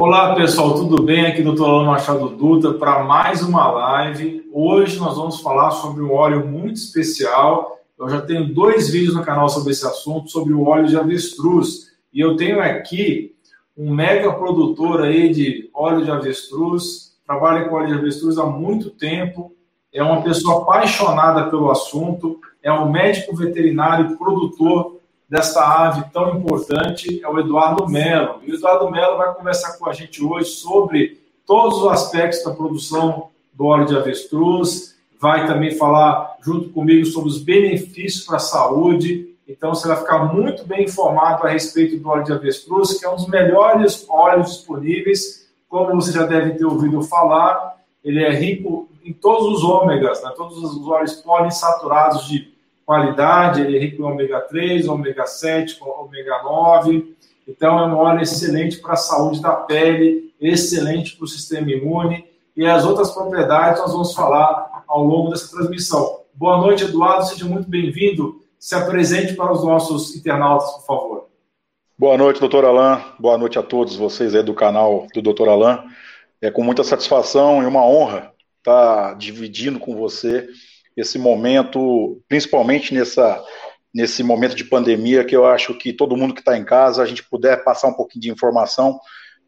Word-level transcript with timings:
Olá 0.00 0.32
pessoal, 0.36 0.76
tudo 0.76 1.02
bem? 1.02 1.26
Aqui 1.26 1.42
Dr. 1.42 1.64
Alan 1.64 1.86
Machado 1.86 2.28
Dutra 2.28 2.72
para 2.74 3.02
mais 3.02 3.42
uma 3.42 3.68
live. 3.68 4.48
Hoje 4.52 4.96
nós 4.96 5.16
vamos 5.16 5.40
falar 5.40 5.72
sobre 5.72 6.04
um 6.04 6.12
óleo 6.12 6.46
muito 6.46 6.76
especial. 6.76 7.80
Eu 7.98 8.08
já 8.08 8.20
tenho 8.20 8.54
dois 8.54 8.88
vídeos 8.90 9.16
no 9.16 9.24
canal 9.24 9.48
sobre 9.48 9.72
esse 9.72 9.84
assunto, 9.84 10.30
sobre 10.30 10.54
o 10.54 10.64
óleo 10.64 10.86
de 10.86 10.96
avestruz. 10.96 11.88
E 12.14 12.20
eu 12.20 12.36
tenho 12.36 12.60
aqui 12.60 13.34
um 13.76 13.92
mega 13.92 14.32
produtor 14.32 15.02
aí 15.02 15.30
de 15.30 15.68
óleo 15.74 16.04
de 16.04 16.12
avestruz, 16.12 17.16
trabalha 17.26 17.68
com 17.68 17.74
óleo 17.74 17.88
de 17.88 17.94
avestruz 17.94 18.38
há 18.38 18.46
muito 18.46 18.90
tempo, 18.90 19.52
é 19.92 20.00
uma 20.00 20.22
pessoa 20.22 20.62
apaixonada 20.62 21.50
pelo 21.50 21.72
assunto, 21.72 22.38
é 22.62 22.70
um 22.70 22.88
médico 22.88 23.34
veterinário 23.34 24.16
produtor 24.16 24.97
desta 25.28 25.62
ave 25.62 26.04
tão 26.10 26.36
importante 26.36 27.20
é 27.22 27.28
o 27.28 27.38
Eduardo 27.38 27.86
Mello. 27.88 28.40
E 28.42 28.50
o 28.50 28.54
Eduardo 28.54 28.90
Mello 28.90 29.18
vai 29.18 29.34
conversar 29.34 29.76
com 29.76 29.88
a 29.88 29.92
gente 29.92 30.24
hoje 30.24 30.50
sobre 30.50 31.20
todos 31.46 31.82
os 31.82 31.86
aspectos 31.88 32.42
da 32.42 32.52
produção 32.52 33.28
do 33.52 33.66
óleo 33.66 33.86
de 33.86 33.96
avestruz, 33.96 34.96
vai 35.20 35.46
também 35.46 35.72
falar 35.72 36.36
junto 36.40 36.70
comigo 36.70 37.04
sobre 37.04 37.28
os 37.28 37.42
benefícios 37.42 38.24
para 38.24 38.36
a 38.36 38.40
saúde. 38.40 39.36
Então 39.46 39.74
você 39.74 39.88
vai 39.88 39.96
ficar 39.96 40.32
muito 40.32 40.64
bem 40.64 40.84
informado 40.84 41.44
a 41.44 41.48
respeito 41.48 41.98
do 41.98 42.08
óleo 42.08 42.24
de 42.24 42.32
avestruz, 42.32 42.98
que 42.98 43.04
é 43.04 43.10
um 43.10 43.16
dos 43.16 43.26
melhores 43.26 44.06
óleos 44.08 44.50
disponíveis, 44.50 45.48
como 45.68 45.94
você 45.94 46.12
já 46.12 46.24
deve 46.24 46.52
ter 46.52 46.64
ouvido 46.64 47.02
falar. 47.02 47.76
Ele 48.04 48.22
é 48.22 48.30
rico 48.30 48.88
em 49.04 49.12
todos 49.12 49.58
os 49.58 49.64
ômegas, 49.64 50.22
né? 50.22 50.32
todos 50.36 50.56
os 50.58 50.86
óleos 50.86 51.14
poliinsaturados 51.14 52.26
de 52.28 52.52
qualidade, 52.88 53.60
ele 53.60 53.76
é 53.76 53.80
rico 53.80 54.00
em 54.00 54.04
ômega 54.06 54.40
3, 54.40 54.88
ômega 54.88 55.26
7, 55.26 55.78
ômega 55.82 56.42
9. 56.42 57.14
Então, 57.46 57.78
é 57.78 57.86
um 57.86 57.94
óleo 57.94 58.22
excelente 58.22 58.78
para 58.78 58.94
a 58.94 58.96
saúde 58.96 59.42
da 59.42 59.52
pele, 59.52 60.32
excelente 60.40 61.14
para 61.14 61.24
o 61.26 61.28
sistema 61.28 61.70
imune. 61.70 62.24
E 62.56 62.64
as 62.64 62.86
outras 62.86 63.10
propriedades 63.10 63.82
nós 63.82 63.92
vamos 63.92 64.14
falar 64.14 64.84
ao 64.88 65.04
longo 65.04 65.28
dessa 65.28 65.54
transmissão. 65.54 66.20
Boa 66.32 66.56
noite, 66.56 66.84
Eduardo, 66.84 67.26
seja 67.26 67.44
muito 67.44 67.68
bem-vindo. 67.68 68.40
Se 68.58 68.74
apresente 68.74 69.34
para 69.34 69.52
os 69.52 69.62
nossos 69.62 70.16
internautas, 70.16 70.70
por 70.76 70.86
favor. 70.86 71.28
Boa 71.98 72.16
noite, 72.16 72.40
doutor 72.40 72.64
Alain. 72.64 73.04
Boa 73.18 73.36
noite 73.36 73.58
a 73.58 73.62
todos 73.62 73.96
vocês 73.96 74.34
aí 74.34 74.42
do 74.42 74.54
canal 74.54 75.06
do 75.12 75.20
doutor 75.20 75.50
Alain. 75.50 75.78
É 76.40 76.50
com 76.50 76.64
muita 76.64 76.82
satisfação 76.82 77.62
e 77.62 77.66
uma 77.66 77.84
honra 77.84 78.32
estar 78.60 79.14
dividindo 79.16 79.78
com 79.78 79.94
você 79.94 80.48
esse 81.00 81.18
momento, 81.18 82.20
principalmente 82.28 82.92
nessa, 82.92 83.42
nesse 83.94 84.22
momento 84.22 84.56
de 84.56 84.64
pandemia, 84.64 85.24
que 85.24 85.36
eu 85.36 85.46
acho 85.46 85.74
que 85.74 85.92
todo 85.92 86.16
mundo 86.16 86.34
que 86.34 86.40
está 86.40 86.58
em 86.58 86.64
casa, 86.64 87.02
a 87.02 87.06
gente 87.06 87.22
puder 87.22 87.62
passar 87.62 87.88
um 87.88 87.94
pouquinho 87.94 88.22
de 88.22 88.30
informação, 88.30 88.98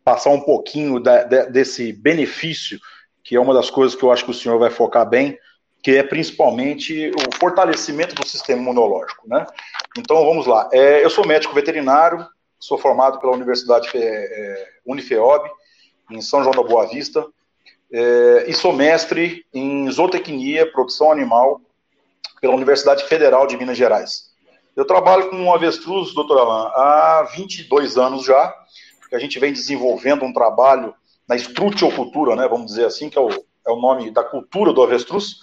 passar 0.04 0.30
um 0.30 0.40
pouquinho 0.40 1.00
da, 1.00 1.24
de, 1.24 1.46
desse 1.46 1.92
benefício, 1.92 2.78
que 3.24 3.34
é 3.34 3.40
uma 3.40 3.52
das 3.52 3.68
coisas 3.68 3.98
que 3.98 4.04
eu 4.04 4.12
acho 4.12 4.24
que 4.24 4.30
o 4.30 4.34
senhor 4.34 4.58
vai 4.58 4.70
focar 4.70 5.08
bem, 5.08 5.36
que 5.82 5.92
é 5.92 6.02
principalmente 6.02 7.10
o 7.10 7.36
fortalecimento 7.36 8.14
do 8.14 8.26
sistema 8.26 8.60
imunológico, 8.60 9.26
né? 9.26 9.46
Então, 9.98 10.24
vamos 10.24 10.46
lá. 10.46 10.68
É, 10.72 11.04
eu 11.04 11.10
sou 11.10 11.26
médico 11.26 11.54
veterinário, 11.54 12.26
sou 12.58 12.78
formado 12.78 13.18
pela 13.18 13.32
Universidade 13.32 13.88
é, 13.94 14.68
Unifeob, 14.86 15.50
em 16.10 16.20
São 16.20 16.42
João 16.42 16.54
da 16.54 16.62
Boa 16.62 16.86
Vista, 16.86 17.26
é, 17.92 18.44
e 18.48 18.55
sou 18.55 18.72
mestre 18.72 19.44
em 19.52 19.91
zootecnia, 19.91 20.70
produção 20.70 21.10
animal, 21.10 21.60
pela 22.41 22.55
Universidade 22.55 23.05
Federal 23.05 23.46
de 23.46 23.56
Minas 23.56 23.77
Gerais. 23.77 24.30
Eu 24.74 24.84
trabalho 24.84 25.28
com 25.28 25.36
um 25.36 25.52
avestruz, 25.52 26.14
doutor 26.14 26.38
Alain, 26.38 26.70
há 26.74 27.28
22 27.36 27.98
anos 27.98 28.24
já, 28.24 28.55
que 29.08 29.14
a 29.14 29.18
gente 29.18 29.38
vem 29.38 29.52
desenvolvendo 29.52 30.24
um 30.24 30.33
trabalho 30.33 30.94
na 31.28 31.36
estrutiocultura, 31.36 32.34
né, 32.34 32.48
vamos 32.48 32.66
dizer 32.66 32.86
assim, 32.86 33.11
que 33.11 33.18
é 33.18 33.20
o, 33.20 33.28
é 33.30 33.70
o 33.70 33.80
nome 33.80 34.11
da 34.11 34.24
cultura 34.24 34.72
do 34.72 34.83
avestruz, 34.83 35.36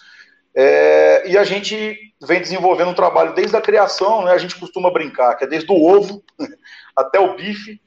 é, 0.55 1.29
e 1.29 1.37
a 1.37 1.43
gente 1.43 1.97
vem 2.21 2.39
desenvolvendo 2.39 2.89
um 2.89 2.95
trabalho 2.95 3.35
desde 3.35 3.55
a 3.55 3.61
criação, 3.61 4.23
né, 4.23 4.31
a 4.31 4.37
gente 4.37 4.59
costuma 4.59 4.89
brincar, 4.89 5.35
que 5.35 5.43
é 5.43 5.47
desde 5.47 5.71
o 5.71 5.85
ovo 5.85 6.23
até 6.95 7.19
o 7.19 7.35
bife, 7.35 7.79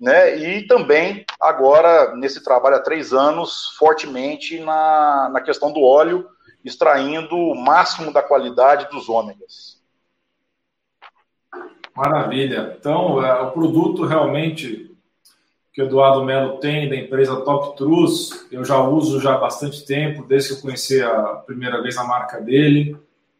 né? 0.00 0.38
E 0.38 0.66
também 0.66 1.24
agora 1.40 2.14
nesse 2.16 2.42
trabalho 2.42 2.76
há 2.76 2.80
três 2.80 3.12
anos 3.12 3.74
fortemente 3.78 4.60
na, 4.60 5.30
na 5.32 5.40
questão 5.40 5.72
do 5.72 5.82
óleo, 5.82 6.28
extraindo 6.64 7.36
o 7.36 7.54
máximo 7.54 8.12
da 8.12 8.22
qualidade 8.22 8.88
dos 8.90 9.08
ômegas. 9.08 9.78
Maravilha. 11.94 12.76
Então, 12.78 13.24
é, 13.24 13.42
o 13.42 13.50
produto 13.50 14.04
realmente 14.04 14.88
que 15.72 15.82
o 15.82 15.86
Eduardo 15.86 16.24
Melo 16.24 16.58
tem 16.58 16.88
da 16.88 16.96
empresa 16.96 17.40
Top 17.42 17.76
Trus, 17.76 18.48
eu 18.50 18.64
já 18.64 18.80
uso 18.80 19.20
já 19.20 19.34
há 19.34 19.38
bastante 19.38 19.84
tempo, 19.86 20.24
desde 20.24 20.48
que 20.48 20.54
eu 20.56 20.62
conheci 20.62 21.00
a 21.00 21.36
primeira 21.46 21.80
vez 21.80 21.96
a 21.96 22.02
marca 22.02 22.40
dele, 22.40 22.96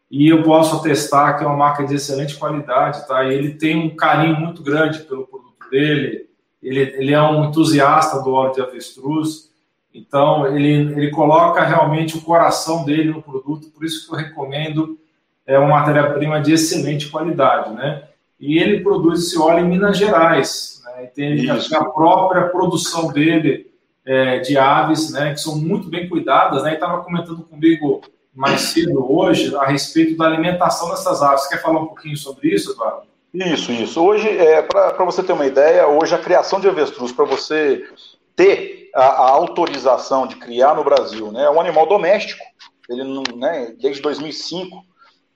e 0.09 0.29
eu 0.29 0.45
posso 0.45 0.77
atestar 0.77 1.37
que 1.37 1.43
é 1.43 1.47
uma 1.49 1.57
marca 1.57 1.85
de 1.85 1.97
excelente 1.97 2.37
qualidade, 2.37 3.07
tá? 3.09 3.25
E 3.25 3.35
ele 3.35 3.55
tem 3.55 3.77
um 3.77 3.97
carinho 3.97 4.39
muito 4.39 4.63
grande 4.63 5.01
pelo 5.01 5.27
produto 5.27 5.69
dele, 5.69 6.28
ele, 6.69 6.81
ele 6.97 7.13
é 7.13 7.23
um 7.23 7.47
entusiasta 7.47 8.23
do 8.23 8.33
óleo 8.33 8.53
de 8.53 8.61
avestruz, 8.61 9.51
então 9.93 10.47
ele, 10.47 10.93
ele 10.93 11.11
coloca 11.11 11.65
realmente 11.65 12.17
o 12.17 12.21
coração 12.21 12.85
dele 12.85 13.11
no 13.11 13.23
produto, 13.23 13.71
por 13.71 13.85
isso 13.85 14.07
que 14.07 14.15
eu 14.15 14.19
recomendo 14.19 14.99
é 15.47 15.59
uma 15.59 15.81
matéria-prima 15.81 16.41
de 16.43 16.53
excelente 16.53 17.09
qualidade, 17.09 17.73
né? 17.75 18.05
E 18.39 18.59
ele 18.59 18.81
produz 18.81 19.27
esse 19.27 19.39
óleo 19.39 19.65
em 19.65 19.69
Minas 19.69 19.97
Gerais, 19.97 20.83
né? 20.85 21.05
E 21.05 21.07
tem 21.09 21.51
a 21.51 21.85
própria 21.87 22.49
produção 22.49 23.11
dele 23.11 23.71
é, 24.05 24.41
de 24.41 24.59
aves, 24.59 25.11
né? 25.11 25.33
Que 25.33 25.41
são 25.41 25.57
muito 25.57 25.89
bem 25.89 26.07
cuidadas, 26.07 26.63
né? 26.63 26.73
E 26.73 26.75
estava 26.75 27.03
comentando 27.03 27.43
comigo 27.43 28.03
mais 28.35 28.61
cedo 28.61 29.11
hoje 29.11 29.57
a 29.57 29.65
respeito 29.65 30.17
da 30.17 30.27
alimentação 30.27 30.91
dessas 30.91 31.23
aves. 31.23 31.45
Você 31.45 31.49
quer 31.49 31.63
falar 31.63 31.81
um 31.81 31.87
pouquinho 31.87 32.17
sobre 32.17 32.55
isso, 32.55 32.73
Eduardo? 32.73 33.08
Isso, 33.33 33.71
isso. 33.73 34.03
Hoje, 34.03 34.29
é, 34.29 34.63
para 34.63 35.05
você 35.05 35.23
ter 35.23 35.33
uma 35.33 35.47
ideia, 35.47 35.87
hoje 35.87 36.15
a 36.15 36.19
criação 36.19 36.61
de 36.61 36.69
avestruz, 36.69 37.13
para 37.13 37.27
você 37.27 37.87
ter 38.35 38.91
a, 38.95 39.05
a, 39.05 39.31
autorização 39.31 40.27
de 40.27 40.37
criar 40.37 40.75
no 40.75 40.85
Brasil, 40.85 41.31
né, 41.31 41.45
é 41.45 41.51
um 41.51 41.61
animal 41.61 41.87
doméstico. 41.87 42.43
Ele 42.89 43.05
né, 43.37 43.75
desde 43.79 44.01
2005, 44.01 44.83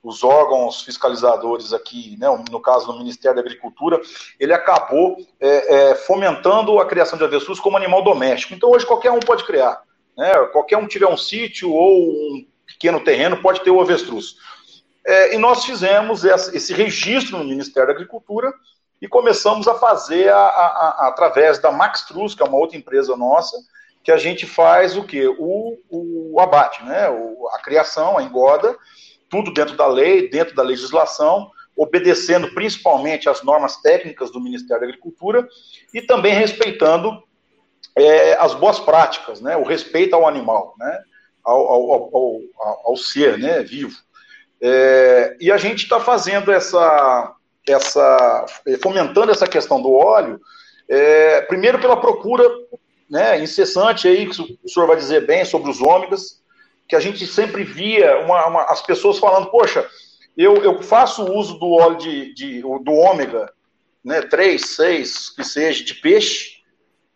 os 0.02 0.24
órgãos 0.24 0.82
fiscalizadores 0.82 1.72
aqui, 1.72 2.16
né, 2.18 2.26
no 2.50 2.60
caso 2.60 2.86
do 2.86 2.98
Ministério 2.98 3.36
da 3.36 3.42
Agricultura, 3.42 4.00
ele 4.40 4.54
acabou 4.54 5.16
é, 5.38 5.90
é, 5.90 5.94
fomentando 5.94 6.80
a 6.80 6.86
criação 6.86 7.18
de 7.18 7.24
avestruz 7.24 7.60
como 7.60 7.76
animal 7.76 8.02
doméstico. 8.02 8.54
Então 8.54 8.70
hoje 8.70 8.86
qualquer 8.86 9.10
um 9.10 9.20
pode 9.20 9.44
criar. 9.44 9.82
Né, 10.16 10.32
qualquer 10.52 10.78
um 10.78 10.86
tiver 10.86 11.06
um 11.06 11.16
sítio 11.16 11.70
ou 11.70 12.08
um 12.08 12.46
pequeno 12.66 13.00
terreno 13.00 13.36
pode 13.42 13.60
ter 13.60 13.70
o 13.70 13.80
avestruz. 13.80 14.36
É, 15.04 15.34
e 15.34 15.38
nós 15.38 15.64
fizemos 15.64 16.24
esse 16.24 16.72
registro 16.72 17.38
no 17.38 17.44
Ministério 17.44 17.88
da 17.88 17.92
Agricultura 17.92 18.52
e 19.00 19.08
começamos 19.08 19.66
a 19.66 19.74
fazer, 19.74 20.32
a, 20.32 20.38
a, 20.38 20.66
a, 20.66 21.08
através 21.08 21.58
da 21.58 21.72
Max 21.72 22.02
Trus, 22.02 22.34
que 22.34 22.42
é 22.42 22.46
uma 22.46 22.58
outra 22.58 22.76
empresa 22.76 23.16
nossa, 23.16 23.56
que 24.02 24.12
a 24.12 24.16
gente 24.16 24.46
faz 24.46 24.96
o 24.96 25.04
quê? 25.04 25.26
O, 25.26 25.76
o 25.90 26.40
abate, 26.40 26.84
né? 26.84 27.08
O, 27.10 27.48
a 27.52 27.58
criação, 27.60 28.16
a 28.16 28.22
engoda, 28.22 28.76
tudo 29.28 29.52
dentro 29.52 29.76
da 29.76 29.86
lei, 29.86 30.28
dentro 30.28 30.54
da 30.54 30.62
legislação, 30.62 31.50
obedecendo 31.76 32.52
principalmente 32.54 33.28
às 33.28 33.42
normas 33.42 33.76
técnicas 33.80 34.30
do 34.30 34.40
Ministério 34.40 34.82
da 34.82 34.86
Agricultura 34.86 35.48
e 35.92 36.02
também 36.02 36.34
respeitando 36.34 37.22
é, 37.96 38.34
as 38.34 38.54
boas 38.54 38.78
práticas, 38.78 39.40
né? 39.40 39.56
O 39.56 39.64
respeito 39.64 40.14
ao 40.14 40.28
animal, 40.28 40.74
né? 40.78 41.02
Ao, 41.44 41.60
ao, 41.60 41.92
ao, 42.14 42.40
ao 42.84 42.96
ser 42.96 43.36
né? 43.36 43.62
vivo. 43.62 43.96
É, 44.64 45.36
e 45.40 45.50
a 45.50 45.56
gente 45.56 45.82
está 45.82 45.98
fazendo 45.98 46.52
essa, 46.52 47.34
essa, 47.68 48.46
fomentando 48.80 49.32
essa 49.32 49.46
questão 49.46 49.82
do 49.82 49.92
óleo, 49.92 50.40
é, 50.88 51.40
primeiro 51.42 51.80
pela 51.80 52.00
procura 52.00 52.44
né, 53.10 53.42
incessante 53.42 54.06
aí, 54.06 54.28
que 54.28 54.58
o 54.62 54.68
senhor 54.68 54.86
vai 54.86 54.96
dizer 54.96 55.26
bem 55.26 55.44
sobre 55.44 55.68
os 55.68 55.80
ômegas, 55.80 56.40
que 56.88 56.94
a 56.94 57.00
gente 57.00 57.26
sempre 57.26 57.64
via 57.64 58.20
uma, 58.20 58.46
uma, 58.46 58.62
as 58.64 58.80
pessoas 58.82 59.18
falando, 59.18 59.50
poxa, 59.50 59.84
eu, 60.36 60.56
eu 60.62 60.80
faço 60.80 61.24
uso 61.24 61.58
do 61.58 61.72
óleo 61.72 61.98
de, 61.98 62.34
de, 62.34 62.62
do 62.62 62.92
ômega, 62.92 63.52
né, 64.04 64.22
3, 64.22 64.60
6, 64.60 65.30
que 65.30 65.44
seja, 65.44 65.84
de 65.84 65.94
peixe, 65.94 66.62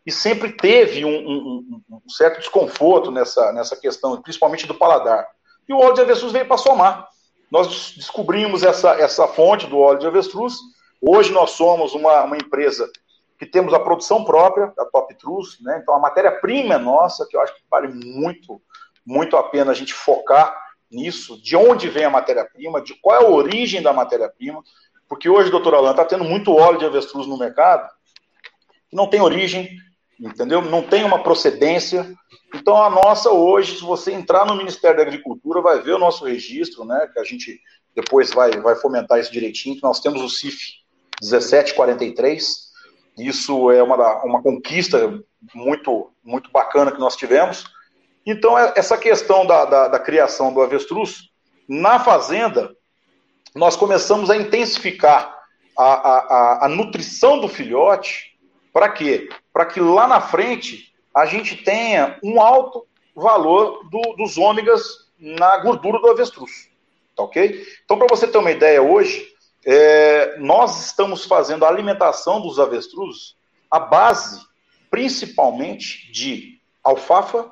e 0.04 0.10
sempre 0.12 0.52
teve 0.52 1.04
um, 1.04 1.16
um, 1.16 1.82
um, 1.90 2.10
certo 2.10 2.38
desconforto 2.38 3.10
nessa, 3.10 3.52
nessa 3.52 3.76
questão, 3.76 4.20
principalmente 4.20 4.66
do 4.66 4.75
paladar. 4.75 5.26
E 5.69 5.72
o 5.72 5.78
óleo 5.78 5.94
de 5.94 6.00
avestruz 6.02 6.32
veio 6.32 6.46
para 6.46 6.56
somar. 6.56 7.08
Nós 7.50 7.94
descobrimos 7.96 8.62
essa, 8.62 8.93
essa 9.00 9.26
fonte 9.28 9.66
do 9.66 9.78
óleo 9.78 10.00
de 10.00 10.06
avestruz. 10.06 10.54
Hoje 11.00 11.32
nós 11.32 11.50
somos 11.50 11.94
uma, 11.94 12.25
uma 12.25 12.37
empresa 12.37 12.90
que 13.38 13.46
temos 13.46 13.75
a 13.75 13.81
produção 13.81 14.25
própria, 14.25 14.72
a 14.78 14.84
Top 14.87 15.14
Trus, 15.16 15.60
né? 15.60 15.78
Então 15.82 15.94
a 15.94 15.98
matéria-prima 15.98 16.75
é 16.75 16.78
nossa, 16.78 17.26
que 17.28 17.37
eu 17.37 17.40
acho 17.40 17.54
que 17.54 17.62
vale 17.70 17.88
muito, 17.88 18.60
muito 19.04 19.37
a 19.37 19.43
pena 19.43 19.70
a 19.70 19.75
gente 19.75 19.93
focar 19.93 20.56
nisso, 20.90 21.40
de 21.43 21.56
onde 21.56 21.88
vem 21.88 22.04
a 22.04 22.10
matéria-prima, 22.10 22.81
de 22.81 22.94
qual 22.94 23.20
é 23.20 23.25
a 23.25 23.28
origem 23.28 23.82
da 23.82 23.92
matéria-prima, 23.92 24.62
porque 25.08 25.28
hoje, 25.28 25.50
doutor 25.50 25.75
Alan, 25.75 25.90
está 25.90 26.04
tendo 26.04 26.25
muito 26.25 26.54
óleo 26.54 26.78
de 26.78 26.84
avestruz 26.84 27.26
no 27.26 27.38
mercado, 27.38 27.88
que 28.88 28.96
não 28.96 29.06
tem 29.06 29.20
origem, 29.20 29.69
entendeu? 30.19 30.62
Não 30.62 30.82
tem 30.82 31.04
uma 31.04 31.22
procedência. 31.22 32.12
Então, 32.56 32.82
a 32.82 32.88
nossa 32.88 33.31
hoje, 33.31 33.76
se 33.76 33.82
você 33.82 34.12
entrar 34.12 34.47
no 34.47 34.56
Ministério 34.56 34.97
da 34.97 35.03
Agricultura, 35.03 35.61
vai 35.61 35.82
ver 35.82 35.93
o 35.93 35.99
nosso 35.99 36.25
registro, 36.25 36.87
né? 36.87 37.08
Que 37.12 37.20
a 37.20 37.25
gente 37.25 37.61
depois 37.94 38.31
vai, 38.32 38.50
vai 38.61 38.75
fomentar 38.76 39.20
isso 39.20 39.31
direitinho. 39.31 39.79
Nós 39.82 40.00
temos 40.00 40.23
o 40.23 40.29
CIF 40.31 40.58
1743. 41.23 42.67
Isso 43.19 43.70
é 43.70 43.82
uma, 43.82 44.25
uma 44.25 44.43
conquista 44.43 45.23
muito, 45.55 46.11
muito 46.25 46.50
bacana 46.50 46.91
que 46.91 46.99
nós 46.99 47.14
tivemos. 47.14 47.64
Então, 48.25 48.59
é, 48.59 48.73
essa 48.75 48.97
questão 48.97 49.47
da, 49.47 49.67
da, 49.67 49.88
da 49.88 49.99
criação 49.99 50.52
do 50.52 50.62
avestruz, 50.62 51.29
na 51.69 52.00
fazenda, 52.00 52.75
nós 53.55 53.76
começamos 53.76 54.31
a 54.31 54.37
intensificar 54.37 55.37
a, 55.79 55.85
a, 55.85 56.67
a 56.67 56.69
nutrição 56.69 57.38
do 57.38 57.49
filhote. 57.49 58.35
Para 58.73 58.88
quê? 58.88 59.29
Para 59.52 59.67
que 59.67 59.79
lá 59.79 60.09
na 60.09 60.23
frente 60.23 60.95
a 61.16 61.24
gente 61.24 61.56
tenha 61.56 62.18
um 62.22 62.38
alto 62.42 62.86
valor 63.14 63.88
do, 63.88 64.16
dos 64.18 64.36
ômegas 64.36 65.08
na 65.18 65.56
gordura 65.56 65.98
do 65.98 66.10
avestruz. 66.10 66.68
Tá 67.16 67.22
ok? 67.22 67.66
Então, 67.82 67.96
para 67.96 68.06
você 68.06 68.26
ter 68.26 68.36
uma 68.36 68.50
ideia, 68.50 68.82
hoje, 68.82 69.26
é, 69.64 70.36
nós 70.38 70.84
estamos 70.84 71.24
fazendo 71.24 71.64
a 71.64 71.68
alimentação 71.68 72.42
dos 72.42 72.60
avestruzes 72.60 73.34
à 73.70 73.80
base, 73.80 74.44
principalmente, 74.90 76.12
de 76.12 76.60
alfafa, 76.84 77.50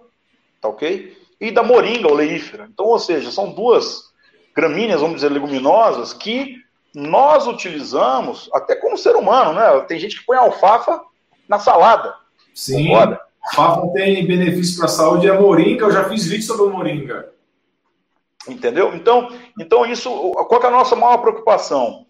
tá 0.60 0.68
ok? 0.68 1.16
E 1.40 1.50
da 1.50 1.62
moringa 1.62 2.12
oleífera. 2.12 2.68
Então, 2.70 2.84
ou 2.84 2.98
seja, 2.98 3.32
são 3.32 3.50
duas 3.50 4.12
gramíneas, 4.54 5.00
vamos 5.00 5.16
dizer, 5.16 5.30
leguminosas, 5.30 6.12
que 6.12 6.62
nós 6.94 7.46
utilizamos 7.46 8.50
até 8.52 8.76
como 8.76 8.98
ser 8.98 9.16
humano, 9.16 9.54
né? 9.54 9.80
Tem 9.88 9.98
gente 9.98 10.20
que 10.20 10.26
põe 10.26 10.36
alfafa 10.36 11.00
na 11.48 11.58
salada. 11.58 12.14
Sim. 12.54 12.88
Concorda? 12.88 13.24
Alfafa 13.44 13.92
tem 13.92 14.26
benefício 14.26 14.76
para 14.76 14.86
a 14.86 14.88
saúde 14.88 15.28
a 15.28 15.38
moringa, 15.38 15.84
eu 15.84 15.90
já 15.90 16.08
fiz 16.08 16.24
vídeo 16.26 16.44
sobre 16.44 16.72
moringa. 16.72 17.32
Entendeu? 18.48 18.94
Então, 18.94 19.28
então 19.58 19.86
isso, 19.86 20.10
qual 20.32 20.62
é 20.62 20.66
a 20.66 20.70
nossa 20.70 20.96
maior 20.96 21.18
preocupação? 21.18 22.06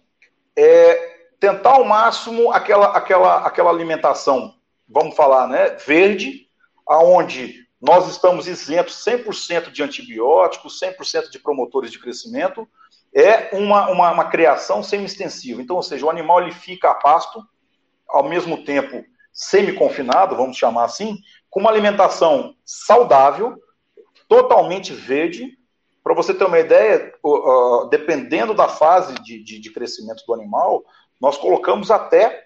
É 0.55 1.15
tentar 1.39 1.71
ao 1.71 1.83
máximo 1.83 2.51
aquela, 2.51 2.87
aquela, 2.87 3.37
aquela 3.39 3.69
alimentação, 3.69 4.55
vamos 4.87 5.15
falar, 5.15 5.47
né, 5.47 5.77
verde, 5.85 6.47
aonde 6.87 7.65
nós 7.81 8.09
estamos 8.09 8.47
isentos 8.47 9.03
100% 9.05 9.71
de 9.71 9.83
antibióticos, 9.83 10.79
100% 10.79 11.29
de 11.29 11.39
promotores 11.39 11.91
de 11.91 11.99
crescimento, 11.99 12.67
é 13.13 13.55
uma, 13.55 13.89
uma, 13.89 14.11
uma 14.11 14.25
criação 14.25 14.81
semi-extensiva. 14.81 15.61
Então, 15.61 15.75
ou 15.75 15.83
seja, 15.83 16.05
o 16.05 16.09
animal 16.09 16.41
ele 16.41 16.51
fica 16.51 16.89
a 16.89 16.95
pasto, 16.95 17.45
ao 18.07 18.27
mesmo 18.27 18.63
tempo 18.63 19.03
semi-confinado, 19.35 20.37
vamos 20.37 20.55
chamar 20.55 20.85
assim, 20.85 21.17
com 21.49 21.59
uma 21.59 21.69
alimentação 21.69 22.55
saudável, 22.63 23.61
totalmente 24.29 24.93
verde. 24.93 25.57
Para 26.01 26.13
você 26.13 26.33
ter 26.33 26.45
uma 26.45 26.59
ideia, 26.59 27.13
dependendo 27.89 28.53
da 28.53 28.69
fase 28.69 29.13
de, 29.15 29.43
de, 29.43 29.59
de, 29.59 29.73
crescimento 29.73 30.23
do 30.25 30.33
animal, 30.33 30.83
nós 31.19 31.37
colocamos 31.37 31.91
até 31.91 32.45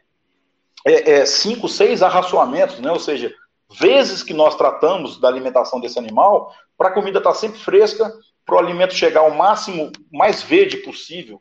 é, 0.85 1.11
é, 1.11 1.25
cinco, 1.25 1.67
seis 1.67 2.01
arraçoamentos, 2.01 2.79
né? 2.79 2.91
ou 2.91 2.99
seja, 2.99 3.31
vezes 3.69 4.23
que 4.23 4.33
nós 4.33 4.55
tratamos 4.55 5.19
da 5.19 5.27
alimentação 5.27 5.79
desse 5.79 5.99
animal, 5.99 6.51
para 6.75 6.89
a 6.89 6.93
comida 6.93 7.19
estar 7.19 7.33
tá 7.33 7.35
sempre 7.35 7.59
fresca, 7.59 8.11
para 8.45 8.55
o 8.55 8.59
alimento 8.59 8.95
chegar 8.95 9.21
ao 9.21 9.31
máximo, 9.31 9.91
mais 10.11 10.41
verde 10.41 10.77
possível 10.77 11.39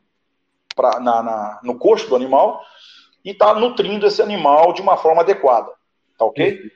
pra, 0.75 0.99
na, 0.99 1.23
na, 1.23 1.59
no 1.63 1.79
coxo 1.79 2.07
do 2.07 2.15
animal 2.15 2.61
e 3.23 3.31
estar 3.31 3.53
tá 3.53 3.59
nutrindo 3.59 4.05
esse 4.05 4.21
animal 4.21 4.73
de 4.73 4.81
uma 4.81 4.97
forma 4.97 5.21
adequada. 5.21 5.71
Tá 6.17 6.25
ok? 6.25 6.71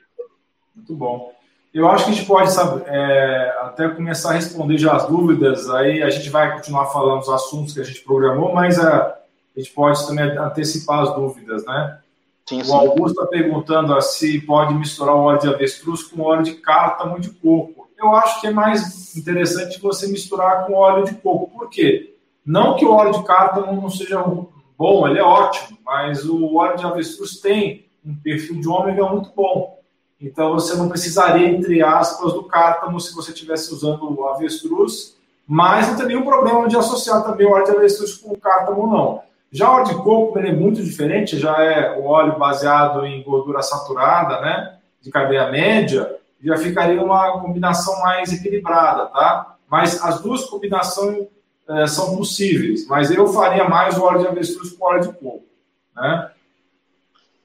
Muito 0.74 0.94
bom. 0.94 1.32
Eu 1.72 1.88
acho 1.88 2.04
que 2.04 2.10
a 2.12 2.14
gente 2.14 2.26
pode 2.26 2.52
sabe, 2.52 2.84
é, 2.86 3.56
até 3.62 3.88
começar 3.88 4.30
a 4.30 4.34
responder 4.34 4.78
já 4.78 4.94
as 4.94 5.08
dúvidas, 5.08 5.68
aí 5.68 6.02
a 6.02 6.10
gente 6.10 6.30
vai 6.30 6.54
continuar 6.54 6.86
falando 6.86 7.20
os 7.20 7.28
assuntos 7.28 7.74
que 7.74 7.80
a 7.80 7.84
gente 7.84 8.00
programou, 8.02 8.54
mas 8.54 8.78
a, 8.78 9.18
a 9.56 9.58
gente 9.58 9.72
pode 9.72 10.06
também 10.06 10.24
antecipar 10.38 11.00
as 11.00 11.14
dúvidas, 11.14 11.64
né? 11.66 11.98
Sim, 12.46 12.62
o 12.62 12.74
Augusto 12.74 13.20
está 13.20 13.26
perguntando 13.26 14.00
se 14.02 14.40
pode 14.42 14.74
misturar 14.74 15.16
o 15.16 15.22
óleo 15.22 15.40
de 15.40 15.48
avestruz 15.48 16.02
com 16.02 16.22
óleo 16.22 16.42
de 16.42 16.54
cártamo 16.54 17.18
de 17.18 17.30
coco. 17.30 17.88
Eu 17.98 18.14
acho 18.14 18.40
que 18.40 18.46
é 18.46 18.50
mais 18.50 19.16
interessante 19.16 19.80
você 19.80 20.06
misturar 20.06 20.66
com 20.66 20.74
óleo 20.74 21.04
de 21.04 21.14
coco. 21.14 21.50
Por 21.50 21.70
quê? 21.70 22.14
Não 22.44 22.76
que 22.76 22.84
o 22.84 22.92
óleo 22.92 23.12
de 23.12 23.24
cártamo 23.24 23.80
não 23.80 23.88
seja 23.88 24.22
bom, 24.76 25.06
ele 25.08 25.18
é 25.18 25.22
ótimo, 25.22 25.78
mas 25.84 26.24
o 26.24 26.56
óleo 26.56 26.76
de 26.76 26.84
avestruz 26.84 27.40
tem 27.40 27.86
um 28.04 28.14
perfil 28.14 28.60
de 28.60 28.68
ômega 28.68 29.06
muito 29.06 29.30
bom. 29.34 29.78
Então 30.20 30.52
você 30.54 30.76
não 30.76 30.88
precisaria, 30.88 31.48
entre 31.48 31.82
aspas, 31.82 32.32
do 32.32 32.44
cártamo 32.44 33.00
se 33.00 33.14
você 33.14 33.32
estivesse 33.32 33.72
usando 33.72 34.18
o 34.18 34.26
avestruz, 34.26 35.16
mas 35.46 35.88
não 35.88 35.96
tem 35.96 36.06
nenhum 36.06 36.24
problema 36.24 36.66
de 36.68 36.76
associar 36.76 37.22
também 37.22 37.46
o 37.46 37.50
óleo 37.50 37.64
de 37.64 37.70
avestruz 37.72 38.14
com 38.14 38.32
o 38.32 38.38
cártamo, 38.38 38.86
não. 38.86 39.22
Já 39.52 39.70
o 39.70 39.74
óleo 39.74 39.84
de 39.86 39.94
coco 39.96 40.38
ele 40.38 40.48
é 40.48 40.52
muito 40.52 40.82
diferente, 40.82 41.38
já 41.38 41.62
é 41.62 41.98
o 41.98 42.06
óleo 42.06 42.38
baseado 42.38 43.04
em 43.06 43.22
gordura 43.22 43.62
saturada, 43.62 44.40
né, 44.40 44.78
de 45.00 45.10
cadeia 45.10 45.50
média, 45.50 46.16
já 46.42 46.56
ficaria 46.56 47.02
uma 47.02 47.40
combinação 47.40 48.00
mais 48.02 48.32
equilibrada, 48.32 49.06
tá? 49.06 49.56
Mas 49.70 50.02
as 50.02 50.20
duas 50.20 50.44
combinações 50.44 51.26
é, 51.68 51.86
são 51.86 52.16
possíveis, 52.16 52.86
mas 52.86 53.10
eu 53.10 53.26
faria 53.28 53.68
mais 53.68 53.96
o 53.96 54.02
óleo 54.02 54.20
de 54.20 54.26
avestruz 54.28 54.72
com 54.72 54.84
óleo 54.84 55.02
de 55.02 55.08
coco, 55.08 55.44
né? 55.96 56.30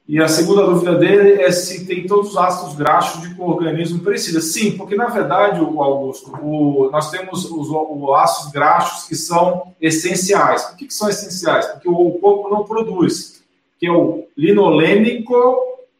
E 0.06 0.20
a 0.20 0.26
segunda 0.26 0.66
dúvida 0.66 0.96
dele 0.96 1.40
é 1.40 1.52
se 1.52 1.86
tem 1.86 2.04
todos 2.04 2.30
os 2.30 2.36
ácidos 2.36 2.74
graxos 2.74 3.22
de 3.22 3.32
que 3.32 3.40
o 3.40 3.44
organismo 3.44 4.00
precisa. 4.00 4.40
Sim, 4.40 4.76
porque 4.76 4.96
na 4.96 5.06
verdade, 5.06 5.60
o 5.60 5.80
Augusto, 5.80 6.32
o, 6.42 6.90
nós 6.90 7.12
temos 7.12 7.44
os, 7.44 7.68
os, 7.70 8.10
ácidos 8.16 8.50
graxos 8.50 9.06
que 9.06 9.14
são 9.14 9.72
essenciais. 9.80 10.64
Por 10.64 10.78
que, 10.78 10.86
que 10.88 10.94
são 10.94 11.08
essenciais? 11.08 11.64
Porque 11.66 11.88
o, 11.88 11.94
o 11.94 12.18
corpo 12.18 12.50
não 12.50 12.64
produz, 12.64 13.40
que 13.78 13.86
é 13.86 13.92
o 13.92 14.26
linolênico 14.36 15.32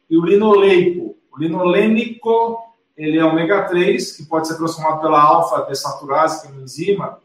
e 0.09 0.17
o 0.17 0.25
linoleico. 0.25 1.15
O 1.31 1.39
linolênico 1.39 2.57
ele 2.97 3.17
é 3.17 3.23
ômega 3.23 3.63
3, 3.63 4.17
que 4.17 4.25
pode 4.25 4.49
ser 4.49 4.57
transformado 4.57 4.99
pela 4.99 5.21
alfa-desaturase, 5.21 6.41
que 6.41 6.47
é 6.47 6.51
uma 6.51 6.63
enzima, 6.63 7.17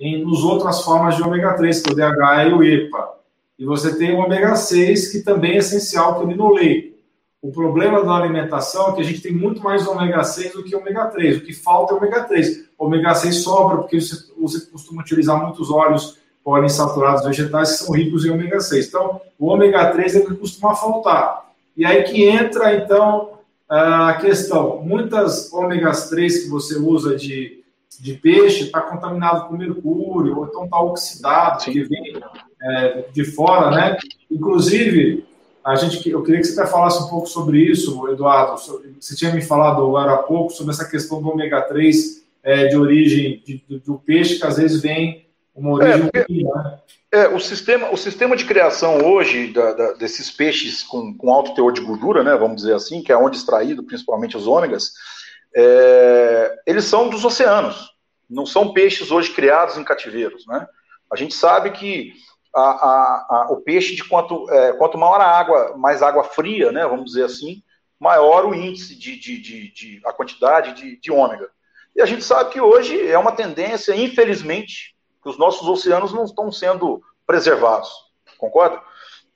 em 0.00 0.24
nos 0.24 0.42
outras 0.42 0.82
formas 0.82 1.14
de 1.14 1.22
ômega 1.22 1.52
3, 1.52 1.82
que 1.82 1.90
é 1.90 1.92
o 1.92 1.94
DHA 1.94 2.44
e 2.46 2.52
o 2.54 2.64
EPA. 2.64 3.10
E 3.58 3.66
você 3.66 3.94
tem 3.98 4.14
o 4.14 4.20
ômega 4.20 4.56
6, 4.56 5.12
que 5.12 5.20
também 5.20 5.52
é 5.52 5.58
essencial, 5.58 6.14
que 6.14 6.22
é 6.22 6.24
o 6.24 6.30
linoleico. 6.30 6.98
O 7.42 7.52
problema 7.52 8.02
da 8.02 8.14
alimentação 8.14 8.88
é 8.88 8.92
que 8.94 9.00
a 9.02 9.04
gente 9.04 9.20
tem 9.20 9.32
muito 9.32 9.62
mais 9.62 9.86
ômega 9.86 10.24
6 10.24 10.54
do 10.54 10.64
que 10.64 10.74
ômega 10.74 11.06
3. 11.06 11.38
O 11.38 11.40
que 11.42 11.52
falta 11.52 11.92
é 11.92 11.96
ômega 11.96 12.24
3. 12.24 12.70
O 12.78 12.86
ômega 12.86 13.14
6 13.14 13.42
sobra 13.42 13.78
porque 13.78 14.00
você, 14.00 14.16
você 14.38 14.66
costuma 14.70 15.02
utilizar 15.02 15.42
muitos 15.42 15.70
óleos 15.70 16.18
poliinsaturados 16.42 17.24
vegetais 17.24 17.72
que 17.72 17.84
são 17.84 17.94
ricos 17.94 18.24
em 18.24 18.30
ômega 18.30 18.60
6. 18.60 18.88
Então, 18.88 19.20
o 19.38 19.46
ômega 19.46 19.90
3 19.90 20.16
é 20.16 20.20
que 20.20 20.34
costuma 20.34 20.74
faltar. 20.74 21.50
E 21.76 21.84
aí 21.84 22.02
que 22.04 22.24
entra, 22.24 22.74
então, 22.74 23.32
a 23.68 24.14
questão. 24.14 24.82
Muitas 24.82 25.52
ômegas 25.52 26.08
3 26.08 26.44
que 26.44 26.48
você 26.48 26.76
usa 26.76 27.16
de, 27.16 27.59
de 27.98 28.14
peixe 28.14 28.64
está 28.64 28.80
contaminado 28.80 29.48
com 29.48 29.56
mercúrio, 29.56 30.38
ou 30.38 30.46
então 30.46 30.64
está 30.64 30.80
oxidado, 30.80 31.64
que 31.64 31.82
vem 31.82 32.20
é, 32.62 33.04
de 33.12 33.24
fora, 33.24 33.70
né? 33.70 33.96
Inclusive, 34.30 35.24
a 35.64 35.74
gente, 35.76 36.08
eu 36.08 36.22
queria 36.22 36.40
que 36.40 36.46
você 36.46 36.58
até 36.58 36.70
falasse 36.70 37.02
um 37.02 37.08
pouco 37.08 37.26
sobre 37.26 37.58
isso, 37.58 38.08
Eduardo. 38.08 38.60
Você 38.98 39.16
tinha 39.16 39.32
me 39.32 39.42
falado 39.42 39.82
agora 39.82 40.14
há 40.14 40.18
pouco 40.18 40.50
sobre 40.50 40.72
essa 40.72 40.88
questão 40.88 41.20
do 41.20 41.28
ômega 41.28 41.60
3 41.62 42.24
é, 42.42 42.68
de 42.68 42.76
origem 42.76 43.42
de, 43.44 43.62
do 43.84 43.98
peixe, 43.98 44.38
que 44.38 44.46
às 44.46 44.56
vezes 44.56 44.80
vem 44.80 45.26
uma 45.54 45.72
origem 45.72 46.08
é, 46.14 46.24
porque, 46.24 46.44
né? 46.44 46.78
é, 47.12 47.28
o, 47.28 47.40
sistema, 47.40 47.90
o 47.90 47.96
sistema 47.96 48.36
de 48.36 48.44
criação 48.44 49.04
hoje 49.04 49.48
da, 49.48 49.72
da, 49.72 49.92
desses 49.92 50.30
peixes 50.30 50.82
com, 50.82 51.12
com 51.14 51.32
alto 51.32 51.54
teor 51.54 51.72
de 51.72 51.80
gordura, 51.80 52.22
né, 52.22 52.34
vamos 52.36 52.56
dizer 52.56 52.74
assim, 52.74 53.02
que 53.02 53.12
é 53.12 53.16
onde 53.16 53.36
extraído 53.36 53.82
principalmente 53.82 54.36
os 54.36 54.46
ômegas, 54.46 54.92
é, 55.54 56.56
eles 56.66 56.84
são 56.84 57.08
dos 57.08 57.24
oceanos, 57.24 57.90
não 58.28 58.46
são 58.46 58.72
peixes 58.72 59.10
hoje 59.10 59.32
criados 59.32 59.76
em 59.76 59.84
cativeiros. 59.84 60.46
Né? 60.46 60.66
A 61.12 61.16
gente 61.16 61.34
sabe 61.34 61.70
que 61.72 62.12
a, 62.54 62.60
a, 62.60 63.26
a, 63.30 63.52
o 63.52 63.60
peixe, 63.60 63.94
de 63.94 64.04
quanto, 64.04 64.48
é, 64.50 64.72
quanto 64.74 64.98
maior 64.98 65.20
a 65.20 65.38
água, 65.38 65.76
mais 65.76 66.02
água 66.02 66.24
fria, 66.24 66.72
né, 66.72 66.86
vamos 66.86 67.06
dizer 67.06 67.24
assim, 67.24 67.62
maior 67.98 68.46
o 68.46 68.54
índice 68.54 68.96
de, 68.96 69.18
de, 69.18 69.40
de, 69.40 69.72
de 69.72 70.00
a 70.04 70.12
quantidade 70.12 70.74
de, 70.74 71.00
de 71.00 71.12
ômega. 71.12 71.48
E 71.94 72.00
a 72.00 72.06
gente 72.06 72.24
sabe 72.24 72.50
que 72.50 72.60
hoje 72.60 73.08
é 73.08 73.18
uma 73.18 73.32
tendência, 73.32 73.94
infelizmente, 73.94 74.94
que 75.22 75.28
os 75.28 75.36
nossos 75.36 75.68
oceanos 75.68 76.12
não 76.12 76.24
estão 76.24 76.50
sendo 76.50 77.02
preservados, 77.26 77.90
concorda? 78.38 78.80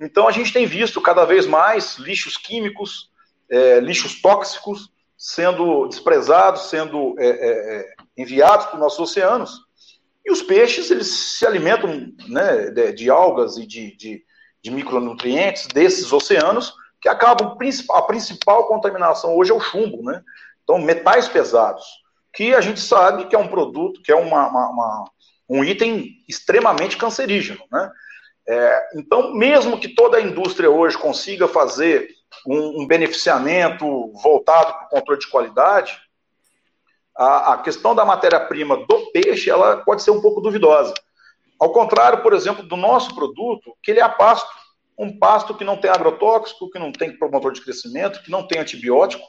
Então 0.00 0.26
a 0.26 0.32
gente 0.32 0.52
tem 0.52 0.66
visto 0.66 1.00
cada 1.00 1.24
vez 1.24 1.46
mais 1.46 1.96
lixos 1.96 2.36
químicos, 2.36 3.10
é, 3.50 3.80
lixos 3.80 4.20
tóxicos 4.20 4.90
sendo 5.26 5.88
desprezados, 5.88 6.68
sendo 6.68 7.14
é, 7.18 7.26
é, 7.26 7.76
é 7.76 7.94
enviados 8.14 8.66
para 8.66 8.74
os 8.74 8.80
nossos 8.80 8.98
oceanos, 8.98 9.58
e 10.22 10.30
os 10.30 10.42
peixes, 10.42 10.90
eles 10.90 11.08
se 11.38 11.46
alimentam 11.46 12.12
né, 12.28 12.70
de, 12.70 12.92
de 12.92 13.10
algas 13.10 13.56
e 13.56 13.66
de, 13.66 13.96
de, 13.96 14.22
de, 14.62 14.70
micronutrientes 14.70 15.66
desses 15.68 16.12
oceanos 16.12 16.74
que 17.00 17.08
acabam, 17.08 17.56
a 17.90 18.02
principal 18.02 18.66
contaminação 18.66 19.34
hoje 19.34 19.50
é 19.50 19.54
o 19.54 19.60
chumbo, 19.60 20.02
né? 20.02 20.22
Então, 20.62 20.78
metais 20.78 21.26
pesados, 21.26 21.84
que 22.32 22.54
a 22.54 22.60
gente 22.60 22.80
sabe 22.80 23.26
que 23.26 23.34
é 23.34 23.38
um 23.38 23.48
produto, 23.48 24.02
que 24.02 24.12
é 24.12 24.14
uma, 24.14 24.48
uma, 24.48 24.70
uma 24.70 25.04
um 25.48 25.64
item 25.64 26.10
extremamente 26.28 26.98
cancerígeno, 26.98 27.60
né? 27.72 27.90
É, 28.46 28.88
então, 28.96 29.34
mesmo 29.34 29.80
que 29.80 29.88
toda 29.88 30.18
a 30.18 30.22
indústria 30.22 30.70
hoje 30.70 30.98
consiga 30.98 31.48
fazer 31.48 32.08
um, 32.46 32.82
um 32.82 32.86
beneficiamento 32.86 34.12
voltado 34.22 34.72
para 34.72 34.86
o 34.86 34.88
controle 34.90 35.20
de 35.20 35.28
qualidade, 35.28 35.98
a, 37.16 37.54
a 37.54 37.58
questão 37.58 37.94
da 37.94 38.04
matéria-prima 38.04 38.76
do 38.86 39.10
peixe 39.12 39.50
ela 39.50 39.78
pode 39.78 40.02
ser 40.02 40.10
um 40.10 40.20
pouco 40.20 40.40
duvidosa. 40.40 40.94
Ao 41.58 41.72
contrário, 41.72 42.22
por 42.22 42.32
exemplo, 42.32 42.66
do 42.66 42.76
nosso 42.76 43.14
produto, 43.14 43.76
que 43.82 43.92
ele 43.92 44.00
é 44.00 44.08
pasto, 44.08 44.48
um 44.98 45.18
pasto 45.18 45.54
que 45.54 45.64
não 45.64 45.76
tem 45.76 45.90
agrotóxico, 45.90 46.70
que 46.70 46.78
não 46.78 46.92
tem 46.92 47.16
promotor 47.16 47.52
de 47.52 47.62
crescimento, 47.62 48.22
que 48.22 48.30
não 48.30 48.46
tem 48.46 48.60
antibiótico. 48.60 49.24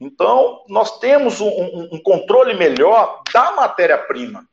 Então, 0.00 0.64
nós 0.68 0.98
temos 0.98 1.40
um, 1.40 1.48
um, 1.48 1.88
um 1.92 2.02
controle 2.02 2.54
melhor 2.54 3.22
da 3.32 3.52
matéria-prima, 3.52 4.46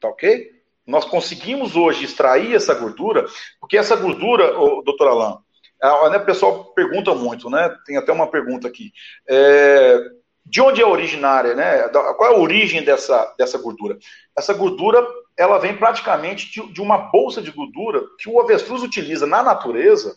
tá 0.00 0.08
ok? 0.08 0.50
Nós 0.84 1.04
conseguimos 1.04 1.76
hoje 1.76 2.04
extrair 2.04 2.54
essa 2.54 2.74
gordura, 2.74 3.24
porque 3.60 3.78
essa 3.78 3.94
gordura, 3.94 4.58
oh, 4.58 4.82
doutor 4.82 5.08
Alain, 5.08 5.38
né, 5.82 6.16
o 6.18 6.24
pessoal 6.24 6.64
pergunta 6.74 7.14
muito, 7.14 7.48
né? 7.48 7.74
Tem 7.86 7.96
até 7.96 8.12
uma 8.12 8.26
pergunta 8.26 8.68
aqui. 8.68 8.92
É, 9.28 9.98
de 10.44 10.60
onde 10.60 10.82
é 10.82 10.86
originária, 10.86 11.54
né? 11.54 11.88
Qual 11.88 12.30
é 12.30 12.34
a 12.34 12.38
origem 12.38 12.84
dessa, 12.84 13.34
dessa 13.38 13.58
gordura? 13.58 13.98
Essa 14.36 14.52
gordura, 14.52 15.06
ela 15.36 15.58
vem 15.58 15.76
praticamente 15.76 16.50
de, 16.50 16.72
de 16.72 16.80
uma 16.80 16.98
bolsa 16.98 17.40
de 17.40 17.50
gordura 17.50 18.02
que 18.18 18.28
o 18.28 18.40
avestruz 18.40 18.82
utiliza 18.82 19.26
na 19.26 19.42
natureza 19.42 20.16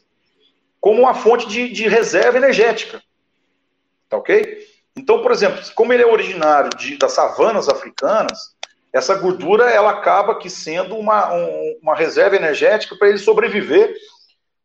como 0.81 1.01
uma 1.01 1.13
fonte 1.13 1.47
de, 1.47 1.69
de 1.69 1.87
reserva 1.87 2.37
energética. 2.37 3.01
Tá 4.09 4.17
ok? 4.17 4.67
Então, 4.95 5.21
por 5.21 5.31
exemplo, 5.31 5.61
como 5.75 5.93
ele 5.93 6.03
é 6.03 6.05
originário 6.05 6.69
de, 6.77 6.97
das 6.97 7.13
savanas 7.13 7.69
africanas, 7.69 8.53
essa 8.91 9.15
gordura 9.15 9.69
ela 9.71 9.89
acaba 9.89 10.37
que 10.37 10.49
sendo 10.49 10.95
uma, 10.95 11.33
um, 11.33 11.79
uma 11.81 11.95
reserva 11.95 12.35
energética 12.35 12.95
para 12.95 13.09
ele 13.09 13.17
sobreviver. 13.17 13.95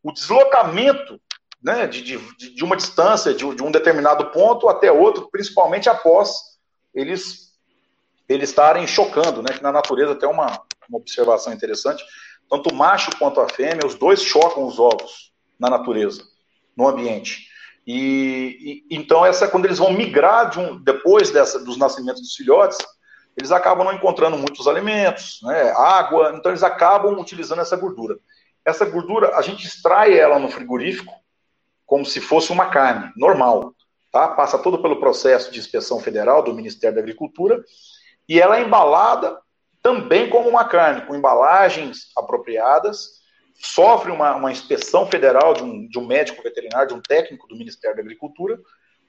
O 0.02 0.12
deslocamento 0.12 1.20
né, 1.62 1.86
de, 1.86 2.02
de, 2.02 2.54
de 2.54 2.64
uma 2.64 2.76
distância, 2.76 3.34
de, 3.34 3.54
de, 3.54 3.62
um 3.62 3.70
determinado 3.70 4.26
ponto 4.30 4.68
até 4.68 4.90
outro, 4.90 5.28
principalmente 5.30 5.88
após 5.88 6.32
eles, 6.94 7.52
eles 8.28 8.50
estarem 8.50 8.86
chocando, 8.86 9.42
né, 9.42 9.52
que 9.54 9.62
na 9.62 9.72
natureza 9.72 10.14
tem 10.14 10.28
uma, 10.28 10.46
uma 10.88 10.98
observação 10.98 11.52
interessante, 11.52 12.04
tanto 12.48 12.70
o 12.70 12.74
macho 12.74 13.10
quanto 13.18 13.40
a 13.40 13.48
fêmea, 13.48 13.86
os 13.86 13.94
dois 13.94 14.22
chocam 14.22 14.66
os 14.66 14.78
ovos 14.78 15.32
na 15.58 15.68
natureza, 15.68 16.22
no 16.76 16.88
ambiente. 16.88 17.48
E, 17.86 18.84
e 18.90 18.96
então 18.96 19.24
essa 19.24 19.48
quando 19.48 19.64
eles 19.64 19.78
vão 19.78 19.92
migrar 19.92 20.50
de 20.50 20.58
um, 20.58 20.82
depois 20.82 21.30
dessa, 21.30 21.58
dos 21.58 21.76
nascimentos 21.76 22.22
dos 22.22 22.34
filhotes, 22.34 22.78
eles 23.36 23.52
acabam 23.52 23.84
não 23.84 23.92
encontrando 23.92 24.36
muitos 24.36 24.66
alimentos, 24.66 25.40
né, 25.42 25.70
água, 25.70 26.32
então 26.34 26.50
eles 26.50 26.62
acabam 26.62 27.18
utilizando 27.18 27.60
essa 27.60 27.76
gordura. 27.76 28.18
Essa 28.68 28.84
gordura, 28.84 29.34
a 29.34 29.40
gente 29.40 29.66
extrai 29.66 30.18
ela 30.18 30.38
no 30.38 30.50
frigorífico, 30.50 31.12
como 31.86 32.04
se 32.04 32.20
fosse 32.20 32.52
uma 32.52 32.66
carne 32.66 33.10
normal. 33.16 33.74
Tá? 34.12 34.28
Passa 34.28 34.58
todo 34.58 34.82
pelo 34.82 35.00
processo 35.00 35.50
de 35.50 35.58
inspeção 35.58 35.98
federal 36.00 36.42
do 36.42 36.52
Ministério 36.52 36.96
da 36.96 37.00
Agricultura 37.00 37.64
e 38.28 38.38
ela 38.38 38.58
é 38.58 38.62
embalada 38.62 39.38
também 39.82 40.28
como 40.28 40.50
uma 40.50 40.66
carne, 40.66 41.06
com 41.06 41.14
embalagens 41.14 42.12
apropriadas, 42.14 43.22
sofre 43.54 44.12
uma, 44.12 44.36
uma 44.36 44.52
inspeção 44.52 45.06
federal 45.06 45.54
de 45.54 45.62
um, 45.62 45.88
de 45.88 45.98
um 45.98 46.06
médico 46.06 46.42
veterinário, 46.42 46.88
de 46.88 46.94
um 46.94 47.00
técnico 47.00 47.48
do 47.48 47.56
Ministério 47.56 47.96
da 47.96 48.02
Agricultura, 48.02 48.58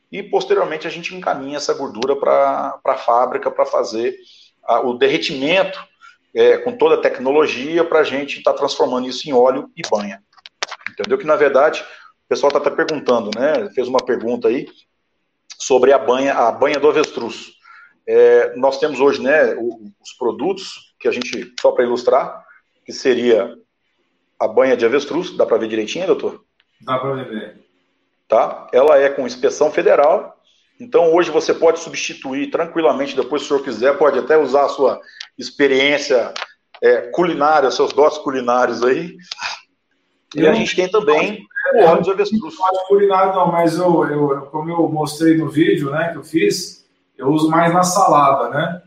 e 0.09 0.23
posteriormente 0.23 0.87
a 0.87 0.89
gente 0.89 1.13
encaminha 1.13 1.57
essa 1.57 1.73
gordura 1.73 2.15
para 2.15 2.79
a 2.85 2.95
fábrica 2.95 3.51
para 3.51 3.65
fazer 3.65 4.15
a, 4.63 4.79
o 4.79 4.93
derretimento 4.93 5.79
é, 6.33 6.57
com 6.57 6.75
toda 6.75 6.95
a 6.95 7.01
tecnologia 7.01 7.83
para 7.83 7.99
a 7.99 8.03
gente 8.03 8.37
estar 8.37 8.53
tá 8.53 8.57
transformando 8.57 9.07
isso 9.07 9.27
em 9.27 9.33
óleo 9.33 9.69
e 9.75 9.81
banha. 9.89 10.23
Entendeu? 10.89 11.17
Que 11.17 11.25
na 11.25 11.35
verdade 11.35 11.81
o 11.81 12.29
pessoal 12.29 12.49
está 12.49 12.59
até 12.59 12.69
perguntando, 12.69 13.31
né? 13.37 13.69
Fez 13.73 13.87
uma 13.87 13.99
pergunta 13.99 14.47
aí 14.47 14.67
sobre 15.57 15.91
a 15.91 15.97
banha, 15.97 16.33
a 16.33 16.51
banha 16.51 16.79
do 16.79 16.89
avestruz. 16.89 17.53
É, 18.07 18.55
nós 18.55 18.79
temos 18.79 18.99
hoje, 18.99 19.21
né, 19.21 19.55
os 19.55 20.13
produtos 20.17 20.95
que 20.99 21.07
a 21.07 21.11
gente, 21.11 21.53
só 21.61 21.71
para 21.71 21.83
ilustrar, 21.83 22.43
que 22.85 22.91
seria 22.91 23.55
a 24.39 24.47
banha 24.47 24.75
de 24.75 24.85
avestruz, 24.85 25.35
dá 25.35 25.45
para 25.45 25.57
ver 25.57 25.67
direitinho, 25.67 26.07
doutor? 26.07 26.43
Dá 26.81 26.97
para 26.97 27.23
ver. 27.23 27.59
Tá? 28.27 28.67
Ela 28.71 28.97
é 28.97 29.09
com 29.09 29.27
inspeção 29.27 29.71
federal, 29.71 30.38
então 30.79 31.13
hoje 31.13 31.29
você 31.29 31.53
pode 31.53 31.79
substituir 31.79 32.49
tranquilamente, 32.49 33.15
depois 33.15 33.41
se 33.41 33.45
o 33.47 33.49
senhor 33.49 33.63
quiser, 33.63 33.97
pode 33.97 34.17
até 34.17 34.37
usar 34.37 34.65
a 34.65 34.69
sua 34.69 35.01
experiência 35.37 36.33
é, 36.81 37.09
culinária, 37.11 37.69
seus 37.71 37.91
dotes 37.91 38.17
culinários 38.19 38.83
aí. 38.83 39.17
E 40.35 40.47
a 40.47 40.53
gente 40.53 40.75
tem 40.75 40.89
também 40.89 41.45
o 41.75 41.83
óleo 41.83 42.03
de 42.03 42.11
avestruz. 42.11 42.55
Não 42.57 42.85
culinário 42.87 43.33
não, 43.33 43.51
mas 43.51 43.77
eu, 43.77 44.05
eu, 44.05 44.41
como 44.47 44.69
eu 44.71 44.87
mostrei 44.87 45.35
no 45.35 45.49
vídeo 45.49 45.89
né, 45.89 46.11
que 46.11 46.17
eu 46.17 46.23
fiz, 46.23 46.85
eu 47.17 47.27
uso 47.27 47.49
mais 47.49 47.73
na 47.73 47.83
salada, 47.83 48.49
né? 48.49 48.81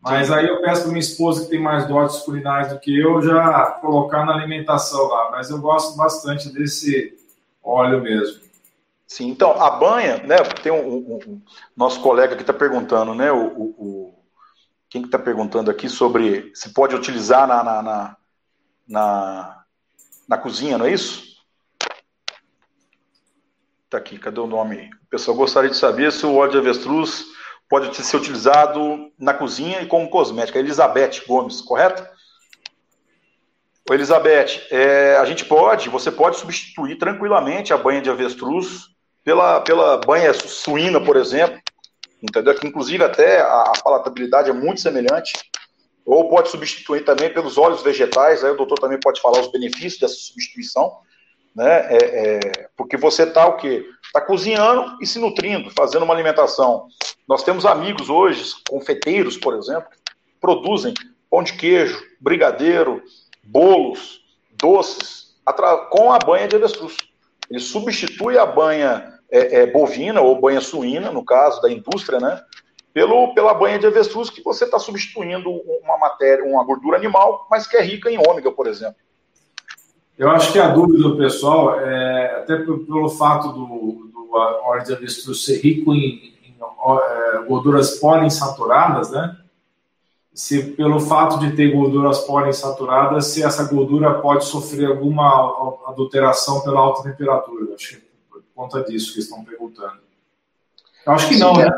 Mas 0.00 0.30
aí 0.30 0.46
eu 0.46 0.60
peço 0.60 0.82
para 0.82 0.90
minha 0.90 1.00
esposa, 1.00 1.44
que 1.44 1.50
tem 1.50 1.60
mais 1.60 1.86
dotes 1.88 2.18
culinários 2.20 2.72
do 2.72 2.78
que 2.78 2.96
eu, 2.96 3.20
já 3.20 3.78
colocar 3.80 4.24
na 4.24 4.34
alimentação 4.34 5.08
lá. 5.08 5.30
Mas 5.32 5.50
eu 5.50 5.58
gosto 5.58 5.96
bastante 5.96 6.48
desse 6.52 7.14
óleo 7.62 8.00
mesmo. 8.00 8.45
Sim, 9.06 9.28
então, 9.28 9.52
a 9.52 9.70
banha, 9.70 10.18
né? 10.24 10.36
Tem 10.62 10.72
um, 10.72 10.86
um, 10.86 11.18
um 11.26 11.42
nosso 11.76 12.00
colega 12.00 12.34
que 12.34 12.42
está 12.42 12.52
perguntando, 12.52 13.14
né? 13.14 13.30
O, 13.30 13.46
o, 13.46 13.64
o 13.78 14.24
quem 14.88 15.02
que 15.02 15.08
está 15.08 15.18
perguntando 15.18 15.70
aqui 15.70 15.88
sobre 15.88 16.50
se 16.54 16.72
pode 16.72 16.94
utilizar 16.94 17.46
na, 17.46 17.62
na, 17.62 17.82
na, 17.82 18.16
na, 18.88 19.64
na 20.28 20.38
cozinha, 20.38 20.78
não 20.78 20.86
é 20.86 20.92
isso? 20.92 21.36
Tá 23.88 23.98
aqui, 23.98 24.18
cadê 24.18 24.40
o 24.40 24.46
nome? 24.46 24.90
O 25.04 25.10
pessoal 25.10 25.36
gostaria 25.36 25.70
de 25.70 25.76
saber 25.76 26.10
se 26.12 26.26
o 26.26 26.34
óleo 26.34 26.52
de 26.52 26.58
avestruz 26.58 27.24
pode 27.68 27.94
ser 27.96 28.16
utilizado 28.16 29.12
na 29.18 29.34
cozinha 29.34 29.82
e 29.82 29.86
como 29.86 30.10
cosmética. 30.10 30.58
Elizabeth 30.58 31.24
Gomes, 31.26 31.60
correto? 31.60 32.06
Elizabeth, 33.88 34.66
é, 34.70 35.16
a 35.16 35.24
gente 35.24 35.44
pode, 35.44 35.88
você 35.88 36.10
pode 36.10 36.38
substituir 36.38 36.96
tranquilamente 36.96 37.72
a 37.72 37.76
banha 37.76 38.00
de 38.00 38.10
avestruz 38.10 38.95
pela, 39.26 39.60
pela 39.60 39.98
banha 39.98 40.32
suína, 40.32 41.00
por 41.00 41.16
exemplo, 41.16 41.60
entendeu? 42.22 42.54
Que 42.54 42.64
inclusive 42.64 43.02
até 43.02 43.40
a, 43.40 43.72
palatabilidade 43.82 44.48
é 44.48 44.52
muito 44.52 44.80
semelhante. 44.80 45.32
Ou 46.04 46.28
pode 46.28 46.48
substituir 46.48 47.04
também 47.04 47.34
pelos 47.34 47.58
óleos 47.58 47.82
vegetais, 47.82 48.44
aí 48.44 48.52
o 48.52 48.56
doutor 48.56 48.78
também 48.78 49.00
pode 49.00 49.20
falar 49.20 49.40
os 49.40 49.50
benefícios 49.50 49.98
dessa 49.98 50.14
substituição 50.14 50.98
né? 51.56 51.88
É, 51.88 51.96
é, 51.96 52.68
porque 52.76 52.98
você 52.98 53.22
está 53.22 53.46
o 53.46 53.56
quê? 53.56 53.84
Está 54.04 54.20
cozinhando 54.20 54.98
e 55.00 55.06
se 55.06 55.18
nutrindo, 55.18 55.70
fazendo 55.70 56.04
uma 56.04 56.12
alimentação. 56.12 56.86
Nós 57.26 57.42
temos 57.42 57.64
amigos 57.64 58.10
hoje, 58.10 58.52
confeiteiros, 58.68 59.38
por 59.38 59.54
exemplo, 59.54 59.88
que 59.90 60.12
produzem 60.38 60.92
pão 61.30 61.42
de 61.42 61.54
queijo, 61.54 61.98
brigadeiro, 62.20 63.02
bolos, 63.42 64.20
doces, 64.50 65.34
com 65.90 66.12
a 66.12 66.18
banha 66.18 66.46
de 66.46 66.56
avestruz. 66.56 66.94
Ele 67.50 67.60
substitui 67.60 68.36
a 68.36 68.44
banha 68.44 69.15
é, 69.30 69.62
é, 69.62 69.66
bovina 69.66 70.20
ou 70.20 70.40
banha 70.40 70.60
suína, 70.60 71.10
no 71.10 71.24
caso 71.24 71.60
da 71.60 71.70
indústria, 71.70 72.20
né? 72.20 72.40
Pelo, 72.92 73.34
pela 73.34 73.52
banha 73.52 73.78
de 73.78 73.86
avestruz, 73.86 74.30
que 74.30 74.42
você 74.42 74.64
está 74.64 74.78
substituindo 74.78 75.50
uma 75.82 75.98
matéria, 75.98 76.44
uma 76.44 76.64
gordura 76.64 76.96
animal, 76.96 77.46
mas 77.50 77.66
que 77.66 77.76
é 77.76 77.82
rica 77.82 78.10
em 78.10 78.18
ômega, 78.18 78.50
por 78.50 78.66
exemplo. 78.66 78.96
Eu 80.18 80.30
acho 80.30 80.50
que 80.50 80.58
a 80.58 80.68
dúvida 80.68 81.02
do 81.02 81.16
pessoal, 81.16 81.78
é, 81.78 82.38
até 82.38 82.56
pelo 82.56 83.08
fato 83.10 83.48
do, 83.48 84.10
do 84.10 84.30
óleo 84.32 84.84
de 84.84 84.94
avestruz 84.94 85.44
ser 85.44 85.60
rico 85.60 85.94
em, 85.94 86.32
em 86.42 86.56
é, 86.58 87.38
gorduras 87.46 87.98
poliinsaturadas, 87.98 89.10
né? 89.10 89.36
Se 90.32 90.62
pelo 90.72 91.00
fato 91.00 91.38
de 91.38 91.54
ter 91.56 91.72
gorduras 91.72 92.20
poliinsaturadas, 92.20 93.26
se 93.26 93.42
essa 93.42 93.64
gordura 93.64 94.20
pode 94.20 94.44
sofrer 94.44 94.86
alguma 94.88 95.78
adulteração 95.86 96.60
pela 96.60 96.80
alta 96.80 97.02
temperatura. 97.02 97.74
Acho 97.74 97.96
que 97.96 98.05
conta 98.56 98.82
disso 98.82 99.12
que 99.12 99.20
estão 99.20 99.44
perguntando. 99.44 100.00
Eu 101.06 101.12
acho 101.12 101.28
que 101.28 101.36
não, 101.36 101.52
é. 101.60 101.66
né? 101.66 101.76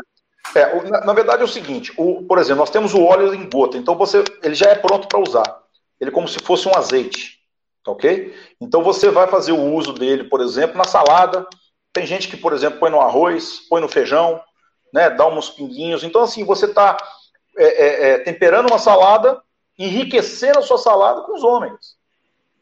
É, 0.55 0.89
na, 0.89 1.01
na, 1.05 1.13
verdade 1.13 1.41
é 1.41 1.45
o 1.45 1.47
seguinte, 1.47 1.93
o, 1.95 2.23
por 2.23 2.39
exemplo, 2.39 2.61
nós 2.61 2.71
temos 2.71 2.93
o 2.95 3.03
óleo 3.03 3.35
em 3.35 3.47
gota, 3.47 3.77
então 3.77 3.95
você, 3.95 4.23
ele 4.41 4.55
já 4.55 4.69
é 4.69 4.75
pronto 4.75 5.07
para 5.07 5.19
usar. 5.19 5.63
Ele 5.99 6.09
é 6.09 6.13
como 6.13 6.27
se 6.27 6.39
fosse 6.39 6.67
um 6.67 6.75
azeite. 6.75 7.37
Tá 7.83 7.91
ok? 7.91 8.33
Então 8.59 8.81
você 8.81 9.09
vai 9.09 9.27
fazer 9.27 9.51
o 9.51 9.73
uso 9.73 9.93
dele, 9.93 10.23
por 10.23 10.41
exemplo, 10.41 10.77
na 10.77 10.85
salada. 10.85 11.45
Tem 11.93 12.05
gente 12.05 12.27
que, 12.27 12.37
por 12.37 12.53
exemplo, 12.53 12.79
põe 12.79 12.89
no 12.89 12.99
arroz, 12.99 13.59
põe 13.69 13.81
no 13.81 13.87
feijão, 13.87 14.41
né? 14.93 15.09
Dá 15.09 15.27
uns 15.27 15.49
pinguinhos. 15.49 16.03
Então, 16.03 16.23
assim, 16.23 16.43
você 16.43 16.65
está 16.65 16.97
é, 17.57 17.65
é, 17.65 18.09
é, 18.09 18.17
temperando 18.19 18.69
uma 18.69 18.79
salada, 18.79 19.41
enriquecendo 19.77 20.59
a 20.59 20.63
sua 20.63 20.77
salada 20.77 21.21
com 21.21 21.35
os 21.35 21.43
ômegas. 21.43 21.97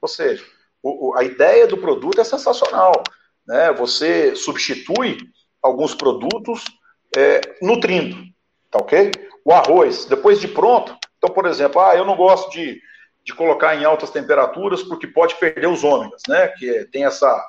Ou 0.01 0.07
seja, 0.07 0.43
o, 0.81 1.09
o, 1.09 1.15
a 1.15 1.23
ideia 1.23 1.67
do 1.67 1.77
produto 1.77 2.21
é 2.21 2.23
sensacional. 2.23 3.03
Né, 3.47 3.71
você 3.71 4.35
substitui 4.35 5.17
alguns 5.61 5.95
produtos 5.95 6.65
é, 7.15 7.41
nutrindo, 7.61 8.17
tá 8.69 8.79
ok? 8.79 9.11
O 9.45 9.51
arroz, 9.53 10.05
depois 10.05 10.39
de 10.39 10.47
pronto, 10.47 10.97
então, 11.17 11.33
por 11.33 11.45
exemplo, 11.45 11.81
ah, 11.81 11.95
eu 11.95 12.05
não 12.05 12.15
gosto 12.15 12.51
de, 12.51 12.79
de 13.25 13.33
colocar 13.33 13.75
em 13.75 13.83
altas 13.83 14.11
temperaturas 14.11 14.83
porque 14.83 15.07
pode 15.07 15.35
perder 15.35 15.67
os 15.67 15.83
ômegas, 15.83 16.21
né? 16.27 16.47
Que 16.49 16.85
tem 16.85 17.05
essa, 17.05 17.43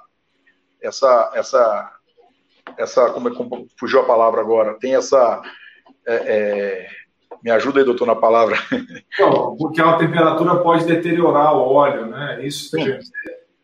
essa, 0.80 1.32
essa, 1.34 1.92
essa, 2.76 3.10
como, 3.10 3.28
é, 3.28 3.34
como 3.34 3.66
fugiu 3.78 4.00
a 4.00 4.06
palavra 4.06 4.40
agora? 4.40 4.78
Tem 4.78 4.94
essa, 4.94 5.42
é, 6.06 6.14
é, 6.14 6.88
me 7.42 7.50
ajuda 7.50 7.80
aí, 7.80 7.84
doutor, 7.84 8.06
na 8.06 8.16
palavra. 8.16 8.56
Não, 9.18 9.56
porque 9.56 9.80
a 9.80 9.96
temperatura 9.96 10.56
pode 10.56 10.86
deteriorar 10.86 11.54
o 11.54 11.72
óleo, 11.72 12.06
né? 12.06 12.38
Isso 12.42 12.76
que 12.76 12.98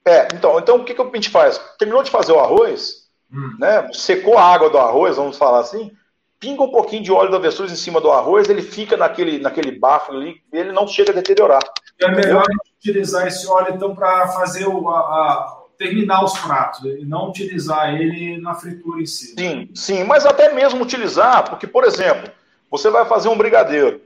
É, 0.06 0.28
então, 0.34 0.58
então 0.58 0.76
o 0.76 0.84
que, 0.84 0.94
que 0.94 1.00
a 1.00 1.10
gente 1.14 1.30
faz? 1.30 1.58
Terminou 1.78 2.02
de 2.02 2.10
fazer 2.10 2.32
o 2.32 2.40
arroz, 2.40 3.08
hum. 3.32 3.56
né? 3.58 3.88
Secou 3.92 4.36
a 4.36 4.44
água 4.44 4.68
do 4.68 4.78
arroz, 4.78 5.16
vamos 5.16 5.38
falar 5.38 5.60
assim, 5.60 5.90
pinga 6.38 6.62
um 6.62 6.70
pouquinho 6.70 7.02
de 7.02 7.10
óleo 7.10 7.30
do 7.30 7.36
avestruz 7.36 7.72
em 7.72 7.76
cima 7.76 8.02
do 8.02 8.10
arroz, 8.10 8.50
ele 8.50 8.60
fica 8.60 8.98
naquele, 8.98 9.38
naquele 9.38 9.72
bafo 9.78 10.12
ali, 10.12 10.42
ele 10.52 10.72
não 10.72 10.86
chega 10.86 11.10
a 11.10 11.14
deteriorar. 11.14 11.62
É 11.98 12.10
melhor 12.10 12.44
utilizar 12.78 13.26
esse 13.26 13.46
óleo, 13.46 13.74
então, 13.74 13.94
para 13.94 14.28
fazer 14.28 14.66
o, 14.66 14.90
a, 14.90 14.98
a, 14.98 15.62
terminar 15.78 16.22
os 16.22 16.36
pratos, 16.38 16.84
e 16.84 17.04
não 17.06 17.30
utilizar 17.30 17.94
ele 17.94 18.38
na 18.42 18.54
fritura 18.54 19.00
em 19.00 19.06
si. 19.06 19.34
Sim, 19.38 19.70
sim, 19.74 20.04
mas 20.04 20.26
até 20.26 20.52
mesmo 20.52 20.82
utilizar, 20.82 21.48
porque, 21.48 21.66
por 21.66 21.84
exemplo, 21.84 22.30
você 22.70 22.90
vai 22.90 23.06
fazer 23.06 23.28
um 23.28 23.38
brigadeiro, 23.38 24.02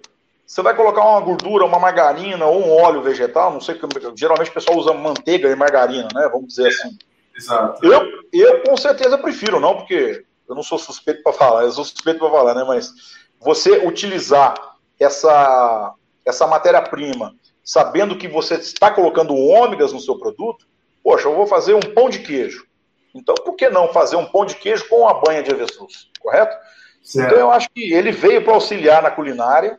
você 0.48 0.62
vai 0.62 0.74
colocar 0.74 1.02
uma 1.02 1.20
gordura, 1.20 1.66
uma 1.66 1.78
margarina 1.78 2.46
ou 2.46 2.64
um 2.64 2.72
óleo 2.72 3.02
vegetal, 3.02 3.52
não 3.52 3.60
sei, 3.60 3.78
geralmente 4.16 4.50
o 4.50 4.54
pessoal 4.54 4.78
usa 4.78 4.94
manteiga 4.94 5.46
e 5.50 5.54
margarina, 5.54 6.08
né? 6.14 6.26
Vamos 6.32 6.48
dizer 6.48 6.68
assim. 6.68 6.96
Exato. 7.36 7.84
Eu, 7.84 8.00
eu 8.32 8.62
com 8.62 8.74
certeza 8.74 9.18
prefiro, 9.18 9.60
não, 9.60 9.76
porque 9.76 10.24
eu 10.48 10.54
não 10.54 10.62
sou 10.62 10.78
suspeito 10.78 11.22
para 11.22 11.34
falar, 11.34 11.64
eu 11.64 11.72
sou 11.72 11.84
suspeito 11.84 12.18
para 12.18 12.30
falar, 12.30 12.54
né? 12.54 12.64
Mas 12.66 12.90
você 13.38 13.86
utilizar 13.86 14.54
essa, 14.98 15.94
essa 16.24 16.46
matéria-prima, 16.46 17.34
sabendo 17.62 18.16
que 18.16 18.26
você 18.26 18.54
está 18.54 18.90
colocando 18.90 19.36
ômegas 19.36 19.92
no 19.92 20.00
seu 20.00 20.18
produto, 20.18 20.66
poxa, 21.04 21.28
eu 21.28 21.36
vou 21.36 21.46
fazer 21.46 21.74
um 21.74 21.92
pão 21.94 22.08
de 22.08 22.20
queijo. 22.20 22.66
Então, 23.14 23.34
por 23.34 23.54
que 23.54 23.68
não 23.68 23.92
fazer 23.92 24.16
um 24.16 24.24
pão 24.24 24.46
de 24.46 24.54
queijo 24.54 24.88
com 24.88 25.02
uma 25.02 25.20
banha 25.20 25.42
de 25.42 25.50
avestruz? 25.50 26.08
Correto? 26.18 26.56
Certo. 27.02 27.26
Então, 27.26 27.38
eu 27.38 27.50
acho 27.50 27.68
que 27.68 27.92
ele 27.92 28.12
veio 28.12 28.42
para 28.42 28.54
auxiliar 28.54 29.02
na 29.02 29.10
culinária, 29.10 29.78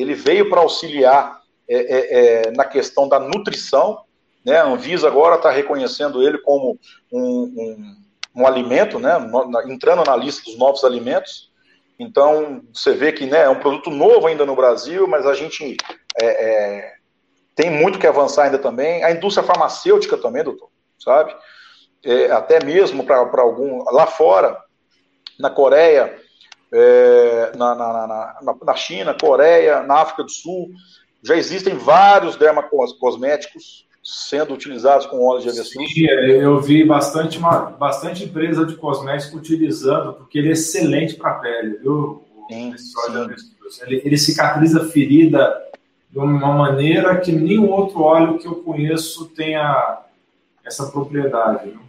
ele 0.00 0.14
veio 0.14 0.48
para 0.48 0.60
auxiliar 0.60 1.40
é, 1.68 1.76
é, 1.76 2.46
é, 2.46 2.50
na 2.52 2.64
questão 2.64 3.08
da 3.08 3.18
nutrição. 3.18 4.00
Né? 4.44 4.56
A 4.56 4.66
Anvisa 4.66 5.06
agora 5.06 5.36
está 5.36 5.50
reconhecendo 5.50 6.22
ele 6.22 6.38
como 6.38 6.78
um, 7.12 7.20
um 7.20 7.96
um 8.38 8.46
alimento, 8.46 9.00
né, 9.00 9.14
entrando 9.66 10.04
na 10.04 10.16
lista 10.16 10.44
dos 10.44 10.56
novos 10.56 10.84
alimentos. 10.84 11.50
Então, 11.98 12.62
você 12.72 12.92
vê 12.92 13.10
que 13.12 13.26
né, 13.26 13.42
é 13.42 13.48
um 13.48 13.58
produto 13.58 13.90
novo 13.90 14.28
ainda 14.28 14.46
no 14.46 14.54
Brasil, 14.54 15.08
mas 15.08 15.26
a 15.26 15.34
gente 15.34 15.76
é, 16.20 16.26
é, 16.26 16.92
tem 17.56 17.68
muito 17.68 17.98
que 17.98 18.06
avançar 18.06 18.44
ainda 18.44 18.58
também. 18.58 19.02
A 19.02 19.10
indústria 19.10 19.44
farmacêutica 19.44 20.16
também, 20.16 20.44
doutor, 20.44 20.70
sabe? 20.98 21.34
É, 22.04 22.30
até 22.30 22.64
mesmo 22.64 23.04
para 23.04 23.42
algum. 23.42 23.82
Lá 23.90 24.06
fora, 24.06 24.56
na 25.40 25.50
Coreia, 25.50 26.16
é, 26.72 27.52
na, 27.56 27.74
na, 27.74 28.06
na, 28.42 28.54
na, 28.64 28.74
China, 28.74 29.14
Coreia, 29.14 29.82
na 29.82 29.96
África 29.96 30.22
do 30.22 30.30
Sul, 30.30 30.70
já 31.22 31.36
existem 31.36 31.74
vários 31.74 32.36
dermacosméticos 32.36 33.86
sendo 34.02 34.54
utilizados 34.54 35.06
com 35.06 35.26
óleo 35.26 35.42
de 35.42 35.50
avestruz? 35.50 35.92
Sim, 35.92 36.06
eu 36.06 36.60
vi 36.60 36.84
bastante, 36.84 37.38
uma, 37.38 37.66
bastante 37.70 38.24
empresa 38.24 38.64
de 38.64 38.74
cosméticos 38.76 39.38
utilizando, 39.38 40.14
porque 40.14 40.38
ele 40.38 40.48
é 40.48 40.52
excelente 40.52 41.14
para 41.14 41.32
a 41.32 41.34
pele, 41.34 41.78
viu? 41.78 42.22
Sim, 42.50 42.74
sim. 42.78 43.82
Ele, 43.82 44.02
ele 44.04 44.16
cicatriza 44.16 44.88
ferida 44.88 45.54
de 46.10 46.18
uma 46.18 46.54
maneira 46.54 47.20
que 47.20 47.30
nenhum 47.30 47.70
outro 47.70 48.00
óleo 48.00 48.38
que 48.38 48.46
eu 48.46 48.56
conheço 48.56 49.26
tenha 49.26 49.98
essa 50.64 50.86
propriedade. 50.86 51.68
Viu? 51.68 51.80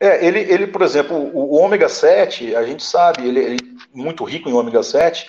É, 0.00 0.24
ele, 0.24 0.40
ele, 0.40 0.66
por 0.66 0.82
exemplo, 0.82 1.16
o, 1.16 1.52
o 1.52 1.54
ômega 1.56 1.88
7, 1.88 2.54
a 2.54 2.62
gente 2.62 2.82
sabe, 2.82 3.26
ele, 3.26 3.40
ele 3.40 3.58
muito 3.98 4.24
rico 4.24 4.48
em 4.48 4.52
ômega 4.52 4.82
7, 4.82 5.28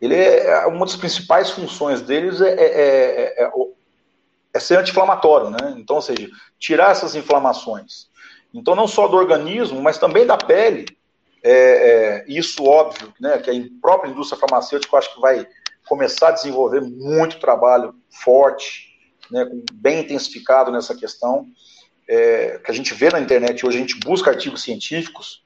ele 0.00 0.14
é 0.14 0.66
uma 0.66 0.86
das 0.86 0.96
principais 0.96 1.50
funções 1.50 2.00
deles 2.00 2.40
é, 2.40 2.48
é, 2.48 2.64
é, 2.64 3.44
é 3.44 3.50
é 4.52 4.58
ser 4.58 4.78
anti-inflamatório, 4.78 5.50
né? 5.50 5.74
Então, 5.76 5.96
ou 5.96 6.02
seja, 6.02 6.28
tirar 6.58 6.90
essas 6.90 7.14
inflamações. 7.14 8.08
Então, 8.52 8.74
não 8.74 8.88
só 8.88 9.06
do 9.06 9.16
organismo, 9.16 9.80
mas 9.80 9.98
também 9.98 10.26
da 10.26 10.36
pele. 10.36 10.86
É, 11.42 11.52
é, 11.52 12.24
isso, 12.28 12.64
óbvio, 12.64 13.14
né, 13.18 13.38
que 13.38 13.50
a 13.50 13.54
própria 13.80 14.10
indústria 14.10 14.38
farmacêutica, 14.38 14.94
eu 14.94 14.98
acho 14.98 15.14
que 15.14 15.20
vai 15.20 15.46
começar 15.88 16.28
a 16.28 16.32
desenvolver 16.32 16.82
muito 16.82 17.40
trabalho 17.40 17.94
forte, 18.10 18.90
né, 19.30 19.48
bem 19.72 20.00
intensificado 20.00 20.70
nessa 20.70 20.94
questão, 20.94 21.46
é, 22.06 22.60
que 22.62 22.70
a 22.70 22.74
gente 22.74 22.92
vê 22.92 23.08
na 23.08 23.20
internet 23.20 23.64
hoje, 23.64 23.78
a 23.78 23.80
gente 23.80 23.98
busca 24.00 24.30
artigos 24.30 24.62
científicos 24.62 25.42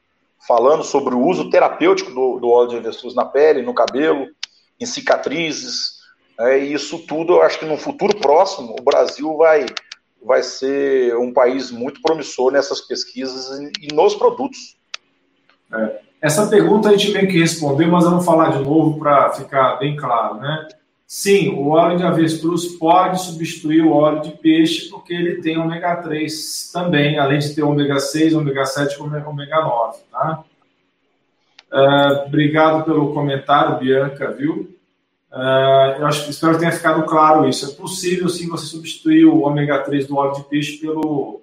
falando 0.47 0.83
sobre 0.83 1.15
o 1.15 1.21
uso 1.21 1.51
terapêutico 1.51 2.11
do, 2.11 2.39
do 2.39 2.49
óleo 2.49 2.71
de 2.71 2.77
avestruz 2.77 3.15
na 3.15 3.25
pele, 3.25 3.63
no 3.63 3.75
cabelo, 3.75 4.27
em 4.81 4.87
cicatrizes, 4.87 5.95
é, 6.39 6.59
e 6.59 6.73
isso 6.73 6.99
tudo, 7.07 7.35
eu 7.35 7.43
acho 7.43 7.59
que 7.59 7.65
no 7.65 7.77
futuro 7.77 8.17
próximo, 8.17 8.75
o 8.79 8.83
Brasil 8.83 9.37
vai, 9.37 9.67
vai 10.23 10.43
ser 10.43 11.17
um 11.17 11.33
país 11.33 11.71
muito 11.71 12.03
promissor 12.03 12.53
nessas 12.53 12.81
pesquisas 12.81 13.59
e, 13.81 13.95
nos 13.95 14.15
produtos. 14.15 14.77
É. 15.73 16.01
Essa 16.21 16.47
pergunta 16.47 16.89
a 16.89 16.97
gente 16.97 17.13
tem 17.13 17.27
que 17.29 17.39
responder, 17.39 17.87
mas 17.87 18.05
vamos 18.05 18.25
falar 18.25 18.51
de 18.51 18.65
novo 18.65 18.99
para 18.99 19.31
ficar 19.31 19.77
bem 19.77 19.95
claro, 19.95 20.37
né? 20.37 20.69
Sim, 21.07 21.51
o 21.51 21.69
óleo 21.69 21.99
de 21.99 22.03
avestruz 22.03 22.77
pode 22.77 23.21
substituir 23.21 23.83
o 23.83 23.93
óleo 23.93 24.23
de 24.23 24.31
peixe, 24.33 24.89
porque 24.89 25.13
ele 25.13 25.43
tem 25.43 25.59
ômega 25.59 25.97
3 25.97 26.71
também, 26.73 27.19
além 27.19 27.39
de 27.39 27.55
ter 27.55 27.63
ômega 27.63 27.99
6, 27.99 28.35
ômega 28.35 28.65
7 28.65 28.97
e 28.97 29.03
ômega 29.03 29.61
9, 29.61 29.99
tá? 30.11 30.45
Uh, 31.73 32.27
obrigado 32.27 32.85
pelo 32.85 33.13
comentário, 33.13 33.79
Bianca, 33.79 34.31
viu? 34.33 34.75
Uh, 35.31 35.99
eu 35.99 36.07
acho, 36.07 36.31
espero 36.31 36.55
que 36.55 36.61
tenha 36.61 36.73
ficado 36.73 37.03
claro 37.05 37.49
isso. 37.49 37.71
É 37.71 37.75
possível 37.75 38.29
sim 38.29 38.49
você 38.49 38.67
substituir 38.67 39.27
o 39.27 39.43
ômega 39.43 39.81
3 39.81 40.07
do 40.07 40.17
óleo 40.17 40.35
de 40.35 40.45
peixe 40.45 40.79
pelo 40.79 41.43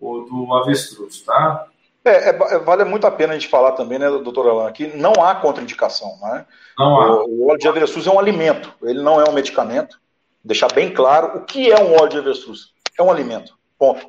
do 0.00 0.54
avestruz, 0.54 1.20
tá? 1.20 1.66
É, 2.04 2.30
é, 2.30 2.58
vale 2.58 2.84
muito 2.84 3.06
a 3.06 3.10
pena 3.10 3.34
a 3.34 3.38
gente 3.38 3.48
falar 3.48 3.72
também, 3.72 3.98
né, 3.98 4.08
doutor 4.08 4.48
Alan, 4.48 4.72
que 4.72 4.86
não 4.96 5.12
há 5.22 5.34
contraindicação, 5.34 6.18
né? 6.22 6.46
Não 6.78 7.00
há. 7.00 7.24
O, 7.24 7.42
o 7.42 7.48
óleo 7.48 7.58
de 7.58 7.68
avestruz 7.68 8.06
é 8.06 8.10
um 8.10 8.18
alimento, 8.18 8.72
ele 8.82 9.02
não 9.02 9.20
é 9.20 9.28
um 9.28 9.32
medicamento. 9.32 10.00
Deixar 10.42 10.72
bem 10.72 10.92
claro 10.92 11.38
o 11.38 11.44
que 11.44 11.70
é 11.70 11.78
um 11.78 11.94
óleo 11.94 12.08
de 12.08 12.18
avestruz. 12.18 12.72
É 12.98 13.02
um 13.02 13.10
alimento, 13.10 13.54
ponto. 13.78 14.06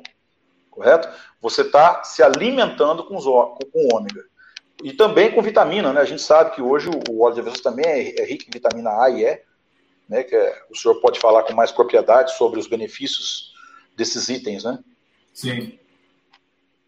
Correto? 0.70 1.06
Você 1.42 1.60
está 1.60 2.02
se 2.02 2.22
alimentando 2.22 3.04
com, 3.04 3.14
os, 3.14 3.24
com, 3.24 3.58
com 3.70 3.96
ômega. 3.96 4.24
E 4.82 4.94
também 4.94 5.30
com 5.30 5.42
vitamina, 5.42 5.92
né? 5.92 6.00
A 6.00 6.06
gente 6.06 6.22
sabe 6.22 6.54
que 6.54 6.62
hoje 6.62 6.88
o 7.10 7.22
óleo 7.22 7.34
de 7.34 7.40
avestruz 7.40 7.62
também 7.62 7.84
é, 7.84 8.22
é, 8.22 8.24
rico 8.24 8.44
em 8.48 8.50
vitamina 8.50 8.90
A 9.02 9.10
e 9.10 9.24
E, 9.24 9.40
né? 10.08 10.22
Que 10.22 10.34
é, 10.34 10.62
o 10.70 10.74
senhor 10.74 10.94
pode 10.94 11.20
falar 11.20 11.42
com 11.42 11.52
mais 11.52 11.70
propriedade 11.70 12.34
sobre 12.38 12.58
os 12.58 12.66
benefícios 12.66 13.52
desses 13.94 14.30
itens, 14.30 14.64
né? 14.64 14.78
Sim. 15.34 15.78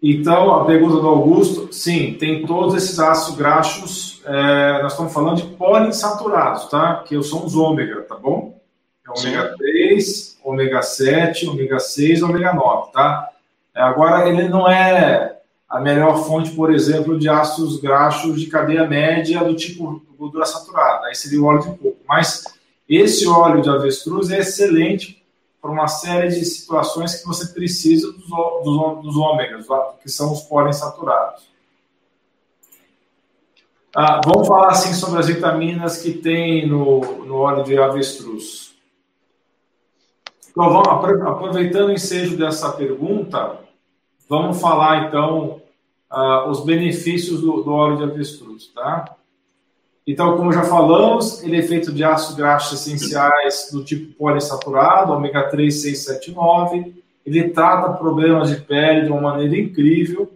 Então, 0.06 0.54
a 0.54 0.66
pergunta 0.66 0.96
do 0.96 1.08
Augusto, 1.08 1.72
sim, 1.72 2.12
tem 2.20 2.44
todos 2.44 2.74
esses 2.74 2.98
ácidos 2.98 3.38
graxos, 3.38 4.20
é, 4.26 4.82
nós 4.82 4.92
estamos 4.92 5.14
falando 5.14 5.38
de 5.38 5.46
poliinsaturados, 5.56 6.66
tá? 6.66 7.02
Que 7.06 7.22
são 7.22 7.46
os 7.46 7.56
ômega, 7.56 8.02
tá 8.02 8.14
bom? 8.14 8.60
É 9.06 9.18
ômega 9.18 9.52
sim. 9.52 9.56
3, 9.56 10.38
ômega 10.44 10.82
7, 10.82 11.48
ômega 11.48 11.78
6, 11.78 12.22
ômega 12.22 12.52
9, 12.52 12.92
tá? 12.92 13.30
É, 13.74 13.80
agora, 13.80 14.28
ele 14.28 14.46
não 14.46 14.70
é 14.70 15.38
a 15.66 15.80
melhor 15.80 16.22
fonte, 16.26 16.50
por 16.50 16.70
exemplo, 16.70 17.18
de 17.18 17.30
ácidos 17.30 17.80
graxos 17.80 18.38
de 18.38 18.48
cadeia 18.48 18.86
média 18.86 19.42
do 19.42 19.56
tipo 19.56 20.02
gordura 20.18 20.44
saturada, 20.44 21.06
aí 21.06 21.14
seria 21.14 21.40
o 21.40 21.46
óleo 21.46 21.62
de 21.62 21.68
coco. 21.78 21.96
Mas 22.06 22.44
esse 22.86 23.26
óleo 23.26 23.62
de 23.62 23.70
avestruz 23.70 24.30
é 24.30 24.40
excelente 24.40 25.23
para 25.64 25.72
uma 25.72 25.88
série 25.88 26.28
de 26.28 26.44
situações 26.44 27.14
que 27.14 27.26
você 27.26 27.54
precisa 27.54 28.12
dos, 28.12 28.26
dos, 28.26 29.02
dos 29.02 29.16
ômegas, 29.16 29.66
que 30.02 30.10
são 30.10 30.30
os 30.30 30.42
poliinsaturados. 30.42 31.48
Ah, 33.96 34.20
vamos 34.22 34.46
falar 34.46 34.72
assim 34.72 34.92
sobre 34.92 35.20
as 35.20 35.26
vitaminas 35.26 36.02
que 36.02 36.12
tem 36.12 36.68
no, 36.68 37.00
no 37.24 37.36
óleo 37.36 37.64
de 37.64 37.78
avestruz. 37.78 38.74
Então, 40.50 40.68
vamos, 40.68 40.86
aproveitando 40.86 41.88
o 41.88 41.92
ensejo 41.92 42.36
dessa 42.36 42.70
pergunta, 42.72 43.58
vamos 44.28 44.60
falar 44.60 45.08
então 45.08 45.62
uh, 46.12 46.46
os 46.50 46.62
benefícios 46.62 47.40
do, 47.40 47.62
do, 47.62 47.72
óleo 47.72 47.96
de 47.96 48.02
avestruz, 48.02 48.66
tá? 48.66 49.16
Então, 50.06 50.36
como 50.36 50.52
já 50.52 50.62
falamos, 50.62 51.42
ele 51.42 51.58
é 51.58 51.62
feito 51.62 51.90
de 51.90 52.04
ácidos 52.04 52.36
graxos 52.36 52.80
essenciais 52.80 53.70
do 53.72 53.82
tipo 53.82 54.12
poliinsaturado, 54.14 55.12
ômega 55.12 55.48
3, 55.48 55.82
6, 55.82 55.98
7 56.04 56.32
9. 56.32 57.02
Ele 57.24 57.48
trata 57.48 57.94
problemas 57.94 58.50
de 58.50 58.60
pele 58.60 59.02
de 59.02 59.10
uma 59.10 59.20
maneira 59.20 59.56
incrível. 59.56 60.30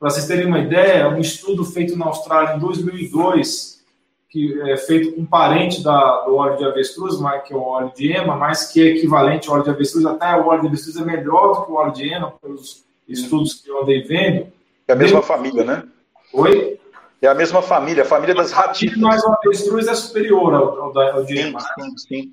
Para 0.00 0.08
vocês 0.08 0.26
terem 0.26 0.46
uma 0.46 0.58
ideia, 0.58 1.08
um 1.08 1.18
estudo 1.18 1.64
feito 1.64 1.96
na 1.98 2.06
Austrália 2.06 2.56
em 2.56 2.58
2002, 2.58 3.84
que 4.30 4.58
é 4.62 4.76
feito 4.76 5.12
com 5.12 5.20
um 5.20 5.26
parente 5.26 5.82
da, 5.82 6.22
do 6.22 6.36
óleo 6.36 6.56
de 6.56 6.64
avestruz, 6.64 7.16
que 7.46 7.52
é 7.52 7.56
o 7.56 7.62
óleo 7.62 7.92
de 7.94 8.10
ema, 8.10 8.36
mas 8.36 8.72
que 8.72 8.82
é 8.82 8.96
equivalente 8.96 9.48
ao 9.48 9.54
óleo 9.54 9.64
de 9.64 9.70
avestruz, 9.70 10.04
até 10.06 10.34
o 10.34 10.46
óleo 10.46 10.62
de 10.62 10.68
avestruz 10.68 10.96
é 10.96 11.04
melhor 11.04 11.54
do 11.54 11.66
que 11.66 11.70
o 11.70 11.74
óleo 11.74 11.92
de 11.92 12.08
ema, 12.08 12.32
pelos 12.42 12.84
estudos 13.06 13.54
que 13.54 13.70
eu 13.70 13.82
andei 13.82 14.02
vendo. 14.02 14.46
É 14.88 14.92
a 14.92 14.96
mesma 14.96 15.22
família, 15.22 15.62
né? 15.62 15.84
Oi? 16.32 16.80
É 17.22 17.26
a 17.26 17.34
mesma 17.34 17.62
família, 17.62 18.02
a 18.02 18.06
família 18.06 18.34
das 18.34 18.52
ratitas. 18.52 18.98
Mas 18.98 19.22
o 19.24 19.32
avestruz 19.32 19.86
é 19.86 19.94
superior 19.94 20.54
ao, 20.54 20.82
ao, 20.82 20.98
ao 20.98 21.24
de. 21.24 21.42
Sim, 21.42 21.54
sim, 21.58 21.98
sim. 21.98 22.32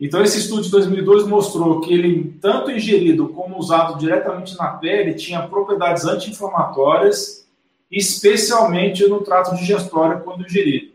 Então, 0.00 0.22
esse 0.22 0.38
estudo 0.38 0.62
de 0.62 0.70
2002 0.70 1.26
mostrou 1.26 1.80
que 1.80 1.92
ele, 1.94 2.36
tanto 2.40 2.70
ingerido 2.70 3.28
como 3.28 3.56
usado 3.56 3.96
diretamente 3.98 4.56
na 4.58 4.68
pele, 4.68 5.14
tinha 5.14 5.46
propriedades 5.46 6.04
anti-inflamatórias, 6.04 7.48
especialmente 7.90 9.06
no 9.06 9.22
trato 9.22 9.54
digestório 9.54 10.20
quando 10.20 10.44
ingerido. 10.44 10.92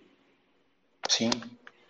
Sim. 1.07 1.31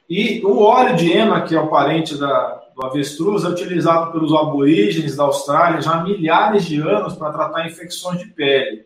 E 0.09 0.43
o 0.45 0.61
óleo 0.61 0.95
de 0.95 1.11
ema, 1.11 1.41
que 1.41 1.55
é 1.55 1.59
o 1.59 1.67
parente 1.67 2.15
da, 2.15 2.63
do 2.75 2.85
avestruz, 2.85 3.43
é 3.43 3.49
utilizado 3.49 4.11
pelos 4.11 4.33
aborígenes 4.33 5.15
da 5.15 5.23
Austrália 5.23 5.81
já 5.81 5.95
há 5.95 6.03
milhares 6.03 6.65
de 6.65 6.79
anos 6.79 7.15
para 7.15 7.33
tratar 7.33 7.67
infecções 7.67 8.19
de 8.19 8.27
pele. 8.27 8.85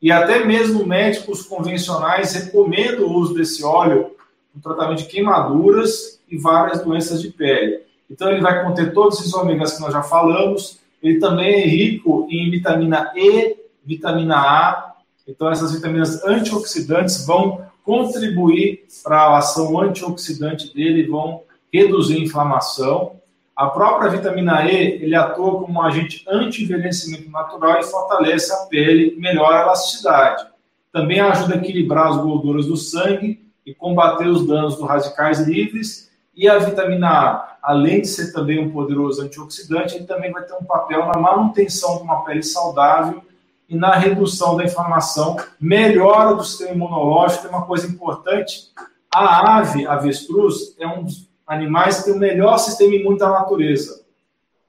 E 0.00 0.12
até 0.12 0.44
mesmo 0.44 0.86
médicos 0.86 1.42
convencionais 1.42 2.32
recomendam 2.34 3.06
o 3.06 3.14
uso 3.14 3.34
desse 3.34 3.64
óleo 3.64 4.10
no 4.54 4.60
tratamento 4.60 4.98
de 4.98 5.06
queimaduras 5.06 6.20
e 6.30 6.36
várias 6.36 6.82
doenças 6.82 7.20
de 7.20 7.30
pele. 7.30 7.80
Então, 8.10 8.30
ele 8.30 8.40
vai 8.40 8.64
conter 8.64 8.92
todos 8.92 9.18
esses 9.18 9.34
ômegas 9.34 9.74
que 9.74 9.80
nós 9.80 9.92
já 9.92 10.02
falamos. 10.02 10.78
Ele 11.02 11.18
também 11.18 11.62
é 11.62 11.66
rico 11.66 12.26
em 12.30 12.50
vitamina 12.50 13.12
E, 13.16 13.56
vitamina 13.84 14.36
A. 14.36 14.94
Então, 15.26 15.50
essas 15.50 15.72
vitaminas 15.72 16.24
antioxidantes 16.24 17.26
vão 17.26 17.66
contribuir 17.84 18.84
para 19.02 19.22
a 19.22 19.38
ação 19.38 19.80
antioxidante 19.80 20.72
dele, 20.74 21.06
vão 21.06 21.42
reduzir 21.72 22.16
a 22.16 22.20
inflamação. 22.20 23.16
A 23.56 23.68
própria 23.68 24.10
vitamina 24.10 24.70
E, 24.70 25.02
ele 25.02 25.14
atua 25.14 25.58
como 25.58 25.72
um 25.72 25.82
agente 25.82 26.22
anti-envelhecimento 26.28 27.30
natural 27.30 27.80
e 27.80 27.84
fortalece 27.84 28.52
a 28.52 28.66
pele, 28.66 29.16
melhora 29.18 29.60
a 29.60 29.62
elasticidade. 29.62 30.46
Também 30.92 31.20
ajuda 31.20 31.54
a 31.54 31.56
equilibrar 31.56 32.08
as 32.08 32.18
gorduras 32.18 32.66
do 32.66 32.76
sangue 32.76 33.50
e 33.64 33.74
combater 33.74 34.28
os 34.28 34.46
danos 34.46 34.76
dos 34.76 34.86
radicais 34.86 35.40
livres 35.40 36.10
e 36.36 36.46
a 36.46 36.58
vitamina 36.58 37.08
A, 37.08 37.56
além 37.62 38.02
de 38.02 38.08
ser 38.08 38.30
também 38.30 38.60
um 38.60 38.70
poderoso 38.70 39.22
antioxidante, 39.22 39.96
ele 39.96 40.04
também 40.04 40.30
vai 40.30 40.42
ter 40.42 40.52
um 40.52 40.64
papel 40.64 41.06
na 41.06 41.18
manutenção 41.18 41.96
de 41.96 42.02
uma 42.02 42.24
pele 42.24 42.42
saudável 42.42 43.22
e 43.70 43.74
na 43.74 43.94
redução 43.94 44.54
da 44.54 44.64
inflamação, 44.64 45.36
melhora 45.58 46.34
do 46.34 46.44
sistema 46.44 46.72
imunológico, 46.72 47.46
é 47.46 47.50
uma 47.50 47.64
coisa 47.64 47.86
importante. 47.86 48.70
A 49.12 49.56
ave, 49.56 49.86
a 49.86 49.94
avestruz, 49.94 50.76
é 50.78 50.86
um 50.86 51.04
dos 51.04 51.26
animais 51.46 51.98
que 51.98 52.04
tem 52.04 52.14
o 52.14 52.18
melhor 52.18 52.58
sistema 52.58 52.94
imune 52.94 53.18
da 53.18 53.28
natureza. 53.28 54.04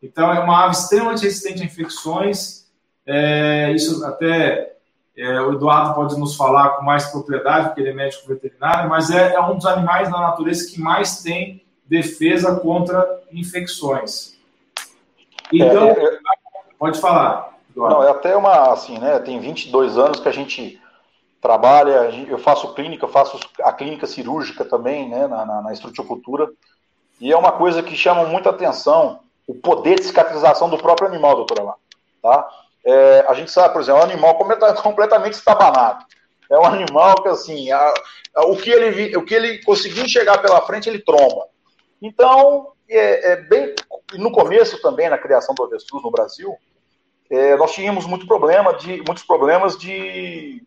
Então, 0.02 0.32
é 0.32 0.40
uma 0.40 0.66
ave 0.66 0.76
extremamente 0.76 1.24
resistente 1.24 1.62
a 1.62 1.66
infecções. 1.66 2.68
É, 3.06 3.72
isso 3.72 4.06
até 4.06 4.76
é, 5.18 5.42
o 5.42 5.54
Eduardo 5.54 5.96
pode 5.96 6.20
nos 6.20 6.36
falar 6.36 6.70
com 6.72 6.84
mais 6.84 7.08
propriedade, 7.08 7.68
porque 7.68 7.82
ele 7.82 7.90
é 7.90 7.94
médico 7.94 8.28
veterinário, 8.28 8.90
mas 8.90 9.10
é, 9.10 9.34
é 9.34 9.42
um 9.42 9.56
dos 9.56 9.66
animais 9.66 10.12
da 10.12 10.20
natureza 10.20 10.70
que 10.70 10.80
mais 10.80 11.24
tem 11.24 11.66
defesa 11.86 12.56
contra 12.60 13.22
infecções. 13.32 14.38
Então, 15.52 15.88
é, 15.88 15.92
é, 15.92 16.20
pode 16.78 17.00
falar. 17.02 17.58
Eduardo. 17.72 17.96
Não, 17.96 18.04
é 18.04 18.12
até 18.12 18.36
uma, 18.36 18.72
assim, 18.72 19.00
né, 19.00 19.18
tem 19.20 19.40
22 19.40 19.98
anos 19.98 20.20
que 20.20 20.28
a 20.28 20.32
gente 20.32 20.80
trabalha, 21.48 22.12
eu 22.28 22.38
faço 22.38 22.74
clínica, 22.74 23.08
faço 23.08 23.40
a 23.64 23.72
clínica 23.72 24.06
cirúrgica 24.06 24.66
também, 24.66 25.08
né, 25.08 25.28
na, 25.28 25.46
na, 25.46 25.62
na 25.62 25.72
e 27.22 27.32
é 27.32 27.38
uma 27.38 27.54
coisa 27.54 27.82
que 27.82 27.96
chama 27.96 28.26
muita 28.26 28.50
atenção, 28.50 29.22
o 29.48 29.56
poder 29.56 29.96
de 29.96 30.04
cicatrização 30.04 30.70
do 30.70 30.78
próprio 30.78 31.08
animal, 31.08 31.38
doutora 31.38 31.64
lá, 31.64 31.76
tá? 32.22 32.50
É, 32.86 33.26
a 33.30 33.34
gente 33.34 33.50
sabe, 33.50 33.74
por 33.74 33.82
exemplo, 33.82 34.02
é 34.02 34.04
um 34.04 34.10
animal 34.12 34.36
completamente 34.84 35.34
estabanado. 35.34 36.06
É 36.52 36.58
um 36.60 36.66
animal 36.66 37.16
que, 37.24 37.30
assim, 37.30 37.72
a, 37.72 37.94
a, 38.36 38.46
o, 38.46 38.58
que 38.58 38.70
ele, 38.70 39.16
o 39.16 39.24
que 39.24 39.34
ele 39.34 39.64
conseguir 39.64 40.02
enxergar 40.02 40.40
pela 40.40 40.62
frente, 40.62 40.90
ele 40.90 41.00
tromba. 41.00 41.48
Então, 42.02 42.74
é, 42.90 43.32
é 43.32 43.36
bem. 43.38 43.74
No 44.14 44.32
começo 44.32 44.82
também, 44.82 45.10
na 45.10 45.18
criação 45.18 45.56
do 45.56 45.64
avestruz 45.64 46.04
no 46.04 46.12
Brasil, 46.12 46.54
é, 47.30 47.56
nós 47.56 47.72
tínhamos 47.72 48.06
muito 48.06 48.28
problema 48.28 48.74
de, 48.74 48.98
muitos 49.06 49.24
problemas 49.24 49.78
de 49.78 50.62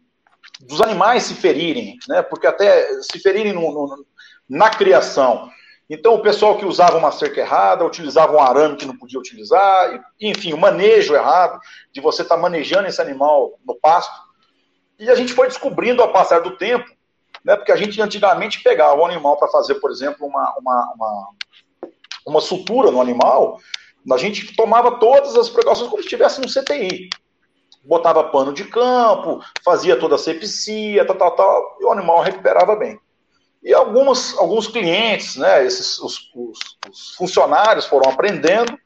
dos 0.60 0.80
animais 0.80 1.24
se 1.24 1.34
ferirem, 1.34 1.96
né? 2.08 2.22
Porque 2.22 2.46
até 2.46 3.00
se 3.02 3.18
ferirem 3.18 3.52
no, 3.52 3.72
no, 3.72 4.06
na 4.48 4.70
criação. 4.70 5.50
Então, 5.88 6.14
o 6.14 6.22
pessoal 6.22 6.56
que 6.56 6.64
usava 6.64 6.96
uma 6.96 7.10
cerca 7.10 7.40
errada, 7.40 7.84
utilizava 7.84 8.32
um 8.32 8.40
arame 8.40 8.76
que 8.76 8.86
não 8.86 8.96
podia 8.96 9.18
utilizar, 9.18 10.00
enfim, 10.20 10.52
o 10.52 10.58
manejo 10.58 11.14
errado, 11.14 11.58
de 11.92 12.00
você 12.00 12.22
estar 12.22 12.36
tá 12.36 12.40
manejando 12.40 12.86
esse 12.86 13.00
animal 13.00 13.58
no 13.66 13.74
pasto. 13.74 14.14
E 14.98 15.10
a 15.10 15.14
gente 15.16 15.32
foi 15.32 15.48
descobrindo 15.48 16.00
ao 16.00 16.12
passar 16.12 16.40
do 16.40 16.56
tempo, 16.56 16.88
né, 17.44 17.56
porque 17.56 17.72
a 17.72 17.76
gente 17.76 18.00
antigamente 18.00 18.62
pegava 18.62 19.00
o 19.00 19.04
animal 19.04 19.36
para 19.36 19.48
fazer, 19.48 19.76
por 19.76 19.90
exemplo, 19.90 20.26
uma, 20.26 20.54
uma, 20.60 20.92
uma, 20.94 21.28
uma 22.26 22.40
sutura 22.40 22.90
no 22.92 23.00
animal, 23.00 23.58
a 24.12 24.16
gente 24.16 24.54
tomava 24.54 24.98
todas 24.98 25.34
as 25.36 25.48
precauções 25.48 25.90
como 25.90 26.02
se 26.02 26.06
estivesse 26.06 26.40
no 26.40 26.46
CTI. 26.46 27.08
Botava 27.82 28.24
pano 28.24 28.52
de 28.52 28.64
campo, 28.64 29.40
fazia 29.64 29.98
toda 29.98 30.16
a 30.16 30.18
sepsia, 30.18 31.04
tal, 31.06 31.16
tal, 31.16 31.30
tal, 31.32 31.76
e 31.80 31.84
o 31.84 31.92
animal 31.92 32.20
recuperava 32.20 32.76
bem. 32.76 33.00
E 33.62 33.74
algumas, 33.74 34.36
alguns 34.38 34.66
clientes, 34.66 35.36
né, 35.36 35.64
esses, 35.64 35.98
os, 35.98 36.30
os, 36.34 36.58
os 36.90 37.14
funcionários 37.16 37.86
foram 37.86 38.10
aprendendo, 38.10 38.78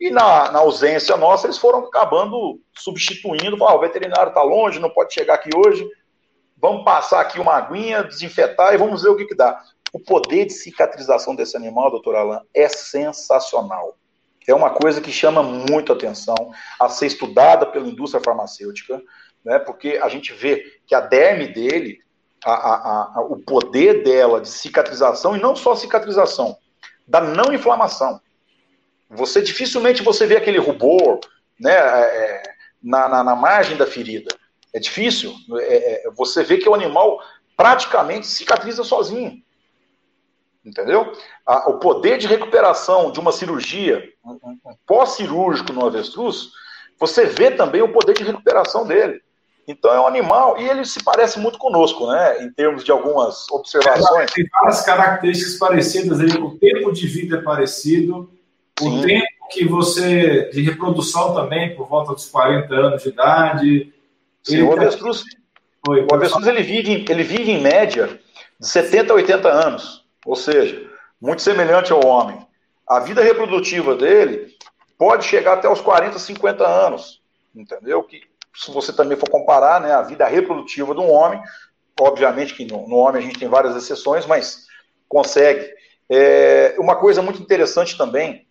e 0.00 0.10
na, 0.10 0.52
na, 0.52 0.60
ausência 0.60 1.16
nossa, 1.16 1.46
eles 1.46 1.58
foram 1.58 1.80
acabando 1.80 2.60
substituindo. 2.72 3.62
Ah, 3.64 3.74
o 3.74 3.80
veterinário 3.80 4.28
está 4.28 4.42
longe, 4.42 4.78
não 4.78 4.90
pode 4.90 5.12
chegar 5.12 5.34
aqui 5.34 5.50
hoje. 5.56 5.88
Vamos 6.56 6.84
passar 6.84 7.20
aqui 7.20 7.40
uma 7.40 7.54
aguinha, 7.54 8.04
desinfetar 8.04 8.74
e 8.74 8.78
vamos 8.78 9.02
ver 9.02 9.08
o 9.08 9.16
que, 9.16 9.26
que 9.26 9.34
dá. 9.34 9.60
O 9.92 9.98
poder 9.98 10.46
de 10.46 10.52
cicatrização 10.52 11.34
desse 11.34 11.56
animal, 11.56 11.90
doutor 11.90 12.14
Alain, 12.14 12.40
é 12.54 12.68
sensacional. 12.68 13.97
É 14.48 14.54
uma 14.54 14.70
coisa 14.70 15.00
que 15.00 15.12
chama 15.12 15.42
muito 15.42 15.92
atenção 15.92 16.52
a 16.80 16.88
ser 16.88 17.06
estudada 17.06 17.66
pela 17.66 17.86
indústria 17.86 18.22
farmacêutica, 18.24 19.00
né, 19.44 19.58
porque 19.58 20.00
a 20.02 20.08
gente 20.08 20.32
vê 20.32 20.80
que 20.86 20.94
a 20.94 21.00
derme 21.00 21.48
dele 21.48 22.00
a, 22.44 22.52
a, 22.52 23.12
a, 23.16 23.20
o 23.20 23.36
poder 23.38 24.02
dela 24.02 24.40
de 24.40 24.48
cicatrização, 24.48 25.36
e 25.36 25.40
não 25.40 25.54
só 25.54 25.76
cicatrização, 25.76 26.56
da 27.06 27.20
não 27.20 27.52
inflamação. 27.52 28.20
Você 29.10 29.42
dificilmente 29.42 30.02
você 30.02 30.26
vê 30.26 30.36
aquele 30.36 30.58
rubor 30.58 31.20
né, 31.60 31.74
é, 31.74 32.42
na, 32.82 33.08
na, 33.08 33.24
na, 33.24 33.36
margem 33.36 33.76
da 33.76 33.86
ferida. 33.86 34.34
É 34.72 34.78
difícil. 34.78 35.34
É, 35.60 36.06
é, 36.06 36.10
você 36.10 36.42
vê 36.42 36.58
que 36.58 36.68
o 36.68 36.74
animal 36.74 37.20
praticamente 37.56 38.26
cicatriza 38.26 38.84
sozinho. 38.84 39.42
Entendeu? 40.64 41.12
o 41.66 41.74
poder 41.74 42.18
de 42.18 42.26
recuperação 42.26 43.10
de 43.10 43.18
uma 43.20 43.32
cirurgia, 43.32 44.12
um, 44.24 44.32
um 44.32 44.74
pós-cirúrgico 44.86 45.72
no 45.72 45.86
avestruz, 45.86 46.48
você 46.98 47.24
vê 47.24 47.50
também 47.50 47.80
o 47.80 47.92
poder 47.92 48.14
de 48.14 48.24
recuperação 48.24 48.86
dele. 48.86 49.20
Então 49.66 49.92
é 49.92 50.00
um 50.00 50.06
animal, 50.06 50.58
e 50.58 50.66
ele 50.66 50.84
se 50.86 51.04
parece 51.04 51.38
muito 51.38 51.58
conosco, 51.58 52.10
né? 52.10 52.42
Em 52.42 52.50
termos 52.50 52.82
de 52.82 52.90
algumas 52.90 53.48
observações. 53.50 54.30
Tem 54.32 54.46
várias 54.50 54.80
características 54.80 55.58
parecidas, 55.58 56.18
o 56.18 56.58
tempo 56.58 56.90
de 56.90 57.06
vida 57.06 57.36
é 57.36 57.42
parecido, 57.42 58.30
Sim. 58.78 58.98
o 58.98 59.06
tempo 59.06 59.26
que 59.50 59.66
você. 59.66 60.48
de 60.50 60.62
reprodução 60.62 61.34
também, 61.34 61.76
por 61.76 61.86
volta 61.86 62.14
dos 62.14 62.26
40 62.30 62.74
anos 62.74 63.02
de 63.02 63.08
idade. 63.10 63.94
Sim, 64.42 64.62
o 64.62 64.72
avestruz, 64.72 65.22
Oi, 65.86 66.06
o 66.10 66.14
avestruz 66.14 66.46
ele, 66.46 66.62
vive, 66.62 67.04
ele 67.06 67.22
vive 67.22 67.52
em 67.52 67.60
média 67.60 68.18
de 68.58 68.66
70 68.66 69.12
a 69.12 69.16
80 69.16 69.48
anos, 69.48 69.97
ou 70.28 70.36
seja, 70.36 70.86
muito 71.18 71.40
semelhante 71.40 71.90
ao 71.90 72.04
homem. 72.04 72.46
A 72.86 73.00
vida 73.00 73.22
reprodutiva 73.22 73.94
dele 73.94 74.54
pode 74.98 75.24
chegar 75.24 75.54
até 75.54 75.70
os 75.70 75.80
40, 75.80 76.18
50 76.18 76.66
anos, 76.66 77.22
entendeu? 77.54 78.02
Que 78.02 78.20
se 78.54 78.70
você 78.70 78.92
também 78.92 79.16
for 79.16 79.30
comparar 79.30 79.80
né, 79.80 79.90
a 79.90 80.02
vida 80.02 80.26
reprodutiva 80.26 80.94
de 80.94 81.00
um 81.00 81.10
homem, 81.10 81.42
obviamente 81.98 82.52
que 82.52 82.66
no, 82.66 82.86
no 82.86 82.96
homem 82.96 83.22
a 83.22 83.24
gente 83.24 83.38
tem 83.38 83.48
várias 83.48 83.74
exceções, 83.74 84.26
mas 84.26 84.66
consegue. 85.08 85.66
É, 86.10 86.76
uma 86.78 86.96
coisa 86.96 87.22
muito 87.22 87.40
interessante 87.40 87.96
também 87.96 88.46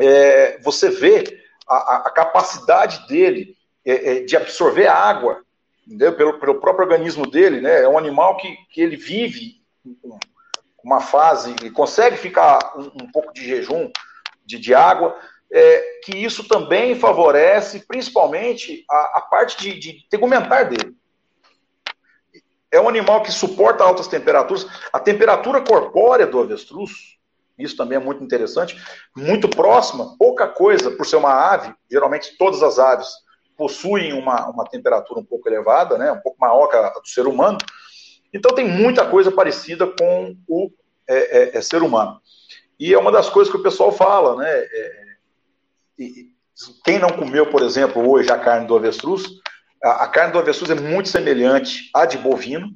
é 0.00 0.58
você 0.62 0.88
vê 0.88 1.42
a, 1.68 1.96
a 2.06 2.10
capacidade 2.10 3.06
dele 3.06 3.54
é, 3.84 4.16
é, 4.16 4.20
de 4.20 4.34
absorver 4.34 4.86
água 4.86 5.42
entendeu? 5.86 6.16
Pelo, 6.16 6.40
pelo 6.40 6.60
próprio 6.60 6.84
organismo 6.84 7.30
dele, 7.30 7.60
né? 7.60 7.82
É 7.82 7.88
um 7.88 7.98
animal 7.98 8.38
que, 8.38 8.56
que 8.70 8.80
ele 8.80 8.96
vive 8.96 9.60
uma 10.86 11.00
fase, 11.00 11.52
ele 11.60 11.72
consegue 11.72 12.16
ficar 12.16 12.60
um, 12.76 13.02
um 13.02 13.10
pouco 13.10 13.34
de 13.34 13.44
jejum 13.44 13.90
de, 14.44 14.56
de 14.56 14.72
água, 14.72 15.18
é, 15.52 15.98
que 16.04 16.16
isso 16.16 16.46
também 16.46 16.94
favorece, 16.94 17.84
principalmente, 17.88 18.84
a, 18.88 19.18
a 19.18 19.20
parte 19.22 19.58
de, 19.58 19.80
de 19.80 20.08
tegumentar 20.08 20.68
dele. 20.68 20.96
É 22.70 22.80
um 22.80 22.88
animal 22.88 23.20
que 23.24 23.32
suporta 23.32 23.82
altas 23.82 24.06
temperaturas. 24.06 24.64
A 24.92 25.00
temperatura 25.00 25.60
corpórea 25.60 26.26
do 26.26 26.40
avestruz, 26.40 26.92
isso 27.58 27.76
também 27.76 27.96
é 27.96 28.00
muito 28.00 28.22
interessante, 28.22 28.80
muito 29.16 29.48
próxima, 29.48 30.16
pouca 30.16 30.46
coisa, 30.46 30.92
por 30.92 31.04
ser 31.04 31.16
uma 31.16 31.32
ave, 31.52 31.74
geralmente 31.90 32.36
todas 32.38 32.62
as 32.62 32.78
aves 32.78 33.08
possuem 33.56 34.12
uma, 34.12 34.48
uma 34.50 34.64
temperatura 34.64 35.18
um 35.18 35.24
pouco 35.24 35.48
elevada, 35.48 35.98
né, 35.98 36.12
um 36.12 36.20
pouco 36.20 36.36
maior 36.38 36.68
que 36.68 36.76
a 36.76 36.90
do 36.90 37.08
ser 37.08 37.26
humano, 37.26 37.58
então 38.36 38.54
tem 38.54 38.68
muita 38.68 39.06
coisa 39.06 39.32
parecida 39.32 39.86
com 39.86 40.36
o 40.46 40.70
é, 41.08 41.56
é, 41.56 41.58
é 41.58 41.62
ser 41.62 41.82
humano. 41.82 42.20
E 42.78 42.92
é 42.92 42.98
uma 42.98 43.10
das 43.10 43.28
coisas 43.28 43.50
que 43.50 43.58
o 43.58 43.62
pessoal 43.62 43.90
fala, 43.90 44.36
né? 44.36 44.50
É, 44.50 45.06
quem 46.84 46.98
não 46.98 47.10
comeu, 47.10 47.46
por 47.46 47.62
exemplo, 47.62 48.08
hoje 48.08 48.30
a 48.30 48.38
carne 48.38 48.66
do 48.66 48.76
avestruz, 48.76 49.24
a, 49.82 50.04
a 50.04 50.08
carne 50.08 50.32
do 50.32 50.38
avestruz 50.38 50.70
é 50.70 50.74
muito 50.74 51.08
semelhante 51.08 51.90
à 51.94 52.04
de 52.04 52.18
bovino, 52.18 52.70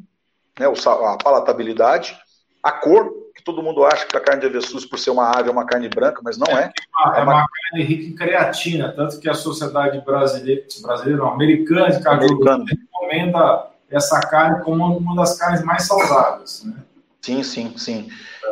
né? 0.59 0.67
a 0.67 1.17
palatabilidade, 1.23 2.17
a 2.63 2.73
cor, 2.73 3.13
que 3.35 3.43
todo 3.43 3.63
mundo 3.63 3.85
acha 3.85 4.07
que 4.07 4.17
a 4.17 4.21
carne 4.21 4.41
de 4.41 4.47
avestruz, 4.47 4.85
por 4.85 4.99
ser 4.99 5.11
uma 5.11 5.31
ave, 5.31 5.49
é 5.49 5.53
uma 5.53 5.67
carne 5.67 5.89
branca, 5.89 6.21
mas 6.23 6.39
não 6.39 6.47
é. 6.47 6.65
É, 6.65 7.07
uma, 7.07 7.19
é 7.19 7.23
uma 7.23 7.47
carne 7.47 7.85
rica 7.85 8.05
em 8.05 8.15
creatina, 8.15 8.93
tanto 8.93 9.19
que 9.19 9.29
a 9.29 9.35
sociedade 9.35 10.01
brasileira, 10.05 10.63
brasileira 10.83 11.19
não, 11.19 11.33
americana 11.33 11.91
de 11.91 12.03
cardiologia 12.03 12.77
recomenda 12.91 13.70
essa 13.91 14.21
carne 14.21 14.63
como 14.63 14.97
uma 14.97 15.17
das 15.17 15.39
carnes 15.39 15.63
mais 15.65 15.87
saudáveis. 15.87 16.65
Né? 16.65 16.75
Sim, 17.21 17.43
sim, 17.43 17.77
sim. 17.77 18.09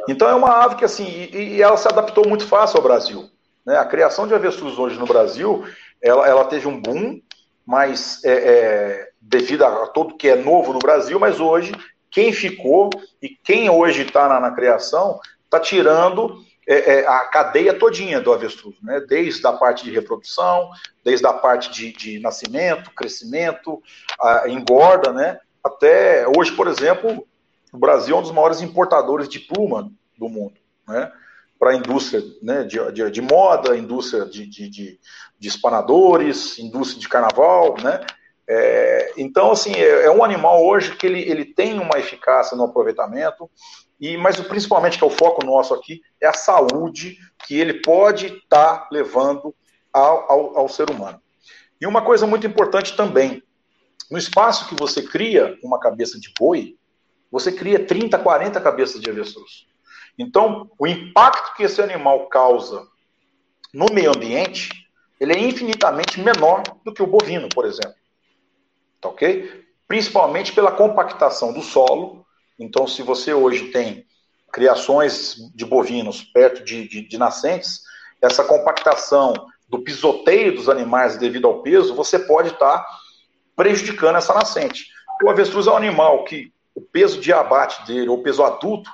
Então 0.09 0.29
é 0.29 0.35
uma 0.35 0.65
ave 0.65 0.77
que 0.77 0.85
assim, 0.85 1.07
e, 1.07 1.57
e 1.57 1.63
ela 1.63 1.77
se 1.77 1.89
adaptou 1.89 2.29
muito 2.29 2.47
fácil 2.47 2.79
ao 2.79 2.83
Brasil. 2.83 3.31
Né? 3.65 3.77
A 3.77 3.85
criação 3.85 4.27
de 4.27 4.35
avestruz 4.35 4.79
hoje 4.79 4.99
no 4.99 5.07
Brasil, 5.07 5.65
ela, 6.03 6.27
ela 6.27 6.45
teve 6.45 6.67
um 6.67 6.81
boom, 6.81 7.21
mas 7.67 8.23
é, 8.25 8.33
é, 8.33 9.09
devido 9.21 9.65
a, 9.65 9.87
tudo 9.89 10.17
que 10.17 10.29
é 10.29 10.37
novo 10.37 10.73
no 10.73 10.79
Brasil, 10.79 11.19
mas 11.19 11.39
hoje 11.39 11.73
quem 12.11 12.33
ficou 12.33 12.89
e 13.23 13.29
quem 13.29 13.69
hoje 13.69 14.03
está 14.03 14.29
na, 14.29 14.41
na, 14.41 14.51
criação 14.53 15.21
está 15.45 15.61
tirando 15.61 16.43
é, 16.69 17.01
é, 17.01 17.07
a 17.09 17.21
cadeia 17.21 17.73
todinha 17.73 18.21
do 18.21 18.33
avestruz, 18.33 18.77
né? 18.83 19.01
desde 19.09 19.47
a 19.47 19.53
parte 19.53 19.85
de 19.85 19.91
reprodução, 19.91 20.71
desde 21.03 21.27
a 21.27 21.33
parte 21.33 21.71
de, 21.71 21.93
de 21.93 22.19
nascimento, 22.21 22.91
crescimento, 22.95 23.83
engorda, 24.47 25.13
né? 25.13 25.39
até 25.65 26.27
hoje, 26.37 26.53
por 26.53 26.69
exemplo, 26.69 27.27
o 27.73 27.79
Brasil 27.79 28.15
é 28.15 28.19
um 28.19 28.23
dos 28.23 28.33
maiores 28.33 28.61
importadores 28.61 29.29
de 29.29 29.41
pluma 29.41 29.91
do 30.17 30.29
mundo. 30.29 30.55
Né? 30.87 31.11
para 31.59 31.73
a 31.73 31.75
indústria 31.75 32.23
né, 32.41 32.63
de, 32.63 32.79
de, 32.93 33.11
de, 33.11 33.21
moda, 33.21 33.77
indústria 33.77 34.25
de, 34.25 34.47
de, 34.47 34.69
de, 34.69 35.01
de 35.39 35.49
espanadores, 35.49 36.57
indústria 36.59 37.01
de 37.01 37.09
carnaval, 37.09 37.75
né? 37.83 38.01
É, 38.51 39.13
então, 39.19 39.51
assim, 39.51 39.75
é, 39.75 40.07
é, 40.07 40.11
um 40.11 40.25
animal 40.25 40.65
hoje 40.65 40.97
que 40.97 41.07
ele, 41.07 41.21
ele 41.21 41.45
tem 41.45 41.79
uma 41.79 41.99
eficácia 41.99 42.57
no 42.57 42.65
aproveitamento, 42.65 43.51
e 44.01 44.17
mas 44.17 44.41
principalmente, 44.41 44.99
que 44.99 45.05
é 45.05 45.07
o 45.07 45.11
foco 45.11 45.45
nosso 45.45 45.75
aqui, 45.75 46.01
é 46.21 46.27
a 46.27 46.33
saúde 46.33 47.19
que 47.47 47.59
ele 47.59 47.81
pode 47.81 48.27
estar 48.27 48.79
tá 48.79 48.89
levando 48.93 49.55
ao, 49.93 50.31
ao, 50.31 50.59
ao 50.59 50.69
ser 50.69 50.91
humano. 50.91 51.21
E 51.81 51.87
uma 51.87 52.03
coisa 52.03 52.27
muito 52.27 52.47
importante 52.47 52.97
também, 52.97 53.43
no 54.11 54.19
espaço 54.19 54.69
que 54.69 54.75
você 54.75 55.03
cria 55.03 55.59
uma 55.63 55.79
cabeça 55.79 56.19
de 56.19 56.33
boi, 56.39 56.77
você 57.31 57.53
cria 57.53 57.85
30, 57.85 58.19
40 58.19 58.61
cabeças 58.61 59.01
de 59.01 59.11
avestruz. 59.11 59.67
Então, 60.19 60.71
o 60.79 60.87
impacto 60.87 61.55
que 61.55 61.63
esse 61.63 61.81
animal 61.81 62.27
causa 62.27 62.87
no 63.73 63.87
meio 63.93 64.11
ambiente, 64.11 64.71
ele 65.21 65.35
é 65.35 65.39
infinitamente 65.39 66.21
menor 66.21 66.63
do 66.85 66.93
que 66.93 67.03
o 67.03 67.07
bovino, 67.07 67.49
por 67.49 67.65
exemplo. 67.65 67.95
Tá 69.01 69.09
ok? 69.09 69.65
Principalmente 69.87 70.53
pela 70.53 70.73
compactação 70.73 71.53
do 71.53 71.63
solo. 71.63 72.27
Então, 72.59 72.87
se 72.87 73.03
você 73.03 73.33
hoje 73.33 73.67
tem 73.67 74.07
criações 74.53 75.37
de 75.55 75.65
bovinos 75.65 76.23
perto 76.23 76.65
de, 76.65 76.89
de, 76.89 77.07
de 77.07 77.19
nascentes, 77.19 77.83
essa 78.21 78.43
compactação 78.43 79.33
do 79.69 79.81
pisoteio 79.81 80.55
dos 80.55 80.69
animais 80.69 81.17
devido 81.17 81.47
ao 81.47 81.63
peso, 81.63 81.95
você 81.95 82.19
pode 82.19 82.49
estar 82.49 82.79
tá 82.79 82.87
prejudicando 83.55 84.17
essa 84.17 84.35
nascente. 84.35 84.87
O 85.23 85.31
avestruz 85.31 85.67
é 85.67 85.71
um 85.71 85.77
animal 85.77 86.25
que 86.25 86.53
o 86.75 86.81
peso 86.81 87.21
de 87.21 87.33
abate 87.33 87.87
dele, 87.87 88.09
ou 88.09 88.23
peso 88.23 88.43
adulto, 88.43 88.91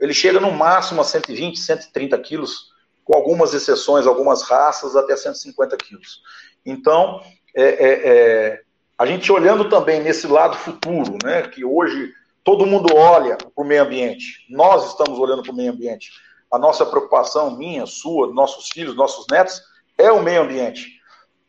ele 0.00 0.12
chega 0.12 0.40
no 0.40 0.50
máximo 0.50 1.00
a 1.00 1.04
120, 1.04 1.58
130 1.58 2.18
quilos, 2.18 2.72
com 3.04 3.14
algumas 3.14 3.54
exceções, 3.54 4.06
algumas 4.06 4.42
raças, 4.42 4.96
até 4.96 5.16
150 5.16 5.76
quilos. 5.76 6.22
Então, 6.64 7.20
é, 7.54 7.62
é, 7.62 8.08
é, 8.08 8.60
a 8.98 9.06
gente 9.06 9.30
olhando 9.30 9.68
também 9.68 10.00
nesse 10.00 10.26
lado 10.26 10.56
futuro, 10.56 11.16
né, 11.22 11.42
que 11.42 11.64
hoje 11.64 12.12
todo 12.46 12.64
mundo 12.64 12.94
olha 12.94 13.36
para 13.36 13.50
o 13.56 13.64
meio 13.64 13.82
ambiente, 13.82 14.46
nós 14.48 14.86
estamos 14.86 15.18
olhando 15.18 15.42
para 15.42 15.50
o 15.50 15.56
meio 15.56 15.72
ambiente. 15.72 16.12
A 16.50 16.56
nossa 16.56 16.86
preocupação, 16.86 17.56
minha, 17.56 17.84
sua, 17.86 18.32
nossos 18.32 18.68
filhos, 18.68 18.94
nossos 18.94 19.26
netos, 19.28 19.60
é 19.98 20.12
o 20.12 20.22
meio 20.22 20.42
ambiente. 20.42 21.00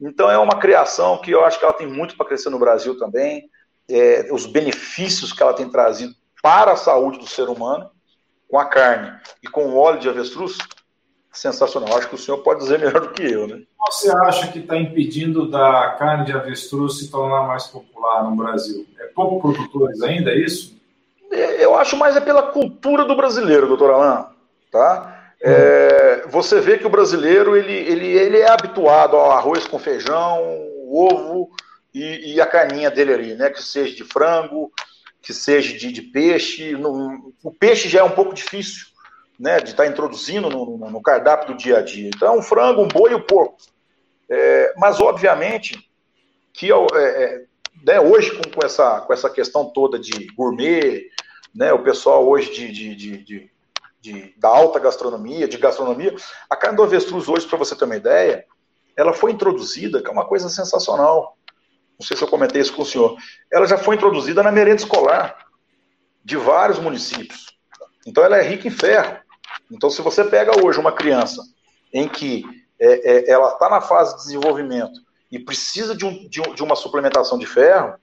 Então, 0.01 0.29
é 0.29 0.39
uma 0.39 0.57
criação 0.57 1.19
que 1.19 1.29
eu 1.29 1.45
acho 1.45 1.59
que 1.59 1.65
ela 1.65 1.73
tem 1.73 1.85
muito 1.85 2.17
para 2.17 2.25
crescer 2.25 2.49
no 2.49 2.57
Brasil 2.57 2.97
também, 2.97 3.47
é, 3.87 4.27
os 4.31 4.47
benefícios 4.47 5.31
que 5.31 5.43
ela 5.43 5.53
tem 5.53 5.69
trazido 5.69 6.15
para 6.41 6.71
a 6.71 6.75
saúde 6.75 7.19
do 7.19 7.27
ser 7.27 7.47
humano 7.47 7.91
com 8.49 8.57
a 8.57 8.65
carne 8.65 9.15
e 9.43 9.47
com 9.47 9.67
o 9.67 9.77
óleo 9.77 9.99
de 9.99 10.09
avestruz, 10.09 10.57
sensacional. 11.31 11.95
Acho 11.95 12.09
que 12.09 12.15
o 12.15 12.17
senhor 12.17 12.39
pode 12.39 12.61
dizer 12.61 12.79
melhor 12.79 13.01
do 13.01 13.11
que 13.11 13.21
eu, 13.21 13.47
né? 13.47 13.61
Você 13.85 14.09
acha 14.09 14.51
que 14.51 14.59
está 14.59 14.75
impedindo 14.75 15.47
da 15.47 15.95
carne 15.99 16.25
de 16.25 16.33
avestruz 16.33 16.97
se 16.97 17.11
tornar 17.11 17.47
mais 17.47 17.67
popular 17.67 18.23
no 18.23 18.35
Brasil? 18.35 18.87
É 18.99 19.05
pouco 19.07 19.53
produtores 19.53 20.01
ainda, 20.01 20.31
é 20.31 20.37
isso? 20.37 20.76
É, 21.31 21.63
eu 21.63 21.75
acho 21.75 21.97
mais 21.97 22.15
é 22.15 22.21
pela 22.21 22.51
cultura 22.51 23.05
do 23.05 23.15
brasileiro, 23.15 23.67
doutor 23.67 23.91
Alain, 23.91 24.25
tá? 24.71 25.33
É, 25.41 26.25
você 26.29 26.59
vê 26.59 26.77
que 26.77 26.87
o 26.87 26.89
brasileiro 26.89 27.55
ele, 27.55 27.73
ele, 27.73 28.07
ele 28.07 28.39
é 28.39 28.49
habituado 28.49 29.15
ao 29.15 29.31
arroz 29.31 29.67
com 29.67 29.77
feijão, 29.77 30.41
ovo 30.89 31.49
e, 31.93 32.33
e 32.33 32.41
a 32.41 32.45
carninha 32.45 32.89
dele 32.89 33.13
ali, 33.13 33.35
né? 33.35 33.49
Que 33.49 33.61
seja 33.61 33.95
de 33.95 34.03
frango, 34.03 34.71
que 35.21 35.33
seja 35.33 35.77
de, 35.77 35.91
de 35.91 36.01
peixe. 36.01 36.71
No, 36.71 37.33
o 37.43 37.51
peixe 37.51 37.89
já 37.89 37.99
é 37.99 38.03
um 38.03 38.11
pouco 38.11 38.33
difícil 38.33 38.87
né, 39.39 39.59
de 39.59 39.71
estar 39.71 39.83
tá 39.83 39.89
introduzindo 39.89 40.49
no, 40.49 40.77
no, 40.77 40.89
no, 40.89 41.01
cardápio 41.01 41.53
do 41.53 41.57
dia 41.57 41.77
a 41.77 41.81
dia. 41.81 42.09
Então, 42.13 42.39
um 42.39 42.41
frango, 42.41 42.81
um 42.81 42.87
boi 42.87 43.11
e 43.11 43.15
um 43.15 43.21
porco. 43.21 43.57
É, 44.29 44.73
mas, 44.77 44.99
obviamente, 44.99 45.77
que 46.53 46.71
é, 46.71 46.75
é, 46.75 47.43
né, 47.87 47.99
hoje, 47.99 48.31
com, 48.35 48.51
com, 48.51 48.65
essa, 48.65 49.01
com 49.01 49.13
essa 49.13 49.29
questão 49.29 49.65
toda 49.65 49.97
de 49.97 50.27
gourmet, 50.35 51.07
né, 51.55 51.73
o 51.73 51.83
pessoal 51.83 52.27
hoje 52.27 52.53
de, 52.53 52.71
de, 52.71 52.95
de, 52.95 53.23
de, 53.23 53.51
de 54.01 54.33
da 54.37 54.49
alta 54.49 54.77
gastronomia, 54.77 55.47
de 55.47 55.57
gastronomia, 55.57 56.13
a 56.49 56.55
carne 56.55 56.75
do 56.75 56.83
avestruz 56.83 57.27
hoje, 57.27 57.47
para 57.47 57.57
você 57.57 57.75
ter 57.75 57.85
uma 57.85 57.95
ideia, 57.95 58.45
ela 58.95 59.13
foi 59.13 59.31
introduzida, 59.31 60.01
que 60.01 60.09
é 60.09 60.11
uma 60.11 60.25
coisa 60.25 60.49
sensacional 60.49 61.37
não 61.99 62.05
sei 62.05 62.15
se 62.15 62.23
eu 62.23 62.27
comentei 62.27 62.61
isso 62.61 62.73
com 62.73 62.83
o 62.83 62.85
senhor, 62.85 63.17
ela 63.51 63.65
já 63.65 63.77
foi 63.77 63.95
introduzida 63.95 64.43
na 64.43 64.51
merenda 64.51 64.81
escolar 64.81 65.47
de 66.23 66.37
vários 66.37 66.77
municípios. 66.77 67.57
Então 68.05 68.23
ela 68.23 68.37
é 68.37 68.43
rica 68.43 68.67
em 68.67 68.71
ferro. 68.71 69.17
Então 69.71 69.89
se 69.89 70.01
você 70.01 70.23
pega 70.23 70.63
hoje 70.63 70.79
uma 70.79 70.91
criança 70.91 71.41
em 71.91 72.07
que 72.07 72.43
é, 72.79 73.11
é, 73.11 73.31
ela 73.31 73.53
está 73.53 73.67
na 73.69 73.81
fase 73.81 74.15
de 74.15 74.23
desenvolvimento 74.23 75.06
e 75.31 75.39
precisa 75.39 75.95
de, 75.95 76.05
um, 76.05 76.27
de, 76.27 76.41
de, 76.41 76.63
uma 76.63 76.75
suplementação 76.75 77.37
de 77.37 77.45
ferro, 77.45 77.95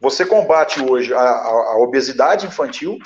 você 0.00 0.26
combate 0.26 0.80
hoje 0.80 1.14
a, 1.14 1.20
a, 1.20 1.48
a 1.72 1.78
obesidade 1.78 2.46
infantil, 2.46 2.98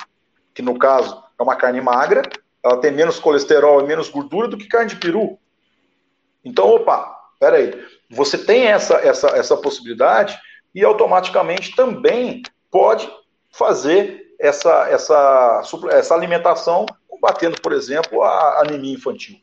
que 0.53 0.61
no 0.61 0.77
caso 0.77 1.23
é 1.39 1.43
uma 1.43 1.55
carne 1.55 1.79
magra, 1.79 2.23
ela 2.63 2.77
tem 2.77 2.91
menos 2.91 3.19
colesterol 3.19 3.81
e 3.81 3.87
menos 3.87 4.09
gordura 4.09 4.47
do 4.47 4.57
que 4.57 4.67
carne 4.67 4.89
de 4.89 4.97
peru. 4.97 5.37
Então, 6.43 6.67
opa, 6.67 7.15
peraí, 7.39 7.73
você 8.09 8.37
tem 8.37 8.67
essa, 8.67 8.95
essa, 8.95 9.27
essa 9.29 9.55
possibilidade 9.57 10.37
e 10.73 10.83
automaticamente 10.83 11.75
também 11.75 12.41
pode 12.69 13.09
fazer 13.51 14.35
essa, 14.39 14.89
essa, 14.89 15.61
essa 15.91 16.13
alimentação 16.13 16.85
combatendo, 17.07 17.61
por 17.61 17.73
exemplo, 17.73 18.23
a 18.23 18.61
anemia 18.61 18.95
infantil. 18.95 19.37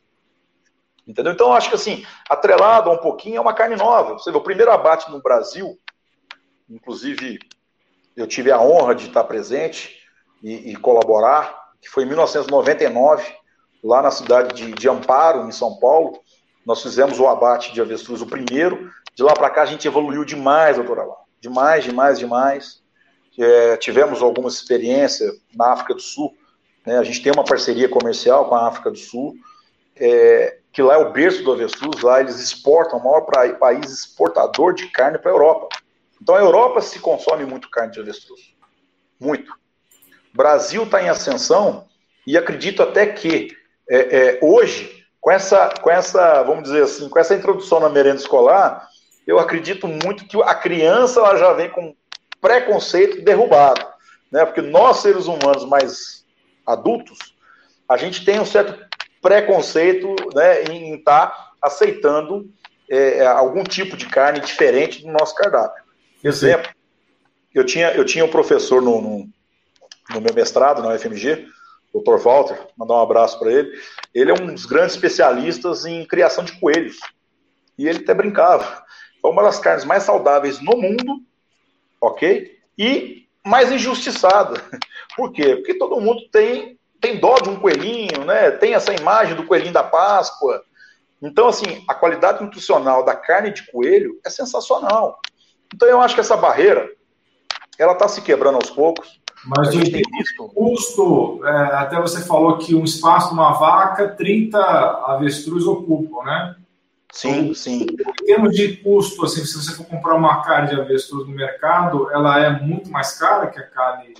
Entendeu? 1.07 1.33
Então, 1.33 1.53
acho 1.53 1.69
que 1.69 1.77
assim, 1.77 2.05
atrelado 2.29 2.91
um 2.91 2.99
pouquinho, 2.99 3.37
é 3.37 3.41
uma 3.41 3.55
carne 3.55 3.77
nova. 3.77 4.15
Você 4.15 4.31
vê, 4.31 4.37
o 4.37 4.43
primeiro 4.43 4.73
abate 4.73 5.11
no 5.11 5.23
Brasil, 5.23 5.79
inclusive 6.69 7.39
eu 8.17 8.27
tive 8.27 8.51
a 8.51 8.61
honra 8.61 8.95
de 8.95 9.07
estar 9.07 9.25
presente 9.25 9.97
e, 10.43 10.73
e 10.73 10.77
colaborar, 10.77 11.73
que 11.81 11.89
foi 11.89 12.05
em 12.05 12.07
1999, 12.07 13.25
lá 13.85 14.03
na 14.03 14.11
cidade 14.11 14.55
de, 14.55 14.73
de 14.73 14.89
Amparo, 14.89 15.47
em 15.47 15.53
São 15.53 15.79
Paulo, 15.79 16.19
nós 16.67 16.83
fizemos 16.83 17.21
o 17.21 17.29
abate 17.29 17.73
de 17.73 17.81
avestruz, 17.81 18.21
o 18.21 18.27
primeiro. 18.27 18.91
De 19.15 19.23
lá 19.23 19.33
para 19.33 19.49
cá 19.49 19.63
a 19.63 19.67
gente 19.67 19.87
evoluiu 19.87 20.25
demais, 20.25 20.77
doutora 20.77 21.05
Lá. 21.05 21.17
Demais, 21.41 21.85
demais, 21.85 22.19
demais. 22.19 22.83
É, 23.39 23.77
tivemos 23.77 24.21
algumas 24.21 24.55
experiências 24.55 25.33
na 25.55 25.73
África 25.73 25.95
do 25.95 26.01
Sul. 26.01 26.37
Né? 26.85 26.99
A 26.99 27.05
gente 27.05 27.23
tem 27.23 27.33
uma 27.33 27.45
parceria 27.45 27.89
comercial 27.89 28.49
com 28.49 28.57
a 28.57 28.67
África 28.67 28.91
do 28.91 28.99
Sul, 28.99 29.37
é, 29.95 30.59
que 30.77 30.83
lá 30.83 30.93
é 30.93 30.99
o 30.99 31.11
berço 31.11 31.43
do 31.43 31.53
avestruz, 31.53 32.03
lá 32.03 32.21
eles 32.21 32.39
exportam, 32.39 32.99
o 32.99 33.03
maior 33.03 33.23
país 33.59 33.91
exportador 33.91 34.75
de 34.75 34.87
carne 34.89 35.17
para 35.17 35.31
a 35.31 35.35
Europa. 35.35 35.75
Então 36.21 36.35
a 36.35 36.39
Europa 36.41 36.83
se 36.83 37.01
consome 37.01 37.47
muito 37.47 37.71
carne 37.71 37.95
de 37.95 38.01
avestruz. 38.01 38.55
Muito. 39.19 39.55
O 40.35 40.37
Brasil 40.37 40.83
está 40.83 41.03
em 41.03 41.09
ascensão 41.09 41.89
e 42.27 42.37
acredito 42.37 42.83
até 42.83 43.07
que 43.07 43.57
é, 43.89 43.97
é, 44.19 44.39
hoje, 44.43 45.03
com 45.19 45.31
essa, 45.31 45.73
com 45.81 45.91
essa, 45.91 46.43
vamos 46.43 46.65
dizer 46.65 46.83
assim, 46.83 47.09
com 47.09 47.19
essa 47.19 47.35
introdução 47.35 47.81
na 47.81 47.89
merenda 47.89 48.21
escolar, 48.21 48.87
eu 49.27 49.39
acredito 49.39 49.89
muito 49.89 50.27
que 50.27 50.37
a 50.43 50.55
criança 50.55 51.21
ela 51.21 51.39
já 51.39 51.55
vem 51.55 51.71
com 51.71 51.97
preconceito 52.39 53.25
derrubado, 53.25 53.83
né? 54.31 54.45
Porque 54.45 54.61
nós 54.61 54.99
seres 54.99 55.25
humanos 55.25 55.65
mais 55.65 56.27
adultos, 56.67 57.35
a 57.89 57.97
gente 57.97 58.27
tem 58.27 58.39
um 58.39 58.45
certo 58.45 58.87
preconceito, 59.21 60.15
né, 60.35 60.65
em 60.65 60.95
estar 60.95 61.29
tá 61.29 61.53
aceitando 61.63 62.49
é, 62.89 63.27
algum 63.27 63.65
tipo 63.65 63.97
de 63.97 64.07
carne 64.07 64.41
diferente 64.41 65.03
do 65.03 65.11
nosso 65.11 65.35
cardápio. 65.35 65.83
Exemplo, 66.23 66.71
eu 67.55 67.65
tinha, 67.65 67.93
eu 67.93 68.05
tinha 68.05 68.25
um 68.25 68.31
professor 68.31 68.81
no, 68.83 69.01
no, 69.01 69.29
no 70.11 70.21
meu 70.21 70.35
mestrado 70.35 70.83
na 70.83 70.95
UFMG, 70.95 71.49
Dr. 71.95 72.19
Walter, 72.19 72.59
mandar 72.77 72.95
um 72.95 73.03
abraço 73.03 73.39
para 73.39 73.51
ele. 73.51 73.73
Ele 74.15 74.31
é 74.31 74.35
um 74.35 74.53
dos 74.53 74.67
grandes 74.67 74.95
especialistas 74.95 75.85
em 75.87 76.05
criação 76.05 76.45
de 76.45 76.59
coelhos. 76.61 76.99
E 77.79 77.89
ele 77.89 77.99
até 78.01 78.15
brincava. 78.15 78.85
É 79.25 79.27
uma 79.27 79.43
das 79.43 79.59
carnes 79.59 79.85
mais 79.85 80.03
saudáveis 80.03 80.61
no 80.61 80.77
mundo, 80.77 81.23
ok? 82.01 82.59
E 82.79 83.27
mais 83.45 83.71
injustiçada. 83.73 84.63
Por 85.17 85.33
quê? 85.33 85.57
Porque 85.57 85.75
todo 85.75 86.01
mundo 86.01 86.29
tem, 86.31 86.79
tem 87.07 87.21
dó 87.21 87.37
de 87.37 87.49
um 87.49 87.57
coelhinho, 87.57 88.25
né? 88.25 88.51
Tem 88.51 88.75
essa 88.75 88.93
imagem 88.93 89.37
do 89.37 89.45
coelhinho 89.45 89.73
da 89.73 89.85
Páscoa. 89.85 90.63
Então, 91.23 91.47
assim, 91.47 91.85
a 91.87 91.95
qualidade 91.95 92.43
nutricional 92.43 93.05
da 93.05 93.15
carne 93.15 93.53
de 93.53 93.71
coelho 93.71 94.19
é 94.25 94.31
sensacional. 94.31 95.19
Então, 95.73 95.89
eu 95.89 96.01
acho 96.01 96.15
que 96.15 96.21
essa 96.21 96.37
barreira, 96.37 96.89
ela 97.79 97.93
está 97.93 98.09
se 98.09 98.21
quebrando 98.23 98.57
aos 98.57 98.71
poucos. 98.71 99.21
Mas 99.45 99.73
o 99.75 99.79
visto... 99.79 100.49
custo, 100.49 101.47
é, 101.47 101.77
até 101.77 102.01
você 102.01 102.21
falou 102.23 102.59
que 102.59 102.75
um 102.75 102.83
espaço 102.83 103.29
de 103.29 103.35
uma 103.35 103.53
vaca, 103.53 104.09
30 104.09 104.59
avestruz 104.59 105.65
ocupam, 105.65 106.25
né? 106.25 106.57
Sim, 107.13 107.39
então, 107.39 107.55
sim. 107.55 107.87
Em 108.23 108.27
termos 108.27 108.57
de 108.57 108.79
custo, 108.79 109.25
assim, 109.25 109.45
se 109.45 109.57
você 109.57 109.73
for 109.73 109.87
comprar 109.87 110.17
uma 110.17 110.43
carne 110.43 110.71
de 110.71 110.81
avestruz 110.81 111.29
no 111.29 111.35
mercado, 111.35 112.11
ela 112.11 112.41
é 112.41 112.51
muito 112.61 112.91
mais 112.91 113.17
cara 113.17 113.47
que 113.47 113.61
a 113.61 113.67
carne. 113.69 114.13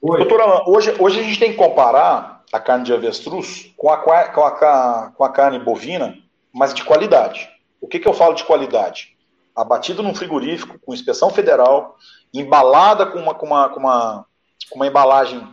Oi? 0.00 0.18
Doutora, 0.18 0.62
hoje, 0.68 0.94
hoje 0.98 1.18
a 1.18 1.22
gente 1.22 1.40
tem 1.40 1.50
que 1.50 1.56
comparar 1.56 2.44
a 2.52 2.60
carne 2.60 2.84
de 2.84 2.92
avestruz 2.92 3.72
com 3.76 3.90
a, 3.90 3.96
com 3.96 4.12
a, 4.12 5.12
com 5.16 5.24
a 5.24 5.28
carne 5.30 5.58
bovina, 5.58 6.16
mas 6.52 6.72
de 6.72 6.84
qualidade. 6.84 7.48
O 7.80 7.88
que, 7.88 7.98
que 7.98 8.06
eu 8.06 8.14
falo 8.14 8.34
de 8.34 8.44
qualidade? 8.44 9.16
Abatido 9.56 10.02
num 10.02 10.14
frigorífico, 10.14 10.78
com 10.78 10.94
inspeção 10.94 11.30
federal, 11.30 11.96
embalada 12.32 13.06
com 13.06 13.18
uma, 13.18 13.34
com 13.34 13.46
uma, 13.46 13.68
com 13.70 13.80
uma, 13.80 14.26
com 14.70 14.76
uma 14.76 14.86
embalagem 14.86 15.46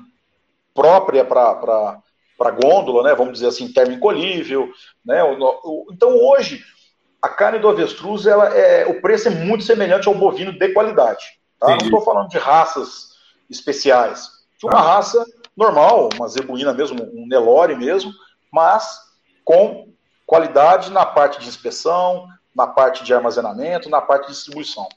própria 0.73 1.25
para 1.25 1.99
para 2.37 2.51
gôndola, 2.51 3.01
né, 3.01 3.15
vamos 3.15 3.35
dizer 3.35 3.47
assim, 3.47 3.71
termoencolhível, 3.71 4.69
né, 5.05 5.23
o, 5.23 5.37
o, 5.63 5.85
então 5.89 6.17
hoje 6.17 6.61
a 7.21 7.29
carne 7.29 7.59
do 7.59 7.69
avestruz, 7.69 8.27
ela 8.27 8.53
é, 8.53 8.85
o 8.85 9.01
preço 9.01 9.29
é 9.29 9.31
muito 9.31 9.63
semelhante 9.63 10.09
ao 10.09 10.13
bovino 10.13 10.51
de 10.51 10.73
qualidade, 10.73 11.23
tá? 11.57 11.69
Não 11.69 11.77
estou 11.77 12.01
falando 12.01 12.27
de 12.27 12.37
raças 12.37 13.15
especiais, 13.49 14.34
de 14.59 14.65
uma 14.65 14.79
raça 14.79 15.25
normal, 15.55 16.09
uma 16.15 16.27
zebuína 16.27 16.73
mesmo, 16.73 17.01
um 17.13 17.27
Nelore 17.27 17.75
mesmo, 17.75 18.11
mas 18.51 18.99
com 19.43 19.87
qualidade 20.25 20.91
na 20.91 21.05
parte 21.05 21.39
de 21.39 21.47
inspeção, 21.47 22.27
na 22.55 22.65
parte 22.67 23.03
de 23.03 23.13
armazenamento, 23.13 23.89
na 23.89 24.01
parte 24.01 24.27
de 24.27 24.33
distribuição. 24.33 24.87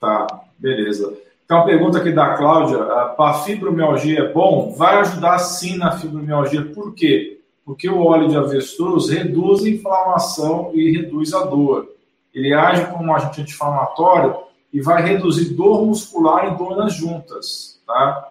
Tá, 0.00 0.26
beleza. 0.58 1.16
Então, 1.44 1.58
a 1.58 1.64
pergunta 1.64 1.98
aqui 1.98 2.12
da 2.12 2.36
Cláudia: 2.36 2.78
para 3.16 3.34
fibromialgia 3.42 4.20
é 4.20 4.32
bom? 4.32 4.72
Vai 4.72 4.98
ajudar 4.98 5.38
sim 5.38 5.76
na 5.76 5.92
fibromialgia, 5.98 6.64
por 6.72 6.94
quê? 6.94 7.40
Porque 7.64 7.88
o 7.88 8.04
óleo 8.04 8.28
de 8.28 8.36
avestruz 8.36 9.08
reduz 9.08 9.64
a 9.64 9.68
inflamação 9.68 10.70
e 10.74 10.90
reduz 10.92 11.32
a 11.32 11.44
dor. 11.44 11.88
Ele 12.32 12.52
age 12.52 12.86
como 12.86 13.04
um 13.04 13.14
agente 13.14 13.40
anti-inflamatório 13.40 14.36
e 14.72 14.80
vai 14.80 15.02
reduzir 15.02 15.54
dor 15.54 15.86
muscular 15.86 16.52
e 16.52 16.56
dor 16.56 16.76
nas 16.76 16.94
juntas, 16.94 17.80
tá? 17.86 18.28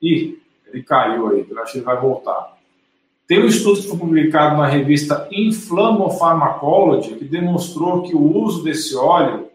Ih, 0.00 0.38
ele 0.66 0.82
caiu 0.82 1.28
aí, 1.28 1.46
eu 1.48 1.62
acho 1.62 1.72
que 1.72 1.78
ele 1.78 1.84
vai 1.84 2.00
voltar. 2.00 2.56
Tem 3.26 3.42
um 3.42 3.46
estudo 3.46 3.80
que 3.80 3.88
foi 3.88 3.98
publicado 3.98 4.56
na 4.56 4.66
revista 4.66 5.28
Inflammopharmacology 5.32 7.16
que 7.16 7.24
demonstrou 7.24 8.02
que 8.02 8.14
o 8.14 8.20
uso 8.20 8.62
desse 8.62 8.94
óleo 8.96 9.46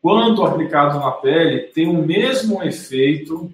quando 0.00 0.44
aplicado 0.44 0.98
na 0.98 1.10
pele, 1.10 1.64
tem 1.74 1.88
o 1.88 2.02
mesmo 2.02 2.62
efeito 2.62 3.52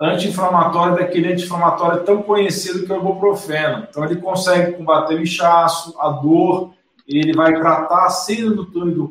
anti-inflamatório 0.00 0.96
daquele 0.96 1.32
anti-inflamatório 1.32 2.04
tão 2.04 2.22
conhecido 2.22 2.84
que 2.84 2.92
é 2.92 2.96
o 2.96 3.00
ibuprofeno. 3.00 3.86
Então, 3.88 4.04
ele 4.04 4.16
consegue 4.16 4.72
combater 4.72 5.14
o 5.14 5.22
inchaço, 5.22 5.94
a 6.00 6.10
dor, 6.10 6.74
ele 7.06 7.32
vai 7.32 7.54
tratar 7.54 8.06
a 8.06 8.10
síndrome 8.10 8.56
do 8.56 8.66
túnel 8.66 8.94
do 8.94 9.08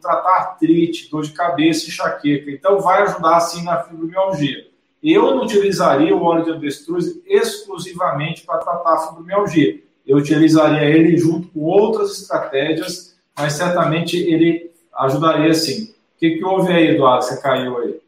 tratar 0.00 0.36
artrite, 0.36 1.10
dor 1.10 1.22
de 1.22 1.32
cabeça, 1.32 1.86
enxaqueca. 1.86 2.50
Então, 2.50 2.80
vai 2.80 3.02
ajudar, 3.02 3.40
sim, 3.40 3.64
na 3.64 3.82
fibromialgia. 3.82 4.69
Eu 5.02 5.34
não 5.34 5.44
utilizaria 5.44 6.14
o 6.14 6.22
óleo 6.22 6.44
de 6.44 6.50
avestruz 6.52 7.20
exclusivamente 7.26 8.44
para 8.44 8.58
tratar 8.58 8.94
a 8.94 8.98
fibromialgia. 8.98 9.80
Eu 10.06 10.18
utilizaria 10.18 10.84
ele 10.84 11.16
junto 11.16 11.48
com 11.48 11.60
outras 11.60 12.20
estratégias, 12.20 13.16
mas 13.36 13.54
certamente 13.54 14.16
ele 14.16 14.70
ajudaria 14.94 15.54
sim. 15.54 15.84
O 15.84 16.18
que, 16.18 16.36
que 16.36 16.44
houve 16.44 16.72
aí, 16.72 16.88
Eduardo? 16.88 17.24
Você 17.24 17.40
caiu 17.40 17.78
aí? 17.78 18.00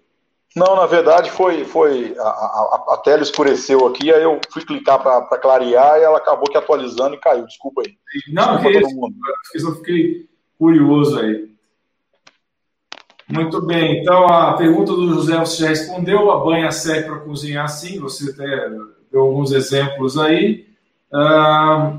Não, 0.54 0.76
na 0.76 0.84
verdade 0.84 1.30
foi, 1.30 1.64
foi 1.64 2.14
a, 2.18 2.22
a, 2.22 2.84
a 2.90 2.96
tela 2.98 3.22
escureceu 3.22 3.86
aqui, 3.86 4.12
aí 4.12 4.22
eu 4.22 4.38
fui 4.50 4.62
clicar 4.62 5.02
para 5.02 5.38
clarear 5.38 5.98
e 5.98 6.02
ela 6.02 6.18
acabou 6.18 6.44
que 6.50 6.58
atualizando 6.58 7.14
e 7.14 7.20
caiu. 7.20 7.46
Desculpa 7.46 7.82
aí. 7.82 7.94
Não, 8.28 8.60
Desculpa 8.60 9.08
que 9.50 9.58
isso, 9.58 9.68
eu 9.68 9.76
fiquei 9.76 10.26
curioso 10.58 11.18
aí. 11.18 11.50
Muito 13.32 13.62
bem, 13.62 14.02
então 14.02 14.26
a 14.26 14.52
pergunta 14.52 14.92
do 14.92 15.08
José 15.14 15.38
você 15.38 15.62
já 15.62 15.68
respondeu, 15.70 16.30
a 16.30 16.44
banha 16.44 16.70
serve 16.70 17.08
para 17.08 17.20
cozinhar 17.20 17.66
sim, 17.66 17.98
você 17.98 18.30
até 18.30 18.68
deu 19.10 19.22
alguns 19.22 19.52
exemplos 19.52 20.18
aí. 20.18 20.66
Ah, 21.10 21.98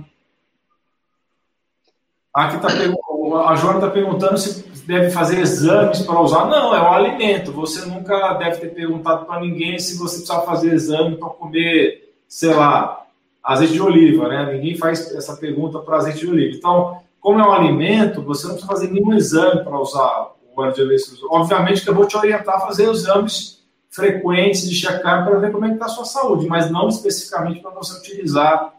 aqui 2.35 2.57
está 2.57 2.67
a 2.67 3.55
Joana 3.55 3.79
está 3.79 3.89
perguntando 3.89 4.37
se 4.37 4.63
deve 4.85 5.09
fazer 5.09 5.39
exames 5.39 6.03
para 6.03 6.21
usar. 6.21 6.45
Não, 6.45 6.75
é 6.75 6.81
um 6.81 6.93
alimento. 6.93 7.51
Você 7.53 7.83
nunca 7.85 8.33
deve 8.33 8.57
ter 8.57 8.67
perguntado 8.67 9.25
para 9.25 9.41
ninguém 9.41 9.79
se 9.79 9.97
você 9.97 10.17
precisa 10.17 10.41
fazer 10.41 10.73
exame 10.73 11.15
para 11.15 11.29
comer, 11.29 12.13
sei 12.27 12.53
lá, 12.53 13.05
azeite 13.43 13.73
de 13.73 13.81
oliva, 13.81 14.27
né? 14.27 14.53
Ninguém 14.53 14.77
faz 14.77 15.11
essa 15.15 15.35
pergunta 15.35 15.79
para 15.79 15.97
azeite 15.97 16.19
de 16.19 16.29
oliva. 16.29 16.55
Então, 16.55 16.97
como 17.19 17.39
é 17.39 17.47
um 17.47 17.53
alimento, 17.53 18.21
você 18.21 18.45
não 18.45 18.53
precisa 18.53 18.71
fazer 18.71 18.91
nenhum 18.91 19.13
exame 19.13 19.63
para 19.63 19.79
usar 19.79 20.32
o 20.55 20.71
de 20.71 20.81
avestruz. 20.81 21.19
Obviamente 21.29 21.81
que 21.81 21.89
eu 21.89 21.95
vou 21.95 22.07
te 22.07 22.17
orientar 22.17 22.55
a 22.55 22.61
fazer 22.61 22.89
exames 22.89 23.63
frequentes 23.89 24.67
de 24.67 24.75
check-up 24.75 25.29
para 25.29 25.39
ver 25.39 25.51
como 25.51 25.65
é 25.65 25.69
que 25.69 25.75
está 25.75 25.85
a 25.85 25.89
sua 25.89 26.05
saúde, 26.05 26.47
mas 26.47 26.69
não 26.71 26.87
especificamente 26.89 27.61
para 27.61 27.71
você 27.71 27.97
utilizar 27.99 28.73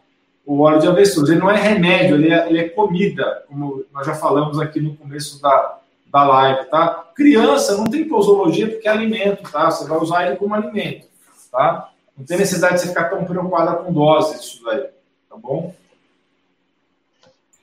o 0.45 0.59
óleo 0.59 0.79
de 0.79 0.87
avestruz. 0.87 1.29
Ele 1.29 1.39
não 1.39 1.49
é 1.49 1.57
remédio, 1.57 2.15
ele 2.15 2.31
é, 2.31 2.49
ele 2.49 2.59
é 2.59 2.69
comida, 2.69 3.43
como 3.47 3.83
nós 3.93 4.05
já 4.05 4.13
falamos 4.13 4.59
aqui 4.59 4.79
no 4.79 4.95
começo 4.95 5.41
da, 5.41 5.79
da 6.11 6.23
live, 6.23 6.69
tá? 6.69 7.05
Criança 7.15 7.77
não 7.77 7.85
tem 7.85 8.07
posologia 8.07 8.69
porque 8.69 8.87
é 8.87 8.91
alimento, 8.91 9.49
tá? 9.49 9.71
Você 9.71 9.87
vai 9.87 9.97
usar 9.97 10.27
ele 10.27 10.35
como 10.35 10.53
alimento, 10.53 11.07
tá? 11.51 11.89
Não 12.17 12.25
tem 12.25 12.37
necessidade 12.37 12.75
de 12.75 12.81
você 12.81 12.87
ficar 12.89 13.05
tão 13.05 13.23
preocupada 13.23 13.73
com 13.77 13.91
doses 13.91 14.41
disso 14.41 14.63
daí, 14.63 14.85
tá 15.29 15.35
bom? 15.37 15.73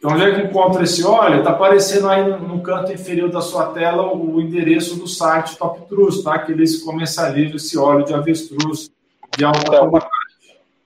Então, 0.02 0.16
onde 0.16 0.24
é 0.24 0.34
que 0.34 0.48
encontra 0.48 0.82
esse 0.82 1.04
óleo? 1.04 1.38
Está 1.38 1.50
aparecendo 1.50 2.08
aí 2.08 2.28
no, 2.28 2.36
no, 2.40 2.60
canto 2.60 2.92
inferior 2.92 3.30
da 3.30 3.40
sua 3.40 3.66
tela 3.66 4.12
o, 4.12 4.40
endereço 4.40 4.96
do 4.96 5.06
site 5.06 5.56
Top 5.56 5.80
Trust, 5.88 6.24
tá? 6.24 6.40
Que 6.40 6.50
eles 6.50 6.82
comercializam 6.82 7.54
esse 7.54 7.78
óleo 7.78 8.04
de 8.04 8.12
avestruz 8.12 8.90
de 9.38 9.44
alta 9.44 9.60
é, 9.60 9.78
qualidade. 9.78 10.06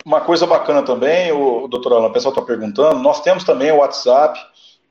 Uma 0.04 0.20
coisa 0.20 0.46
bacana 0.46 0.82
também, 0.82 1.32
o 1.32 1.66
doutor 1.66 1.94
Alan, 1.94 2.08
o 2.08 2.12
pessoal 2.12 2.34
está 2.34 2.44
perguntando, 2.44 2.98
nós 2.98 3.22
temos 3.22 3.42
também 3.42 3.72
o 3.72 3.78
WhatsApp, 3.78 4.38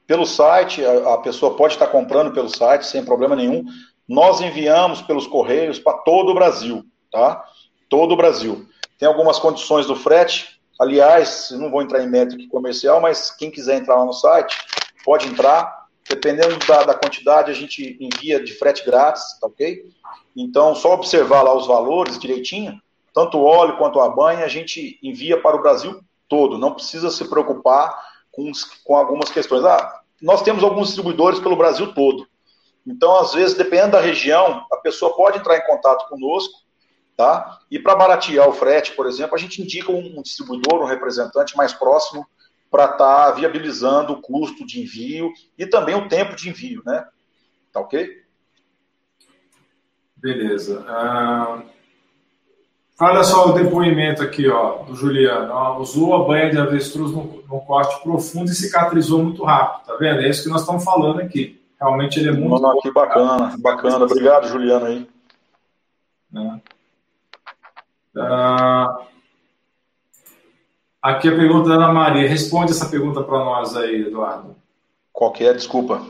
pelo 0.08 0.26
site, 0.26 0.84
a, 0.84 1.14
a, 1.14 1.18
pessoa 1.20 1.56
pode 1.56 1.76
estar 1.76 1.86
comprando 1.86 2.34
pelo 2.34 2.50
site 2.50 2.88
sem 2.88 3.06
problema 3.06 3.36
nenhum. 3.36 3.64
Nós 4.10 4.42
enviamos 4.42 5.04
pelos 5.04 5.28
correios 5.28 5.78
para 5.78 6.00
todo 6.00 6.32
o 6.32 6.34
Brasil, 6.34 6.84
tá? 7.12 7.46
Todo 7.88 8.14
o 8.14 8.18
Brasil. 8.18 8.66
Tem 8.98 9.08
algumas 9.08 9.38
condições 9.38 9.86
do 9.86 9.96
frete. 9.96 10.55
Aliás, 10.80 11.52
não 11.52 11.72
vou 11.72 11.82
entrar 11.82 12.04
em 12.04 12.10
métrica 12.10 12.50
comercial, 12.50 13.00
mas 13.00 13.32
quem 13.32 13.50
quiser 13.50 13.78
entrar 13.78 13.96
lá 13.96 14.06
no 14.06 14.14
site, 14.14 14.58
pode 15.04 15.28
entrar. 15.28 15.86
Dependendo 16.08 16.58
da, 16.68 16.84
da 16.84 16.94
quantidade, 16.94 17.50
a 17.50 17.54
gente 17.54 17.98
envia 18.00 18.44
de 18.44 18.54
frete 18.54 18.86
grátis, 18.86 19.40
tá 19.40 19.48
ok? 19.48 19.84
Então, 20.36 20.76
só 20.76 20.94
observar 20.94 21.42
lá 21.42 21.56
os 21.56 21.66
valores 21.66 22.20
direitinho 22.20 22.80
tanto 23.16 23.38
o 23.38 23.46
óleo 23.46 23.78
quanto 23.78 24.02
a 24.02 24.10
banha, 24.10 24.44
a 24.44 24.50
gente 24.50 25.00
envia 25.02 25.42
para 25.42 25.56
o 25.56 25.62
Brasil 25.62 26.02
todo. 26.28 26.58
Não 26.58 26.74
precisa 26.74 27.10
se 27.10 27.24
preocupar 27.30 27.98
com, 28.30 28.52
com 28.84 28.98
algumas 28.98 29.32
questões. 29.32 29.64
Ah, 29.64 30.02
nós 30.22 30.42
temos 30.42 30.62
alguns 30.66 30.88
distribuidores 30.88 31.40
pelo 31.40 31.56
Brasil 31.56 31.94
todo. 31.94 32.28
Então, 32.86 33.18
às 33.18 33.34
vezes, 33.34 33.56
dependendo 33.56 33.94
da 33.94 34.02
região, 34.02 34.66
a 34.70 34.78
pessoa 34.78 35.16
pode 35.16 35.38
entrar 35.38 35.58
em 35.58 35.66
contato 35.66 36.10
conosco, 36.10 36.60
tá? 37.16 37.60
E 37.72 37.80
para 37.80 37.96
baratear 37.96 38.48
o 38.48 38.54
frete, 38.54 38.94
por 38.94 39.08
exemplo, 39.08 39.36
a 39.36 39.40
gente 39.40 39.62
indica 39.62 39.92
um, 39.92 40.20
um 40.20 40.22
distribuidor, 40.22 40.82
um 40.82 40.88
representante 40.88 41.56
mais 41.56 41.74
próximo 41.74 42.26
para 42.70 42.86
estar 42.86 42.98
tá 42.98 43.32
viabilizando 43.32 44.14
o 44.14 44.22
custo 44.22 44.66
de 44.66 44.82
envio 44.82 45.32
e 45.58 45.66
também 45.66 45.96
o 45.96 46.08
tempo 46.08 46.36
de 46.36 46.50
envio, 46.50 46.82
né? 46.86 47.06
Tá 47.72 47.80
ok? 47.80 48.24
Beleza. 50.18 50.82
Uh, 50.82 51.64
olha 53.00 53.24
só 53.24 53.50
o 53.50 53.54
depoimento 53.54 54.24
aqui, 54.24 54.50
ó, 54.50 54.84
do 54.84 54.96
Juliano. 54.96 55.54
Ó, 55.54 55.80
usou 55.80 56.16
a 56.16 56.28
banha 56.28 56.50
de 56.50 56.58
avestruz 56.58 57.12
no, 57.12 57.44
no, 57.48 57.62
corte 57.62 58.02
profundo 58.02 58.52
e 58.52 58.56
cicatrizou 58.56 59.24
muito 59.24 59.44
rápido, 59.44 59.86
tá 59.86 59.96
vendo? 59.98 60.22
É 60.22 60.30
isso 60.30 60.44
que 60.44 60.50
nós 60.50 60.62
estamos 60.62 60.84
falando 60.84 61.22
aqui. 61.22 61.62
Realmente 61.80 62.20
ele 62.20 62.30
é 62.30 62.32
muito. 62.32 62.82
Que 62.82 62.92
bacana, 62.92 63.56
bacana. 63.60 64.06
Obrigado, 64.06 64.48
Juliano 64.48 64.86
aí. 64.86 65.08
Uh, 68.16 69.06
aqui 71.02 71.28
a 71.28 71.36
pergunta 71.36 71.70
da 71.70 71.76
Ana 71.76 71.92
Maria. 71.92 72.28
Responde 72.28 72.72
essa 72.72 72.90
pergunta 72.90 73.24
para 73.24 73.40
nós 73.40 73.76
aí, 73.76 74.02
Eduardo. 74.02 74.56
Qual 75.12 75.32
que 75.32 75.46
é? 75.46 75.54
Desculpa. 75.54 76.06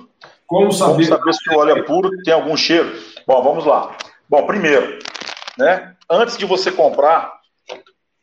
Como 0.46 0.72
saber... 0.72 0.94
Como 0.94 1.04
saber 1.04 1.34
se 1.34 1.50
o 1.54 1.58
óleo 1.58 1.78
é 1.78 1.82
puro 1.82 2.10
tem 2.24 2.34
algum 2.34 2.56
cheiro? 2.56 2.92
Bom, 3.26 3.42
vamos 3.44 3.66
lá. 3.66 3.98
Bom, 4.30 4.46
primeiro, 4.46 5.00
né, 5.58 5.96
antes 6.10 6.38
de 6.38 6.46
você 6.46 6.72
comprar 6.72 7.40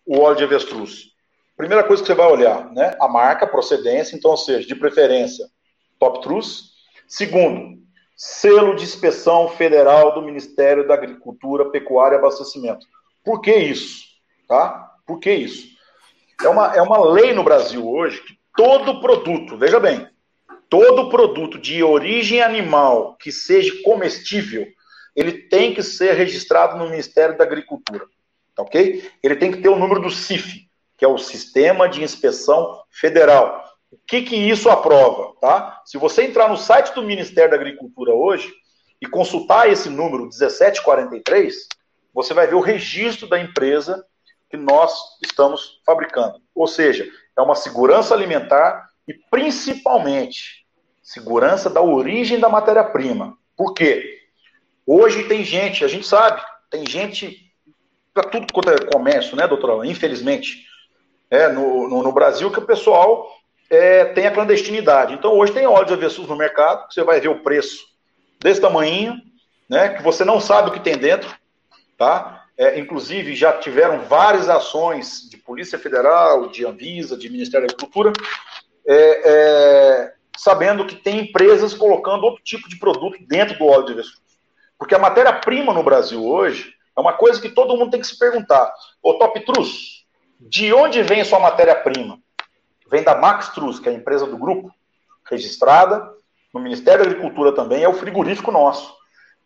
o 0.07 0.21
óleo 0.21 0.37
de 0.37 0.45
avestruz, 0.45 1.13
primeira 1.57 1.85
coisa 1.85 2.03
que 2.03 2.07
você 2.07 2.15
vai 2.15 2.27
olhar, 2.27 2.71
né, 2.73 2.97
a 3.01 3.09
marca, 3.09 3.45
a 3.45 3.49
procedência, 3.49 4.17
então, 4.17 4.33
ou 4.33 4.37
seja, 4.37 4.67
de 4.67 4.75
preferência, 4.75 5.47
Top 5.99 6.21
Trus. 6.21 6.73
Segundo, 7.07 7.79
selo 8.17 8.75
de 8.75 8.83
inspeção 8.83 9.49
federal 9.49 10.15
do 10.15 10.23
Ministério 10.23 10.87
da 10.87 10.95
Agricultura, 10.95 11.71
Pecuária 11.71 12.17
e 12.17 12.19
Abastecimento. 12.19 12.87
Por 13.25 13.41
que 13.41 13.55
isso? 13.55 14.05
Tá? 14.49 14.93
Por 15.07 15.19
que 15.19 15.33
isso? 15.33 15.69
É 16.43 16.49
uma, 16.49 16.75
é 16.75 16.83
uma 16.83 17.05
lei 17.13 17.33
no 17.33 17.45
Brasil 17.45 17.89
hoje 17.89 18.21
que 18.23 18.39
todo 18.57 19.01
produto, 19.01 19.57
veja 19.57 19.79
bem, 19.79 20.09
todo 20.69 21.09
produto 21.09 21.59
de 21.59 21.83
origem 21.83 22.43
animal 22.43 23.17
que 23.17 23.31
seja 23.31 23.73
comestível, 23.85 24.67
ele 25.15 25.33
tem 25.33 25.75
que 25.75 25.83
ser 25.83 26.15
registrado 26.15 26.77
no 26.77 26.89
Ministério 26.89 27.37
da 27.37 27.45
Agricultura, 27.45 28.07
tá 28.57 28.63
ok? 28.63 29.09
Ele 29.23 29.37
tem 29.37 29.53
que 29.53 29.61
ter 29.61 29.69
o 29.69 29.79
número 29.79 30.01
do 30.01 30.11
CIF, 30.11 30.67
que 30.97 31.05
é 31.05 31.09
o 31.09 31.19
Sistema 31.19 31.89
de 31.89 32.03
Inspeção 32.03 32.83
Federal. 32.91 33.63
O 33.91 33.99
que 34.07 34.23
que 34.23 34.35
isso 34.35 34.71
aprova, 34.71 35.35
tá? 35.41 35.83
Se 35.85 35.99
você 35.99 36.25
entrar 36.25 36.49
no 36.49 36.57
site 36.57 36.95
do 36.95 37.03
Ministério 37.03 37.51
da 37.51 37.57
Agricultura 37.57 38.15
hoje 38.15 38.51
e 39.01 39.07
consultar 39.07 39.71
esse 39.71 39.91
número 39.91 40.25
1743, 40.25 41.69
você 42.13 42.35
vai 42.35 42.47
ver 42.47 42.55
o 42.55 42.61
registro 42.61 43.29
da 43.29 43.39
empresa 43.41 44.05
que 44.51 44.57
nós 44.57 44.93
estamos 45.23 45.81
fabricando. 45.85 46.41
Ou 46.55 46.67
seja, 46.67 47.07
é 47.37 47.41
uma 47.41 47.55
segurança 47.55 48.15
alimentar 48.15 48.89
e 49.09 49.15
principalmente 49.31 50.63
Segurança 51.03 51.69
da 51.69 51.83
origem 51.83 52.39
da 52.39 52.49
matéria-prima. 52.49 53.37
Por 53.57 53.75
quê? 53.75 54.21
Hoje 54.87 55.25
tem 55.25 55.43
gente, 55.43 55.85
a 55.85 55.89
gente 55.89 56.07
sabe, 56.07 56.41
tem 56.71 56.87
gente 56.87 57.53
para 58.15 58.29
tudo 58.29 58.53
quanto 58.53 58.71
é 58.71 58.79
comércio, 58.87 59.37
né, 59.37 59.49
doutora? 59.49 59.87
Infelizmente, 59.87 60.65
é, 61.29 61.49
no, 61.49 61.89
no, 61.89 62.03
no 62.05 62.13
Brasil 62.13 62.51
que 62.53 62.61
o 62.61 62.67
pessoal 62.67 63.29
é, 63.69 64.05
tem 64.07 64.27
a 64.27 64.31
clandestinidade. 64.31 65.15
Então 65.15 65.37
hoje 65.37 65.53
tem 65.53 65.67
óleo 65.67 65.87
de 65.87 65.93
avestruz 65.93 66.29
no 66.29 66.37
mercado, 66.37 66.87
você 66.93 67.03
vai 67.03 67.21
ver 67.21 67.29
o 67.29 67.43
preço 67.43 67.85
desse 68.41 68.61
tamanho, 68.61 69.17
né, 69.69 69.89
que 69.91 70.03
você 70.03 70.25
não 70.25 70.41
sabe 70.41 70.71
o 70.71 70.73
que 70.73 70.81
tem 70.81 70.97
dentro, 70.97 71.35
tá? 71.97 72.45
É, 72.57 72.79
inclusive 72.79 73.35
já 73.35 73.53
tiveram 73.53 74.01
várias 74.01 74.49
ações 74.49 75.29
de 75.31 75.37
Polícia 75.37 75.79
Federal, 75.79 76.49
de 76.49 76.67
Anvisa, 76.67 77.17
de 77.17 77.31
Ministério 77.31 77.67
da 77.67 77.73
Agricultura, 77.73 78.13
é, 78.87 79.31
é, 79.31 80.15
sabendo 80.37 80.87
que 80.87 80.97
tem 80.97 81.21
empresas 81.21 81.75
colocando 81.75 82.25
outro 82.25 82.43
tipo 82.43 82.69
de 82.69 82.79
produto 82.79 83.17
dentro 83.27 83.59
do 83.59 83.67
óleo 83.67 83.87
de 83.87 83.93
avestruz. 83.93 84.23
Porque 84.79 84.95
a 84.95 84.99
matéria-prima 84.99 85.73
no 85.73 85.83
Brasil 85.83 86.25
hoje 86.25 86.75
é 86.97 87.01
uma 87.01 87.13
coisa 87.13 87.41
que 87.41 87.49
todo 87.49 87.77
mundo 87.77 87.91
tem 87.91 88.01
que 88.01 88.07
se 88.07 88.19
perguntar. 88.19 88.73
Ô 89.03 89.15
Top 89.15 89.39
Trus, 89.45 90.05
de 90.41 90.73
onde 90.73 91.03
vem 91.03 91.25
sua 91.25 91.39
matéria-prima? 91.39 92.19
Vem 92.91 93.03
da 93.03 93.17
Max 93.17 93.49
Trus, 93.51 93.79
que 93.79 93.89
é 93.89 93.93
a 93.93 93.95
empresa 93.95 94.27
do 94.27 94.37
grupo, 94.37 94.71
registrada 95.31 96.13
no 96.53 96.61
Ministério 96.61 97.05
da 97.05 97.11
Agricultura 97.11 97.53
também, 97.53 97.83
é 97.83 97.89
o 97.89 97.95
frigorífico 97.95 98.53
nosso. 98.53 98.95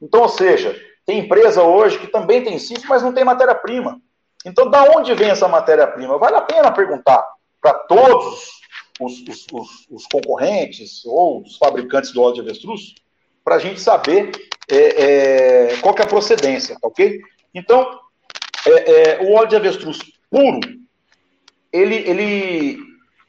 Então, 0.02 0.22
ou 0.22 0.28
seja, 0.28 0.76
tem 1.06 1.20
empresa 1.20 1.62
hoje 1.62 1.98
que 1.98 2.08
também 2.08 2.42
tem 2.42 2.58
CIF, 2.58 2.86
mas 2.88 3.02
não 3.02 3.12
tem 3.12 3.24
matéria-prima. 3.24 4.00
Então, 4.44 4.68
da 4.68 4.82
onde 4.96 5.14
vem 5.14 5.30
essa 5.30 5.46
matéria-prima? 5.46 6.18
Vale 6.18 6.36
a 6.36 6.40
pena 6.40 6.72
perguntar 6.72 7.24
para 7.60 7.74
todos 7.74 8.50
os, 9.00 9.20
os, 9.20 9.46
os, 9.52 9.86
os 9.90 10.06
concorrentes 10.06 11.04
ou 11.04 11.42
os 11.42 11.56
fabricantes 11.56 12.12
do 12.12 12.20
óleo 12.20 12.34
de 12.34 12.40
avestruz, 12.40 12.94
para 13.44 13.54
a 13.54 13.58
gente 13.58 13.80
saber 13.80 14.32
é, 14.68 14.76
é, 14.76 15.76
qual 15.76 15.94
é 15.96 16.02
a 16.02 16.06
procedência, 16.06 16.76
tá 16.80 16.88
ok? 16.88 17.20
Então, 17.54 18.00
é, 18.66 18.92
é, 18.92 19.22
o 19.22 19.32
óleo 19.34 19.48
de 19.48 19.56
avestruz 19.56 19.98
puro, 20.28 20.60
ele, 21.72 21.96
ele, 21.96 22.78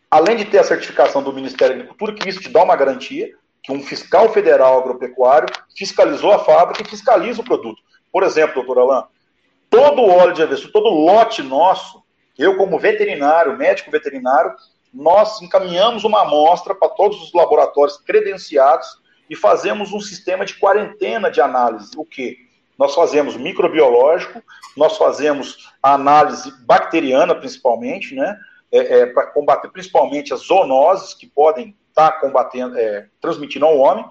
além 0.09 0.36
de 0.36 0.45
ter 0.45 0.57
a 0.57 0.63
certificação 0.63 1.21
do 1.21 1.34
Ministério 1.34 1.75
da 1.75 1.82
Agricultura, 1.82 2.15
que 2.15 2.28
isso 2.28 2.39
te 2.39 2.49
dá 2.49 2.63
uma 2.63 2.75
garantia, 2.75 3.36
que 3.63 3.71
um 3.71 3.81
fiscal 3.81 4.29
federal 4.29 4.79
agropecuário 4.79 5.47
fiscalizou 5.77 6.31
a 6.31 6.39
fábrica 6.39 6.83
e 6.83 6.89
fiscaliza 6.89 7.41
o 7.41 7.45
produto. 7.45 7.81
Por 8.11 8.23
exemplo, 8.23 8.55
doutor 8.55 8.79
Alain, 8.79 9.03
todo 9.69 10.01
o 10.01 10.09
óleo 10.09 10.33
de 10.33 10.43
avestruz, 10.43 10.71
todo 10.71 10.89
lote 10.89 11.43
nosso, 11.43 12.03
eu 12.37 12.55
como 12.55 12.79
veterinário, 12.79 13.57
médico 13.57 13.91
veterinário, 13.91 14.53
nós 14.93 15.41
encaminhamos 15.41 16.03
uma 16.03 16.21
amostra 16.21 16.73
para 16.73 16.89
todos 16.89 17.21
os 17.21 17.33
laboratórios 17.33 17.97
credenciados 17.97 18.87
e 19.29 19.35
fazemos 19.35 19.91
um 19.91 19.99
sistema 19.99 20.45
de 20.45 20.55
quarentena 20.55 21.29
de 21.29 21.41
análise. 21.41 21.91
O 21.97 22.05
que? 22.05 22.37
Nós 22.77 22.93
fazemos 22.93 23.35
microbiológico, 23.35 24.41
nós 24.75 24.97
fazemos 24.97 25.73
a 25.81 25.93
análise 25.93 26.51
bacteriana, 26.65 27.35
principalmente, 27.35 28.15
né? 28.15 28.37
É, 28.69 28.99
é, 28.99 29.05
para 29.05 29.27
combater 29.27 29.69
principalmente 29.69 30.33
as 30.33 30.41
zoonoses 30.41 31.13
que 31.13 31.25
podem 31.25 31.73
estar 31.97 32.11
tá 32.11 32.19
combatendo, 32.19 32.77
é, 32.77 33.07
transmitindo 33.19 33.65
ao 33.65 33.77
homem. 33.77 34.05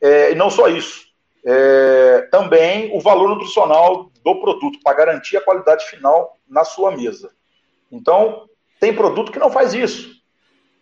É, 0.00 0.30
e 0.30 0.34
não 0.36 0.48
só 0.48 0.68
isso, 0.68 1.08
é, 1.44 2.28
também 2.30 2.96
o 2.96 3.00
valor 3.00 3.28
nutricional 3.30 4.10
do 4.24 4.40
produto, 4.40 4.78
para 4.84 4.96
garantir 4.96 5.36
a 5.36 5.40
qualidade 5.40 5.84
final 5.86 6.36
na 6.48 6.64
sua 6.64 6.92
mesa. 6.92 7.32
Então, 7.90 8.48
tem 8.78 8.94
produto 8.94 9.32
que 9.32 9.38
não 9.38 9.50
faz 9.50 9.74
isso. 9.74 10.16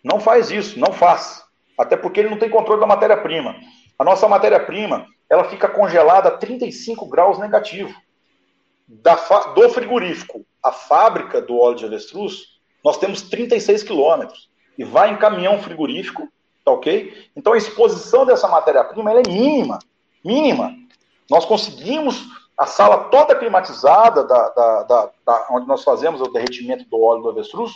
Não 0.04 0.20
faz 0.20 0.50
isso, 0.50 0.78
não 0.78 0.92
faz. 0.92 1.44
Até 1.78 1.96
porque 1.96 2.20
ele 2.20 2.30
não 2.30 2.38
tem 2.38 2.50
controle 2.50 2.80
da 2.80 2.86
matéria-prima. 2.86 3.56
A 3.98 4.04
nossa 4.04 4.28
matéria-prima, 4.28 5.06
ela 5.30 5.44
fica 5.44 5.68
congelada 5.68 6.28
a 6.28 6.36
35 6.36 7.08
graus 7.08 7.38
negativo. 7.38 7.94
Da 8.86 9.14
do 9.54 9.68
frigorífico 9.70 10.44
à 10.62 10.70
fábrica 10.70 11.40
do 11.40 11.58
óleo 11.58 11.76
de 11.76 11.84
avestruz, 11.86 12.56
nós 12.84 12.98
temos 12.98 13.22
36 13.22 13.82
quilômetros. 13.82 14.48
E 14.76 14.84
vai 14.84 15.10
em 15.10 15.16
caminhão 15.16 15.60
frigorífico, 15.62 16.28
tá 16.64 16.72
ok? 16.72 17.30
Então 17.34 17.52
a 17.52 17.58
exposição 17.58 18.26
dessa 18.26 18.48
matéria-prima 18.48 19.12
é 19.12 19.22
mínima. 19.26 19.78
Mínima. 20.24 20.74
Nós 21.30 21.44
conseguimos 21.44 22.24
a 22.56 22.66
sala 22.66 23.04
toda 23.04 23.34
climatizada 23.34 24.24
da, 24.24 24.48
da, 24.48 24.82
da, 24.84 25.10
da, 25.26 25.46
onde 25.50 25.66
nós 25.66 25.84
fazemos 25.84 26.20
o 26.20 26.28
derretimento 26.28 26.84
do 26.84 27.00
óleo 27.00 27.22
do 27.22 27.30
avestruz, 27.30 27.72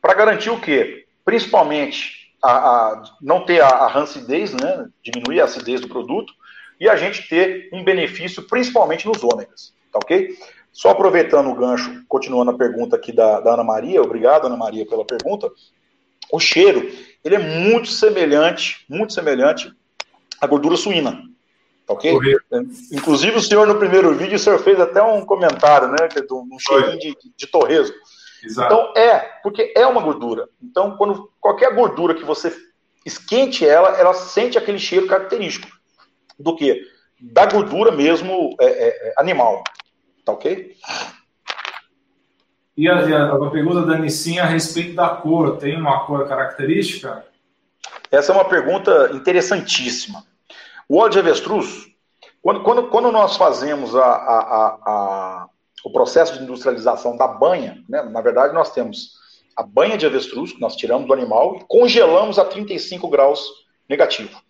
para 0.00 0.14
garantir 0.14 0.50
o 0.50 0.60
quê? 0.60 1.06
Principalmente 1.24 2.32
a, 2.42 2.52
a 2.52 3.02
não 3.20 3.44
ter 3.44 3.60
a, 3.60 3.68
a 3.68 3.86
rancidez, 3.86 4.52
né? 4.54 4.88
diminuir 5.02 5.40
a 5.40 5.44
acidez 5.44 5.80
do 5.80 5.88
produto, 5.88 6.32
e 6.80 6.88
a 6.88 6.96
gente 6.96 7.28
ter 7.28 7.68
um 7.72 7.84
benefício 7.84 8.42
principalmente 8.44 9.06
nos 9.06 9.22
ômegas, 9.22 9.74
tá 9.92 9.98
ok? 10.02 10.34
Só 10.72 10.90
aproveitando 10.90 11.50
o 11.50 11.54
gancho, 11.54 12.02
continuando 12.08 12.52
a 12.52 12.56
pergunta 12.56 12.96
aqui 12.96 13.12
da, 13.12 13.40
da 13.40 13.52
Ana 13.52 13.64
Maria, 13.64 14.00
obrigado 14.00 14.46
Ana 14.46 14.56
Maria 14.56 14.86
pela 14.86 15.04
pergunta, 15.04 15.50
o 16.32 16.38
cheiro, 16.38 16.90
ele 17.24 17.34
é 17.34 17.38
muito 17.38 17.88
semelhante, 17.88 18.84
muito 18.88 19.12
semelhante 19.12 19.72
à 20.40 20.46
gordura 20.46 20.76
suína, 20.76 21.22
Ok? 21.90 22.16
Inclusive, 22.92 23.36
o 23.36 23.42
senhor, 23.42 23.66
no 23.66 23.76
primeiro 23.76 24.14
vídeo, 24.14 24.36
o 24.36 24.38
senhor 24.38 24.60
fez 24.60 24.78
até 24.78 25.02
um 25.02 25.26
comentário, 25.26 25.88
né? 25.88 25.96
É 26.14 26.20
de 26.20 26.32
um 26.32 26.56
cheirinho 26.56 26.98
de, 27.00 27.16
de 27.36 27.46
torresmo. 27.48 27.96
Exato. 28.44 28.72
Então, 28.72 28.92
é, 28.96 29.18
porque 29.42 29.72
é 29.76 29.84
uma 29.84 30.00
gordura. 30.00 30.48
Então, 30.62 30.96
quando 30.96 31.32
qualquer 31.40 31.74
gordura 31.74 32.14
que 32.14 32.24
você 32.24 32.56
esquente 33.04 33.66
ela, 33.66 33.98
ela 33.98 34.14
sente 34.14 34.56
aquele 34.56 34.78
cheiro 34.78 35.08
característico. 35.08 35.66
Do 36.38 36.54
que? 36.54 36.80
Da 37.20 37.44
gordura 37.46 37.90
mesmo 37.90 38.54
é, 38.60 38.66
é, 38.66 38.88
é 39.08 39.14
animal. 39.18 39.64
Tá 40.24 40.32
ok? 40.32 40.76
E 42.80 42.88
a, 42.88 43.34
a, 43.34 43.50
pergunta 43.50 43.84
da 43.84 43.98
Nissinha 43.98 44.42
a 44.42 44.46
respeito 44.46 44.94
da 44.94 45.10
cor, 45.10 45.58
tem 45.58 45.76
uma 45.76 46.06
cor 46.06 46.26
característica? 46.26 47.26
Essa 48.10 48.32
é 48.32 48.34
uma 48.34 48.46
pergunta 48.46 49.10
interessantíssima. 49.12 50.24
O 50.88 50.96
óleo 50.96 51.10
de 51.10 51.18
avestruz, 51.18 51.88
quando, 52.40 52.62
quando, 52.62 52.88
quando 52.88 53.12
nós 53.12 53.36
fazemos 53.36 53.94
a, 53.94 54.02
a, 54.02 55.46
o 55.84 55.92
processo 55.92 56.38
de 56.38 56.42
industrialização 56.42 57.18
da 57.18 57.28
banha, 57.28 57.84
né, 57.86 58.00
na 58.00 58.22
verdade 58.22 58.54
nós 58.54 58.72
temos 58.72 59.10
a 59.54 59.62
banha 59.62 59.98
de 59.98 60.06
avestruz, 60.06 60.54
que 60.54 60.60
nós 60.62 60.74
tiramos 60.74 61.06
do 61.06 61.12
animal 61.12 61.56
e 61.56 61.64
congelamos 61.68 62.38
a 62.38 62.46
35 62.46 63.06
graus 63.08 63.46
negativo. 63.90 64.40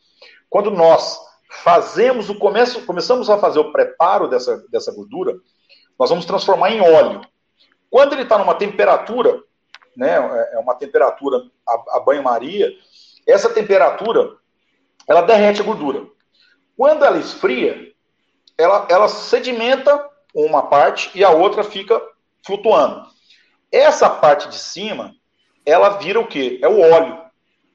Quando 0.48 0.70
nós 0.70 1.18
fazemos 1.64 2.30
o 2.30 2.36
começo, 2.36 2.86
começamos 2.86 3.28
a 3.28 3.38
fazer 3.38 3.58
o 3.58 3.72
preparo 3.72 4.28
dessa, 4.28 4.64
dessa 4.70 4.94
gordura, 4.94 5.34
nós 5.98 6.10
vamos 6.10 6.26
transformar 6.26 6.70
em 6.70 6.80
óleo. 6.80 7.22
Quando 7.90 8.12
ele 8.12 8.22
está 8.22 8.38
numa 8.38 8.54
temperatura, 8.54 9.42
né, 9.96 10.14
é 10.52 10.58
uma 10.58 10.74
temperatura 10.76 11.42
a, 11.66 11.96
a 11.96 12.00
banho-maria, 12.00 12.72
essa 13.26 13.50
temperatura 13.50 14.36
ela 15.06 15.22
derrete 15.22 15.60
a 15.60 15.64
gordura. 15.64 16.06
Quando 16.76 17.04
ela 17.04 17.18
esfria, 17.18 17.92
ela, 18.56 18.86
ela 18.88 19.08
sedimenta 19.08 20.08
uma 20.34 20.62
parte 20.62 21.10
e 21.14 21.24
a 21.24 21.30
outra 21.30 21.64
fica 21.64 22.00
flutuando. 22.46 23.06
Essa 23.72 24.08
parte 24.08 24.48
de 24.48 24.58
cima, 24.58 25.14
ela 25.66 25.98
vira 25.98 26.20
o 26.20 26.26
quê? 26.26 26.58
É 26.62 26.68
o 26.68 26.80
óleo, 26.80 27.18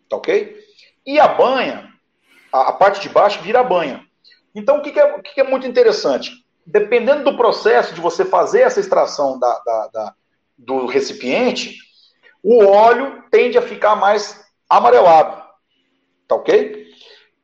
tá 0.09 0.17
ok? 0.17 0.57
E 1.05 1.19
a 1.19 1.27
banha, 1.27 1.93
a, 2.51 2.69
a 2.69 2.73
parte 2.73 3.01
de 3.01 3.09
baixo 3.09 3.41
vira 3.41 3.59
a 3.59 3.63
banha. 3.63 4.05
Então, 4.53 4.77
o 4.77 4.81
que, 4.81 4.91
que, 4.91 4.99
é, 4.99 5.15
o 5.15 5.21
que, 5.21 5.33
que, 5.33 5.41
é, 5.41 5.43
muito 5.43 5.67
interessante? 5.67 6.44
Dependendo 6.65 7.23
do 7.23 7.37
processo 7.37 7.93
de 7.93 8.01
você 8.01 8.25
fazer 8.25 8.61
essa 8.61 8.79
extração 8.79 9.37
da, 9.37 9.61
da, 9.65 9.87
da, 9.93 10.15
do 10.57 10.85
recipiente, 10.85 11.77
o 12.43 12.65
óleo 12.65 13.23
tende 13.29 13.57
a 13.57 13.61
ficar 13.61 13.95
mais 13.95 14.43
amarelado, 14.69 15.43
tá 16.27 16.35
ok? 16.35 16.85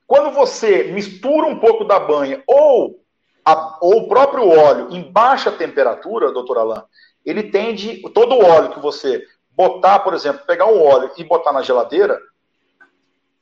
Quando 0.07 0.31
você 0.31 0.85
mistura 0.85 1.47
um 1.47 1.59
pouco 1.59 1.85
da 1.85 1.99
banha 1.99 2.43
ou, 2.47 3.01
a, 3.45 3.77
ou 3.81 3.99
o 3.99 4.07
próprio 4.07 4.47
óleo 4.47 4.89
em 4.91 5.11
baixa 5.11 5.51
temperatura, 5.51 6.31
doutor 6.31 6.57
Alain, 6.57 6.83
ele 7.25 7.43
tende, 7.43 8.01
todo 8.13 8.35
o 8.35 8.43
óleo 8.43 8.73
que 8.73 8.79
você 8.79 9.23
botar, 9.51 9.99
por 9.99 10.13
exemplo, 10.13 10.45
pegar 10.45 10.65
o 10.65 10.83
óleo 10.83 11.11
e 11.17 11.23
botar 11.23 11.53
na 11.53 11.61
geladeira, 11.61 12.19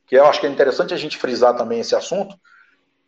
que 0.06 0.16
eu 0.16 0.26
acho 0.26 0.40
que 0.40 0.48
é 0.48 0.50
interessante 0.50 0.94
a 0.94 0.98
gente 0.98 1.18
frisar 1.18 1.56
também 1.56 1.80
esse 1.80 1.96
assunto, 1.96 2.36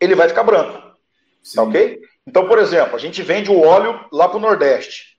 ele 0.00 0.14
vai 0.14 0.28
ficar 0.28 0.44
branco. 0.44 0.96
Sim. 1.42 1.56
Tá 1.56 1.62
ok? 1.62 2.00
Então, 2.26 2.46
por 2.46 2.58
exemplo, 2.58 2.96
a 2.96 2.98
gente 2.98 3.22
vende 3.22 3.50
o 3.50 3.60
óleo 3.60 4.04
lá 4.12 4.28
para 4.28 4.38
o 4.38 4.40
Nordeste. 4.40 5.18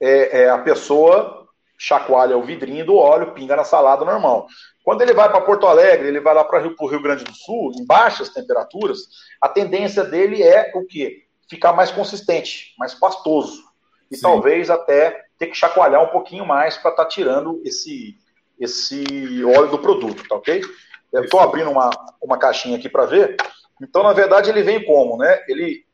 É, 0.00 0.42
é, 0.42 0.50
a 0.50 0.58
pessoa 0.58 1.44
chacoalha 1.78 2.36
o 2.36 2.42
vidrinho 2.42 2.84
do 2.84 2.96
óleo, 2.96 3.32
pinga 3.32 3.56
na 3.56 3.64
salada 3.64 4.04
normal. 4.04 4.46
Quando 4.82 5.02
ele 5.02 5.12
vai 5.12 5.28
para 5.28 5.40
Porto 5.40 5.66
Alegre, 5.66 6.08
ele 6.08 6.20
vai 6.20 6.34
lá 6.34 6.44
para 6.44 6.66
o 6.66 6.86
Rio 6.86 7.02
Grande 7.02 7.24
do 7.24 7.34
Sul, 7.34 7.72
em 7.74 7.84
baixas 7.84 8.28
temperaturas, 8.28 9.00
a 9.40 9.48
tendência 9.48 10.04
dele 10.04 10.42
é 10.42 10.72
o 10.74 10.84
quê? 10.84 11.24
Ficar 11.48 11.72
mais 11.72 11.90
consistente, 11.90 12.74
mais 12.78 12.94
pastoso. 12.94 13.62
E 14.10 14.16
Sim. 14.16 14.22
talvez 14.22 14.70
até 14.70 15.24
ter 15.38 15.48
que 15.48 15.56
chacoalhar 15.56 16.02
um 16.02 16.08
pouquinho 16.08 16.46
mais 16.46 16.76
para 16.76 16.90
estar 16.90 17.04
tá 17.04 17.08
tirando 17.08 17.60
esse, 17.64 18.16
esse 18.58 19.44
óleo 19.44 19.68
do 19.68 19.78
produto, 19.78 20.26
tá 20.28 20.36
ok? 20.36 20.62
Eu 21.12 21.24
estou 21.24 21.40
abrindo 21.40 21.70
uma, 21.70 21.90
uma 22.20 22.38
caixinha 22.38 22.76
aqui 22.76 22.88
para 22.88 23.06
ver. 23.06 23.36
Então, 23.80 24.02
na 24.02 24.12
verdade, 24.12 24.50
ele 24.50 24.62
vem 24.62 24.84
como, 24.84 25.16
né? 25.16 25.42
Ele. 25.48 25.84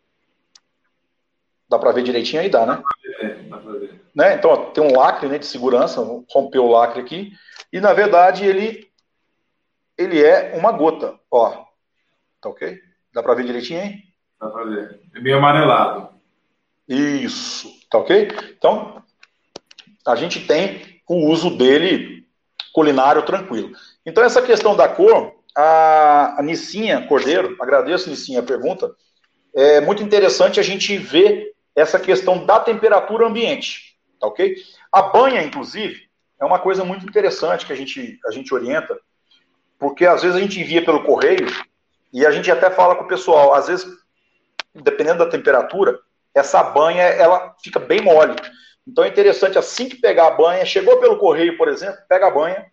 Dá 1.70 1.78
para 1.78 1.92
ver 1.92 2.02
direitinho 2.02 2.42
aí? 2.42 2.48
Dá, 2.48 2.66
né? 2.66 2.82
É, 3.20 3.28
dá 3.44 3.56
para 3.58 3.72
ver. 3.74 4.00
Né? 4.12 4.34
Então, 4.34 4.50
ó, 4.50 4.56
tem 4.70 4.82
um 4.82 4.98
lacre 4.98 5.28
né, 5.28 5.38
de 5.38 5.46
segurança, 5.46 6.02
vou 6.02 6.26
romper 6.28 6.58
o 6.58 6.68
lacre 6.68 7.00
aqui. 7.00 7.32
E, 7.72 7.80
na 7.80 7.92
verdade, 7.92 8.44
ele, 8.44 8.90
ele 9.96 10.20
é 10.20 10.56
uma 10.56 10.72
gota. 10.72 11.16
Ó, 11.30 11.64
tá 12.40 12.48
ok? 12.48 12.76
Dá 13.14 13.22
para 13.22 13.34
ver 13.34 13.44
direitinho 13.44 13.80
aí? 13.80 14.02
Dá 14.40 14.48
para 14.48 14.64
ver. 14.64 15.00
É 15.14 15.20
meio 15.20 15.38
amarelado. 15.38 16.08
Isso, 16.88 17.70
tá 17.88 17.98
ok? 17.98 18.28
Então, 18.58 19.00
a 20.04 20.16
gente 20.16 20.44
tem 20.44 21.00
o 21.08 21.28
uso 21.30 21.56
dele 21.56 22.26
culinário 22.72 23.22
tranquilo. 23.22 23.70
Então, 24.04 24.24
essa 24.24 24.42
questão 24.42 24.74
da 24.74 24.88
cor, 24.88 25.34
a, 25.56 26.40
a 26.40 26.42
Nissinha 26.42 27.06
Cordeiro, 27.06 27.56
agradeço, 27.60 28.10
Nissinha, 28.10 28.40
a 28.40 28.44
pergunta, 28.44 28.92
é 29.54 29.80
muito 29.80 30.02
interessante 30.02 30.58
a 30.58 30.62
gente 30.64 30.96
ver 30.96 31.50
essa 31.74 31.98
questão 31.98 32.44
da 32.44 32.60
temperatura 32.60 33.26
ambiente, 33.26 33.96
tá 34.18 34.26
ok? 34.26 34.56
A 34.92 35.02
banha, 35.02 35.42
inclusive, 35.42 36.08
é 36.40 36.44
uma 36.44 36.58
coisa 36.58 36.84
muito 36.84 37.06
interessante 37.06 37.66
que 37.66 37.72
a 37.72 37.76
gente, 37.76 38.18
a 38.26 38.30
gente 38.30 38.52
orienta, 38.52 38.98
porque 39.78 40.06
às 40.06 40.22
vezes 40.22 40.36
a 40.36 40.40
gente 40.40 40.60
envia 40.60 40.84
pelo 40.84 41.04
correio 41.04 41.46
e 42.12 42.26
a 42.26 42.30
gente 42.30 42.50
até 42.50 42.70
fala 42.70 42.96
com 42.96 43.04
o 43.04 43.08
pessoal, 43.08 43.54
às 43.54 43.68
vezes, 43.68 43.86
dependendo 44.74 45.24
da 45.24 45.30
temperatura, 45.30 45.98
essa 46.34 46.62
banha 46.62 47.02
ela 47.02 47.54
fica 47.62 47.78
bem 47.78 48.00
mole. 48.00 48.34
Então 48.86 49.04
é 49.04 49.08
interessante, 49.08 49.58
assim 49.58 49.88
que 49.88 49.96
pegar 49.96 50.28
a 50.28 50.30
banha, 50.32 50.64
chegou 50.64 50.98
pelo 50.98 51.18
correio, 51.18 51.56
por 51.56 51.68
exemplo, 51.68 51.98
pega 52.08 52.26
a 52.26 52.30
banha, 52.30 52.66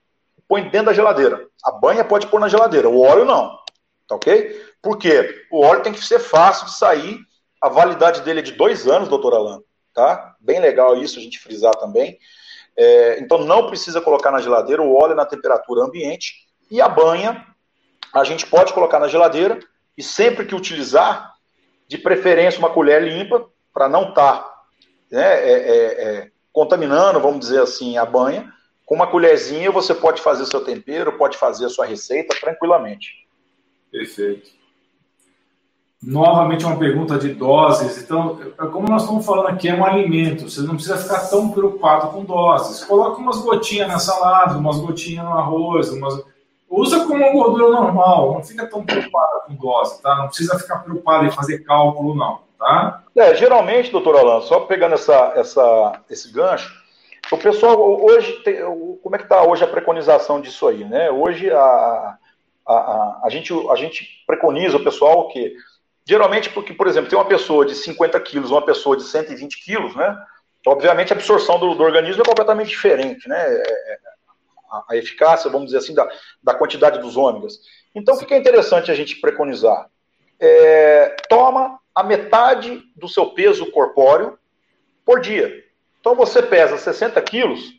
põe 0.47 0.63
dentro 0.63 0.87
da 0.87 0.93
geladeira. 0.93 1.47
A 1.63 1.71
banha 1.71 2.03
pode 2.03 2.27
pôr 2.27 2.39
na 2.39 2.47
geladeira, 2.47 2.89
o 2.89 3.01
óleo 3.01 3.25
não. 3.25 3.57
Tá 4.07 4.15
ok? 4.15 4.65
Por 4.81 4.97
quê? 4.97 5.45
O 5.51 5.63
óleo 5.63 5.83
tem 5.83 5.93
que 5.93 6.03
ser 6.03 6.19
fácil 6.19 6.65
de 6.65 6.73
sair. 6.73 7.19
A 7.61 7.69
validade 7.69 8.21
dele 8.21 8.39
é 8.39 8.43
de 8.43 8.51
dois 8.53 8.87
anos, 8.87 9.09
doutor 9.09 9.33
Alan. 9.33 9.61
Tá? 9.93 10.35
Bem 10.39 10.59
legal 10.59 10.95
isso, 10.97 11.17
a 11.17 11.21
gente 11.21 11.39
frisar 11.39 11.75
também. 11.75 12.17
É, 12.75 13.19
então 13.19 13.39
não 13.39 13.67
precisa 13.67 13.99
colocar 13.99 14.31
na 14.31 14.39
geladeira, 14.39 14.81
o 14.81 14.95
óleo 14.95 15.13
é 15.13 15.15
na 15.15 15.25
temperatura 15.25 15.83
ambiente. 15.83 16.47
E 16.69 16.79
a 16.79 16.87
banha, 16.87 17.45
a 18.13 18.23
gente 18.23 18.45
pode 18.45 18.73
colocar 18.73 18.99
na 18.99 19.07
geladeira 19.07 19.59
e 19.97 20.03
sempre 20.03 20.45
que 20.45 20.53
utilizar, 20.53 21.33
de 21.87 21.97
preferência 21.97 22.59
uma 22.59 22.69
colher 22.69 23.01
limpa, 23.01 23.49
para 23.73 23.87
não 23.87 24.09
estar 24.09 24.33
tá, 24.33 24.63
né, 25.09 25.39
é, 25.39 25.51
é, 25.51 26.03
é, 26.03 26.31
contaminando, 26.51 27.19
vamos 27.19 27.39
dizer 27.39 27.61
assim, 27.61 27.97
a 27.97 28.05
banha 28.05 28.53
com 28.87 28.95
uma 28.95 29.05
colherzinha 29.05 29.69
você 29.69 29.93
pode 29.93 30.21
fazer 30.21 30.45
seu 30.45 30.63
tempero, 30.63 31.17
pode 31.17 31.37
fazer 31.37 31.65
a 31.65 31.69
sua 31.69 31.85
receita 31.85 32.33
tranquilamente. 32.39 33.27
Perfeito. 33.91 34.49
Novamente 36.01 36.63
uma 36.63 36.77
pergunta 36.77 37.17
de 37.17 37.33
doses. 37.33 38.01
Então, 38.01 38.39
como 38.71 38.87
nós 38.87 39.01
estamos 39.01 39.25
falando 39.25 39.47
aqui, 39.47 39.67
é 39.67 39.73
um 39.73 39.83
alimento. 39.83 40.49
Você 40.49 40.61
não 40.61 40.75
precisa 40.75 40.97
ficar 40.97 41.27
tão 41.27 41.49
preocupado 41.49 42.09
com 42.09 42.23
doses. 42.23 42.83
Coloca 42.83 43.19
umas 43.19 43.39
gotinhas 43.41 43.87
na 43.87 43.97
salada, 43.97 44.57
umas 44.57 44.79
gotinhas 44.79 45.25
no 45.25 45.33
arroz, 45.33 45.89
umas... 45.89 46.23
usa 46.69 47.05
como 47.05 47.23
uma 47.23 47.31
gordura 47.31 47.69
normal. 47.69 48.33
Não 48.35 48.43
fica 48.43 48.67
tão 48.67 48.85
preocupado 48.85 49.41
com 49.47 49.55
dose, 49.55 50.01
tá? 50.01 50.15
Não 50.17 50.27
precisa 50.27 50.59
ficar 50.59 50.79
preocupado 50.79 51.25
em 51.25 51.31
fazer 51.31 51.59
cálculo, 51.63 52.13
não, 52.13 52.41
tá? 52.59 53.03
É, 53.15 53.33
geralmente, 53.33 53.91
doutor 53.91 54.17
Alan, 54.17 54.41
só 54.41 54.61
pegando 54.61 54.93
essa, 54.93 55.33
essa, 55.35 56.01
esse 56.07 56.31
gancho, 56.31 56.71
o 57.31 57.37
pessoal, 57.37 57.75
hoje, 58.05 58.31
tem, 58.43 58.57
como 59.01 59.15
é 59.15 59.17
que 59.17 59.25
está 59.25 59.43
hoje 59.43 59.63
a 59.63 59.67
preconização 59.67 60.39
disso 60.39 60.67
aí, 60.67 60.85
né? 60.85 61.09
Hoje 61.09 61.51
a, 61.51 61.57
a, 61.59 62.73
a, 62.73 63.21
a, 63.23 63.29
gente, 63.29 63.51
a 63.69 63.75
gente 63.75 64.23
preconiza 64.25 64.77
o 64.77 64.83
pessoal 64.83 65.27
que, 65.29 65.53
geralmente, 66.07 66.49
porque, 66.49 66.73
por 66.73 66.87
exemplo, 66.87 67.09
tem 67.09 67.19
uma 67.19 67.25
pessoa 67.25 67.65
de 67.65 67.75
50 67.75 68.19
quilos, 68.21 68.49
uma 68.49 68.65
pessoa 68.65 68.95
de 68.95 69.03
120 69.03 69.63
quilos, 69.63 69.95
né? 69.95 70.17
Obviamente 70.65 71.11
a 71.11 71.15
absorção 71.15 71.59
do, 71.59 71.75
do 71.75 71.83
organismo 71.83 72.21
é 72.21 72.25
completamente 72.25 72.69
diferente, 72.69 73.27
né? 73.27 73.37
É, 73.37 73.61
é, 73.61 73.99
a, 74.71 74.85
a, 74.91 74.97
eficácia, 74.97 75.51
vamos 75.51 75.67
dizer 75.67 75.79
assim, 75.79 75.93
da, 75.93 76.09
da 76.41 76.53
quantidade 76.53 76.99
dos 76.99 77.17
ômegas. 77.17 77.59
Então, 77.93 78.15
o 78.15 78.25
que 78.25 78.33
é 78.33 78.37
interessante 78.37 78.89
a 78.89 78.95
gente 78.95 79.19
preconizar? 79.19 79.89
É, 80.39 81.15
toma 81.29 81.79
a 81.93 82.03
metade 82.03 82.83
do 82.95 83.09
seu 83.09 83.31
peso 83.31 83.69
corpóreo 83.71 84.37
por 85.03 85.19
dia. 85.19 85.63
Então 85.99 86.15
você 86.15 86.41
pesa 86.41 86.77
60 86.77 87.21
quilos, 87.23 87.76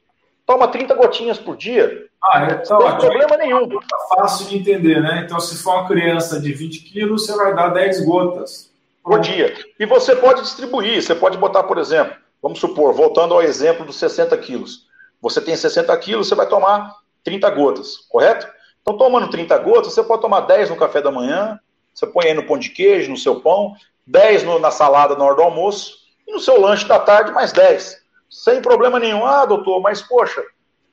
toma 0.49 0.67
30 0.67 0.95
gotinhas 0.95 1.37
por 1.37 1.59
dia. 1.59 2.07
Ah, 2.25 2.45
é, 2.45 2.55
tá 2.55 2.75
não 2.75 2.89
tem 2.89 3.11
problema 3.11 3.37
nenhum. 3.37 3.69
Tá 3.69 3.99
fácil 4.17 4.47
de 4.47 4.57
entender, 4.57 4.99
né? 5.03 5.23
Então, 5.23 5.39
se 5.39 5.63
for 5.63 5.75
uma 5.75 5.87
criança 5.87 6.41
de 6.41 6.55
20 6.55 6.81
quilos, 6.85 7.27
você 7.27 7.37
vai 7.37 7.55
dar 7.55 7.69
10 7.69 8.07
gotas. 8.07 8.73
Por 9.05 9.21
dia. 9.21 9.55
E 9.79 9.85
você 9.85 10.17
pode 10.17 10.41
distribuir, 10.41 11.03
você 11.03 11.15
pode 11.15 11.37
botar, 11.37 11.65
por 11.65 11.77
exemplo, 11.77 12.17
vamos 12.43 12.59
supor, 12.59 12.95
voltando 12.95 13.35
ao 13.35 13.43
exemplo 13.43 13.85
dos 13.85 13.97
60 13.97 14.37
quilos. 14.39 14.87
Você 15.21 15.39
tem 15.41 15.55
60 15.55 15.95
quilos, 15.99 16.29
você 16.29 16.35
vai 16.35 16.47
tomar 16.47 16.95
30 17.25 17.51
gotas, 17.51 17.99
correto? 18.09 18.49
Então, 18.81 18.97
tomando 18.97 19.29
30 19.29 19.57
gotas, 19.59 19.93
você 19.93 20.03
pode 20.03 20.23
tomar 20.23 20.41
10 20.41 20.71
no 20.71 20.77
café 20.77 21.03
da 21.03 21.11
manhã, 21.11 21.61
você 21.93 22.07
põe 22.07 22.27
aí 22.27 22.35
no 22.35 22.47
pão 22.47 22.57
de 22.57 22.71
queijo, 22.71 23.11
no 23.11 23.17
seu 23.19 23.41
pão, 23.41 23.75
10 24.07 24.45
no, 24.45 24.59
na 24.59 24.71
salada 24.71 25.15
na 25.15 25.25
hora 25.25 25.37
do 25.37 25.43
almoço, 25.43 25.99
e 26.27 26.33
no 26.33 26.41
seu 26.41 26.59
lanche 26.59 26.87
da 26.87 26.99
tarde, 26.99 27.33
mais 27.33 27.53
10 27.53 27.98
sem 28.29 28.61
problema 28.61 28.99
nenhum. 28.99 29.24
Ah, 29.24 29.47
doutor, 29.47 29.81
mas 29.81 30.03
poxa, 30.03 30.43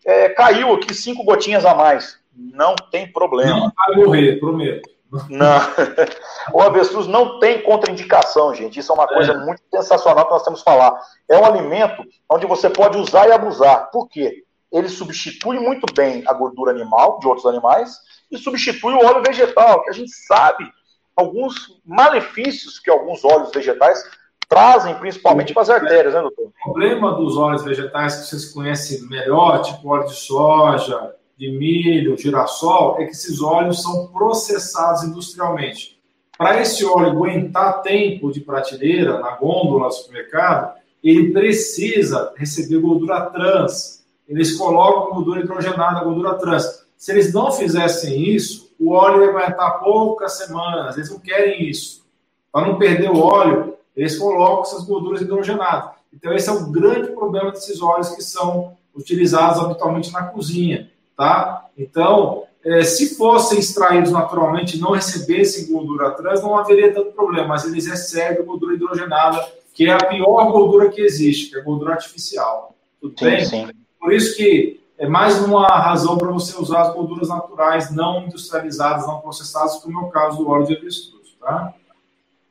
é, 0.06 0.30
caiu 0.30 0.74
aqui 0.74 0.94
cinco 0.94 1.24
gotinhas 1.24 1.66
a 1.66 1.74
mais. 1.74 2.20
Não 2.36 2.76
tem 2.92 3.12
problema. 3.12 3.60
Não 3.60 3.72
vai 3.76 3.96
morrer, 3.96 4.40
prometo. 4.40 4.90
Não. 5.30 5.60
O 6.54 6.62
avestruz 6.62 7.08
não 7.08 7.40
tem 7.40 7.64
contraindicação, 7.64 8.54
gente. 8.54 8.80
Isso 8.80 8.92
é 8.92 8.96
uma 8.96 9.08
coisa 9.08 9.32
é. 9.32 9.38
muito 9.38 9.62
sensacional 9.74 10.26
que 10.26 10.32
nós 10.32 10.44
temos 10.44 10.60
que 10.60 10.66
falar. 10.66 10.96
É 11.28 11.38
um 11.38 11.46
alimento 11.46 12.04
onde 12.30 12.46
você 12.46 12.70
pode 12.70 12.98
usar 12.98 13.28
e 13.28 13.32
abusar. 13.32 13.90
Por 13.90 14.08
quê? 14.08 14.44
Ele 14.72 14.88
substitui 14.88 15.60
muito 15.60 15.92
bem 15.94 16.24
a 16.28 16.34
gordura 16.34 16.72
animal 16.72 17.20
de 17.20 17.28
outros 17.28 17.48
animais 17.48 17.98
e 18.30 18.38
substitui 18.38 18.94
o 18.94 19.06
óleo 19.06 19.24
vegetal, 19.26 19.84
que 19.84 19.90
a 19.90 19.94
gente 19.94 20.12
sabe 20.12 20.72
alguns 21.16 21.82
malefícios 21.86 22.80
que 22.80 22.92
alguns 22.92 23.24
óleos 23.24 23.52
vegetais 23.52 24.04
trazem, 24.48 24.96
principalmente 24.96 25.54
para 25.54 25.64
as 25.64 25.70
artérias, 25.70 26.14
né, 26.14 26.22
doutor? 26.22 26.46
O 26.46 26.64
problema 26.64 27.14
dos 27.14 27.38
óleos 27.38 27.64
vegetais 27.64 28.16
que 28.16 28.28
vocês 28.28 28.54
conhecem 28.54 29.08
melhor, 29.08 29.62
tipo 29.62 29.90
óleo 29.90 30.08
de 30.08 30.16
soja, 30.16 31.14
de 31.38 31.52
milho, 31.52 32.18
girassol, 32.18 32.98
é 33.00 33.06
que 33.06 33.12
esses 33.12 33.42
óleos 33.42 33.82
são 33.82 34.08
processados 34.08 35.04
industrialmente. 35.04 36.00
Para 36.38 36.62
esse 36.62 36.86
óleo 36.86 37.12
aguentar 37.12 37.82
tempo 37.82 38.32
de 38.32 38.42
prateleira 38.42 39.20
na 39.20 39.32
gôndola 39.36 39.88
do 39.88 39.94
supermercado, 39.94 40.76
ele 41.04 41.32
precisa 41.32 42.34
receber 42.36 42.80
gordura 42.80 43.30
trans. 43.30 44.06
Eles 44.28 44.58
colocam 44.58 45.16
gordura 45.16 45.42
hidrogenada, 45.42 46.04
gordura 46.04 46.34
trans. 46.36 46.86
Se 46.98 47.12
eles 47.12 47.32
não 47.34 47.52
fizessem 47.52 48.20
isso, 48.28 48.74
o 48.80 48.92
óleo 48.92 49.24
ia 49.24 49.30
aguentar 49.30 49.80
poucas 49.80 50.38
semanas. 50.38 50.98
Eles 50.98 51.12
não 51.12 51.20
querem 51.20 51.70
isso. 51.70 52.04
Para 52.52 52.68
não 52.68 52.78
perder 52.78 53.12
o 53.12 53.20
óleo, 53.20 53.75
eles 53.96 54.18
colocam 54.18 54.64
essas 54.64 54.84
gorduras 54.84 55.22
hidrogenadas. 55.22 55.92
Então, 56.14 56.34
esse 56.34 56.50
é 56.50 56.52
o 56.52 56.72
grande 56.72 57.12
problema 57.12 57.52
desses 57.52 57.82
óleos 57.82 58.10
que 58.10 58.24
são 58.24 58.76
utilizados 58.96 59.62
habitualmente 59.62 60.12
na 60.12 60.24
cozinha, 60.24 60.90
tá? 61.16 61.66
Então, 61.78 62.44
é, 62.64 62.84
se 62.84 63.16
fossem 63.16 63.60
extraídos 63.60 64.12
naturalmente 64.12 64.78
e 64.78 64.80
não 64.80 64.92
recebessem 64.92 65.72
gordura 65.72 66.12
trans, 66.12 66.42
não 66.42 66.58
haveria 66.58 66.94
tanto 66.94 67.12
problema, 67.12 67.50
mas 67.50 67.66
eles 67.66 67.86
recebem 67.86 68.46
gordura 68.46 68.74
hidrogenada, 68.74 69.46
que 69.74 69.88
é 69.88 69.92
a 69.92 70.06
pior 70.06 70.52
gordura 70.52 70.90
que 70.90 71.02
existe, 71.02 71.52
que 71.52 71.58
é 71.58 71.60
a 71.60 71.64
gordura 71.64 71.94
artificial. 71.94 72.74
Tudo 73.02 73.14
sim, 73.20 73.26
bem? 73.26 73.46
Sim. 73.46 73.70
Por 74.00 74.14
isso 74.14 74.36
que 74.36 74.80
é 74.98 75.08
mais 75.08 75.38
uma 75.44 75.68
razão 75.68 76.18
para 76.18 76.32
você 76.32 76.60
usar 76.60 76.84
as 76.84 76.94
gorduras 76.94 77.28
naturais, 77.28 77.94
não 77.94 78.24
industrializadas, 78.24 79.06
não 79.06 79.20
processadas, 79.20 79.76
como 79.78 80.00
é 80.00 80.04
o 80.04 80.10
caso 80.10 80.38
do 80.38 80.50
óleo 80.50 80.66
de 80.66 80.78
avestruz, 80.78 81.36
tá? 81.40 81.74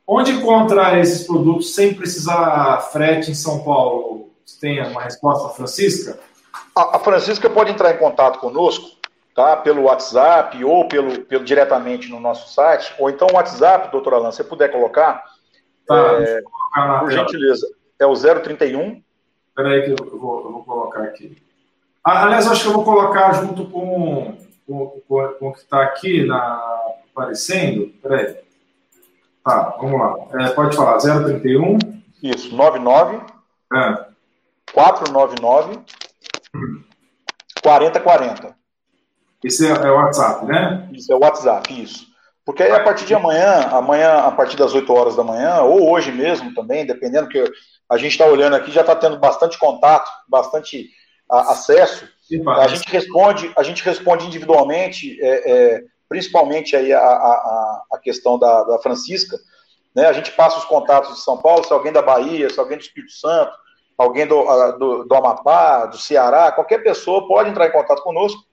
Onde 0.07 0.31
encontra 0.31 0.99
esses 0.99 1.25
produtos 1.25 1.73
sem 1.73 1.93
precisar 1.93 2.79
frete 2.91 3.31
em 3.31 3.35
São 3.35 3.63
Paulo? 3.63 4.29
Você 4.45 4.59
tem 4.59 4.85
uma 4.85 5.01
resposta, 5.01 5.49
Francisca? 5.49 6.19
A, 6.75 6.97
a 6.97 6.99
Francisca 6.99 7.49
pode 7.49 7.71
entrar 7.71 7.91
em 7.91 7.97
contato 7.97 8.39
conosco, 8.39 8.97
tá? 9.33 9.57
Pelo 9.57 9.83
WhatsApp 9.83 10.63
ou 10.63 10.87
pelo, 10.87 11.21
pelo 11.21 11.43
diretamente 11.43 12.09
no 12.09 12.19
nosso 12.19 12.53
site, 12.53 12.93
ou 12.99 13.09
então 13.09 13.27
o 13.31 13.35
WhatsApp, 13.35 13.91
doutor 13.91 14.13
Alan, 14.13 14.31
se 14.31 14.43
puder 14.43 14.71
colocar. 14.71 15.23
Tá, 15.87 15.95
é, 16.21 16.41
colocar 16.41 16.99
por 16.99 17.11
gentileza. 17.11 17.67
É 17.97 18.05
o 18.05 18.13
031. 18.13 19.01
Espera 19.49 19.69
aí 19.69 19.83
que 19.83 19.91
eu 19.91 20.19
vou, 20.19 20.43
eu 20.43 20.51
vou 20.51 20.63
colocar 20.63 21.03
aqui. 21.03 21.41
Aliás, 22.03 22.47
acho 22.47 22.61
que 22.61 22.67
eu 22.67 22.73
vou 22.73 22.83
colocar 22.83 23.33
junto 23.33 23.65
com, 23.65 24.37
com, 24.67 25.01
com, 25.07 25.27
com 25.39 25.47
o 25.47 25.53
que 25.53 25.59
está 25.59 25.81
aqui 25.81 26.23
na, 26.25 26.61
aparecendo. 27.11 27.85
Espera 27.85 28.17
aí. 28.17 28.44
Tá, 29.45 29.77
vamos 29.79 29.99
lá. 29.99 30.43
É, 30.43 30.49
pode 30.49 30.75
falar, 30.75 30.97
031. 30.97 31.77
Isso, 32.23 32.55
99. 32.55 33.17
É. 33.71 34.05
499. 34.73 35.79
4040. 37.61 38.55
Esse 39.43 39.67
é, 39.67 39.69
é 39.69 39.91
o 39.91 39.95
WhatsApp, 39.95 40.45
né? 40.47 40.89
Isso, 40.91 41.13
é 41.13 41.15
o 41.15 41.19
WhatsApp, 41.19 41.83
isso. 41.83 42.07
Porque 42.43 42.63
aí 42.63 42.71
a 42.71 42.83
partir 42.83 43.05
de 43.05 43.13
amanhã, 43.13 43.67
amanhã, 43.71 44.17
a 44.19 44.31
partir 44.31 44.57
das 44.57 44.73
8 44.73 44.91
horas 44.91 45.15
da 45.15 45.23
manhã, 45.23 45.61
ou 45.61 45.91
hoje 45.91 46.11
mesmo 46.11 46.51
também, 46.55 46.83
dependendo, 46.83 47.29
que 47.29 47.43
a 47.87 47.97
gente 47.97 48.13
está 48.13 48.25
olhando 48.25 48.55
aqui, 48.55 48.71
já 48.71 48.81
está 48.81 48.95
tendo 48.95 49.19
bastante 49.19 49.59
contato, 49.59 50.09
bastante 50.27 50.89
a, 51.29 51.51
acesso. 51.51 52.07
a 52.57 52.67
gente 52.67 52.89
responde, 52.89 53.51
a 53.55 53.61
gente 53.61 53.83
responde 53.83 54.25
individualmente. 54.25 55.19
É, 55.21 55.51
é, 55.51 55.83
principalmente 56.07 56.75
aí 56.75 56.93
a, 56.93 56.99
a, 56.99 57.83
a 57.93 57.97
questão 57.99 58.37
da, 58.37 58.63
da 58.63 58.79
Francisca, 58.79 59.37
né? 59.95 60.07
A 60.07 60.13
gente 60.13 60.31
passa 60.31 60.57
os 60.57 60.65
contatos 60.65 61.15
de 61.15 61.21
São 61.21 61.37
Paulo, 61.37 61.63
se 61.63 61.71
alguém 61.71 61.93
da 61.93 62.01
Bahia, 62.01 62.49
se 62.49 62.59
alguém 62.59 62.77
do 62.77 62.83
Espírito 62.83 63.13
Santo, 63.13 63.55
alguém 63.97 64.27
do, 64.27 64.43
do, 64.77 65.03
do 65.05 65.15
Amapá, 65.15 65.85
do 65.85 65.97
Ceará, 65.97 66.51
qualquer 66.51 66.83
pessoa 66.83 67.27
pode 67.27 67.49
entrar 67.49 67.67
em 67.67 67.71
contato 67.71 68.03
conosco. 68.03 68.43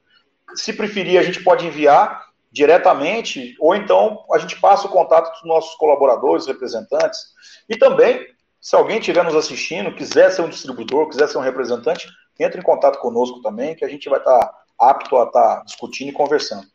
Se 0.54 0.72
preferir, 0.72 1.18
a 1.18 1.22
gente 1.22 1.42
pode 1.42 1.66
enviar 1.66 2.26
diretamente, 2.50 3.56
ou 3.58 3.74
então 3.74 4.24
a 4.30 4.38
gente 4.38 4.60
passa 4.60 4.86
o 4.86 4.90
contato 4.90 5.32
dos 5.32 5.44
nossos 5.44 5.74
colaboradores, 5.76 6.46
representantes. 6.46 7.18
E 7.68 7.76
também, 7.76 8.24
se 8.60 8.76
alguém 8.76 8.98
estiver 8.98 9.24
nos 9.24 9.34
assistindo, 9.34 9.94
quiser 9.96 10.30
ser 10.30 10.42
um 10.42 10.48
distribuidor, 10.48 11.08
quiser 11.08 11.28
ser 11.28 11.38
um 11.38 11.42
representante, 11.42 12.06
entre 12.38 12.60
em 12.60 12.64
contato 12.64 12.98
conosco 12.98 13.40
também, 13.40 13.74
que 13.74 13.84
a 13.84 13.88
gente 13.88 14.08
vai 14.08 14.18
estar 14.18 14.52
apto 14.78 15.16
a 15.16 15.24
estar 15.24 15.64
discutindo 15.64 16.10
e 16.10 16.12
conversando. 16.12 16.66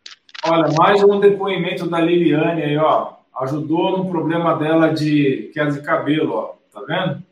Olha, 0.46 0.72
mais 0.78 1.04
um 1.04 1.20
depoimento 1.20 1.90
da 1.90 2.00
Liliane 2.00 2.64
aí, 2.64 2.78
ó. 2.78 3.14
Ajudou 3.42 3.98
no 3.98 4.10
problema 4.10 4.56
dela 4.56 4.94
de 4.94 5.52
queda 5.54 5.72
de 5.72 5.82
cabelo, 5.82 6.34
ó. 6.34 6.56
Tá 6.72 6.82
vendo? 6.82 7.24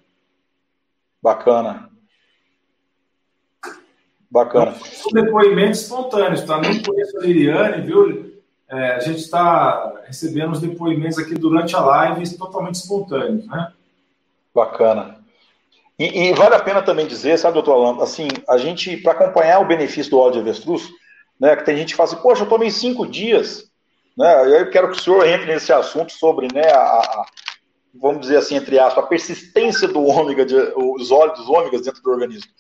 Bacana. 1.21 1.89
Bacana. 4.29 4.73
São 4.73 5.11
depoimentos 5.11 5.81
espontâneos, 5.81 6.43
tá? 6.43 6.59
Nem 6.59 6.81
conheço 6.83 7.17
a 7.17 7.21
Liliane, 7.21 7.85
viu? 7.85 8.35
É, 8.67 8.91
a 8.93 8.99
gente 8.99 9.19
está 9.19 10.01
recebendo 10.05 10.51
os 10.51 10.59
depoimentos 10.59 11.17
aqui 11.17 11.35
durante 11.35 11.75
a 11.75 11.79
live 11.79 12.37
totalmente 12.37 12.75
espontâneos, 12.75 13.47
né? 13.47 13.71
Bacana. 14.53 15.19
E, 15.97 16.27
e, 16.27 16.33
vale 16.33 16.55
a 16.55 16.59
pena 16.59 16.81
também 16.81 17.07
dizer, 17.07 17.37
sabe, 17.37 17.53
doutor 17.53 17.73
Alan, 17.73 18.03
assim, 18.03 18.27
a 18.49 18.57
gente, 18.57 18.97
para 18.97 19.13
acompanhar 19.13 19.59
o 19.59 19.67
benefício 19.67 20.11
do 20.11 20.19
óleo 20.19 20.33
de 20.33 20.39
avestruz, 20.39 20.89
né? 21.39 21.55
Que 21.55 21.65
tem 21.65 21.77
gente 21.77 21.89
que 21.89 21.95
fala 21.95 22.09
assim, 22.09 22.21
poxa, 22.21 22.43
eu 22.43 22.49
tomei 22.49 22.69
cinco 22.69 23.05
dias, 23.05 23.69
né? 24.17 24.59
Eu 24.59 24.69
quero 24.69 24.91
que 24.91 24.97
o 24.97 25.01
senhor 25.01 25.25
entre 25.25 25.47
nesse 25.47 25.73
assunto 25.73 26.11
sobre, 26.13 26.47
né, 26.53 26.69
a, 26.71 26.79
a 26.79 27.25
vamos 27.93 28.21
dizer 28.21 28.37
assim, 28.37 28.55
entre 28.55 28.77
aspas, 28.77 29.03
a 29.03 29.07
persistência 29.07 29.87
do 29.87 30.03
ômega, 30.03 30.45
de, 30.45 30.55
os 30.75 31.11
óleos 31.11 31.39
dos 31.39 31.49
ômegas 31.49 31.81
dentro 31.81 32.01
do 32.01 32.11
organismo. 32.11 32.51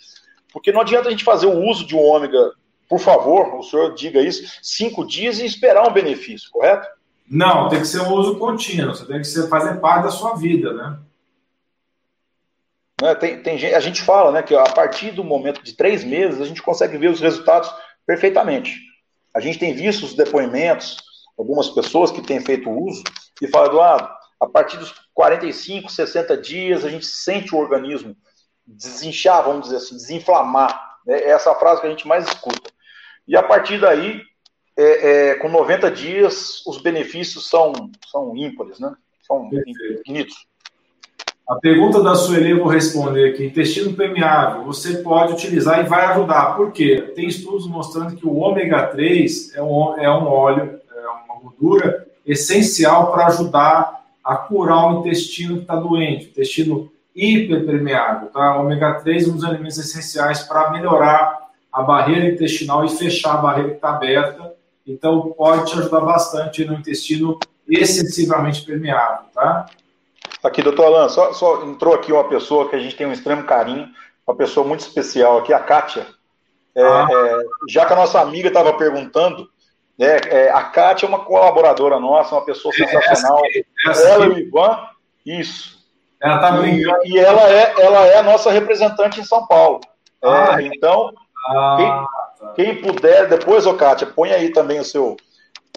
Porque 0.51 0.71
não 0.71 0.81
adianta 0.81 1.09
a 1.09 1.11
gente 1.11 1.23
fazer 1.23 1.47
o 1.47 1.59
uso 1.59 1.85
de 1.85 1.95
um 1.95 2.01
ômega, 2.01 2.53
por 2.87 2.99
favor, 2.99 3.55
o 3.55 3.63
senhor 3.63 3.93
diga 3.93 4.21
isso, 4.21 4.59
cinco 4.61 5.05
dias 5.05 5.39
e 5.39 5.45
esperar 5.45 5.87
um 5.87 5.93
benefício, 5.93 6.49
correto? 6.51 6.87
Não, 7.29 7.67
tem 7.67 7.79
que 7.79 7.87
ser 7.87 8.01
um 8.01 8.13
uso 8.13 8.37
contínuo, 8.37 8.95
você 8.95 9.05
tem 9.05 9.17
que 9.17 9.25
ser, 9.25 9.49
fazer 9.49 9.79
parte 9.79 10.03
da 10.03 10.11
sua 10.11 10.35
vida, 10.35 10.73
né? 10.73 10.97
né 13.01 13.15
tem, 13.15 13.41
tem, 13.41 13.73
a 13.73 13.79
gente 13.79 14.01
fala 14.01 14.31
né, 14.31 14.43
que 14.43 14.55
a 14.55 14.63
partir 14.63 15.11
do 15.11 15.23
momento 15.23 15.63
de 15.63 15.73
três 15.73 16.03
meses 16.03 16.39
a 16.39 16.45
gente 16.45 16.61
consegue 16.61 16.97
ver 16.97 17.09
os 17.09 17.19
resultados 17.19 17.69
perfeitamente. 18.05 18.79
A 19.33 19.39
gente 19.39 19.59
tem 19.59 19.73
visto 19.73 20.03
os 20.03 20.13
depoimentos, 20.13 20.97
algumas 21.37 21.69
pessoas 21.69 22.11
que 22.11 22.21
têm 22.21 22.39
feito 22.39 22.69
uso, 22.69 23.03
e 23.41 23.47
falam, 23.47 23.67
Eduardo, 23.67 24.09
a 24.39 24.47
partir 24.47 24.77
dos 24.77 24.93
45, 25.13 25.91
60 25.91 26.37
dias, 26.37 26.85
a 26.85 26.89
gente 26.89 27.05
sente 27.05 27.53
o 27.53 27.57
organismo 27.57 28.15
desinchar, 28.65 29.43
vamos 29.43 29.63
dizer 29.63 29.77
assim, 29.77 29.95
desinflamar. 29.95 30.97
É 31.07 31.29
essa 31.29 31.51
a 31.51 31.55
frase 31.55 31.81
que 31.81 31.87
a 31.87 31.89
gente 31.89 32.07
mais 32.07 32.27
escuta. 32.27 32.71
E 33.27 33.35
a 33.35 33.43
partir 33.43 33.79
daí, 33.79 34.21
é, 34.77 35.29
é, 35.29 35.35
com 35.35 35.49
90 35.49 35.91
dias, 35.91 36.65
os 36.65 36.81
benefícios 36.81 37.49
são, 37.49 37.73
são 38.07 38.35
ímpares, 38.35 38.79
né? 38.79 38.95
São 39.21 39.49
infinitos. 39.97 40.47
A 41.47 41.55
pergunta 41.55 42.01
da 42.01 42.15
Sueli 42.15 42.49
eu 42.49 42.57
vou 42.57 42.67
responder 42.67 43.29
aqui. 43.29 43.45
Intestino 43.45 43.93
permeável, 43.93 44.63
você 44.63 44.97
pode 44.97 45.33
utilizar 45.33 45.79
e 45.79 45.87
vai 45.87 46.03
ajudar. 46.05 46.55
Por 46.55 46.71
quê? 46.71 47.13
Tem 47.15 47.27
estudos 47.27 47.67
mostrando 47.67 48.15
que 48.15 48.25
o 48.25 48.35
ômega 48.37 48.87
3 48.87 49.53
é 49.53 49.61
um, 49.61 49.95
é 49.99 50.09
um 50.09 50.25
óleo, 50.25 50.79
é 50.91 51.07
uma 51.07 51.39
gordura 51.39 52.07
essencial 52.25 53.11
para 53.11 53.27
ajudar 53.27 54.03
a 54.23 54.35
curar 54.35 54.91
o 54.91 54.99
intestino 55.01 55.57
que 55.57 55.61
está 55.61 55.75
doente, 55.75 56.29
intestino 56.29 56.91
hiperpermeável. 57.15 58.29
Tá? 58.29 58.57
O 58.57 58.61
ômega 58.61 58.95
3 58.95 59.27
é 59.27 59.29
um 59.29 59.35
dos 59.35 59.43
alimentos 59.43 59.77
essenciais 59.77 60.41
para 60.41 60.71
melhorar 60.71 61.45
a 61.71 61.83
barreira 61.83 62.27
intestinal 62.27 62.83
e 62.83 62.89
fechar 62.89 63.35
a 63.35 63.37
barreira 63.37 63.69
que 63.69 63.75
está 63.75 63.89
aberta. 63.89 64.53
Então, 64.87 65.31
pode 65.37 65.69
te 65.69 65.77
ajudar 65.77 65.99
bastante 65.99 66.65
no 66.65 66.73
intestino 66.73 67.37
excessivamente 67.69 68.65
permeável. 68.65 69.25
Tá? 69.31 69.67
Aqui, 70.45 70.61
doutor 70.61 70.85
Alan, 70.85 71.09
só, 71.09 71.33
só, 71.33 71.63
entrou 71.63 71.95
aqui 71.95 72.13
uma 72.13 72.29
pessoa 72.29 72.69
que 72.69 72.75
a 72.75 72.79
gente 72.79 72.95
tem 72.95 73.07
um 73.07 73.11
extremo 73.11 73.45
carinho, 73.45 73.89
uma 74.27 74.37
pessoa 74.37 74.65
muito 74.65 74.81
especial 74.81 75.39
aqui, 75.39 75.51
a 75.51 75.59
Kátia. 75.59 76.05
É, 76.75 76.83
ah. 76.83 77.07
é, 77.09 77.43
já 77.67 77.83
que 77.83 77.93
a 77.93 77.95
nossa 77.95 78.21
amiga 78.21 78.49
estava 78.49 78.73
perguntando, 78.73 79.49
né, 79.97 80.17
é, 80.27 80.51
a 80.51 80.61
Kátia 80.65 81.07
é 81.07 81.09
uma 81.09 81.25
colaboradora 81.25 81.99
nossa, 81.99 82.35
uma 82.35 82.45
pessoa 82.45 82.71
sensacional. 82.75 83.41
Essa, 83.87 84.07
ela 84.07 84.25
e 84.27 84.29
o 84.29 84.37
Ivan, 84.37 84.87
isso. 85.25 85.83
Ela 86.21 86.37
tá 86.37 86.51
brincando. 86.51 86.99
E, 87.05 87.13
e 87.13 87.17
ela, 87.17 87.49
é, 87.49 87.73
ela 87.79 88.05
é 88.05 88.17
a 88.19 88.23
nossa 88.23 88.51
representante 88.51 89.19
em 89.19 89.23
São 89.23 89.47
Paulo. 89.47 89.81
É, 90.23 90.27
ah, 90.27 90.57
então, 90.61 91.11
ah, 91.47 91.75
quem, 91.75 91.87
tá. 91.87 92.53
quem, 92.53 92.81
puder, 92.83 93.27
depois, 93.27 93.65
ô 93.65 93.73
Kátia, 93.73 94.05
põe 94.05 94.31
aí 94.31 94.51
também 94.51 94.79
o 94.79 94.85
seu, 94.85 95.17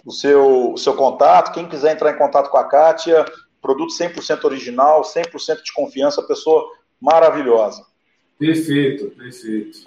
o 0.05 0.13
seu, 0.13 0.73
o 0.75 0.77
seu 0.77 0.95
contato. 0.95 1.53
Quem 1.53 1.67
quiser 1.67 1.93
entrar 1.93 2.11
em 2.11 2.19
contato 2.19 2.51
com 2.51 2.59
a 2.59 2.65
Kátia, 2.65 3.25
produto 3.69 3.93
100% 3.93 4.45
original, 4.45 5.03
100% 5.03 5.63
de 5.63 5.73
confiança, 5.75 6.23
pessoa 6.23 6.73
maravilhosa. 6.99 7.85
Perfeito, 8.39 9.11
perfeito. 9.11 9.81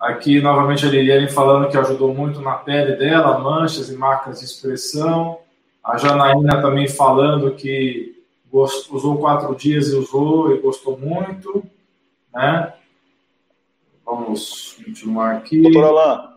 Aqui, 0.00 0.40
novamente, 0.40 0.84
a 0.84 0.88
Liliane 0.88 1.28
falando 1.28 1.70
que 1.70 1.78
ajudou 1.78 2.12
muito 2.12 2.40
na 2.40 2.54
pele 2.54 2.96
dela, 2.96 3.38
manchas 3.38 3.88
e 3.90 3.96
marcas 3.96 4.40
de 4.40 4.46
expressão. 4.46 5.38
A 5.84 5.96
Janaína 5.98 6.60
também 6.60 6.88
falando 6.88 7.54
que 7.54 8.20
usou 8.50 9.18
quatro 9.18 9.54
dias 9.54 9.88
e 9.88 9.94
usou 9.94 10.52
e 10.52 10.60
gostou 10.60 10.98
muito. 10.98 11.64
Né? 12.34 12.72
Vamos 14.04 14.76
continuar 14.84 15.36
aqui. 15.36 15.62
Doutor 15.62 15.84
Alain, 15.84 16.28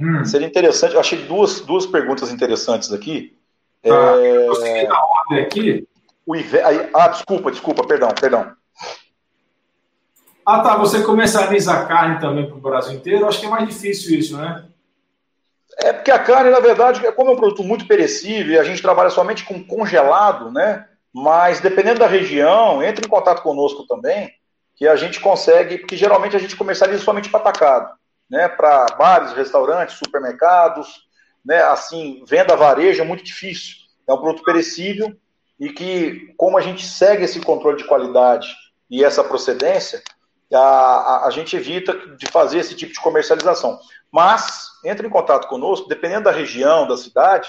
hum. 0.00 0.24
seria 0.24 0.46
interessante, 0.46 0.94
eu 0.94 1.00
achei 1.00 1.24
duas, 1.24 1.60
duas 1.60 1.86
perguntas 1.86 2.32
interessantes 2.32 2.92
aqui. 2.92 3.35
Ah, 3.90 4.16
é... 4.18 4.48
Eu 4.48 4.88
na 4.88 5.04
ordem 5.04 5.40
aqui. 5.40 5.88
O 6.26 6.34
Ah, 6.94 7.08
desculpa, 7.08 7.50
desculpa, 7.50 7.86
perdão, 7.86 8.08
perdão. 8.20 8.52
Ah, 10.44 10.60
tá. 10.60 10.76
Você 10.76 11.02
comercializa 11.02 11.72
a 11.72 11.86
carne 11.86 12.20
também 12.20 12.46
para 12.46 12.56
o 12.56 12.60
Brasil 12.60 12.94
inteiro? 12.94 13.26
Acho 13.26 13.40
que 13.40 13.46
é 13.46 13.50
mais 13.50 13.68
difícil 13.68 14.18
isso, 14.18 14.36
né? 14.36 14.64
É 15.78 15.92
porque 15.92 16.10
a 16.10 16.18
carne, 16.18 16.50
na 16.50 16.60
verdade, 16.60 17.04
é 17.06 17.12
como 17.12 17.30
é 17.30 17.34
um 17.34 17.36
produto 17.36 17.62
muito 17.62 17.86
perecível, 17.86 18.60
a 18.60 18.64
gente 18.64 18.80
trabalha 18.80 19.10
somente 19.10 19.44
com 19.44 19.62
congelado, 19.62 20.50
né? 20.50 20.88
Mas 21.12 21.60
dependendo 21.60 22.00
da 22.00 22.06
região, 22.06 22.82
entre 22.82 23.06
em 23.06 23.08
contato 23.08 23.42
conosco 23.42 23.86
também, 23.86 24.32
que 24.74 24.86
a 24.86 24.96
gente 24.96 25.20
consegue, 25.20 25.78
porque 25.78 25.96
geralmente 25.96 26.36
a 26.36 26.38
gente 26.38 26.56
comercializa 26.56 27.02
somente 27.02 27.28
para 27.28 27.40
atacado, 27.40 27.92
né? 28.30 28.48
Para 28.48 28.86
bares, 28.98 29.32
restaurantes, 29.32 29.96
supermercados, 29.96 31.05
né? 31.46 31.62
Assim, 31.62 32.24
venda 32.26 32.56
varejo 32.56 33.00
é 33.00 33.04
muito 33.04 33.24
difícil. 33.24 33.76
É 34.06 34.12
um 34.12 34.18
produto 34.18 34.44
perecível 34.44 35.16
e 35.58 35.72
que, 35.72 36.34
como 36.36 36.58
a 36.58 36.60
gente 36.60 36.84
segue 36.84 37.24
esse 37.24 37.40
controle 37.40 37.78
de 37.78 37.84
qualidade 37.84 38.48
e 38.90 39.02
essa 39.02 39.24
procedência, 39.24 40.02
a, 40.52 40.58
a, 40.58 41.26
a, 41.26 41.30
gente 41.30 41.56
evita 41.56 41.94
de 42.16 42.26
fazer 42.26 42.58
esse 42.58 42.74
tipo 42.74 42.92
de 42.92 43.00
comercialização. 43.00 43.78
Mas, 44.12 44.68
entre 44.84 45.06
em 45.06 45.10
contato 45.10 45.48
conosco, 45.48 45.88
dependendo 45.88 46.24
da 46.24 46.30
região, 46.30 46.86
da 46.86 46.96
cidade, 46.96 47.48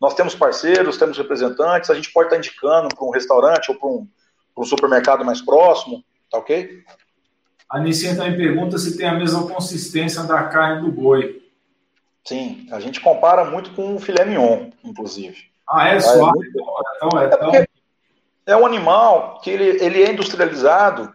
nós 0.00 0.14
temos 0.14 0.34
parceiros, 0.34 0.98
temos 0.98 1.16
representantes, 1.16 1.90
a 1.90 1.94
gente 1.94 2.12
pode 2.12 2.26
estar 2.26 2.38
indicando 2.38 2.88
para 2.94 3.04
um 3.04 3.10
restaurante 3.10 3.70
ou 3.70 3.78
para 3.78 3.88
um, 3.88 4.08
para 4.54 4.62
um 4.62 4.66
supermercado 4.66 5.24
mais 5.24 5.40
próximo, 5.40 6.04
tá 6.30 6.38
ok? 6.38 6.82
A 7.70 7.78
Nicinha 7.80 8.16
também 8.16 8.36
pergunta 8.36 8.78
se 8.78 8.96
tem 8.96 9.06
a 9.06 9.14
mesma 9.14 9.46
consistência 9.46 10.22
da 10.24 10.44
carne 10.44 10.82
do 10.82 10.92
boi. 10.92 11.47
Sim, 12.24 12.66
a 12.70 12.80
gente 12.80 13.00
compara 13.00 13.44
muito 13.44 13.72
com 13.72 13.94
o 13.94 14.00
filé 14.00 14.24
mignon, 14.24 14.70
inclusive. 14.84 15.48
Ah, 15.68 15.88
é? 15.88 15.96
É, 15.96 16.16
muito... 16.16 16.50
então, 16.96 17.20
é, 17.20 17.26
então... 17.26 17.54
é, 17.54 17.66
é 18.46 18.56
um 18.56 18.66
animal 18.66 19.40
que 19.40 19.50
ele, 19.50 19.84
ele 19.84 20.02
é 20.02 20.12
industrializado 20.12 21.12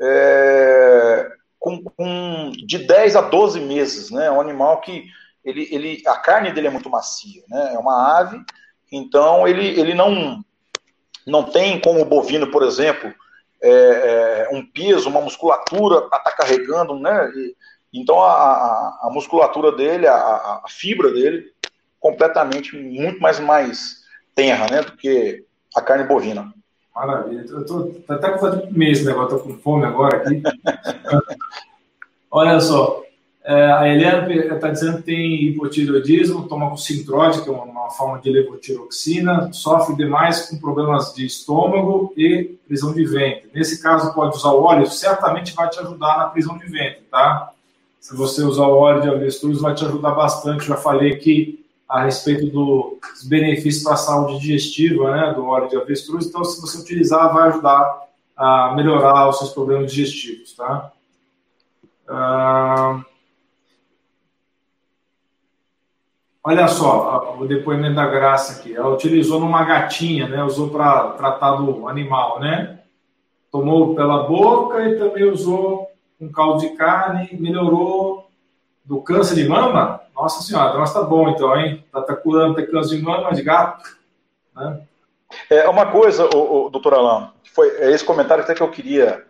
é, 0.00 1.30
com, 1.58 1.82
com, 1.82 2.52
de 2.66 2.78
10 2.78 3.16
a 3.16 3.20
12 3.20 3.60
meses, 3.60 4.10
né? 4.10 4.26
É 4.26 4.30
um 4.30 4.40
animal 4.40 4.80
que 4.80 5.04
ele, 5.44 5.68
ele, 5.70 6.02
a 6.06 6.16
carne 6.16 6.52
dele 6.52 6.66
é 6.66 6.70
muito 6.70 6.90
macia, 6.90 7.42
né? 7.48 7.72
É 7.74 7.78
uma 7.78 8.18
ave, 8.18 8.40
então 8.90 9.46
ele, 9.46 9.80
ele 9.80 9.94
não, 9.94 10.44
não 11.26 11.44
tem 11.44 11.80
como 11.80 12.00
o 12.00 12.04
bovino, 12.04 12.50
por 12.50 12.64
exemplo, 12.64 13.12
é, 13.62 13.70
é, 13.70 14.48
um 14.52 14.66
peso, 14.66 15.08
uma 15.08 15.20
musculatura 15.20 16.02
para 16.02 16.18
estar 16.18 16.30
tá 16.30 16.36
carregando, 16.36 16.98
né? 16.98 17.30
E, 17.36 17.56
então 17.92 18.20
a, 18.20 18.32
a, 18.32 19.00
a, 19.02 19.10
musculatura 19.12 19.72
dele, 19.72 20.06
a, 20.06 20.14
a, 20.14 20.64
fibra 20.68 21.12
dele, 21.12 21.52
completamente 22.00 22.76
muito 22.76 23.20
mais 23.20 23.38
mais 23.38 24.02
tenra, 24.34 24.66
né? 24.70 24.82
Do 24.82 24.92
que 24.92 25.44
a 25.76 25.82
carne 25.82 26.04
bovina. 26.04 26.52
Maravilha. 26.94 27.44
Eu 27.48 27.66
tô, 27.66 27.84
tô 27.84 28.12
até 28.12 28.30
com 28.30 28.38
vontade 28.38 28.72
de 28.72 28.90
esse 28.90 29.04
negócio, 29.04 29.38
tô 29.38 29.44
com 29.44 29.58
fome 29.58 29.84
agora 29.84 30.18
aqui. 30.18 30.42
Olha 32.30 32.60
só, 32.60 33.02
é, 33.44 33.72
a 33.72 33.88
Helena 33.88 34.32
está 34.54 34.70
dizendo 34.70 34.98
que 34.98 35.02
tem 35.02 35.42
hipotireoidismo, 35.48 36.46
toma 36.46 36.70
com 36.70 36.76
sintrode, 36.76 37.42
que 37.42 37.48
é 37.48 37.52
uma, 37.52 37.64
uma, 37.64 37.90
forma 37.90 38.20
de 38.20 38.30
levotiroxina, 38.30 39.52
sofre 39.52 39.96
demais 39.96 40.48
com 40.48 40.58
problemas 40.58 41.12
de 41.12 41.26
estômago 41.26 42.12
e 42.16 42.56
prisão 42.66 42.94
de 42.94 43.04
ventre. 43.04 43.50
Nesse 43.52 43.82
caso, 43.82 44.14
pode 44.14 44.36
usar 44.36 44.52
o 44.52 44.62
óleo, 44.62 44.86
certamente 44.86 45.54
vai 45.54 45.68
te 45.68 45.80
ajudar 45.80 46.18
na 46.18 46.26
prisão 46.26 46.56
de 46.56 46.66
ventre, 46.66 47.02
tá? 47.10 47.52
Se 48.02 48.16
você 48.16 48.42
usar 48.42 48.66
o 48.66 48.78
óleo 48.78 49.00
de 49.00 49.08
avestruz, 49.08 49.60
vai 49.60 49.76
te 49.76 49.84
ajudar 49.84 50.10
bastante. 50.10 50.66
Já 50.66 50.76
falei 50.76 51.18
que 51.18 51.64
a 51.88 52.02
respeito 52.02 52.46
dos 52.46 53.22
benefícios 53.28 53.84
para 53.84 53.94
a 53.94 53.96
saúde 53.96 54.40
digestiva 54.40 55.12
né, 55.12 55.32
do 55.32 55.46
óleo 55.46 55.68
de 55.68 55.76
avestruz. 55.76 56.26
Então, 56.26 56.42
se 56.42 56.60
você 56.60 56.78
utilizar, 56.78 57.32
vai 57.32 57.50
ajudar 57.50 58.08
a 58.36 58.74
melhorar 58.74 59.28
os 59.28 59.38
seus 59.38 59.50
problemas 59.50 59.92
digestivos. 59.92 60.52
Tá? 60.52 60.90
Ah, 62.08 63.04
olha 66.42 66.66
só, 66.66 67.36
o 67.38 67.46
depoimento 67.46 67.94
da 67.94 68.06
Graça 68.06 68.58
aqui. 68.58 68.74
Ela 68.74 68.92
utilizou 68.92 69.38
numa 69.38 69.62
gatinha, 69.62 70.26
né, 70.26 70.42
usou 70.42 70.70
para 70.70 71.10
tratar 71.10 71.52
do 71.52 71.86
animal, 71.86 72.40
né? 72.40 72.80
Tomou 73.48 73.94
pela 73.94 74.24
boca 74.24 74.88
e 74.88 74.98
também 74.98 75.30
usou 75.30 75.91
um 76.22 76.30
caldo 76.30 76.60
de 76.60 76.70
carne, 76.70 77.28
melhorou 77.32 78.30
do 78.84 79.00
câncer 79.02 79.34
de 79.34 79.48
mama, 79.48 80.00
nossa 80.14 80.42
senhora, 80.42 80.78
nossa, 80.78 81.00
tá 81.00 81.02
bom 81.02 81.28
então, 81.28 81.56
hein? 81.56 81.84
Tá, 81.90 82.02
tá 82.02 82.14
curando 82.14 82.52
até 82.52 82.66
câncer 82.66 82.96
de 82.96 83.02
mama 83.02 83.32
de 83.32 83.42
gato, 83.42 83.96
né? 84.54 84.82
É 85.48 85.68
uma 85.68 85.90
coisa, 85.90 86.28
o, 86.36 86.66
o 86.66 86.70
doutor 86.70 86.94
Alain, 86.94 87.30
foi 87.54 87.68
é 87.78 87.90
esse 87.90 88.04
comentário 88.04 88.44
até 88.44 88.54
que 88.54 88.62
eu 88.62 88.70
queria 88.70 89.24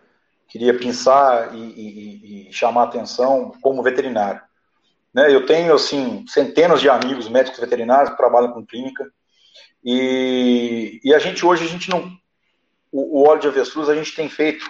queria 0.47 0.77
pensar 0.77 1.55
e, 1.55 1.57
e, 1.57 2.49
e 2.49 2.53
chamar 2.53 2.81
a 2.81 2.85
atenção 2.85 3.53
como 3.59 3.81
veterinário. 3.81 4.39
Né, 5.11 5.33
eu 5.33 5.45
tenho 5.45 5.73
assim 5.73 6.25
centenas 6.27 6.79
de 6.79 6.89
amigos 6.89 7.27
médicos 7.29 7.59
veterinários 7.59 8.09
que 8.09 8.17
trabalham 8.17 8.51
com 8.51 8.65
clínica 8.65 9.11
e, 9.83 10.99
e 11.03 11.13
a 11.13 11.19
gente 11.19 11.45
hoje 11.45 11.63
a 11.63 11.67
gente 11.67 11.89
não 11.89 12.11
o, 12.91 13.21
o 13.21 13.27
óleo 13.27 13.41
de 13.41 13.47
avestruz 13.47 13.89
a 13.89 13.95
gente 13.95 14.15
tem 14.15 14.29
feito 14.29 14.65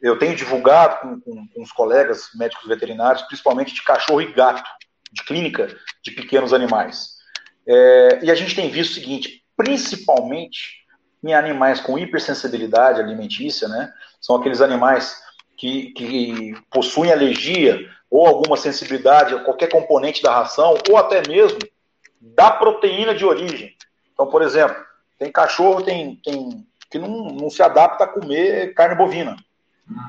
eu 0.00 0.18
tenho 0.18 0.34
divulgado 0.34 1.00
com, 1.00 1.20
com, 1.20 1.48
com, 1.48 1.62
os 1.62 1.72
colegas 1.72 2.30
médicos 2.34 2.66
veterinários, 2.66 3.22
principalmente 3.22 3.74
de 3.74 3.82
cachorro 3.82 4.22
e 4.22 4.32
gato, 4.32 4.62
de 5.12 5.24
clínica 5.24 5.76
de 6.02 6.10
pequenos 6.10 6.52
animais. 6.52 7.18
É, 7.66 8.20
e 8.22 8.30
a 8.30 8.34
gente 8.34 8.54
tem 8.54 8.70
visto 8.70 8.92
o 8.92 8.94
seguinte, 8.94 9.44
principalmente 9.56 10.80
em 11.22 11.34
animais 11.34 11.80
com 11.80 11.98
hipersensibilidade 11.98 13.00
alimentícia, 13.00 13.68
né? 13.68 13.92
São 14.20 14.36
aqueles 14.36 14.60
animais 14.60 15.20
que, 15.56 15.92
que 15.92 16.54
possuem 16.70 17.12
alergia 17.12 17.86
ou 18.10 18.26
alguma 18.26 18.56
sensibilidade 18.56 19.34
a 19.34 19.44
qualquer 19.44 19.68
componente 19.70 20.22
da 20.22 20.34
ração, 20.34 20.76
ou 20.88 20.96
até 20.96 21.22
mesmo 21.28 21.58
da 22.20 22.50
proteína 22.50 23.14
de 23.14 23.24
origem. 23.24 23.76
Então, 24.12 24.26
por 24.26 24.42
exemplo, 24.42 24.76
tem 25.18 25.30
cachorro 25.30 25.82
tem, 25.82 26.16
tem, 26.24 26.66
que 26.90 26.98
não, 26.98 27.26
não 27.26 27.50
se 27.50 27.62
adapta 27.62 28.04
a 28.04 28.08
comer 28.08 28.74
carne 28.74 28.96
bovina. 28.96 29.36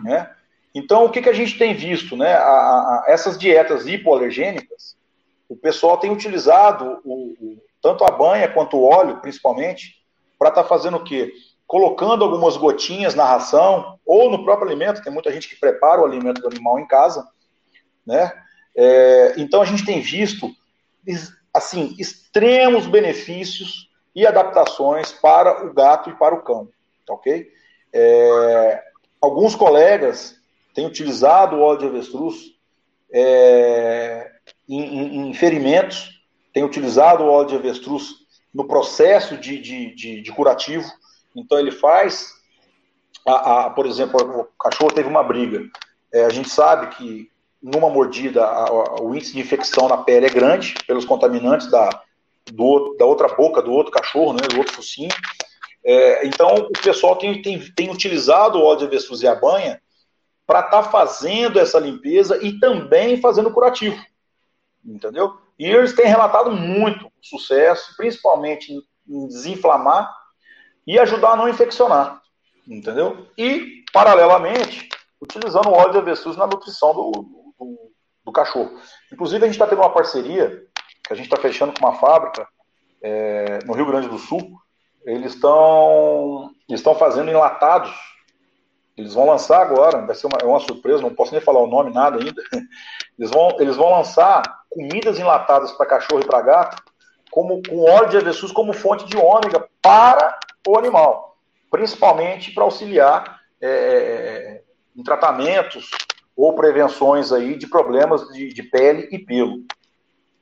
Né? 0.03 0.29
Então, 0.73 1.05
o 1.05 1.09
que, 1.09 1.21
que 1.21 1.29
a 1.29 1.33
gente 1.33 1.57
tem 1.57 1.73
visto? 1.73 2.15
Né? 2.15 2.33
A, 2.33 2.39
a, 2.39 3.05
essas 3.07 3.37
dietas 3.37 3.85
hipoalergênicas, 3.85 4.95
o 5.49 5.55
pessoal 5.55 5.97
tem 5.97 6.11
utilizado 6.11 7.01
o, 7.03 7.33
o, 7.39 7.63
tanto 7.81 8.05
a 8.05 8.11
banha 8.11 8.47
quanto 8.47 8.77
o 8.77 8.83
óleo, 8.83 9.19
principalmente, 9.19 9.95
para 10.39 10.49
estar 10.49 10.63
tá 10.63 10.69
fazendo 10.69 10.97
o 10.97 11.03
quê? 11.03 11.33
Colocando 11.67 12.23
algumas 12.23 12.57
gotinhas 12.57 13.15
na 13.15 13.25
ração 13.25 13.99
ou 14.05 14.29
no 14.29 14.43
próprio 14.43 14.67
alimento. 14.67 15.03
Tem 15.03 15.11
muita 15.11 15.31
gente 15.31 15.47
que 15.49 15.59
prepara 15.59 16.01
o 16.01 16.05
alimento 16.05 16.41
do 16.41 16.47
animal 16.47 16.79
em 16.79 16.87
casa, 16.87 17.27
né? 18.05 18.31
É, 18.75 19.33
então 19.37 19.61
a 19.61 19.65
gente 19.65 19.85
tem 19.85 19.99
visto 19.99 20.49
assim 21.53 21.93
extremos 21.99 22.87
benefícios 22.87 23.89
e 24.15 24.25
adaptações 24.25 25.11
para 25.11 25.65
o 25.65 25.73
gato 25.73 26.09
e 26.09 26.15
para 26.15 26.35
o 26.35 26.41
cão, 26.41 26.69
tá 27.05 27.13
ok? 27.13 27.51
É, 27.93 28.83
alguns 29.21 29.55
colegas 29.55 30.35
têm 30.73 30.87
utilizado 30.87 31.55
o 31.55 31.61
óleo 31.61 31.79
de 31.79 31.85
avestruz 31.85 32.35
é, 33.13 34.31
em, 34.67 34.81
em, 34.81 35.29
em, 35.29 35.33
ferimentos, 35.33 36.21
têm 36.53 36.63
utilizado 36.63 37.23
o 37.23 37.27
óleo 37.27 37.49
de 37.49 37.55
avestruz 37.55 38.15
no 38.53 38.65
processo 38.65 39.37
de, 39.37 39.61
de, 39.61 39.95
de, 39.95 40.21
de 40.21 40.31
curativo. 40.31 40.89
Então, 41.35 41.59
ele 41.59 41.71
faz, 41.71 42.33
a, 43.27 43.65
a, 43.65 43.69
por 43.69 43.85
exemplo, 43.85 44.19
o 44.41 44.43
cachorro 44.61 44.91
teve 44.91 45.07
uma 45.07 45.23
briga. 45.23 45.63
É, 46.11 46.25
a 46.25 46.29
gente 46.29 46.49
sabe 46.49 46.95
que 46.95 47.29
numa 47.61 47.89
mordida 47.89 48.43
a, 48.43 49.01
o 49.01 49.13
índice 49.15 49.33
de 49.33 49.39
infecção 49.39 49.87
na 49.87 49.97
pele 49.97 50.25
é 50.25 50.29
grande 50.29 50.73
pelos 50.87 51.05
contaminantes 51.05 51.69
da, 51.69 52.01
do, 52.51 52.95
da 52.97 53.05
outra 53.05 53.27
boca 53.29 53.61
do 53.61 53.71
outro 53.71 53.91
cachorro, 53.91 54.33
né, 54.33 54.41
do 54.49 54.57
outro 54.57 54.73
focinho. 54.73 55.11
É, 55.83 56.27
então, 56.27 56.55
o 56.55 56.71
pessoal 56.71 57.15
tem, 57.15 57.41
tem, 57.41 57.59
tem 57.75 57.89
utilizado 57.89 58.59
o 58.59 58.63
óleo 58.63 58.79
de 58.79 58.85
avestruz 58.85 59.21
e 59.21 59.27
a 59.27 59.35
banha 59.35 59.81
para 60.45 60.59
estar 60.59 60.83
tá 60.83 60.89
fazendo 60.89 61.59
essa 61.59 61.79
limpeza 61.79 62.37
e 62.43 62.59
também 62.59 63.19
fazendo 63.19 63.51
curativo. 63.51 63.99
entendeu? 64.85 65.37
E 65.57 65.65
eles 65.65 65.93
têm 65.93 66.05
relatado 66.05 66.51
muito 66.51 67.11
sucesso, 67.21 67.95
principalmente 67.95 68.73
em 69.07 69.27
desinflamar 69.27 70.11
e 70.85 70.99
ajudar 70.99 71.31
a 71.31 71.35
não 71.35 71.47
infeccionar, 71.47 72.21
entendeu? 72.67 73.27
E, 73.37 73.83
paralelamente, 73.93 74.89
utilizando 75.21 75.69
o 75.69 75.73
óleo 75.73 75.91
de 75.91 75.97
avestruz 75.99 76.35
na 76.35 76.47
nutrição 76.47 76.93
do, 76.93 77.11
do, 77.59 77.91
do 78.25 78.31
cachorro. 78.31 78.71
Inclusive, 79.11 79.43
a 79.43 79.47
gente 79.47 79.55
está 79.55 79.67
tendo 79.67 79.81
uma 79.81 79.93
parceria, 79.93 80.63
que 81.03 81.13
a 81.13 81.15
gente 81.15 81.25
está 81.25 81.37
fechando 81.37 81.73
com 81.73 81.85
uma 81.85 81.99
fábrica 81.99 82.47
é, 83.01 83.59
no 83.65 83.73
Rio 83.73 83.85
Grande 83.85 84.07
do 84.07 84.17
Sul, 84.17 84.60
eles 85.05 85.33
estão 85.33 86.51
estão 86.69 86.95
fazendo 86.95 87.29
enlatados. 87.29 87.91
Eles 88.97 89.13
vão 89.13 89.25
lançar 89.25 89.61
agora, 89.61 90.05
vai 90.05 90.15
ser 90.15 90.27
uma, 90.27 90.37
é 90.41 90.45
uma 90.45 90.59
surpresa, 90.59 91.01
não 91.01 91.15
posso 91.15 91.31
nem 91.31 91.41
falar 91.41 91.59
o 91.59 91.67
nome, 91.67 91.93
nada 91.93 92.19
ainda. 92.19 92.41
Eles 93.17 93.29
vão, 93.29 93.55
eles 93.59 93.75
vão 93.75 93.91
lançar 93.91 94.41
comidas 94.67 95.19
enlatadas 95.19 95.71
para 95.73 95.85
cachorro 95.85 96.21
e 96.21 96.25
para 96.25 96.41
gato, 96.41 96.81
como, 97.29 97.61
com 97.61 97.83
óleo 97.83 98.09
de 98.09 98.17
avestruz 98.17 98.51
como 98.51 98.73
fonte 98.73 99.05
de 99.05 99.15
ômega 99.15 99.67
para 99.79 100.39
o 100.67 100.75
animal, 100.75 101.37
principalmente 101.69 102.51
para 102.51 102.63
auxiliar 102.63 103.39
é, 103.61 103.69
é, 103.69 104.63
em 104.95 105.03
tratamentos 105.03 105.91
ou 106.35 106.55
prevenções 106.55 107.31
aí 107.31 107.55
de 107.55 107.67
problemas 107.67 108.27
de, 108.29 108.51
de 108.51 108.63
pele 108.63 109.07
e 109.11 109.19
pelo. 109.19 109.65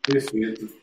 Perfeito. 0.02 0.79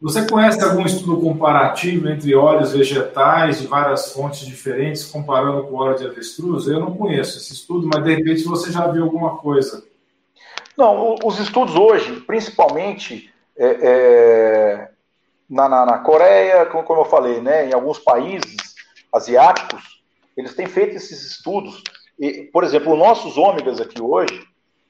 Você 0.00 0.26
conhece 0.26 0.62
algum 0.62 0.84
estudo 0.84 1.20
comparativo 1.20 2.08
entre 2.08 2.34
óleos 2.34 2.72
vegetais 2.72 3.60
de 3.60 3.66
várias 3.66 4.12
fontes 4.12 4.40
diferentes, 4.40 5.04
comparando 5.04 5.64
com 5.64 5.76
óleo 5.76 5.96
de 5.96 6.06
avestruz? 6.06 6.66
Eu 6.66 6.80
não 6.80 6.94
conheço 6.94 7.38
esse 7.38 7.52
estudo, 7.52 7.88
mas 7.92 8.04
de 8.04 8.14
repente 8.14 8.44
você 8.44 8.70
já 8.70 8.86
viu 8.88 9.04
alguma 9.04 9.36
coisa. 9.38 9.84
Não, 10.76 11.16
os 11.24 11.38
estudos 11.38 11.76
hoje, 11.76 12.20
principalmente 12.20 13.32
é, 13.56 13.66
é, 13.66 14.90
na, 15.48 15.68
na, 15.68 15.86
na, 15.86 15.98
Coreia, 15.98 16.66
como, 16.66 16.82
como 16.82 17.02
eu 17.02 17.04
falei, 17.06 17.40
né, 17.40 17.68
em 17.68 17.72
alguns 17.72 17.98
países 17.98 18.74
asiáticos, 19.12 20.02
eles 20.36 20.54
têm 20.54 20.66
feito 20.66 20.96
esses 20.96 21.22
estudos. 21.22 21.82
E, 22.18 22.42
por 22.52 22.64
exemplo, 22.64 22.96
nossos 22.96 23.38
ômegas 23.38 23.80
aqui 23.80 24.02
hoje, 24.02 24.44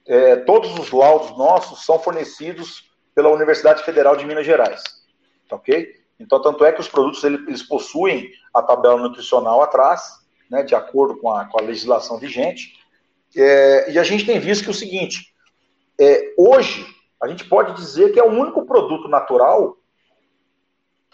é, 0.07 0.37
todos 0.37 0.79
os 0.79 0.91
laudos 0.91 1.37
nossos 1.37 1.85
são 1.85 1.99
fornecidos 1.99 2.94
pela 3.15 3.31
Universidade 3.31 3.85
Federal 3.85 4.17
de 4.17 4.27
Minas 4.27 4.45
Gerais. 4.45 4.83
Tá 5.49 5.57
ok? 5.57 5.95
Então, 6.19 6.41
tanto 6.41 6.65
é 6.65 6.73
que 6.73 6.81
os 6.81 6.89
produtos 6.89 7.23
eles 7.25 7.63
possuem 7.63 8.31
a 8.53 8.63
tabela 8.63 8.97
nutricional 9.01 9.63
atrás, 9.63 10.21
né, 10.51 10.63
de 10.63 10.75
acordo 10.75 11.17
com 11.17 11.31
a, 11.31 11.45
com 11.47 11.59
a 11.59 11.63
legislação 11.63 12.19
vigente. 12.19 12.73
É, 13.37 13.93
e 13.93 13.99
a 13.99 14.05
gente 14.05 14.25
tem 14.25 14.39
visto 14.39 14.63
que 14.63 14.69
é 14.69 14.73
o 14.73 14.75
seguinte: 14.75 15.35
é, 16.01 16.35
hoje, 16.37 16.87
a 17.21 17.29
gente 17.29 17.45
pode 17.45 17.75
dizer 17.75 18.13
que 18.13 18.21
é 18.21 18.23
o 18.23 18.31
único 18.31 18.65
produto 18.65 19.09
natural, 19.09 19.77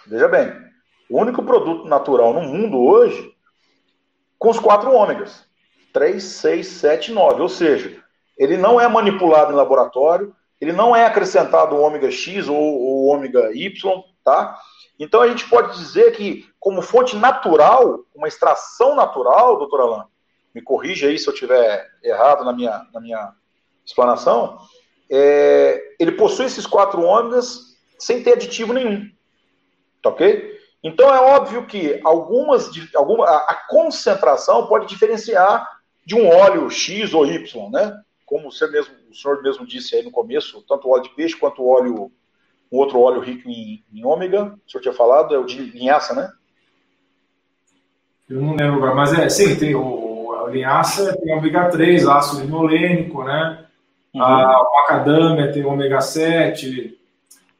veja 0.07 0.28
bem, 0.28 0.53
o 1.09 1.18
único 1.18 1.42
produto 1.42 1.88
natural 1.88 2.32
no 2.32 2.42
mundo 2.42 2.78
hoje 2.78 3.34
com 4.38 4.51
os 4.51 4.59
quatro 4.59 4.92
ômegas: 4.92 5.44
3, 5.92 6.22
6, 6.22 6.66
7 6.66 7.12
9. 7.12 7.42
Ou 7.42 7.48
seja, 7.48 8.03
ele 8.36 8.57
não 8.57 8.80
é 8.80 8.88
manipulado 8.88 9.53
em 9.53 9.57
laboratório, 9.57 10.34
ele 10.61 10.72
não 10.72 10.94
é 10.94 11.06
acrescentado 11.06 11.74
o 11.74 11.80
ômega 11.80 12.11
X 12.11 12.48
ou 12.48 12.56
o 12.56 13.06
ômega 13.06 13.50
Y, 13.54 14.02
tá? 14.24 14.58
Então 14.98 15.22
a 15.22 15.28
gente 15.28 15.48
pode 15.48 15.76
dizer 15.78 16.12
que, 16.12 16.46
como 16.58 16.82
fonte 16.82 17.16
natural, 17.16 18.00
uma 18.14 18.28
extração 18.28 18.94
natural, 18.94 19.56
doutor 19.56 19.80
Alain, 19.80 20.04
me 20.54 20.61
corrija 20.61 21.08
aí 21.08 21.18
se 21.18 21.26
eu 21.26 21.34
tiver 21.34 21.88
errado 22.02 22.44
na 22.44 22.52
minha, 22.52 22.86
na 22.92 23.00
minha 23.00 23.32
explanação, 23.84 24.58
é, 25.11 25.82
ele 25.98 26.12
possui 26.12 26.46
esses 26.46 26.66
quatro 26.66 27.02
ômegas 27.02 27.76
sem 27.98 28.22
ter 28.22 28.34
aditivo 28.34 28.72
nenhum. 28.72 29.08
Tá 30.02 30.11
ok? 30.11 30.58
Então 30.82 31.14
é 31.14 31.20
óbvio 31.20 31.66
que 31.66 32.00
algumas, 32.04 32.70
alguma, 32.94 33.26
a 33.26 33.54
concentração 33.68 34.66
pode 34.66 34.86
diferenciar 34.86 35.66
de 36.06 36.14
um 36.14 36.28
óleo 36.28 36.70
X 36.70 37.12
ou 37.12 37.26
Y, 37.26 37.70
né? 37.70 38.00
Como 38.24 38.50
você 38.50 38.66
mesmo, 38.68 38.94
o 39.11 39.14
senhor 39.14 39.42
mesmo 39.42 39.66
disse 39.66 39.96
aí 39.96 40.02
no 40.02 40.11
começo, 40.11 40.62
tanto 40.68 40.88
o 40.88 40.92
óleo 40.92 41.02
de 41.02 41.11
peixe 41.11 41.36
quanto 41.36 41.62
o 41.62 41.68
óleo 41.68 42.12
um 42.72 42.78
outro 42.78 43.00
óleo 43.00 43.20
rico 43.20 43.48
em, 43.48 43.82
em 43.92 44.04
ômega, 44.04 44.44
o 44.44 44.70
senhor 44.70 44.82
tinha 44.82 44.94
falado, 44.94 45.34
é 45.34 45.38
o 45.38 45.44
de 45.44 45.58
linhaça, 45.61 46.14
né? 46.14 46.30
Eu 48.28 48.40
não 48.40 48.54
lembro 48.54 48.76
agora, 48.76 48.94
mas 48.94 49.12
é, 49.12 49.28
sim, 49.28 49.56
tem 49.56 49.74
o, 49.74 50.32
a 50.32 50.48
linhaça, 50.48 51.16
tem 51.18 51.34
ômega 51.34 51.68
3, 51.68 52.06
ácido 52.06 52.42
linolênico, 52.42 53.24
né? 53.24 53.66
Uhum. 54.14 54.22
A 54.22 54.70
macadâmia 54.72 55.52
tem 55.52 55.64
ômega 55.64 56.00
7, 56.00 56.96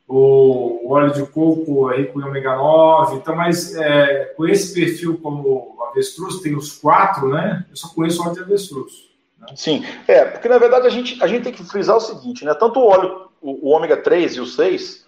o, 0.07 0.87
o, 0.87 0.93
óleo 0.93 1.13
de 1.13 1.27
coco 1.27 1.91
é 1.91 1.99
rico 1.99 2.21
em 2.21 2.25
ômega 2.25 2.55
9, 2.55 3.17
então, 3.17 3.35
mas 3.35 3.75
é, 3.75 4.33
com 4.37 4.47
esse 4.47 4.73
perfil 4.73 5.19
como 5.19 5.77
avestruz, 5.91 6.41
tem 6.41 6.55
os 6.55 6.79
quatro, 6.79 7.29
né? 7.31 7.67
Eu 7.69 7.77
só 7.77 7.89
conheço 7.89 8.23
o 8.23 8.27
óleo 8.27 8.35
de 8.35 8.43
avestruz. 8.43 9.10
Sim, 9.55 9.85
é, 10.07 10.25
porque 10.25 10.49
na 10.49 10.59
verdade 10.59 10.87
a 10.87 10.91
gente, 10.91 11.23
a 11.23 11.27
gente 11.27 11.45
tem 11.45 11.53
que 11.53 11.65
frisar 11.65 11.97
o 11.97 12.01
seguinte, 12.01 12.45
né? 12.45 12.55
Tanto 12.55 12.81
o 12.81 12.87
óleo 12.87 13.31
o, 13.41 13.69
o 13.69 13.75
ômega 13.75 13.97
3 13.97 14.37
e 14.37 14.41
o 14.41 14.47
6, 14.47 15.07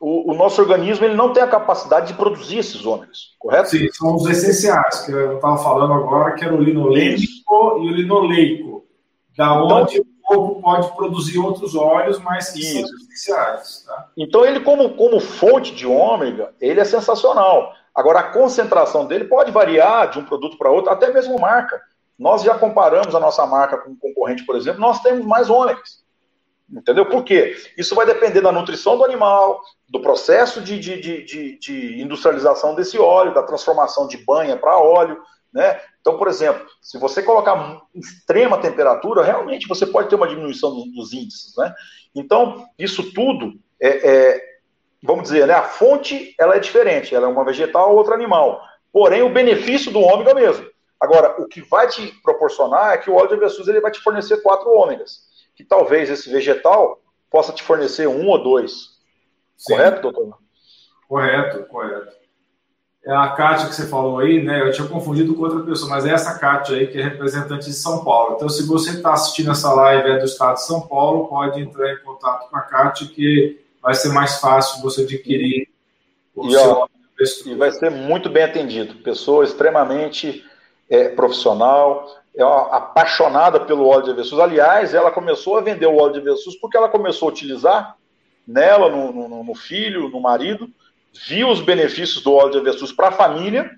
o, 0.00 0.32
o, 0.32 0.34
nosso 0.34 0.60
organismo 0.60 1.04
ele 1.04 1.14
não 1.14 1.32
tem 1.32 1.42
a 1.42 1.48
capacidade 1.48 2.08
de 2.08 2.14
produzir 2.14 2.58
esses 2.58 2.84
ômegas, 2.84 3.30
correto? 3.38 3.70
Sim, 3.70 3.88
são 3.92 4.16
os 4.16 4.28
essenciais, 4.28 5.00
que 5.00 5.12
eu 5.12 5.36
estava 5.36 5.56
falando 5.58 5.94
agora, 5.94 6.34
que 6.34 6.44
era 6.44 6.54
o 6.54 6.60
linolênico 6.60 7.78
e 7.80 7.88
o 7.88 7.90
linoleico, 7.90 8.84
da 9.36 9.46
então, 9.46 9.66
onde 9.66 10.00
o 10.00 10.06
corpo 10.22 10.60
pode 10.60 10.94
produzir 10.94 11.38
outros 11.38 11.74
óleos, 11.74 12.18
mas 12.18 12.50
que 12.50 12.60
isso. 12.60 12.86
são 12.86 12.96
essenciais. 12.98 13.84
Tá? 13.86 14.08
Então, 14.16 14.44
ele, 14.44 14.60
como, 14.60 14.90
como 14.90 15.20
fonte 15.20 15.74
de 15.74 15.86
ômega, 15.86 16.52
ele 16.60 16.80
é 16.80 16.84
sensacional. 16.84 17.72
Agora, 17.94 18.20
a 18.20 18.32
concentração 18.32 19.06
dele 19.06 19.24
pode 19.24 19.52
variar 19.52 20.10
de 20.10 20.18
um 20.18 20.24
produto 20.24 20.58
para 20.58 20.70
outro, 20.70 20.90
até 20.90 21.12
mesmo 21.12 21.38
marca. 21.38 21.80
Nós 22.18 22.42
já 22.42 22.56
comparamos 22.56 23.14
a 23.14 23.20
nossa 23.20 23.44
marca 23.46 23.78
com 23.78 23.90
um 23.90 23.96
concorrente, 23.96 24.44
por 24.44 24.56
exemplo, 24.56 24.80
nós 24.80 25.00
temos 25.00 25.26
mais 25.26 25.50
ômegas. 25.50 26.04
Entendeu? 26.70 27.06
Por 27.06 27.24
quê? 27.24 27.56
Isso 27.76 27.94
vai 27.94 28.06
depender 28.06 28.40
da 28.40 28.50
nutrição 28.50 28.96
do 28.96 29.04
animal, 29.04 29.60
do 29.88 30.00
processo 30.00 30.60
de, 30.60 30.78
de, 30.78 31.00
de, 31.00 31.58
de 31.58 32.00
industrialização 32.00 32.74
desse 32.74 32.98
óleo, 32.98 33.34
da 33.34 33.42
transformação 33.42 34.08
de 34.08 34.16
banha 34.16 34.56
para 34.56 34.78
óleo. 34.78 35.20
Né? 35.52 35.78
Então, 36.00 36.16
por 36.16 36.26
exemplo, 36.26 36.66
se 36.80 36.98
você 36.98 37.22
colocar 37.22 37.82
extrema 37.94 38.58
temperatura, 38.58 39.22
realmente 39.22 39.68
você 39.68 39.86
pode 39.86 40.08
ter 40.08 40.14
uma 40.14 40.26
diminuição 40.26 40.74
dos 40.90 41.12
índices. 41.12 41.54
Né? 41.56 41.72
Então, 42.14 42.66
isso 42.78 43.12
tudo 43.12 43.52
é, 43.80 44.08
é, 44.08 44.54
vamos 45.02 45.24
dizer, 45.24 45.46
né, 45.46 45.54
a 45.54 45.62
fonte 45.62 46.34
ela 46.38 46.56
é 46.56 46.58
diferente, 46.58 47.14
ela 47.14 47.26
é 47.26 47.30
uma 47.30 47.44
vegetal 47.44 47.90
ou 47.90 47.98
outra 47.98 48.14
animal. 48.14 48.62
Porém, 48.90 49.22
o 49.22 49.28
benefício 49.32 49.92
do 49.92 50.00
ômega 50.00 50.30
é 50.30 50.32
o 50.32 50.36
mesmo. 50.36 50.66
Agora, 51.00 51.40
o 51.40 51.46
que 51.46 51.60
vai 51.60 51.86
te 51.88 52.12
proporcionar 52.22 52.94
é 52.94 52.98
que 52.98 53.10
o 53.10 53.14
óleo 53.14 53.28
de 53.28 53.34
avestruz 53.34 53.68
ele 53.68 53.80
vai 53.80 53.90
te 53.90 54.00
fornecer 54.00 54.42
quatro 54.42 54.70
ômegas 54.70 55.24
que 55.54 55.64
talvez 55.64 56.10
esse 56.10 56.30
vegetal 56.30 57.00
possa 57.30 57.52
te 57.52 57.62
fornecer 57.62 58.08
um 58.08 58.28
ou 58.28 58.42
dois. 58.42 58.94
Sim. 59.56 59.74
Correto, 59.74 60.02
doutor? 60.02 60.38
Correto, 61.08 61.64
correto. 61.66 62.24
É 63.06 63.12
a 63.12 63.28
Kátia 63.30 63.68
que 63.68 63.74
você 63.74 63.86
falou 63.86 64.18
aí, 64.18 64.42
né? 64.42 64.62
Eu 64.62 64.72
tinha 64.72 64.88
confundido 64.88 65.34
com 65.34 65.42
outra 65.42 65.60
pessoa, 65.60 65.90
mas 65.90 66.06
é 66.06 66.10
essa 66.10 66.38
Kátia 66.38 66.76
aí 66.76 66.86
que 66.86 66.98
é 66.98 67.02
representante 67.02 67.66
de 67.66 67.74
São 67.74 68.02
Paulo. 68.02 68.36
Então, 68.36 68.48
se 68.48 68.66
você 68.66 68.92
está 68.92 69.12
assistindo 69.12 69.50
essa 69.50 69.72
live 69.74 70.10
é 70.10 70.18
do 70.18 70.24
estado 70.24 70.54
de 70.54 70.64
São 70.64 70.80
Paulo, 70.88 71.28
pode 71.28 71.60
entrar 71.60 71.92
em 71.92 71.98
contato 71.98 72.48
com 72.48 72.56
a 72.56 72.62
Kátia, 72.62 73.06
que 73.08 73.62
vai 73.82 73.94
ser 73.94 74.08
mais 74.08 74.40
fácil 74.40 74.82
você 74.82 75.02
adquirir 75.02 75.68
o 76.34 76.46
e, 76.48 76.52
seu 76.52 76.70
ó, 76.70 76.88
e 77.44 77.54
vai 77.54 77.70
ser 77.72 77.90
muito 77.90 78.30
bem 78.30 78.42
atendido. 78.42 78.94
Pessoa 79.02 79.44
extremamente 79.44 80.42
é, 80.88 81.08
profissional, 81.08 82.06
é 82.36 82.42
apaixonada 82.42 83.60
pelo 83.60 83.86
óleo 83.86 84.04
de 84.04 84.10
avestruz. 84.10 84.42
Aliás, 84.42 84.92
ela 84.94 85.10
começou 85.10 85.56
a 85.56 85.60
vender 85.60 85.86
o 85.86 85.96
óleo 85.96 86.14
de 86.14 86.20
avestruz 86.20 86.56
porque 86.56 86.76
ela 86.76 86.88
começou 86.88 87.28
a 87.28 87.32
utilizar 87.32 87.96
nela, 88.46 88.88
no, 88.88 89.12
no, 89.12 89.44
no 89.44 89.54
filho, 89.54 90.08
no 90.08 90.20
marido, 90.20 90.68
viu 91.26 91.48
os 91.48 91.60
benefícios 91.60 92.22
do 92.22 92.32
óleo 92.32 92.50
de 92.50 92.58
avestruz 92.58 92.92
para 92.92 93.08
a 93.08 93.12
família, 93.12 93.70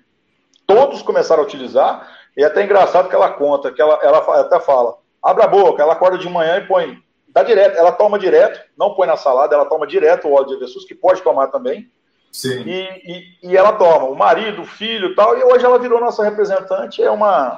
todos 0.65 1.01
começaram 1.01 1.43
a 1.43 1.45
utilizar, 1.45 2.11
e 2.35 2.43
é 2.43 2.45
até 2.45 2.63
engraçado 2.63 3.09
que 3.09 3.15
ela 3.15 3.31
conta, 3.31 3.71
que 3.71 3.81
ela, 3.81 3.99
ela 4.01 4.41
até 4.41 4.59
fala, 4.59 4.97
abre 5.23 5.43
a 5.43 5.47
boca, 5.47 5.81
ela 5.81 5.93
acorda 5.93 6.17
de 6.17 6.29
manhã 6.29 6.57
e 6.57 6.67
põe, 6.67 6.97
dá 7.29 7.43
direto, 7.43 7.77
ela 7.77 7.91
toma 7.91 8.19
direto, 8.19 8.59
não 8.77 8.93
põe 8.93 9.07
na 9.07 9.15
salada, 9.15 9.55
ela 9.55 9.65
toma 9.65 9.87
direto 9.87 10.27
o 10.27 10.33
óleo 10.33 10.47
de 10.47 10.55
avestruz, 10.55 10.85
que 10.85 10.95
pode 10.95 11.21
tomar 11.21 11.47
também, 11.47 11.89
Sim. 12.31 12.61
E, 12.65 13.37
e, 13.43 13.51
e 13.51 13.57
ela 13.57 13.73
toma, 13.73 14.05
o 14.05 14.15
marido, 14.15 14.61
o 14.61 14.65
filho 14.65 15.09
e 15.09 15.15
tal, 15.15 15.37
e 15.37 15.43
hoje 15.43 15.65
ela 15.65 15.79
virou 15.79 15.99
nossa 15.99 16.23
representante, 16.23 17.01
é 17.01 17.09
uma, 17.09 17.57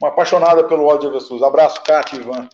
uma 0.00 0.08
apaixonada 0.08 0.64
pelo 0.64 0.84
óleo 0.84 1.00
de 1.00 1.06
avestruz. 1.06 1.42
Abraço, 1.42 1.82
Cátia 1.82 2.16
e 2.16 2.20
Ivan. 2.20 2.48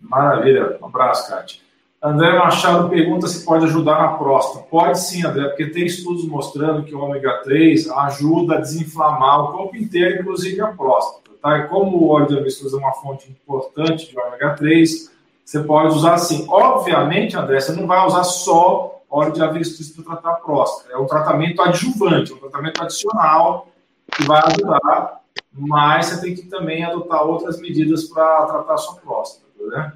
Maravilha, 0.00 0.76
um 0.82 0.86
abraço, 0.86 1.30
Cátia. 1.30 1.64
André 2.04 2.38
Machado 2.38 2.90
pergunta 2.90 3.26
se 3.26 3.42
pode 3.46 3.64
ajudar 3.64 3.98
na 3.98 4.08
próstata. 4.18 4.66
Pode 4.70 5.00
sim, 5.00 5.24
André, 5.24 5.48
porque 5.48 5.68
tem 5.68 5.86
estudos 5.86 6.26
mostrando 6.28 6.84
que 6.84 6.94
o 6.94 7.00
ômega 7.00 7.40
3 7.42 7.88
ajuda 7.88 8.56
a 8.56 8.60
desinflamar 8.60 9.44
o 9.44 9.52
corpo 9.52 9.76
inteiro, 9.76 10.20
inclusive 10.20 10.60
a 10.60 10.66
próstata. 10.66 11.30
Tá? 11.40 11.58
E 11.58 11.68
como 11.68 11.96
o 11.96 12.10
óleo 12.10 12.26
de 12.26 12.38
avestruz 12.38 12.74
é 12.74 12.76
uma 12.76 12.92
fonte 12.92 13.30
importante 13.30 14.10
de 14.10 14.18
ômega 14.18 14.50
3, 14.50 15.10
você 15.42 15.60
pode 15.60 15.94
usar 15.94 16.14
assim. 16.14 16.44
Obviamente, 16.46 17.38
André, 17.38 17.58
você 17.58 17.72
não 17.72 17.86
vai 17.86 18.06
usar 18.06 18.24
só 18.24 19.00
óleo 19.10 19.32
de 19.32 19.42
avestruz 19.42 19.90
para 19.90 20.04
tratar 20.04 20.30
a 20.30 20.34
próstata. 20.36 20.92
É 20.92 20.96
um 20.96 21.06
tratamento 21.06 21.62
adjuvante, 21.62 22.32
um 22.32 22.38
tratamento 22.38 22.82
adicional 22.82 23.68
que 24.10 24.24
vai 24.24 24.42
ajudar, 24.46 25.20
mas 25.52 26.06
você 26.06 26.20
tem 26.20 26.34
que 26.34 26.42
também 26.46 26.84
adotar 26.84 27.22
outras 27.22 27.60
medidas 27.60 28.04
para 28.04 28.46
tratar 28.46 28.74
a 28.74 28.78
sua 28.78 28.96
próstata, 28.96 29.46
né? 29.68 29.92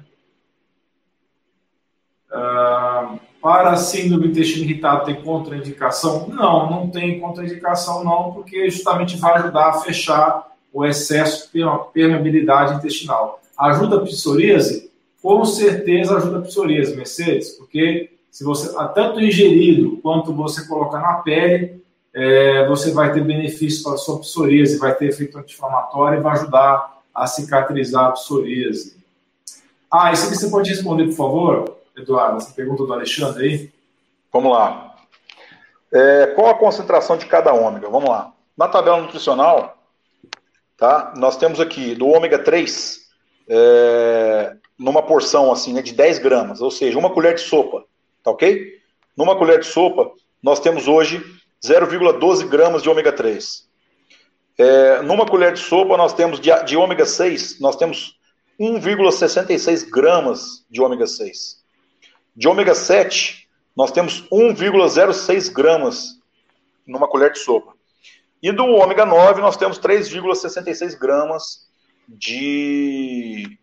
Uh, 2.31 3.19
para 3.41 3.75
síndrome 3.77 4.27
do 4.27 4.31
intestino 4.31 4.65
irritado 4.65 5.05
tem 5.05 5.21
contraindicação? 5.21 6.27
Não, 6.27 6.69
não 6.69 6.89
tem 6.89 7.19
contraindicação 7.19 8.03
não, 8.03 8.33
porque 8.33 8.69
justamente 8.69 9.17
vai 9.17 9.35
ajudar 9.35 9.69
a 9.69 9.73
fechar 9.81 10.47
o 10.71 10.85
excesso 10.85 11.49
de 11.51 11.63
permeabilidade 11.93 12.75
intestinal. 12.75 13.41
Ajuda 13.57 13.97
a 13.97 14.01
psoríase? 14.01 14.91
Com 15.21 15.43
certeza 15.43 16.17
ajuda 16.17 16.39
a 16.39 16.41
psoríase, 16.41 16.95
Mercedes, 16.95 17.49
porque 17.51 18.18
se 18.31 18.43
você 18.43 18.73
tanto 18.93 19.19
ingerido 19.19 19.97
quanto 20.01 20.33
você 20.33 20.67
colocar 20.67 20.99
na 20.99 21.15
pele, 21.15 21.83
é, 22.13 22.67
você 22.67 22.91
vai 22.91 23.13
ter 23.13 23.23
benefício 23.23 23.83
para 23.83 23.93
a 23.93 23.97
sua 23.97 24.19
psoríase, 24.19 24.77
vai 24.77 24.95
ter 24.95 25.09
efeito 25.09 25.37
anti-inflamatório 25.37 26.19
e 26.19 26.21
vai 26.21 26.33
ajudar 26.33 26.99
a 27.13 27.27
cicatrizar 27.27 28.05
a 28.05 28.11
psoríase. 28.11 28.97
Ah, 29.91 30.11
isso 30.11 30.27
aqui 30.27 30.35
você 30.35 30.49
pode 30.49 30.69
responder, 30.69 31.05
por 31.05 31.15
favor, 31.15 31.77
Eduardo, 31.97 32.37
essa 32.37 32.53
pergunta 32.53 32.85
do 32.85 32.93
Alexandre 32.93 33.43
aí? 33.43 33.71
Vamos 34.31 34.51
lá. 34.51 34.95
É, 35.91 36.27
qual 36.27 36.49
a 36.49 36.57
concentração 36.57 37.17
de 37.17 37.25
cada 37.25 37.53
ômega? 37.53 37.89
Vamos 37.89 38.09
lá. 38.09 38.31
Na 38.55 38.67
tabela 38.67 39.01
nutricional, 39.01 39.77
tá? 40.77 41.13
Nós 41.17 41.37
temos 41.37 41.59
aqui 41.59 41.95
do 41.95 42.07
ômega 42.07 42.37
3, 42.37 42.99
é, 43.49 44.55
numa 44.77 45.01
porção 45.01 45.51
assim, 45.51 45.73
né, 45.73 45.81
de 45.81 45.93
10 45.93 46.19
gramas, 46.19 46.61
ou 46.61 46.69
seja, 46.69 46.97
uma 46.97 47.09
colher 47.09 47.33
de 47.35 47.41
sopa, 47.41 47.83
tá 48.29 48.31
ok? 48.31 48.79
Numa 49.17 49.35
colher 49.35 49.59
de 49.59 49.65
sopa, 49.65 50.11
nós 50.41 50.59
temos 50.59 50.87
hoje 50.87 51.23
0,12 51.65 52.47
gramas 52.47 52.83
de 52.83 52.89
ômega 52.89 53.11
3. 53.11 53.67
É, 54.57 55.01
numa 55.01 55.25
colher 55.25 55.53
de 55.53 55.59
sopa, 55.59 55.97
nós 55.97 56.13
temos 56.13 56.39
de, 56.39 56.51
de 56.65 56.77
ômega 56.77 57.05
6, 57.05 57.59
nós 57.59 57.75
temos 57.75 58.17
1,66 58.59 59.89
gramas 59.89 60.65
de 60.69 60.81
ômega 60.81 61.07
6. 61.07 61.63
De 62.35 62.47
ômega 62.47 62.75
7, 62.75 63.47
nós 63.75 63.91
temos 63.91 64.27
1,06 64.29 65.51
gramas 65.51 66.19
numa 66.85 67.07
colher 67.07 67.31
de 67.31 67.39
sopa. 67.39 67.73
E 68.41 68.51
do 68.51 68.65
ômega 68.65 69.05
9, 69.05 69.41
nós 69.41 69.57
temos 69.57 69.79
3,66 69.79 70.97
gramas 70.97 71.67
de, 72.07 73.57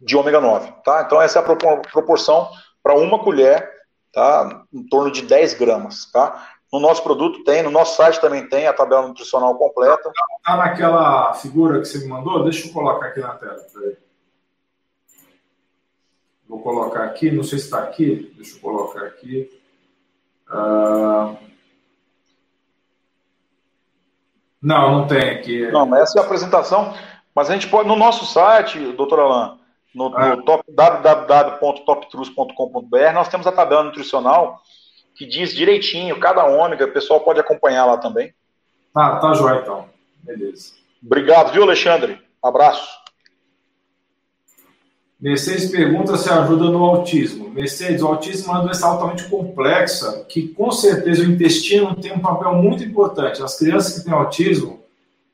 de 0.00 0.16
ômega 0.16 0.40
9. 0.40 0.72
Tá? 0.82 1.02
Então, 1.06 1.20
essa 1.20 1.38
é 1.38 1.42
a 1.42 1.80
proporção 1.90 2.50
para 2.84 2.94
uma 2.94 3.18
colher, 3.18 3.66
tá? 4.12 4.66
em 4.70 4.86
torno 4.86 5.10
de 5.10 5.22
10 5.22 5.54
gramas. 5.54 6.04
Tá? 6.12 6.50
No 6.70 6.78
nosso 6.78 7.02
produto 7.02 7.42
tem, 7.42 7.62
no 7.62 7.70
nosso 7.70 7.96
site 7.96 8.20
também 8.20 8.46
tem 8.46 8.66
a 8.66 8.74
tabela 8.74 9.08
nutricional 9.08 9.56
completa. 9.56 10.12
Está 10.36 10.56
naquela 10.58 11.32
figura 11.32 11.80
que 11.80 11.86
você 11.86 12.00
me 12.00 12.08
mandou? 12.08 12.44
Deixa 12.44 12.68
eu 12.68 12.72
colocar 12.74 13.06
aqui 13.06 13.20
na 13.20 13.34
tela. 13.36 13.56
Vou 16.46 16.60
colocar 16.60 17.04
aqui, 17.04 17.30
não 17.30 17.42
sei 17.42 17.58
se 17.58 17.64
está 17.64 17.78
aqui. 17.78 18.34
Deixa 18.36 18.56
eu 18.56 18.60
colocar 18.60 19.06
aqui. 19.06 19.50
Uh... 20.50 21.36
Não, 24.60 24.92
não 24.92 25.06
tem 25.06 25.30
aqui. 25.30 25.70
Não, 25.70 25.86
mas 25.86 26.02
essa 26.02 26.18
é 26.18 26.22
a 26.22 26.24
apresentação. 26.24 26.94
Mas 27.34 27.48
a 27.48 27.54
gente 27.54 27.68
pode, 27.68 27.88
no 27.88 27.96
nosso 27.96 28.26
site, 28.26 28.92
doutor 28.92 29.20
Alain, 29.20 29.58
no, 29.94 30.14
ah. 30.16 30.36
no 30.36 30.42
top, 30.42 30.64
www.toptrus.com.br, 30.70 33.12
nós 33.14 33.28
temos 33.28 33.46
a 33.46 33.52
tabela 33.52 33.84
nutricional 33.84 34.60
que 35.14 35.24
diz 35.24 35.54
direitinho, 35.54 36.18
cada 36.18 36.44
ômega, 36.46 36.86
o 36.86 36.92
pessoal 36.92 37.20
pode 37.20 37.38
acompanhar 37.38 37.84
lá 37.84 37.96
também. 37.96 38.34
Tá, 38.92 39.16
tá 39.16 39.32
jóia 39.34 39.60
então. 39.60 39.88
Beleza. 40.22 40.72
Obrigado, 41.04 41.52
viu, 41.52 41.62
Alexandre? 41.62 42.18
Abraço. 42.42 43.04
Mercedes 45.20 45.70
pergunta 45.70 46.16
se 46.16 46.28
ajuda 46.28 46.64
no 46.64 46.84
autismo. 46.84 47.48
Mercedes, 47.48 48.02
o 48.02 48.08
autismo 48.08 48.52
é 48.52 48.56
uma 48.56 48.64
doença 48.64 48.86
altamente 48.86 49.28
complexa, 49.28 50.24
que 50.28 50.48
com 50.48 50.70
certeza 50.70 51.22
o 51.22 51.26
intestino 51.26 51.94
tem 51.94 52.12
um 52.12 52.20
papel 52.20 52.54
muito 52.56 52.84
importante. 52.84 53.42
As 53.42 53.56
crianças 53.56 53.98
que 53.98 54.04
têm 54.04 54.12
autismo, 54.12 54.83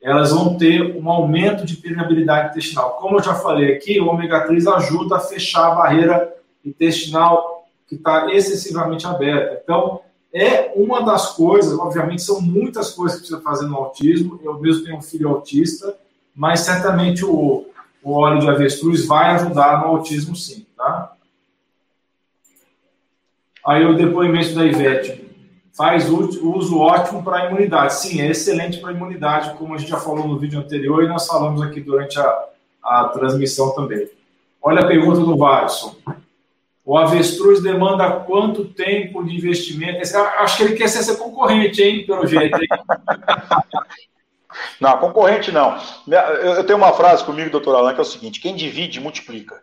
elas 0.02 0.30
vão 0.30 0.56
ter 0.56 0.96
um 0.96 1.10
aumento 1.10 1.64
de 1.66 1.76
permeabilidade 1.76 2.50
intestinal. 2.50 2.96
Como 2.96 3.18
eu 3.18 3.22
já 3.22 3.34
falei 3.34 3.74
aqui, 3.74 4.00
o 4.00 4.08
ômega 4.08 4.46
3 4.46 4.66
ajuda 4.66 5.16
a 5.16 5.20
fechar 5.20 5.72
a 5.72 5.74
barreira 5.74 6.34
intestinal 6.64 7.68
que 7.86 7.96
está 7.96 8.32
excessivamente 8.32 9.06
aberta. 9.06 9.60
Então, 9.62 10.00
é 10.32 10.72
uma 10.74 11.04
das 11.04 11.32
coisas, 11.32 11.78
obviamente, 11.78 12.22
são 12.22 12.40
muitas 12.40 12.92
coisas 12.92 13.16
que 13.16 13.26
precisa 13.26 13.42
fazer 13.42 13.66
no 13.66 13.76
autismo. 13.76 14.40
Eu 14.42 14.58
mesmo 14.58 14.84
tenho 14.84 14.96
um 14.96 15.02
filho 15.02 15.28
autista, 15.28 15.94
mas 16.34 16.60
certamente 16.60 17.24
o, 17.24 17.66
o 18.02 18.12
óleo 18.12 18.40
de 18.40 18.48
avestruz 18.48 19.06
vai 19.06 19.30
ajudar 19.30 19.80
no 19.80 19.88
autismo, 19.88 20.34
sim, 20.34 20.64
tá? 20.76 21.12
Aí 23.66 23.84
o 23.84 23.96
depoimento 23.96 24.54
da 24.54 24.64
Ivete 24.64 25.29
faz 25.76 26.08
uso 26.08 26.78
ótimo 26.78 27.22
para 27.22 27.36
a 27.36 27.46
imunidade. 27.46 27.94
Sim, 27.94 28.20
é 28.20 28.30
excelente 28.30 28.78
para 28.78 28.90
a 28.90 28.92
imunidade, 28.92 29.54
como 29.54 29.74
a 29.74 29.78
gente 29.78 29.90
já 29.90 29.98
falou 29.98 30.26
no 30.26 30.38
vídeo 30.38 30.58
anterior 30.58 31.04
e 31.04 31.08
nós 31.08 31.26
falamos 31.26 31.62
aqui 31.62 31.80
durante 31.80 32.18
a, 32.18 32.44
a 32.82 33.04
transmissão 33.08 33.74
também. 33.74 34.08
Olha 34.62 34.80
a 34.80 34.86
pergunta 34.86 35.20
do 35.20 35.36
Watson. 35.36 35.96
O 36.84 36.96
avestruz 36.96 37.62
demanda 37.62 38.10
quanto 38.10 38.64
tempo 38.64 39.22
de 39.24 39.36
investimento? 39.36 40.00
Acho 40.38 40.56
que 40.56 40.62
ele 40.64 40.76
quer 40.76 40.88
ser 40.88 41.02
seu 41.02 41.16
concorrente, 41.16 41.82
hein, 41.82 42.04
pelo 42.04 42.26
jeito. 42.26 42.56
Hein? 42.56 42.68
Não, 44.80 44.98
concorrente 44.98 45.52
não. 45.52 45.78
Eu 46.42 46.64
tenho 46.64 46.78
uma 46.78 46.92
frase 46.92 47.22
comigo, 47.24 47.50
doutor 47.50 47.76
Alain, 47.76 47.94
que 47.94 48.00
é 48.00 48.02
o 48.02 48.06
seguinte: 48.06 48.40
quem 48.40 48.56
divide, 48.56 48.98
multiplica. 48.98 49.62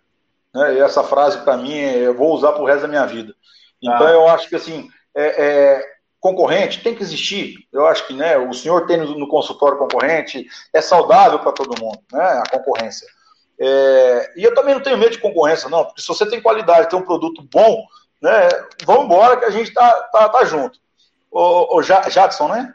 Né? 0.54 0.76
E 0.76 0.80
essa 0.80 1.04
frase, 1.04 1.40
para 1.40 1.58
mim, 1.58 1.74
eu 1.74 2.14
vou 2.14 2.34
usar 2.34 2.52
para 2.54 2.62
o 2.62 2.66
resto 2.66 2.84
da 2.84 2.88
minha 2.88 3.06
vida. 3.06 3.34
Então, 3.82 4.08
ah. 4.08 4.12
eu 4.12 4.28
acho 4.28 4.48
que, 4.48 4.56
assim, 4.56 4.90
é, 5.16 5.46
é, 5.46 5.97
concorrente 6.28 6.82
tem 6.82 6.94
que 6.94 7.04
existir. 7.04 7.68
Eu 7.72 7.86
acho 7.88 8.06
que 8.06 8.14
né, 8.14 8.38
o 8.38 8.54
senhor 8.54 8.86
tem 8.86 8.98
no, 8.98 9.18
no 9.18 9.28
consultório 9.28 9.78
concorrente, 9.78 10.46
é 10.74 10.82
saudável 10.82 11.40
para 11.40 11.52
todo 11.52 11.80
mundo, 11.82 12.00
né, 12.12 12.42
a 12.46 12.50
concorrência. 12.50 13.08
É, 13.60 14.34
e 14.36 14.44
eu 14.44 14.54
também 14.54 14.76
não 14.76 14.82
tenho 14.82 14.98
medo 14.98 15.12
de 15.12 15.22
concorrência, 15.22 15.70
não, 15.70 15.86
porque 15.86 16.02
se 16.02 16.08
você 16.08 16.26
tem 16.26 16.42
qualidade, 16.42 16.90
tem 16.90 17.00
um 17.00 17.06
produto 17.06 17.42
bom, 17.52 17.86
né, 18.22 18.50
vamos 18.86 19.06
embora 19.06 19.38
que 19.38 19.46
a 19.46 19.50
gente 19.50 19.74
tá, 19.74 19.92
tá, 20.12 20.30
tá 20.30 20.46
junto. 20.46 20.80
O, 21.32 21.78
o 21.78 21.82
Jadson, 21.84 22.48
né? 22.50 22.74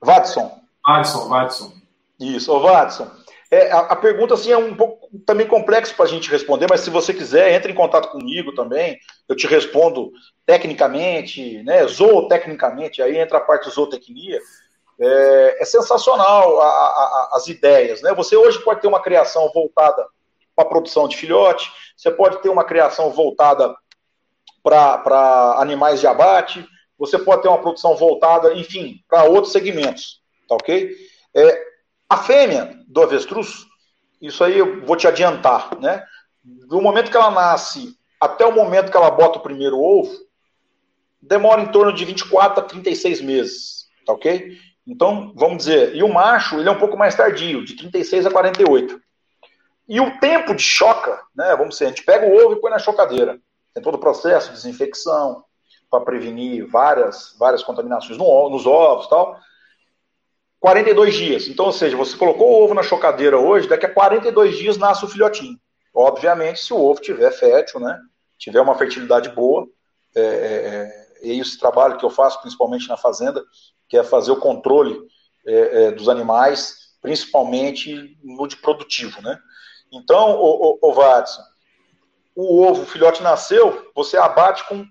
Vadson. 0.00 0.60
Vadson, 0.86 1.28
Vadson. 1.28 1.72
Isso, 2.20 2.52
o 2.52 2.60
Vadson. 2.60 3.10
É, 3.54 3.70
a, 3.70 3.78
a, 3.78 3.96
pergunta 3.96 4.34
assim, 4.34 4.50
é 4.50 4.58
um 4.58 4.74
pouco 4.74 5.08
também 5.24 5.46
complexo 5.46 5.94
para 5.94 6.06
a 6.06 6.08
gente 6.08 6.28
responder, 6.28 6.66
mas 6.68 6.80
se 6.80 6.90
você 6.90 7.14
quiser, 7.14 7.52
entre 7.52 7.70
em 7.70 7.74
contato 7.74 8.08
comigo 8.08 8.52
também, 8.52 8.98
eu 9.28 9.36
te 9.36 9.46
respondo 9.46 10.10
tecnicamente, 10.44 11.62
né, 11.62 11.86
zootecnicamente, 11.86 13.00
aí 13.00 13.16
entra 13.16 13.38
a 13.38 13.40
parte 13.40 13.70
zootecnia, 13.70 14.40
é, 15.00 15.62
é 15.62 15.64
sensacional 15.64 16.60
a, 16.60 16.66
a, 16.66 17.30
as 17.34 17.46
ideias. 17.46 18.02
Né? 18.02 18.12
Você 18.14 18.36
hoje 18.36 18.58
pode 18.58 18.80
ter 18.80 18.88
uma 18.88 19.00
criação 19.00 19.48
voltada 19.54 20.04
para 20.56 20.64
a 20.64 20.68
produção 20.68 21.06
de 21.06 21.16
filhote, 21.16 21.70
você 21.96 22.10
pode 22.10 22.42
ter 22.42 22.48
uma 22.48 22.64
criação 22.64 23.10
voltada 23.10 23.72
para 24.64 25.54
animais 25.58 26.00
de 26.00 26.08
abate, 26.08 26.66
você 26.98 27.20
pode 27.20 27.42
ter 27.42 27.48
uma 27.48 27.60
produção 27.60 27.94
voltada, 27.94 28.52
enfim, 28.54 28.96
para 29.08 29.22
outros 29.24 29.52
segmentos, 29.52 30.20
tá 30.48 30.56
ok? 30.56 30.90
É, 31.36 31.73
a 32.08 32.16
fêmea 32.18 32.78
do 32.86 33.02
avestruz, 33.02 33.66
isso 34.20 34.42
aí 34.44 34.58
eu 34.58 34.84
vou 34.84 34.96
te 34.96 35.06
adiantar, 35.06 35.78
né? 35.80 36.04
Do 36.42 36.80
momento 36.80 37.10
que 37.10 37.16
ela 37.16 37.30
nasce 37.30 37.96
até 38.20 38.44
o 38.44 38.54
momento 38.54 38.90
que 38.90 38.96
ela 38.96 39.10
bota 39.10 39.38
o 39.38 39.42
primeiro 39.42 39.78
ovo, 39.78 40.12
demora 41.20 41.62
em 41.62 41.70
torno 41.70 41.92
de 41.92 42.04
24 42.04 42.60
a 42.60 42.66
36 42.66 43.20
meses, 43.20 43.88
tá 44.06 44.12
ok? 44.12 44.58
Então, 44.86 45.32
vamos 45.34 45.58
dizer, 45.58 45.94
e 45.94 46.02
o 46.02 46.12
macho, 46.12 46.58
ele 46.58 46.68
é 46.68 46.72
um 46.72 46.78
pouco 46.78 46.96
mais 46.96 47.14
tardio, 47.14 47.64
de 47.64 47.76
36 47.76 48.26
a 48.26 48.30
48. 48.30 49.00
E 49.88 50.00
o 50.00 50.18
tempo 50.18 50.54
de 50.54 50.62
choca, 50.62 51.22
né, 51.34 51.54
vamos 51.56 51.70
dizer, 51.70 51.86
a 51.86 51.88
gente 51.88 52.04
pega 52.04 52.26
o 52.26 52.34
ovo 52.34 52.54
e 52.54 52.60
põe 52.60 52.70
na 52.70 52.78
chocadeira. 52.78 53.38
Tem 53.72 53.82
todo 53.82 53.96
o 53.96 54.00
processo 54.00 54.48
de 54.48 54.56
desinfecção, 54.56 55.44
para 55.94 56.04
prevenir 56.04 56.66
várias, 56.66 57.36
várias 57.38 57.62
contaminações 57.62 58.18
no, 58.18 58.50
nos 58.50 58.66
ovos 58.66 59.06
tal. 59.06 59.38
42 60.64 61.14
dias. 61.14 61.46
Então, 61.46 61.66
ou 61.66 61.72
seja, 61.72 61.94
você 61.94 62.16
colocou 62.16 62.50
o 62.50 62.64
ovo 62.64 62.72
na 62.72 62.82
chocadeira 62.82 63.38
hoje, 63.38 63.68
daqui 63.68 63.84
a 63.84 63.92
42 63.92 64.56
dias 64.56 64.78
nasce 64.78 65.04
o 65.04 65.08
filhotinho. 65.08 65.60
Obviamente, 65.92 66.64
se 66.64 66.72
o 66.72 66.80
ovo 66.82 67.02
tiver 67.02 67.30
fértil, 67.32 67.80
né, 67.80 68.00
tiver 68.38 68.62
uma 68.62 68.74
fertilidade 68.74 69.28
boa, 69.28 69.68
é, 70.16 70.22
é, 70.22 70.24
é 70.24 71.26
e 71.26 71.38
esse 71.38 71.58
trabalho 71.58 71.98
que 71.98 72.04
eu 72.04 72.08
faço, 72.08 72.40
principalmente 72.40 72.88
na 72.88 72.96
fazenda, 72.96 73.44
que 73.90 73.98
é 73.98 74.02
fazer 74.02 74.30
o 74.30 74.40
controle 74.40 74.98
é, 75.46 75.84
é, 75.84 75.90
dos 75.90 76.08
animais, 76.08 76.94
principalmente 77.02 78.16
no 78.24 78.48
de 78.48 78.56
produtivo, 78.56 79.20
né? 79.20 79.38
Então, 79.92 80.30
o, 80.36 80.70
o, 80.70 80.78
o 80.80 80.92
Watson, 80.94 81.42
o 82.34 82.62
ovo, 82.62 82.84
o 82.84 82.86
filhote 82.86 83.22
nasceu, 83.22 83.90
você 83.94 84.16
abate 84.16 84.66
com, 84.66 84.86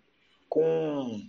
com 0.47 1.19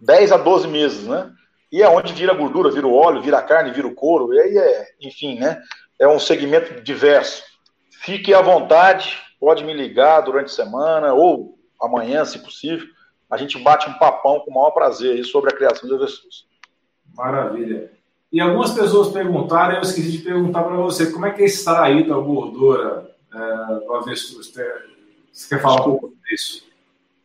10 0.00 0.32
a 0.32 0.38
12 0.38 0.66
meses, 0.68 1.06
né? 1.06 1.30
E 1.72 1.80
é 1.80 1.88
onde 1.88 2.12
vira 2.12 2.34
gordura, 2.34 2.70
vira 2.70 2.86
o 2.86 2.94
óleo, 2.94 3.22
vira 3.22 3.38
a 3.38 3.42
carne, 3.42 3.72
vira 3.72 3.86
o 3.86 3.94
couro, 3.94 4.34
e 4.34 4.38
aí 4.38 4.58
é, 4.58 4.88
enfim, 5.00 5.38
né? 5.38 5.58
É 5.98 6.06
um 6.06 6.18
segmento 6.18 6.82
diverso. 6.82 7.42
Fique 7.90 8.34
à 8.34 8.42
vontade, 8.42 9.18
pode 9.40 9.64
me 9.64 9.72
ligar 9.72 10.20
durante 10.20 10.46
a 10.46 10.54
semana 10.54 11.14
ou 11.14 11.58
amanhã, 11.80 12.26
se 12.26 12.38
possível. 12.40 12.86
A 13.30 13.38
gente 13.38 13.58
bate 13.58 13.88
um 13.88 13.94
papão 13.94 14.40
com 14.40 14.50
o 14.50 14.54
maior 14.54 14.72
prazer 14.72 15.24
sobre 15.24 15.50
a 15.50 15.56
criação 15.56 15.88
de 15.88 15.94
avestruz. 15.94 16.44
Maravilha. 17.14 17.90
E 18.30 18.40
algumas 18.40 18.72
pessoas 18.72 19.08
perguntaram, 19.08 19.76
eu 19.76 19.82
esqueci 19.82 20.12
de 20.12 20.18
perguntar 20.18 20.64
para 20.64 20.76
você, 20.76 21.10
como 21.10 21.24
é 21.24 21.30
que 21.30 21.42
é 21.42 21.46
extraída 21.46 22.14
a 22.14 22.20
gordura 22.20 23.10
é, 23.32 23.86
do 23.86 23.94
avestruz? 23.94 24.52
Você 25.32 25.48
quer 25.48 25.62
falar 25.62 25.80
um 25.80 25.84
pouco 25.84 26.14
disso? 26.28 26.71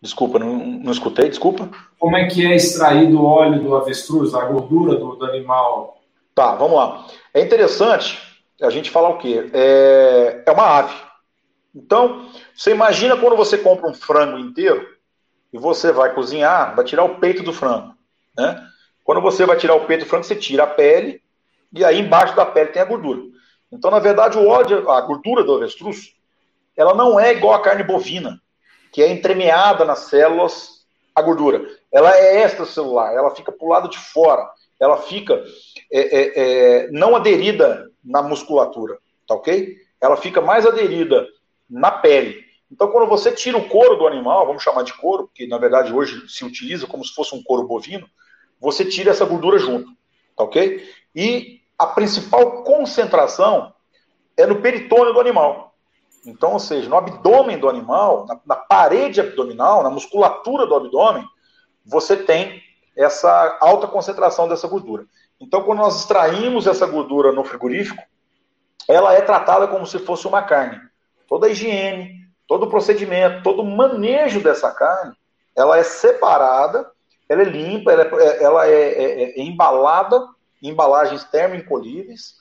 Desculpa, 0.02 0.38
não, 0.38 0.56
não 0.58 0.91
escutei, 0.91 1.28
desculpa. 1.28 1.70
Como 1.98 2.16
é 2.16 2.28
que 2.28 2.45
é 2.45 2.56
extraído 2.56 3.20
o 3.20 3.26
óleo 3.26 3.64
do 3.64 3.76
avestruz, 3.76 4.34
a 4.36 4.45
gordura 4.45 4.95
do, 4.95 5.16
do 5.16 5.26
animal? 5.26 6.00
Tá, 6.36 6.54
vamos 6.56 6.78
lá. 6.78 7.08
É 7.34 7.41
interessante 7.41 8.20
a 8.62 8.70
gente 8.70 8.91
falar 8.91 9.10
o 9.10 9.18
quê? 9.18 9.50
É, 9.54 10.43
é 10.45 10.52
uma 10.52 10.80
ave. 10.80 10.95
Então, 11.74 12.30
você 12.56 12.72
imagina 12.72 13.18
quando 13.18 13.36
você 13.36 13.58
compra 13.58 13.89
um 13.89 13.93
frango 13.93 14.38
inteiro 14.38 14.88
e 15.52 15.58
você 15.58 15.91
vai 15.91 16.14
cozinhar, 16.14 16.76
vai 16.76 16.86
tirar 16.86 17.04
o 17.04 17.16
peito 17.16 17.41
do 17.41 17.54
frango, 17.54 17.93
né? 18.38 18.64
Quando 19.04 19.22
você 19.22 19.45
vai 19.45 19.58
tirar 19.58 19.76
o 19.76 19.86
peito 19.86 20.06
do 20.06 20.10
frango, 20.10 20.26
você 20.26 20.36
tira 20.36 20.64
a 20.64 20.68
pele 20.68 21.22
e 21.74 21.84
aí 21.84 22.00
embaixo 22.00 22.36
da 22.36 22.45
pele 22.45 22.70
tem 22.70 22.82
a 22.82 22.86
gordura. 22.86 23.22
Então, 23.72 23.89
na 23.89 24.00
verdade, 24.00 24.38
o 24.38 24.48
óleo, 24.48 24.89
a 24.89 25.02
gordura 25.02 25.43
do 25.43 25.56
avestruz, 25.56 26.14
ela 26.76 26.93
não 26.93 27.20
é 27.20 27.34
igual 27.34 27.56
à 27.56 27.62
carne 27.62 27.84
bovina 27.84 28.39
que 28.91 29.01
é 29.01 29.11
entremeada 29.11 29.85
nas 29.85 29.99
células 29.99 30.85
a 31.15 31.21
gordura. 31.21 31.65
Ela 31.91 32.15
é 32.15 32.43
extracelular, 32.43 33.13
ela 33.13 33.33
fica 33.35 33.51
para 33.51 33.65
o 33.65 33.69
lado 33.69 33.89
de 33.89 33.97
fora, 33.97 34.47
ela 34.79 34.97
fica 34.97 35.43
é, 35.91 35.99
é, 35.99 36.33
é, 36.35 36.91
não 36.91 37.15
aderida 37.15 37.89
na 38.03 38.21
musculatura, 38.21 38.97
tá 39.27 39.35
ok? 39.35 39.75
Ela 39.99 40.15
fica 40.17 40.41
mais 40.41 40.65
aderida 40.65 41.27
na 41.69 41.91
pele. 41.91 42.45
Então, 42.71 42.89
quando 42.89 43.07
você 43.07 43.31
tira 43.31 43.57
o 43.57 43.67
couro 43.67 43.95
do 43.95 44.07
animal, 44.07 44.45
vamos 44.45 44.61
chamar 44.61 44.83
de 44.83 44.93
couro, 44.93 45.29
que 45.33 45.47
na 45.47 45.57
verdade 45.57 45.93
hoje 45.93 46.27
se 46.27 46.45
utiliza 46.45 46.85
como 46.85 47.03
se 47.03 47.13
fosse 47.13 47.33
um 47.33 47.41
couro 47.41 47.67
bovino, 47.67 48.07
você 48.59 48.83
tira 48.85 49.11
essa 49.11 49.25
gordura 49.25 49.57
junto, 49.57 49.89
tá 50.35 50.43
ok? 50.43 50.88
E 51.15 51.61
a 51.77 51.88
principal 51.88 52.63
concentração 52.63 53.73
é 54.35 54.45
no 54.45 54.61
peritônio 54.61 55.13
do 55.13 55.19
animal. 55.19 55.66
Então, 56.28 56.53
ou 56.53 56.59
seja, 56.59 56.89
no 56.89 56.97
abdômen 56.97 57.57
do 57.57 57.69
animal, 57.69 58.25
na, 58.28 58.38
na 58.45 58.55
parede 58.55 59.21
abdominal, 59.21 59.82
na 59.82 59.89
musculatura 59.89 60.67
do 60.67 60.75
abdômen, 60.75 61.25
você 61.86 62.17
tem 62.17 62.61
essa 62.95 63.57
alta 63.61 63.88
concentração 63.88 64.47
dessa 64.47 64.67
gordura. 64.67 65.05
Então, 65.39 65.63
quando 65.63 65.80
nós 65.80 66.01
extraímos 66.01 66.67
essa 66.67 66.86
gordura 66.86 67.32
no 67.32 67.45
frigorífico, 67.45 68.03
ela 68.89 69.13
é 69.13 69.21
tratada 69.21 69.67
como 69.67 69.86
se 69.86 69.99
fosse 69.99 70.28
uma 70.28 70.41
carne. 70.41 70.82
Toda 71.28 71.47
a 71.47 71.49
higiene, 71.49 72.28
todo 72.45 72.63
o 72.63 72.69
procedimento, 72.69 73.43
todo 73.43 73.61
o 73.61 73.78
manejo 73.78 74.41
dessa 74.41 74.71
carne, 74.71 75.13
ela 75.55 75.78
é 75.78 75.84
separada, 75.84 76.91
ela 77.30 77.41
é 77.41 77.45
limpa, 77.45 77.91
ela 77.91 78.03
é, 78.03 78.43
ela 78.43 78.67
é, 78.67 78.71
é, 78.71 79.39
é 79.39 79.41
embalada 79.41 80.28
em 80.61 80.69
embalagens 80.69 81.23
termoencolhíveis, 81.25 82.36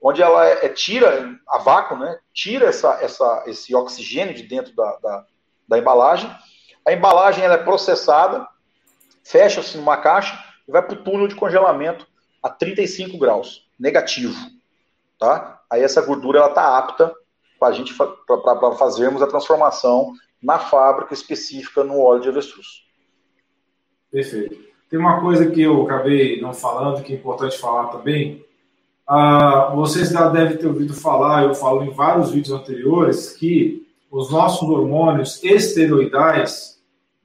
onde 0.00 0.22
ela 0.22 0.46
é, 0.46 0.66
é, 0.66 0.68
tira 0.68 1.38
a 1.48 1.58
vácuo, 1.58 1.96
né? 1.96 2.18
Tira 2.32 2.66
essa, 2.66 2.98
essa, 3.02 3.44
esse 3.46 3.74
oxigênio 3.74 4.34
de 4.34 4.44
dentro 4.44 4.74
da, 4.74 4.96
da, 5.02 5.26
da 5.68 5.78
embalagem. 5.78 6.30
A 6.86 6.92
embalagem 6.92 7.44
ela 7.44 7.54
é 7.54 7.62
processada, 7.62 8.46
fecha-se 9.24 9.76
numa 9.76 9.96
caixa 9.96 10.38
e 10.66 10.72
vai 10.72 10.82
para 10.82 10.94
o 10.94 11.02
túnel 11.02 11.28
de 11.28 11.34
congelamento 11.34 12.06
a 12.42 12.48
35 12.48 13.18
graus, 13.18 13.68
negativo, 13.78 14.34
tá? 15.18 15.60
Aí 15.70 15.82
essa 15.82 16.00
gordura 16.00 16.38
ela 16.38 16.48
tá 16.50 16.78
apta 16.78 17.12
para 17.58 17.68
a 17.68 17.72
gente 17.72 17.92
para 17.94 18.76
fazermos 18.76 19.20
a 19.20 19.26
transformação 19.26 20.12
na 20.40 20.58
fábrica 20.58 21.12
específica 21.12 21.82
no 21.82 22.00
óleo 22.00 22.22
de 22.22 22.28
avestruz. 22.28 22.84
Perfeito. 24.10 24.68
Tem 24.88 24.98
uma 24.98 25.20
coisa 25.20 25.50
que 25.50 25.60
eu 25.60 25.82
acabei 25.82 26.40
não 26.40 26.54
falando 26.54 27.02
que 27.02 27.12
é 27.12 27.16
importante 27.16 27.58
falar 27.58 27.88
também, 27.88 28.44
ah, 29.08 29.72
vocês 29.74 30.10
já 30.10 30.28
devem 30.28 30.58
ter 30.58 30.66
ouvido 30.66 30.92
falar, 30.92 31.44
eu 31.44 31.54
falo 31.54 31.82
em 31.82 31.90
vários 31.90 32.30
vídeos 32.30 32.54
anteriores, 32.54 33.32
que 33.32 33.88
os 34.10 34.30
nossos 34.30 34.68
hormônios 34.68 35.42
esteroidais, 35.42 36.78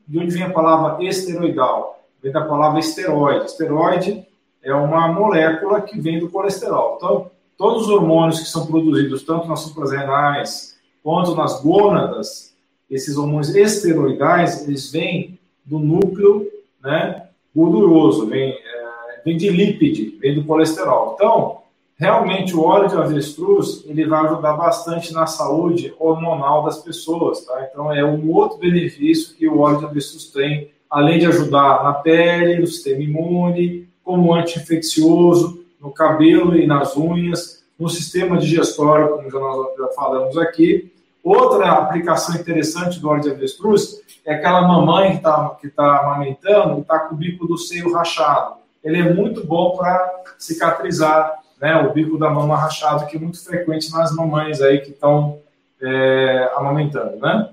de 0.08 0.18
onde 0.18 0.32
vem 0.32 0.44
a 0.44 0.50
palavra 0.50 1.04
esteroidal? 1.04 2.02
Vem 2.22 2.32
da 2.32 2.46
palavra 2.46 2.80
esteroide. 2.80 3.46
Esteroide 3.46 4.26
é 4.62 4.74
uma 4.74 5.10
molécula 5.10 5.82
que 5.82 6.00
vem 6.00 6.20
do 6.20 6.30
colesterol. 6.30 6.96
Então, 6.96 7.32
todos 7.58 7.84
os 7.84 7.90
hormônios 7.90 8.40
que 8.40 8.48
são 8.48 8.66
produzidos, 8.66 9.24
tanto 9.24 9.48
nas 9.48 9.60
suprarrenais 9.60 10.78
quanto 11.04 11.36
nas 11.36 11.62
gônadas, 11.62 12.56
esses 12.90 13.18
hormônios 13.18 13.54
esteroidais, 13.54 14.66
eles 14.66 14.90
vêm 14.90 15.38
do 15.66 15.80
núcleo 15.80 16.48
né, 16.82 17.28
gorduroso, 17.54 18.28
vem, 18.28 18.52
é, 18.52 19.22
vem 19.26 19.36
de 19.36 19.50
lípide, 19.50 20.18
vem 20.22 20.36
do 20.36 20.46
colesterol. 20.46 21.14
Então, 21.16 21.63
realmente 22.04 22.54
o 22.54 22.62
óleo 22.62 22.90
de 22.90 22.98
avestruz 22.98 23.82
ele 23.86 24.06
vai 24.06 24.26
ajudar 24.26 24.54
bastante 24.54 25.14
na 25.14 25.26
saúde 25.26 25.96
hormonal 25.98 26.66
das 26.66 26.80
pessoas, 26.80 27.46
tá? 27.46 27.66
Então 27.70 27.94
é 27.94 28.04
um 28.04 28.30
outro 28.30 28.58
benefício 28.58 29.34
que 29.38 29.48
o 29.48 29.60
óleo 29.60 29.80
de 29.80 29.86
avestruz 29.86 30.26
tem, 30.26 30.70
além 30.90 31.18
de 31.18 31.28
ajudar 31.28 31.82
na 31.82 31.94
pele, 31.94 32.60
no 32.60 32.68
sistema 32.68 33.02
imune, 33.02 33.88
como 34.04 34.34
anti-infeccioso, 34.34 35.64
no 35.80 35.92
cabelo 35.92 36.58
e 36.58 36.68
nas 36.68 36.98
unhas, 36.98 37.64
no 37.80 37.88
sistema 37.88 38.38
digestório, 38.38 39.16
como 39.16 39.32
já 39.32 39.40
nós 39.40 39.78
já 39.78 39.88
falamos 39.96 40.38
aqui. 40.38 40.92
Outra 41.24 41.72
aplicação 41.72 42.36
interessante 42.36 43.00
do 43.00 43.08
óleo 43.08 43.22
de 43.22 43.32
avestruz 43.32 44.02
é 44.26 44.34
aquela 44.34 44.68
mamãe 44.68 45.12
que 45.12 45.18
está 45.18 45.58
que 45.62 45.70
tá 45.70 46.00
amamentando 46.00 46.80
e 46.80 46.82
está 46.82 47.00
com 47.00 47.16
o 47.16 47.18
bico 47.18 47.48
do 47.48 47.58
seio 47.58 47.94
rachado. 47.94 48.56
Ele 48.84 48.98
é 48.98 49.14
muito 49.14 49.48
bom 49.48 49.78
para 49.78 50.24
cicatrizar 50.38 51.43
né, 51.64 51.78
o 51.78 51.94
bico 51.94 52.18
da 52.18 52.30
mama 52.30 52.58
rachado, 52.58 53.06
que 53.06 53.16
é 53.16 53.20
muito 53.20 53.42
frequente 53.42 53.90
nas 53.90 54.14
mamães 54.14 54.62
aí 54.62 54.82
que 54.82 54.90
estão 54.90 55.40
é, 55.82 56.52
amamentando, 56.58 57.16
né? 57.16 57.52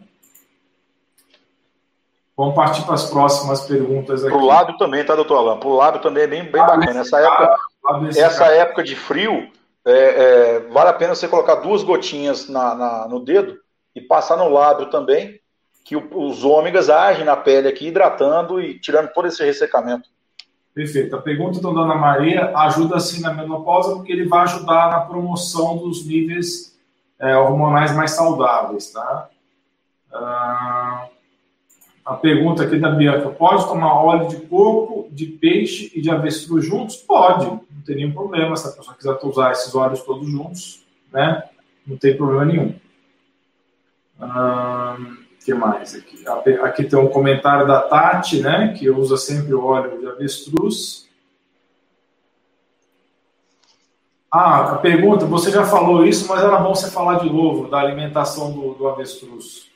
Vamos 2.36 2.56
partir 2.56 2.82
para 2.82 2.94
as 2.94 3.08
próximas 3.08 3.60
perguntas 3.68 4.24
aqui. 4.24 4.32
Para 4.32 4.42
o 4.42 4.46
lábio 4.46 4.76
também, 4.78 5.04
tá, 5.04 5.14
doutor 5.14 5.36
Alain? 5.36 5.60
Para 5.60 5.68
o 5.68 5.76
lábio 5.76 6.00
também 6.00 6.24
é 6.24 6.26
bem, 6.26 6.42
bem 6.42 6.60
bacana. 6.60 7.00
Essa 7.00 7.20
época, 7.20 7.56
essa 8.16 8.46
época 8.46 8.82
de 8.82 8.96
frio, 8.96 9.48
é, 9.86 9.92
é, 9.92 10.60
vale 10.70 10.90
a 10.90 10.94
pena 10.94 11.14
você 11.14 11.28
colocar 11.28 11.56
duas 11.56 11.84
gotinhas 11.84 12.48
na, 12.48 12.74
na, 12.74 13.06
no 13.06 13.20
dedo 13.20 13.58
e 13.94 14.00
passar 14.00 14.36
no 14.36 14.48
lábio 14.48 14.90
também, 14.90 15.38
que 15.84 15.94
o, 15.94 16.08
os 16.12 16.42
ômegas 16.42 16.90
agem 16.90 17.24
na 17.24 17.36
pele 17.36 17.68
aqui, 17.68 17.86
hidratando 17.86 18.60
e 18.60 18.76
tirando 18.80 19.12
todo 19.12 19.28
esse 19.28 19.44
ressecamento. 19.44 20.08
Perfeito. 20.74 21.16
A 21.16 21.20
pergunta 21.20 21.60
da 21.60 21.70
Dona 21.70 21.96
Maria 21.96 22.56
ajuda 22.56 23.00
sim 23.00 23.20
na 23.20 23.34
menopausa 23.34 23.96
porque 23.96 24.12
ele 24.12 24.28
vai 24.28 24.42
ajudar 24.42 24.90
na 24.90 25.00
promoção 25.00 25.76
dos 25.76 26.06
níveis 26.06 26.78
é, 27.18 27.36
hormonais 27.36 27.94
mais 27.94 28.12
saudáveis, 28.12 28.90
tá? 28.92 29.28
Ah, 30.12 31.08
a 32.04 32.14
pergunta 32.14 32.64
aqui 32.64 32.78
da 32.78 32.90
Bianca: 32.90 33.28
pode 33.30 33.66
tomar 33.66 33.94
óleo 33.94 34.28
de 34.28 34.36
coco, 34.46 35.08
de 35.10 35.26
peixe 35.26 35.90
e 35.94 36.00
de 36.00 36.10
avestruz 36.10 36.64
juntos? 36.64 36.96
Pode, 36.96 37.46
não 37.46 37.82
tem 37.84 37.96
nenhum 37.96 38.12
problema. 38.12 38.56
Se 38.56 38.68
a 38.68 38.72
pessoa 38.72 38.96
quiser 38.96 39.18
usar 39.22 39.52
esses 39.52 39.74
óleos 39.74 40.02
todos 40.02 40.28
juntos, 40.28 40.84
né? 41.12 41.42
Não 41.86 41.96
tem 41.96 42.16
problema 42.16 42.44
nenhum. 42.44 42.74
Ah, 44.20 44.96
que 45.50 45.54
mais 45.54 45.94
aqui? 45.94 46.24
Aqui 46.62 46.84
tem 46.84 46.98
um 46.98 47.08
comentário 47.08 47.66
da 47.66 47.80
Tati, 47.80 48.40
né, 48.40 48.74
que 48.78 48.88
usa 48.88 49.16
sempre 49.16 49.52
óleo 49.54 49.98
de 49.98 50.06
avestruz. 50.06 51.08
Ah, 54.32 54.74
a 54.74 54.76
pergunta, 54.76 55.26
você 55.26 55.50
já 55.50 55.64
falou 55.64 56.06
isso, 56.06 56.28
mas 56.28 56.42
era 56.42 56.56
bom 56.58 56.72
você 56.72 56.88
falar 56.88 57.18
de 57.18 57.28
novo 57.28 57.68
da 57.68 57.78
alimentação 57.78 58.52
do, 58.52 58.74
do 58.74 58.88
avestruz. 58.88 59.68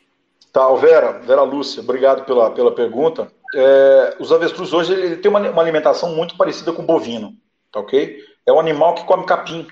Tá, 0.52 0.72
Vera, 0.74 1.18
Vera 1.18 1.42
Lúcia, 1.42 1.82
obrigado 1.82 2.24
pela, 2.24 2.51
pela 2.52 2.72
pergunta. 2.72 3.32
É, 3.52 4.16
os 4.20 4.30
avestruz 4.30 4.72
hoje 4.72 4.92
ele 4.92 5.16
tem 5.16 5.28
uma, 5.28 5.40
uma 5.40 5.62
alimentação 5.62 6.14
muito 6.14 6.36
parecida 6.36 6.72
com 6.72 6.82
o 6.82 6.86
bovino, 6.86 7.32
tá 7.72 7.80
ok? 7.80 8.18
É 8.46 8.52
um 8.52 8.60
animal 8.60 8.94
que 8.94 9.05
come 9.05 9.26
capim. 9.26 9.66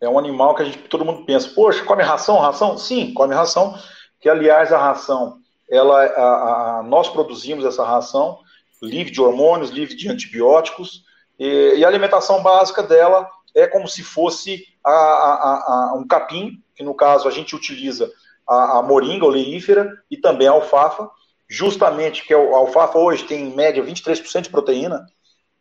É 0.00 0.08
um 0.08 0.18
animal 0.18 0.54
que 0.54 0.62
a 0.62 0.64
gente, 0.64 0.78
todo 0.78 1.04
mundo 1.04 1.24
pensa, 1.26 1.50
poxa, 1.54 1.84
come 1.84 2.02
ração, 2.02 2.38
ração? 2.38 2.78
Sim, 2.78 3.12
come 3.12 3.34
ração, 3.34 3.74
que 4.18 4.28
aliás 4.28 4.72
a 4.72 4.78
ração, 4.78 5.41
ela, 5.72 6.04
a, 6.04 6.78
a, 6.78 6.82
nós 6.82 7.08
produzimos 7.08 7.64
essa 7.64 7.82
ração 7.82 8.38
livre 8.82 9.10
de 9.10 9.22
hormônios, 9.22 9.70
livre 9.70 9.96
de 9.96 10.10
antibióticos, 10.10 11.02
e, 11.38 11.76
e 11.78 11.84
a 11.84 11.88
alimentação 11.88 12.42
básica 12.42 12.82
dela 12.82 13.26
é 13.54 13.66
como 13.66 13.88
se 13.88 14.02
fosse 14.02 14.66
a, 14.84 15.94
um 15.96 16.06
capim, 16.06 16.62
que 16.74 16.82
no 16.84 16.94
caso 16.94 17.26
a 17.26 17.30
gente 17.30 17.56
utiliza 17.56 18.10
a, 18.46 18.82
moringa 18.82 19.24
oleífera 19.24 19.90
e 20.10 20.16
também 20.16 20.46
a 20.46 20.52
alfafa, 20.52 21.08
justamente 21.48 22.26
que 22.26 22.34
a 22.34 22.38
alfafa 22.38 22.98
hoje 22.98 23.24
tem 23.24 23.48
em 23.48 23.54
média 23.54 23.82
23% 23.82 24.42
de 24.42 24.50
proteína, 24.50 25.06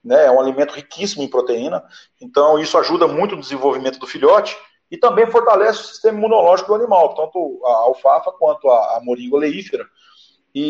né, 0.04 0.26
é 0.26 0.32
um 0.32 0.42
alimento 0.42 0.74
riquíssimo 0.74 1.24
em 1.24 1.30
proteína, 1.30 1.84
então 2.20 2.60
isso 2.60 2.78
ajuda 2.78 3.08
muito 3.08 3.36
no 3.36 3.42
desenvolvimento 3.42 4.00
do 4.00 4.08
filhote 4.08 4.58
e 4.92 4.98
também 4.98 5.26
fortalece 5.26 5.80
o 5.80 5.86
sistema 5.86 6.18
imunológico 6.18 6.68
do 6.68 6.76
animal, 6.76 7.16
tanto 7.16 7.62
a 7.66 7.72
alfafa 7.84 8.30
quanto 8.34 8.70
a, 8.70 8.98
a 8.98 9.02
moringa 9.02 9.38
oleífera, 9.38 9.88
e, 10.54 10.62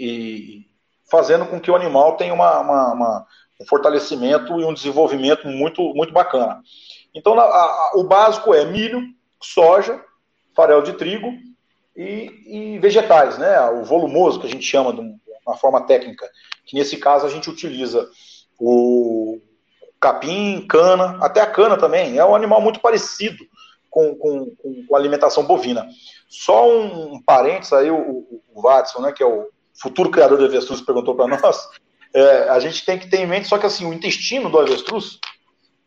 e, 0.00 0.66
fazendo 1.10 1.44
com 1.44 1.60
que 1.60 1.70
o 1.70 1.76
animal 1.76 2.16
tenha 2.16 2.32
uma, 2.32 2.58
uma, 2.60 2.92
uma, 2.94 3.26
um 3.60 3.66
fortalecimento 3.66 4.58
e 4.58 4.64
um 4.64 4.72
desenvolvimento 4.72 5.46
muito, 5.46 5.82
muito 5.94 6.12
bacana. 6.12 6.62
Então, 7.14 7.38
a, 7.38 7.44
a, 7.44 7.92
o 7.96 8.04
básico 8.04 8.54
é 8.54 8.64
milho, 8.64 9.02
soja, 9.42 10.02
farelo 10.54 10.82
de 10.82 10.94
trigo 10.94 11.30
e, 11.94 12.76
e, 12.76 12.78
vegetais, 12.78 13.36
né? 13.36 13.60
O 13.70 13.84
volumoso, 13.84 14.40
que 14.40 14.46
a 14.46 14.50
gente 14.50 14.64
chama 14.64 14.94
de 14.94 15.00
uma 15.46 15.56
forma 15.58 15.82
técnica, 15.82 16.26
que 16.64 16.74
nesse 16.74 16.96
caso 16.96 17.26
a 17.26 17.28
gente 17.28 17.50
utiliza 17.50 18.08
o 18.58 19.38
capim, 20.00 20.66
cana, 20.66 21.18
até 21.20 21.42
a 21.42 21.46
cana 21.46 21.76
também. 21.76 22.16
É 22.16 22.24
um 22.24 22.34
animal 22.34 22.60
muito 22.62 22.80
parecido 22.80 23.44
com, 23.96 24.14
com, 24.14 24.84
com 24.86 24.94
alimentação 24.94 25.44
bovina. 25.44 25.88
Só 26.28 26.68
um, 26.68 27.14
um 27.14 27.22
parênteses 27.22 27.72
aí, 27.72 27.90
o, 27.90 28.42
o, 28.52 28.60
Watson, 28.60 29.00
né, 29.00 29.10
que 29.10 29.22
é 29.22 29.26
o 29.26 29.48
futuro 29.80 30.10
criador 30.10 30.36
do 30.36 30.44
avestruz, 30.44 30.82
perguntou 30.82 31.14
para 31.14 31.26
nós. 31.26 31.66
É, 32.12 32.50
a 32.50 32.60
gente 32.60 32.84
tem 32.84 32.98
que 32.98 33.08
ter 33.08 33.20
em 33.20 33.26
mente, 33.26 33.48
só 33.48 33.56
que 33.56 33.64
assim, 33.64 33.86
o 33.86 33.94
intestino 33.94 34.50
do 34.50 34.58
avestruz, 34.58 35.18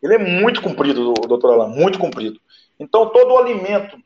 ele 0.02 0.14
é 0.14 0.18
muito 0.18 0.60
comprido, 0.60 1.14
doutor 1.14 1.52
Alain, 1.52 1.72
muito 1.72 2.00
comprido. 2.00 2.40
Então, 2.80 3.10
todo 3.10 3.32
o 3.32 3.38
alimento 3.38 3.96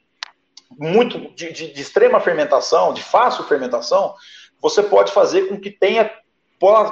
muito 0.78 1.18
de, 1.34 1.50
de, 1.52 1.72
de, 1.72 1.80
extrema 1.80 2.20
fermentação, 2.20 2.92
de 2.92 3.02
fácil 3.02 3.44
fermentação, 3.44 4.14
você 4.60 4.82
pode 4.82 5.12
fazer 5.12 5.48
com 5.48 5.58
que 5.58 5.70
tenha 5.70 6.10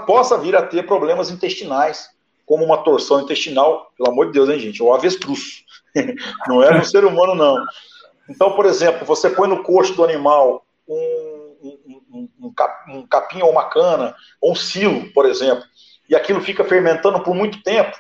possa 0.06 0.36
vir 0.36 0.54
a 0.54 0.62
ter 0.62 0.86
problemas 0.86 1.30
intestinais, 1.30 2.08
como 2.44 2.64
uma 2.64 2.78
torção 2.78 3.22
intestinal, 3.22 3.90
pelo 3.96 4.10
amor 4.10 4.26
de 4.26 4.32
Deus, 4.32 4.48
hein, 4.50 4.58
gente? 4.58 4.82
O 4.82 4.92
avestruz. 4.92 5.64
não 6.48 6.62
é 6.62 6.76
no 6.76 6.84
ser 6.84 7.04
humano, 7.04 7.34
não. 7.34 7.56
Então, 8.28 8.52
por 8.52 8.66
exemplo, 8.66 9.04
você 9.04 9.28
põe 9.30 9.48
no 9.48 9.62
coxo 9.62 9.94
do 9.94 10.04
animal 10.04 10.64
um, 10.88 11.56
um, 11.62 12.28
um, 12.42 12.52
um 12.88 13.06
capim 13.06 13.42
ou 13.42 13.50
uma 13.50 13.68
cana, 13.68 14.14
ou 14.40 14.52
um 14.52 14.54
silo, 14.54 15.12
por 15.12 15.26
exemplo, 15.26 15.64
e 16.08 16.14
aquilo 16.14 16.40
fica 16.40 16.64
fermentando 16.64 17.22
por 17.22 17.34
muito 17.34 17.62
tempo, 17.62 17.96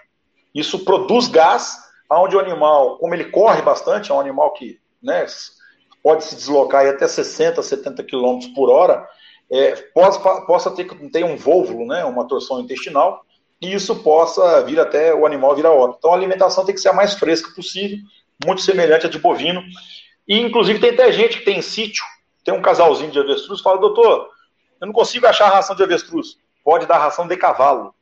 isso 0.54 0.84
produz 0.84 1.28
gás, 1.28 1.78
onde 2.10 2.36
o 2.36 2.40
animal, 2.40 2.98
como 2.98 3.14
ele 3.14 3.30
corre 3.30 3.62
bastante, 3.62 4.10
é 4.10 4.14
um 4.14 4.20
animal 4.20 4.52
que 4.52 4.78
né, 5.02 5.24
pode 6.02 6.24
se 6.24 6.36
deslocar 6.36 6.86
até 6.86 7.08
60, 7.08 7.62
70 7.62 8.04
km 8.04 8.38
por 8.54 8.68
hora, 8.68 9.08
é, 9.50 9.72
possa, 9.94 10.40
possa 10.42 10.70
ter, 10.70 10.86
ter 11.10 11.24
um 11.24 11.36
vôvulo, 11.36 11.86
né, 11.86 12.04
uma 12.04 12.26
torção 12.26 12.60
intestinal, 12.60 13.24
e 13.62 13.72
isso 13.72 13.94
possa 14.02 14.60
vir 14.62 14.80
até 14.80 15.14
o 15.14 15.24
animal 15.24 15.54
virar 15.54 15.70
óbito. 15.70 15.98
Então 15.98 16.12
a 16.12 16.16
alimentação 16.16 16.64
tem 16.64 16.74
que 16.74 16.80
ser 16.80 16.88
a 16.88 16.92
mais 16.92 17.14
fresca 17.14 17.54
possível, 17.54 17.96
muito 18.44 18.60
semelhante 18.60 19.06
à 19.06 19.08
de 19.08 19.20
bovino. 19.20 19.62
E 20.26 20.40
inclusive 20.40 20.80
tem 20.80 20.90
até 20.90 21.12
gente 21.12 21.38
que 21.38 21.44
tem 21.44 21.58
em 21.58 21.62
sítio, 21.62 22.04
tem 22.44 22.52
um 22.52 22.60
casalzinho 22.60 23.12
de 23.12 23.20
avestruz, 23.20 23.60
fala, 23.60 23.78
doutor, 23.78 24.28
eu 24.80 24.86
não 24.86 24.92
consigo 24.92 25.26
achar 25.26 25.48
ração 25.48 25.76
de 25.76 25.82
avestruz. 25.84 26.36
Pode 26.64 26.86
dar 26.86 26.98
ração 26.98 27.28
de 27.28 27.36
cavalo. 27.36 27.94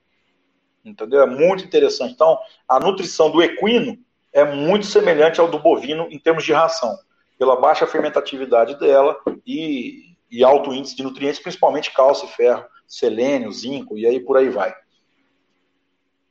Entendeu? 0.83 1.21
É 1.21 1.27
muito 1.27 1.63
interessante. 1.63 2.15
Então, 2.15 2.39
a 2.67 2.81
nutrição 2.81 3.31
do 3.31 3.43
equino 3.43 3.99
é 4.33 4.45
muito 4.45 4.87
semelhante 4.87 5.41
ao 5.41 5.49
do 5.49 5.59
bovino 5.59 6.09
em 6.11 6.19
termos 6.19 6.43
de 6.45 6.55
ração, 6.55 6.97
pela 7.39 7.57
baixa 7.57 7.87
fermentatividade 7.87 8.79
dela 8.79 9.19
e, 9.47 10.15
e 10.31 10.43
alto 10.43 10.73
índice 10.73 10.97
de 10.97 11.03
nutrientes, 11.03 11.41
principalmente 11.41 11.93
cálcio, 11.93 12.29
ferro, 12.29 12.65
selênio, 12.87 13.53
zinco, 13.53 13.99
e 13.99 14.07
aí 14.07 14.19
por 14.19 14.39
aí 14.39 14.49
vai. 14.49 14.75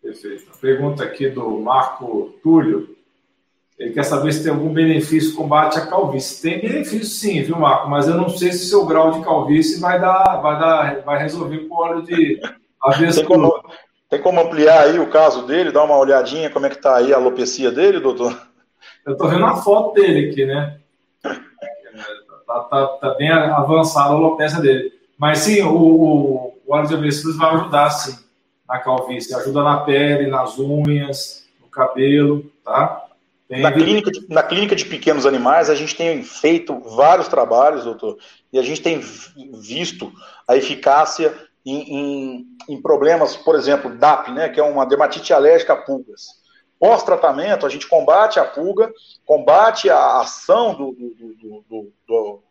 Perfeito. 0.10 0.52
Pergunta 0.60 1.04
aqui 1.04 1.30
do 1.30 1.60
Marco 1.60 2.34
Túlio. 2.42 2.96
Ele 3.78 3.94
quer 3.94 4.04
saber 4.04 4.34
se 4.34 4.44
tem 4.44 4.52
algum 4.52 4.74
benefício 4.74 5.36
combate 5.36 5.78
à 5.78 5.86
calvície. 5.86 6.42
Tem 6.42 6.60
benefício 6.60 7.06
sim, 7.06 7.44
viu, 7.44 7.58
Marco? 7.58 7.88
Mas 7.88 8.08
eu 8.08 8.16
não 8.16 8.28
sei 8.28 8.52
se 8.52 8.68
seu 8.68 8.86
grau 8.86 9.12
de 9.12 9.24
calvície 9.24 9.80
vai 9.80 10.02
dar, 10.02 10.42
vai 10.42 10.60
dar, 10.60 11.02
vai 11.02 11.20
resolver 11.20 11.60
com 11.60 11.76
óleo 11.76 12.02
de 12.02 12.42
avestruz. 12.82 13.28
Tem 14.10 14.20
como, 14.20 14.42
ampliar 14.42 14.82
aí 14.82 15.00
o 15.00 15.12
caso 15.12 15.46
dele, 15.46 15.72
dar 15.72 15.84
uma 15.84 15.96
olhadinha 15.96 16.50
como 16.50 16.66
é 16.66 16.70
que 16.70 16.78
está 16.78 16.98
aí 16.98 17.14
a 17.14 17.18
alopecia 17.18 17.72
dele, 17.72 18.00
doutor? 18.00 18.36
Eu 19.06 19.14
estou 19.14 19.30
vendo 19.30 19.46
a 19.46 19.58
foto 19.58 19.94
dele 19.94 20.32
aqui, 20.32 20.46
né? 20.46 20.80
Tá, 21.22 22.60
tá, 22.62 22.88
tá 22.88 23.14
bem 23.14 23.30
avançada 23.30 24.10
a 24.10 24.14
alopecia 24.14 24.60
dele. 24.60 24.92
Mas 25.16 25.40
sim, 25.40 25.62
o, 25.62 25.76
o, 25.76 26.54
o 26.66 26.74
óleo 26.74 26.88
de 26.88 26.96
avestruz 26.96 27.38
vai 27.38 27.54
ajudar, 27.54 27.92
sim 27.92 28.29
na 28.70 28.78
calvície, 28.78 29.34
ajuda 29.34 29.64
na 29.64 29.80
pele, 29.80 30.28
nas 30.28 30.60
unhas, 30.60 31.50
no 31.60 31.68
cabelo, 31.68 32.52
tá? 32.64 33.08
Na 33.50 33.72
clínica, 33.72 34.12
de, 34.12 34.30
na 34.30 34.44
clínica 34.44 34.76
de 34.76 34.86
pequenos 34.86 35.26
animais, 35.26 35.72
a 35.72 35.76
gente 35.76 35.96
tem 35.96 36.22
feito 36.22 36.80
vários 36.82 37.28
trabalhos, 37.28 37.84
doutor, 37.84 38.20
e 38.54 38.60
a 38.60 38.62
gente 38.62 38.80
tem 38.80 39.02
visto 39.60 40.14
a 40.48 40.56
eficácia 40.56 41.36
em, 41.66 41.82
em, 41.82 42.48
em 42.70 42.80
problemas, 42.80 43.36
por 43.36 43.56
exemplo, 43.56 43.98
DAP, 43.98 44.30
né, 44.30 44.50
que 44.50 44.60
é 44.60 44.64
uma 44.64 44.86
dermatite 44.86 45.34
alérgica 45.34 45.74
a 45.74 45.78
pulgas. 45.78 46.38
Pós-tratamento, 46.80 47.66
a 47.66 47.70
gente 47.70 47.88
combate 47.88 48.40
a 48.40 48.46
pulga, 48.46 48.94
combate 49.26 49.90
a 49.90 50.20
ação 50.20 50.76
do, 50.76 50.92
do, 50.92 51.94
do, 52.08 52.44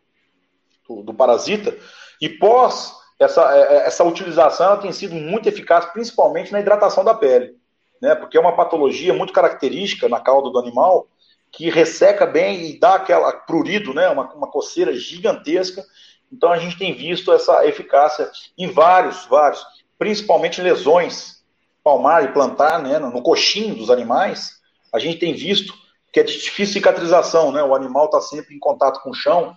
do, 0.85 1.03
do 1.03 1.13
parasita, 1.13 1.73
e 2.21 2.27
pós 2.27 2.98
essa, 3.19 3.55
é, 3.55 3.59
é, 3.59 3.87
essa 3.87 4.03
utilização 4.03 4.79
tem 4.79 4.91
sido 4.93 5.13
muito 5.13 5.49
eficaz, 5.49 5.85
principalmente 5.85 6.51
na 6.51 6.61
hidratação 6.61 7.03
da 7.03 7.13
pele, 7.13 7.55
né? 8.01 8.15
Porque 8.15 8.37
é 8.37 8.39
uma 8.39 8.55
patologia 8.55 9.13
muito 9.13 9.33
característica 9.33 10.07
na 10.07 10.21
cauda 10.21 10.49
do 10.49 10.57
animal 10.57 11.07
que 11.51 11.69
resseca 11.69 12.25
bem 12.25 12.69
e 12.69 12.79
dá 12.79 12.95
aquela 12.95 13.31
prurido, 13.33 13.93
né? 13.93 14.09
Uma, 14.09 14.33
uma 14.33 14.47
coceira 14.47 14.93
gigantesca. 14.93 15.83
Então 16.31 16.51
a 16.51 16.57
gente 16.57 16.77
tem 16.77 16.93
visto 16.93 17.33
essa 17.33 17.65
eficácia 17.65 18.31
em 18.57 18.67
vários, 18.67 19.25
vários, 19.25 19.65
principalmente 19.97 20.61
lesões 20.61 21.43
palmar 21.83 22.23
e 22.23 22.31
plantar, 22.31 22.81
né? 22.81 22.99
No 22.99 23.21
coxinho 23.21 23.75
dos 23.75 23.89
animais, 23.89 24.59
a 24.93 24.99
gente 24.99 25.19
tem 25.19 25.33
visto 25.33 25.73
que 26.13 26.19
é 26.19 26.23
de 26.23 26.33
difícil 26.33 26.73
cicatrização, 26.73 27.51
né? 27.51 27.61
O 27.61 27.75
animal 27.75 28.05
está 28.05 28.21
sempre 28.21 28.55
em 28.55 28.59
contato 28.59 29.01
com 29.01 29.09
o 29.09 29.13
chão, 29.13 29.53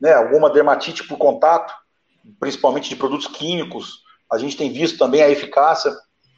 né? 0.00 0.14
Alguma 0.14 0.50
dermatite 0.50 1.06
por 1.06 1.16
contato 1.16 1.72
principalmente 2.38 2.88
de 2.88 2.96
produtos 2.96 3.26
químicos. 3.26 4.02
A 4.30 4.38
gente 4.38 4.56
tem 4.56 4.72
visto 4.72 4.98
também 4.98 5.22
a 5.22 5.30
eficácia, 5.30 5.92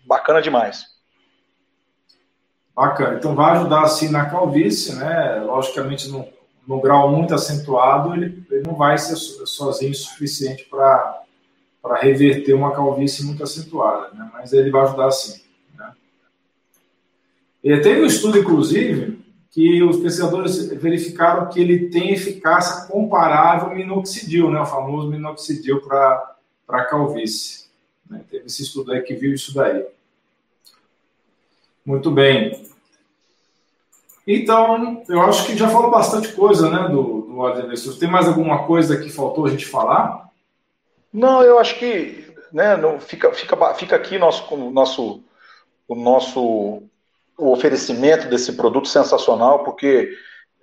bacana 0.06 0.42
demais. 0.42 0.84
Bacana. 2.74 3.16
Então 3.16 3.34
vai 3.34 3.56
ajudar 3.56 3.82
assim 3.82 4.10
na 4.10 4.28
calvície, 4.28 4.94
né? 4.96 5.40
Logicamente, 5.40 6.08
num 6.08 6.80
grau 6.80 7.10
muito 7.10 7.34
acentuado, 7.34 8.14
ele, 8.14 8.44
ele 8.50 8.66
não 8.66 8.74
vai 8.74 8.98
ser 8.98 9.16
sozinho 9.16 9.92
o 9.92 9.94
suficiente 9.94 10.64
para 10.64 11.24
reverter 12.00 12.52
uma 12.52 12.72
calvície 12.72 13.24
muito 13.24 13.42
acentuada, 13.42 14.12
né? 14.12 14.28
Mas 14.32 14.52
ele 14.52 14.70
vai 14.70 14.82
ajudar 14.82 15.10
sim. 15.10 15.42
Né? 15.74 15.92
E 17.64 17.80
teve 17.80 18.02
um 18.02 18.06
estudo, 18.06 18.38
inclusive, 18.38 19.26
que 19.56 19.82
os 19.82 19.96
pesquisadores 19.96 20.68
verificaram 20.68 21.48
que 21.48 21.58
ele 21.58 21.88
tem 21.88 22.10
eficácia 22.10 22.86
comparável 22.88 23.70
ao 23.70 23.74
minoxidil, 23.74 24.50
né, 24.50 24.60
o 24.60 24.66
famoso 24.66 25.08
minoxidil 25.08 25.80
para 25.80 26.84
calvície. 26.90 27.64
Né? 28.06 28.20
Teve 28.30 28.44
esse 28.44 28.64
estudo 28.64 28.92
aí 28.92 29.00
que 29.00 29.14
viu 29.14 29.32
isso 29.32 29.54
daí. 29.54 29.86
Muito 31.86 32.10
bem. 32.10 32.66
Então, 34.26 35.02
eu 35.08 35.22
acho 35.22 35.46
que 35.46 35.56
já 35.56 35.70
falou 35.70 35.90
bastante 35.90 36.34
coisa, 36.34 36.68
né, 36.68 36.90
do, 36.90 37.22
do 37.22 37.38
óleo 37.38 37.98
Tem 37.98 38.10
mais 38.10 38.28
alguma 38.28 38.66
coisa 38.66 38.98
que 38.98 39.08
faltou 39.08 39.46
a 39.46 39.50
gente 39.50 39.64
falar? 39.64 40.28
Não, 41.10 41.42
eu 41.42 41.58
acho 41.58 41.78
que 41.78 42.30
né, 42.52 42.76
não, 42.76 43.00
fica, 43.00 43.32
fica, 43.32 43.72
fica 43.72 43.96
aqui 43.96 44.18
nosso, 44.18 44.54
nosso, 44.54 45.22
o 45.88 45.94
nosso 45.94 46.82
o 47.38 47.52
oferecimento 47.52 48.28
desse 48.28 48.52
produto 48.52 48.88
sensacional, 48.88 49.64
porque 49.64 50.10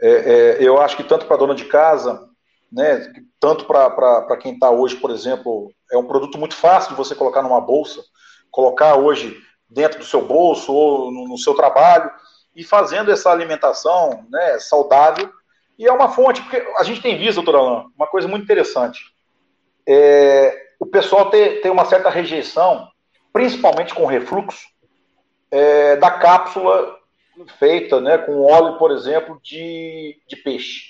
é, 0.01 0.09
é, 0.09 0.57
eu 0.59 0.81
acho 0.81 0.97
que 0.97 1.03
tanto 1.03 1.25
para 1.25 1.37
dona 1.37 1.55
de 1.55 1.65
casa, 1.65 2.27
né, 2.71 3.13
tanto 3.39 3.65
para 3.65 4.37
quem 4.37 4.53
está 4.53 4.71
hoje, 4.71 4.95
por 4.95 5.11
exemplo, 5.11 5.71
é 5.91 5.97
um 5.97 6.07
produto 6.07 6.37
muito 6.37 6.55
fácil 6.55 6.91
de 6.91 6.97
você 6.97 7.13
colocar 7.13 7.41
numa 7.43 7.61
bolsa, 7.61 8.01
colocar 8.49 8.95
hoje 8.95 9.37
dentro 9.69 9.99
do 9.99 10.05
seu 10.05 10.25
bolso 10.25 10.73
ou 10.73 11.11
no, 11.11 11.27
no 11.27 11.37
seu 11.37 11.53
trabalho 11.53 12.09
e 12.55 12.63
fazendo 12.63 13.11
essa 13.11 13.31
alimentação 13.31 14.25
né, 14.29 14.59
saudável. 14.59 15.29
E 15.77 15.87
é 15.87 15.91
uma 15.91 16.09
fonte, 16.09 16.41
porque 16.41 16.63
a 16.77 16.83
gente 16.83 17.01
tem 17.01 17.17
visto, 17.17 17.41
doutor 17.41 17.55
Alain, 17.55 17.85
uma 17.95 18.07
coisa 18.07 18.27
muito 18.27 18.43
interessante. 18.43 19.01
É, 19.87 20.55
o 20.79 20.85
pessoal 20.85 21.29
tem, 21.29 21.61
tem 21.61 21.71
uma 21.71 21.85
certa 21.85 22.09
rejeição, 22.09 22.87
principalmente 23.31 23.93
com 23.93 24.05
refluxo, 24.05 24.72
é, 25.53 25.95
da 25.97 26.09
cápsula 26.09 26.97
feita 27.59 28.01
né, 28.01 28.17
com 28.17 28.41
óleo, 28.41 28.79
por 28.79 28.89
exemplo, 28.89 29.39
de, 29.43 30.17
de 30.27 30.35
peixe. 30.35 30.81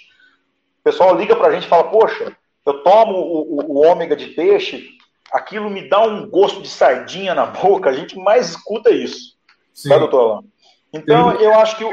pessoal 0.82 1.18
liga 1.18 1.36
para 1.36 1.50
a 1.50 1.52
gente 1.52 1.66
e 1.66 1.70
fala, 1.70 1.84
poxa, 1.84 2.32
eu 2.66 2.82
tomo 2.82 3.18
o, 3.18 3.60
o, 3.60 3.74
o, 3.74 3.86
ômega 3.86 4.16
de 4.16 4.28
peixe, 4.28 4.90
aquilo 5.34 5.70
me 5.70 5.90
dá 5.90 6.02
um 6.02 6.30
gosto 6.30 6.62
de 6.62 6.70
sardinha 6.70 7.36
na 7.36 7.46
boca, 7.62 7.90
a 7.90 7.94
gente 7.94 8.18
mais 8.18 8.52
escuta 8.52 8.90
isso. 8.90 9.34
Sim. 9.74 9.90
Tá, 9.90 9.98
doutor 9.98 10.20
Alain? 10.20 10.46
Então, 10.94 11.34
eu 11.34 11.54
acho 11.56 11.76
que... 11.76 11.84
Eu 11.84 11.92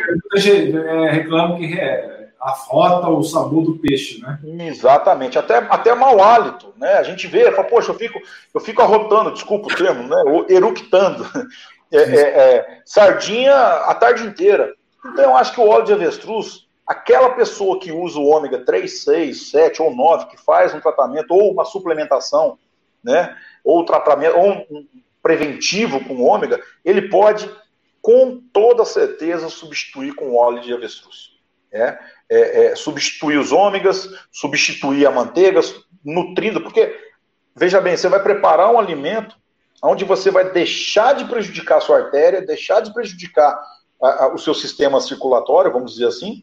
é, 0.87 1.11
reclamo 1.11 1.57
que 1.57 1.77
é, 1.77 2.29
afrota 2.41 3.09
o 3.09 3.23
sabor 3.25 3.65
do 3.65 3.79
peixe, 3.79 4.21
né? 4.21 4.39
Exatamente, 4.69 5.39
até, 5.39 5.57
até 5.57 5.93
mau 5.95 6.23
hálito, 6.23 6.73
né? 6.77 6.93
A 6.99 7.03
gente 7.03 7.27
vê, 7.27 7.51
fala, 7.51 7.67
poxa, 7.67 7.91
eu 7.91 7.97
fico, 7.97 8.21
eu 8.55 8.61
fico 8.61 8.81
arrotando, 8.81 9.33
desculpa 9.33 9.73
o 9.73 9.77
termo, 9.77 10.05
né? 10.07 10.45
Eructando. 10.49 11.27
É, 11.93 11.99
é, 11.99 12.21
é, 12.21 12.83
sardinha 12.85 13.55
a 13.55 13.95
tarde 13.95 14.25
inteira. 14.25 14.73
Então, 15.05 15.25
eu 15.25 15.37
acho 15.37 15.53
que 15.53 15.61
o 15.61 15.69
óleo 15.69 15.85
de 15.85 15.93
avestruz, 15.93 16.67
aquela 16.87 17.31
pessoa 17.31 17.81
que 17.81 17.91
usa 17.91 18.19
o 18.19 18.27
ômega 18.27 18.65
3, 18.65 19.03
6, 19.03 19.51
7 19.51 19.83
ou 19.83 19.95
9, 19.95 20.27
que 20.27 20.37
faz 20.37 20.73
um 20.73 20.81
tratamento 20.81 21.33
ou 21.33 21.53
uma 21.53 21.65
suplementação, 21.65 22.59
né? 23.03 23.37
Ou 23.65 23.85
tratamento, 23.85 24.37
ou 24.37 24.51
um 24.71 24.87
preventivo 25.23 26.03
com 26.05 26.23
ômega, 26.23 26.63
ele 26.85 27.09
pode, 27.09 27.51
com 28.01 28.41
toda 28.53 28.85
certeza, 28.85 29.49
substituir 29.49 30.15
com 30.15 30.37
óleo 30.37 30.61
de 30.61 30.73
avestruz. 30.73 31.31
É, 31.73 31.99
é, 32.29 32.67
é, 32.67 32.77
substituir 32.77 33.39
os 33.39 33.53
ômegas, 33.53 34.09
substituir 34.31 35.07
a 35.07 35.11
manteiga, 35.11 35.61
nutrindo, 36.05 36.61
porque, 36.61 36.97
veja 37.55 37.81
bem, 37.81 37.97
você 37.97 38.09
vai 38.09 38.21
preparar 38.21 38.73
um 38.73 38.79
alimento 38.79 39.40
onde 39.83 40.05
você 40.05 40.31
vai 40.31 40.51
deixar 40.51 41.15
de 41.15 41.25
prejudicar 41.25 41.79
a 41.79 41.81
sua 41.81 41.99
artéria, 41.99 42.43
deixar 42.43 42.81
de 42.81 42.93
prejudicar 42.93 43.59
a, 44.03 44.25
a, 44.25 44.35
o 44.35 44.39
seu 44.39 44.55
sistema 44.55 45.01
circulatório, 45.01 45.73
vamos 45.73 45.93
dizer 45.93 46.07
assim, 46.07 46.43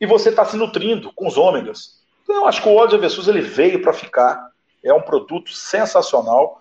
e 0.00 0.06
você 0.06 0.28
está 0.28 0.44
se 0.44 0.56
nutrindo 0.56 1.12
com 1.14 1.26
os 1.26 1.36
ômegas. 1.36 1.98
Então, 2.22 2.46
acho 2.46 2.62
que 2.62 2.68
o 2.68 2.74
óleo 2.74 2.90
de 2.90 2.96
avestruz 2.96 3.26
ele 3.26 3.40
veio 3.40 3.80
para 3.82 3.92
ficar, 3.92 4.50
é 4.84 4.92
um 4.92 5.00
produto 5.00 5.50
sensacional, 5.52 6.60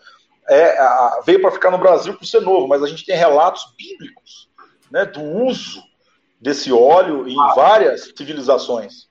é, 0.49 0.77
a, 0.77 1.21
veio 1.25 1.41
para 1.41 1.51
ficar 1.51 1.71
no 1.71 1.77
Brasil 1.77 2.13
por 2.13 2.25
ser 2.25 2.41
novo, 2.41 2.67
mas 2.67 2.81
a 2.81 2.87
gente 2.87 3.05
tem 3.05 3.15
relatos 3.15 3.73
bíblicos 3.77 4.49
né, 4.89 5.05
do 5.05 5.21
uso 5.21 5.81
desse 6.39 6.71
óleo 6.71 7.27
em 7.27 7.35
várias 7.53 8.13
civilizações. 8.15 9.07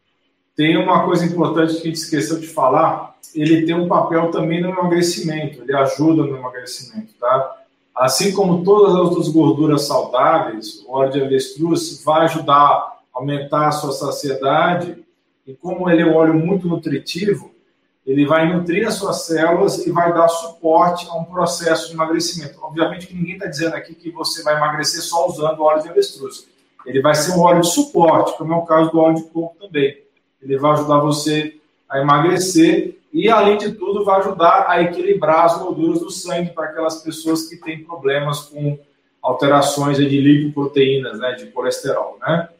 Tem 0.56 0.76
uma 0.78 1.04
coisa 1.04 1.26
importante 1.26 1.74
que 1.74 1.80
a 1.80 1.84
gente 1.84 1.96
esqueceu 1.96 2.40
de 2.40 2.46
falar, 2.46 3.15
ele 3.34 3.66
tem 3.66 3.74
um 3.74 3.88
papel 3.88 4.30
também 4.30 4.60
no 4.60 4.68
emagrecimento, 4.68 5.62
ele 5.62 5.74
ajuda 5.74 6.22
no 6.22 6.36
emagrecimento, 6.36 7.14
tá? 7.18 7.56
Assim 7.94 8.32
como 8.32 8.62
todas 8.62 8.94
as 8.94 9.00
outras 9.00 9.28
gorduras 9.28 9.86
saudáveis, 9.86 10.84
o 10.86 10.92
óleo 10.92 11.12
de 11.12 11.22
avestruz 11.22 12.02
vai 12.04 12.24
ajudar 12.24 12.54
a 12.54 12.98
aumentar 13.14 13.68
a 13.68 13.72
sua 13.72 13.92
saciedade, 13.92 15.02
e 15.46 15.54
como 15.54 15.88
ele 15.88 16.02
é 16.02 16.06
um 16.06 16.14
óleo 16.14 16.34
muito 16.34 16.68
nutritivo, 16.68 17.50
ele 18.06 18.24
vai 18.24 18.52
nutrir 18.52 18.86
as 18.86 18.94
suas 18.94 19.22
células 19.22 19.84
e 19.84 19.90
vai 19.90 20.12
dar 20.12 20.28
suporte 20.28 21.08
a 21.08 21.14
um 21.14 21.24
processo 21.24 21.88
de 21.88 21.94
emagrecimento. 21.94 22.58
Obviamente 22.62 23.06
que 23.06 23.14
ninguém 23.14 23.34
está 23.34 23.46
dizendo 23.46 23.74
aqui 23.74 23.94
que 23.94 24.10
você 24.10 24.42
vai 24.44 24.56
emagrecer 24.56 25.02
só 25.02 25.26
usando 25.26 25.62
óleo 25.62 25.82
de 25.82 25.88
avestruz. 25.88 26.46
Ele 26.84 27.00
vai 27.00 27.16
ser 27.16 27.32
um 27.32 27.40
óleo 27.40 27.62
de 27.62 27.68
suporte, 27.68 28.36
como 28.38 28.52
é 28.52 28.56
o 28.56 28.62
caso 28.62 28.92
do 28.92 29.00
óleo 29.00 29.16
de 29.16 29.24
coco 29.24 29.56
também. 29.58 29.98
Ele 30.40 30.56
vai 30.56 30.72
ajudar 30.72 31.00
você 31.00 31.56
a 31.88 32.00
emagrecer 32.00 32.96
e, 33.16 33.30
além 33.30 33.56
de 33.56 33.72
tudo, 33.72 34.04
vai 34.04 34.20
ajudar 34.20 34.66
a 34.68 34.82
equilibrar 34.82 35.46
as 35.46 35.58
gorduras 35.58 36.00
do 36.00 36.10
sangue 36.10 36.50
para 36.50 36.66
aquelas 36.66 37.02
pessoas 37.02 37.48
que 37.48 37.56
têm 37.56 37.82
problemas 37.82 38.40
com 38.40 38.78
alterações 39.22 39.96
de 39.96 40.06
lipoproteínas, 40.06 41.18
né, 41.18 41.32
de 41.32 41.46
colesterol, 41.46 42.18
né? 42.20 42.50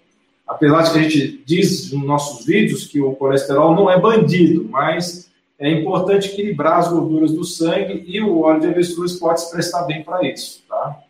Apesar 0.48 0.82
de 0.82 0.92
que 0.92 0.98
a 0.98 1.02
gente 1.02 1.42
diz 1.44 1.92
nos 1.92 2.06
nossos 2.06 2.46
vídeos 2.46 2.86
que 2.86 2.98
o 2.98 3.14
colesterol 3.16 3.74
não 3.74 3.90
é 3.90 4.00
bandido, 4.00 4.66
mas 4.70 5.30
é 5.58 5.70
importante 5.70 6.28
equilibrar 6.28 6.78
as 6.78 6.88
gorduras 6.88 7.32
do 7.32 7.44
sangue 7.44 8.02
e 8.06 8.18
o 8.22 8.40
óleo 8.40 8.60
de 8.60 8.68
avestruz 8.68 9.18
pode 9.18 9.42
se 9.42 9.50
prestar 9.50 9.82
bem 9.82 10.02
para 10.02 10.26
isso, 10.26 10.62
tá? 10.66 11.02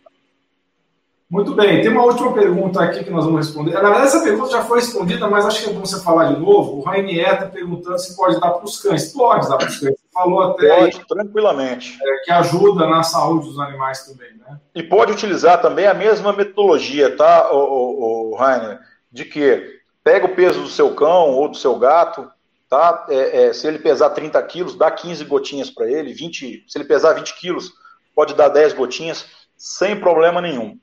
Muito 1.28 1.56
bem, 1.56 1.82
tem 1.82 1.90
uma 1.90 2.04
última 2.04 2.32
pergunta 2.32 2.80
aqui 2.80 3.02
que 3.02 3.10
nós 3.10 3.24
vamos 3.24 3.44
responder. 3.44 3.72
Na 3.72 3.80
verdade, 3.80 4.04
essa 4.04 4.22
pergunta 4.22 4.48
já 4.48 4.62
foi 4.62 4.78
respondida, 4.78 5.26
mas 5.26 5.44
acho 5.44 5.64
que 5.64 5.70
é 5.70 5.72
bom 5.72 5.80
você 5.80 6.00
falar 6.00 6.32
de 6.32 6.40
novo. 6.40 6.78
O 6.78 6.82
Rainier 6.82 7.34
está 7.34 7.46
perguntando 7.46 7.98
se 7.98 8.14
pode 8.14 8.38
dar 8.38 8.52
para 8.52 8.64
os 8.64 8.80
cães. 8.80 9.12
Pode 9.12 9.48
dar 9.48 9.56
para 9.56 9.66
os 9.66 9.76
cães. 9.76 9.94
Você 9.94 10.08
falou 10.14 10.42
até 10.42 10.68
pode, 10.68 10.96
aí, 10.96 11.04
tranquilamente. 11.04 11.98
É, 12.00 12.24
que 12.24 12.30
ajuda 12.30 12.86
na 12.86 13.02
saúde 13.02 13.48
dos 13.48 13.58
animais 13.58 14.06
também, 14.06 14.36
né? 14.36 14.60
E 14.72 14.84
pode 14.84 15.10
utilizar 15.10 15.60
também 15.60 15.88
a 15.88 15.94
mesma 15.94 16.32
metodologia, 16.32 17.16
tá, 17.16 17.52
o, 17.52 17.58
o, 17.58 18.30
o 18.30 18.36
Rainer? 18.36 18.78
De 19.10 19.24
que 19.24 19.80
pega 20.04 20.26
o 20.26 20.34
peso 20.36 20.62
do 20.62 20.68
seu 20.68 20.94
cão 20.94 21.30
ou 21.30 21.48
do 21.48 21.56
seu 21.56 21.76
gato, 21.76 22.30
tá? 22.70 23.04
É, 23.08 23.46
é, 23.46 23.52
se 23.52 23.66
ele 23.66 23.80
pesar 23.80 24.10
30 24.10 24.40
quilos, 24.44 24.76
dá 24.76 24.92
15 24.92 25.24
gotinhas 25.24 25.70
para 25.70 25.90
ele. 25.90 26.14
20, 26.14 26.66
se 26.68 26.78
ele 26.78 26.84
pesar 26.84 27.14
20 27.14 27.34
quilos, 27.40 27.72
pode 28.14 28.32
dar 28.32 28.48
10 28.48 28.74
gotinhas, 28.74 29.26
sem 29.56 29.98
problema 29.98 30.40
nenhum 30.40 30.78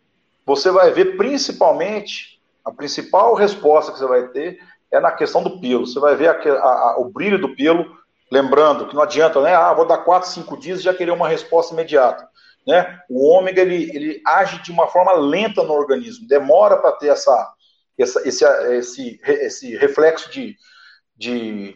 você 0.45 0.71
vai 0.71 0.91
ver 0.91 1.17
principalmente, 1.17 2.41
a 2.63 2.71
principal 2.71 3.33
resposta 3.33 3.91
que 3.91 3.99
você 3.99 4.07
vai 4.07 4.27
ter 4.29 4.59
é 4.91 4.99
na 4.99 5.11
questão 5.11 5.43
do 5.43 5.59
pelo. 5.59 5.87
Você 5.87 5.99
vai 5.99 6.15
ver 6.15 6.29
a, 6.29 6.63
a, 6.63 6.95
o 6.99 7.09
brilho 7.09 7.39
do 7.39 7.55
pelo, 7.55 7.85
lembrando 8.31 8.87
que 8.87 8.95
não 8.95 9.01
adianta, 9.01 9.41
né? 9.41 9.55
Ah, 9.55 9.73
vou 9.73 9.85
dar 9.85 9.99
4, 9.99 10.29
5 10.29 10.57
dias 10.57 10.79
e 10.79 10.83
já 10.83 10.93
querer 10.93 11.11
uma 11.11 11.27
resposta 11.27 11.73
imediata. 11.73 12.27
Né? 12.65 12.99
O 13.09 13.27
ômega 13.27 13.61
ele, 13.61 13.89
ele 13.93 14.21
age 14.25 14.61
de 14.63 14.71
uma 14.71 14.87
forma 14.87 15.11
lenta 15.13 15.63
no 15.63 15.73
organismo, 15.73 16.27
demora 16.27 16.77
para 16.77 16.93
ter 16.93 17.07
essa, 17.07 17.53
essa, 17.97 18.27
esse, 18.27 18.45
esse, 18.45 19.19
esse 19.25 19.75
reflexo 19.75 20.31
de, 20.31 20.55
de, 21.15 21.75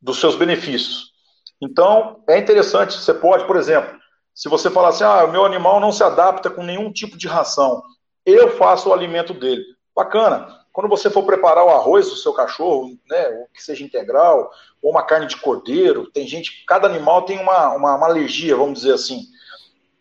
dos 0.00 0.20
seus 0.20 0.36
benefícios. 0.36 1.12
Então, 1.60 2.22
é 2.28 2.38
interessante, 2.38 2.94
você 2.94 3.12
pode, 3.12 3.44
por 3.46 3.56
exemplo, 3.56 3.98
se 4.32 4.48
você 4.48 4.70
falar 4.70 4.90
assim, 4.90 5.02
ah, 5.02 5.24
o 5.24 5.32
meu 5.32 5.44
animal 5.44 5.80
não 5.80 5.90
se 5.90 6.04
adapta 6.04 6.48
com 6.48 6.62
nenhum 6.62 6.92
tipo 6.92 7.18
de 7.18 7.26
ração, 7.26 7.82
eu 8.30 8.56
faço 8.56 8.88
o 8.88 8.92
alimento 8.92 9.32
dele. 9.32 9.64
Bacana. 9.94 10.58
Quando 10.72 10.88
você 10.88 11.10
for 11.10 11.24
preparar 11.24 11.64
o 11.64 11.70
arroz 11.70 12.08
do 12.08 12.16
seu 12.16 12.32
cachorro, 12.32 12.96
né, 13.10 13.28
ou 13.30 13.48
que 13.52 13.60
seja 13.62 13.84
integral, 13.84 14.50
ou 14.80 14.92
uma 14.92 15.02
carne 15.02 15.26
de 15.26 15.36
cordeiro, 15.36 16.08
tem 16.12 16.26
gente, 16.26 16.64
cada 16.66 16.86
animal 16.86 17.22
tem 17.22 17.38
uma, 17.40 17.70
uma, 17.74 17.96
uma 17.96 18.06
alergia, 18.06 18.54
vamos 18.54 18.80
dizer 18.80 18.94
assim. 18.94 19.22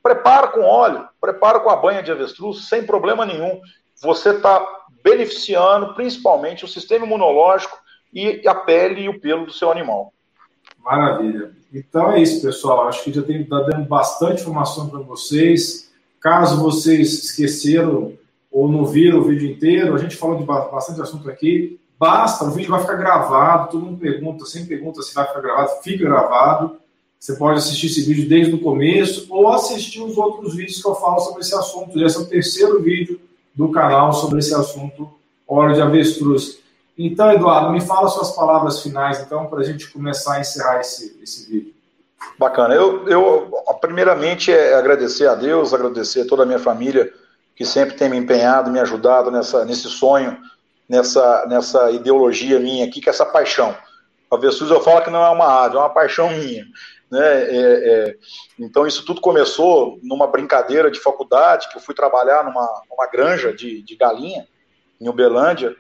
Prepara 0.04 0.50
com 0.50 0.62
óleo, 0.62 1.08
prepara 1.20 1.60
com 1.60 1.70
a 1.70 1.76
banha 1.76 2.04
de 2.04 2.12
avestruz, 2.12 2.68
sem 2.68 2.86
problema 2.86 3.26
nenhum. 3.26 3.60
Você 4.04 4.30
está 4.30 4.64
beneficiando 5.04 5.96
principalmente 5.96 6.64
o 6.64 6.68
sistema 6.68 7.06
imunológico 7.06 7.78
e 8.14 8.48
a 8.48 8.54
pele 8.54 9.02
e 9.02 9.10
o 9.10 9.20
pelo 9.20 9.48
do 9.48 9.54
seu 9.54 9.72
animal. 9.72 10.14
Maravilha. 10.80 11.52
Então 11.74 12.12
é 12.12 12.22
isso, 12.22 12.42
pessoal. 12.42 12.88
Acho 12.88 13.04
que 13.04 13.12
já 13.12 13.22
tem 13.22 13.44
dando 13.44 13.86
bastante 13.86 14.42
informação 14.42 14.90
para 14.90 15.00
vocês. 15.00 15.87
Caso 16.20 16.62
vocês 16.62 17.26
esqueceram 17.26 18.14
ou 18.52 18.68
não 18.68 18.86
viram 18.86 19.20
o 19.20 19.24
vídeo 19.24 19.50
inteiro, 19.50 19.94
a 19.94 19.98
gente 19.98 20.16
falou 20.16 20.38
de 20.38 20.44
bastante 20.44 21.02
assunto 21.02 21.30
aqui. 21.30 21.80
Basta, 22.00 22.46
o 22.46 22.52
vídeo 22.52 22.72
vai 22.72 22.82
ficar 22.82 22.96
gravado. 22.96 23.72
Todo 23.72 23.86
mundo 23.86 24.00
pergunta, 24.00 24.46
sempre 24.46 24.70
pergunta 24.70 25.02
se 25.02 25.14
vai 25.14 25.28
ficar 25.28 25.42
gravado. 25.42 25.82
Fica 25.84 26.04
gravado. 26.04 26.78
Você 27.20 27.36
pode 27.36 27.58
assistir 27.58 27.88
esse 27.88 28.02
vídeo 28.04 28.30
desde 28.30 28.54
o 28.54 28.62
começo 28.62 29.26
ou 29.30 29.48
assistir 29.48 30.02
os 30.02 30.18
outros 30.18 30.56
vídeos 30.56 30.82
que 30.82 30.88
eu 30.88 30.96
falo 30.96 31.20
sobre 31.20 31.42
esse 31.42 31.56
assunto. 31.56 32.00
Esse 32.04 32.18
é 32.18 32.20
o 32.20 32.26
terceiro 32.26 32.82
vídeo 32.82 33.20
do 33.56 33.70
canal 33.70 34.14
sobre 34.14 34.40
esse 34.40 34.54
assunto, 34.54 35.10
óleo 35.48 35.74
de 35.74 35.82
avestruz. 35.82 36.60
Então, 36.96 37.32
Eduardo, 37.32 37.72
me 37.72 37.82
fala 37.82 38.08
suas 38.08 38.32
palavras 38.32 38.82
finais, 38.82 39.20
então, 39.20 39.48
para 39.48 39.60
a 39.60 39.64
gente 39.64 39.90
começar 39.92 40.36
a 40.36 40.40
encerrar 40.42 40.80
esse, 40.80 41.18
esse 41.22 41.50
vídeo. 41.50 41.74
Bacana. 42.38 42.76
Eu, 42.76 43.08
eu, 43.08 43.52
primeiramente, 43.82 44.52
é 44.52 44.76
agradecer 44.76 45.28
a 45.28 45.36
Deus, 45.36 45.74
agradecer 45.74 46.22
a 46.22 46.28
toda 46.28 46.44
a 46.44 46.46
minha 46.46 46.60
família 46.60 47.12
que 47.56 47.66
sempre 47.66 47.96
tem 47.96 48.10
me 48.10 48.18
empenhado, 48.18 48.70
me 48.70 48.80
ajudado 48.80 49.32
nessa, 49.32 49.66
nesse 49.66 49.90
sonho, 49.90 50.38
nessa, 50.88 51.46
nessa 51.48 51.92
ideologia 51.92 52.60
minha 52.60 52.86
aqui, 52.86 53.02
que 53.02 53.10
é 53.10 53.12
essa 53.12 53.26
paixão. 53.26 53.76
A 54.30 54.38
Vessus 54.38 54.70
eu 54.70 54.82
falo 54.82 55.02
que 55.02 55.10
não 55.10 55.24
é 55.24 55.30
uma 55.30 55.64
ave, 55.64 55.76
é 55.76 55.80
uma 55.80 55.90
paixão 55.90 56.30
minha. 56.30 56.66
Né? 57.10 57.20
É, 57.20 57.50
é, 57.50 58.16
então, 58.60 58.86
isso 58.86 59.06
tudo 59.06 59.22
começou 59.22 59.98
numa 60.04 60.28
brincadeira 60.28 60.92
de 60.92 61.00
faculdade, 61.00 61.70
que 61.70 61.78
eu 61.78 61.82
fui 61.82 61.96
trabalhar 61.96 62.44
numa, 62.44 62.84
numa 62.90 63.08
granja 63.08 63.54
de, 63.54 63.82
de 63.82 63.96
galinha, 63.96 64.48
em 65.00 65.08
Uberlândia, 65.08 65.76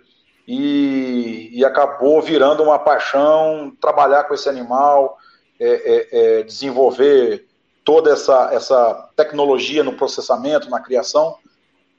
e, 0.48 1.50
e 1.52 1.66
acabou 1.66 2.22
virando 2.22 2.64
uma 2.64 2.80
paixão 2.80 3.76
trabalhar 3.82 4.24
com 4.24 4.34
esse 4.34 4.48
animal, 4.48 5.18
é, 5.60 5.70
é, 5.70 6.40
é, 6.40 6.44
desenvolver 6.44 7.48
toda 7.84 8.12
essa, 8.12 8.50
essa 8.54 9.10
tecnologia 9.16 9.84
no 9.84 9.94
processamento, 9.94 10.70
na 10.70 10.82
criação. 10.82 11.38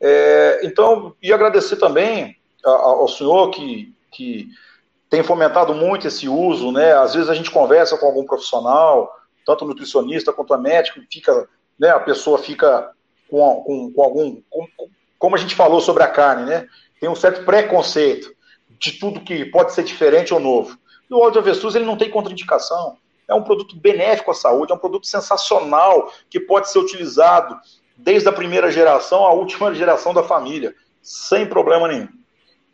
É, 0.01 0.61
então, 0.63 1.15
e 1.23 1.33
agradecer 1.33 1.77
também 1.77 2.37
ao 2.65 3.09
senhor 3.09 3.51
que, 3.51 3.95
que 4.11 4.49
tem 5.09 5.23
fomentado 5.23 5.75
muito 5.75 6.07
esse 6.07 6.29
uso, 6.29 6.71
né? 6.71 6.93
Às 6.93 7.15
vezes 7.15 7.31
a 7.31 7.35
gente 7.35 7.51
conversa 7.51 7.97
com 7.97 8.07
algum 8.07 8.25
profissional, 8.25 9.11
tanto 9.47 9.65
nutricionista 9.65 10.33
quanto 10.33 10.57
médico, 10.59 11.01
fica, 11.11 11.49
né, 11.79 11.89
a 11.89 12.01
pessoa 12.01 12.39
fica 12.39 12.91
com, 13.31 13.63
com, 13.63 13.93
com 13.93 14.03
algum. 14.03 14.43
Com, 14.51 14.67
como 15.19 15.35
a 15.35 15.39
gente 15.39 15.55
falou 15.55 15.81
sobre 15.81 16.03
a 16.03 16.09
carne, 16.09 16.45
né? 16.45 16.69
Tem 17.01 17.09
um 17.09 17.15
certo 17.15 17.45
preconceito 17.45 18.33
de 18.79 18.93
tudo 18.93 19.21
que 19.21 19.45
pode 19.47 19.73
ser 19.73 19.83
diferente 19.83 20.33
ou 20.35 20.39
novo. 20.39 20.79
E 21.11 21.15
o 21.15 21.19
óleo 21.19 21.33
de 21.33 21.39
avestruz 21.39 21.75
ele 21.75 21.87
não 21.87 21.97
tem 21.97 22.11
contraindicação. 22.11 22.97
É 23.29 23.35
um 23.35 23.43
produto 23.43 23.77
benéfico 23.77 24.31
à 24.31 24.35
saúde, 24.35 24.73
é 24.73 24.75
um 24.75 24.79
produto 24.79 25.07
sensacional 25.07 26.11
que 26.31 26.41
pode 26.41 26.71
ser 26.71 26.79
utilizado 26.79 27.61
desde 27.97 28.29
a 28.29 28.33
primeira 28.33 28.71
geração 28.71 29.27
à 29.27 29.33
última 29.33 29.73
geração 29.77 30.15
da 30.15 30.23
família, 30.23 30.75
sem 31.03 31.47
problema 31.47 31.87
nenhum. 31.87 32.09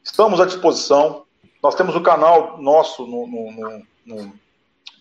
Estamos 0.02 0.40
à 0.40 0.46
disposição. 0.46 1.24
Nós 1.62 1.74
temos 1.74 1.96
o 1.96 2.02
canal 2.02 2.58
nosso 2.58 3.06
no, 3.06 3.26
no, 3.26 3.52
no, 3.52 3.86
no 4.06 4.32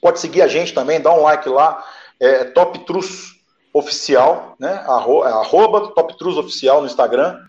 pode 0.04 0.20
seguir 0.20 0.42
a 0.42 0.48
gente 0.48 0.74
também, 0.74 1.00
dá 1.00 1.14
um 1.14 1.22
like 1.22 1.48
lá, 1.48 1.84
é 2.20 2.44
Top 2.44 2.78
Trus 2.80 3.42
Oficial, 3.74 4.56
né? 4.60 4.84
Arroba, 4.86 5.30
arroba 5.30 5.88
Top 5.94 6.18
Trus 6.18 6.38
Oficial 6.38 6.82
no 6.82 6.88
Instagram. 6.88 7.40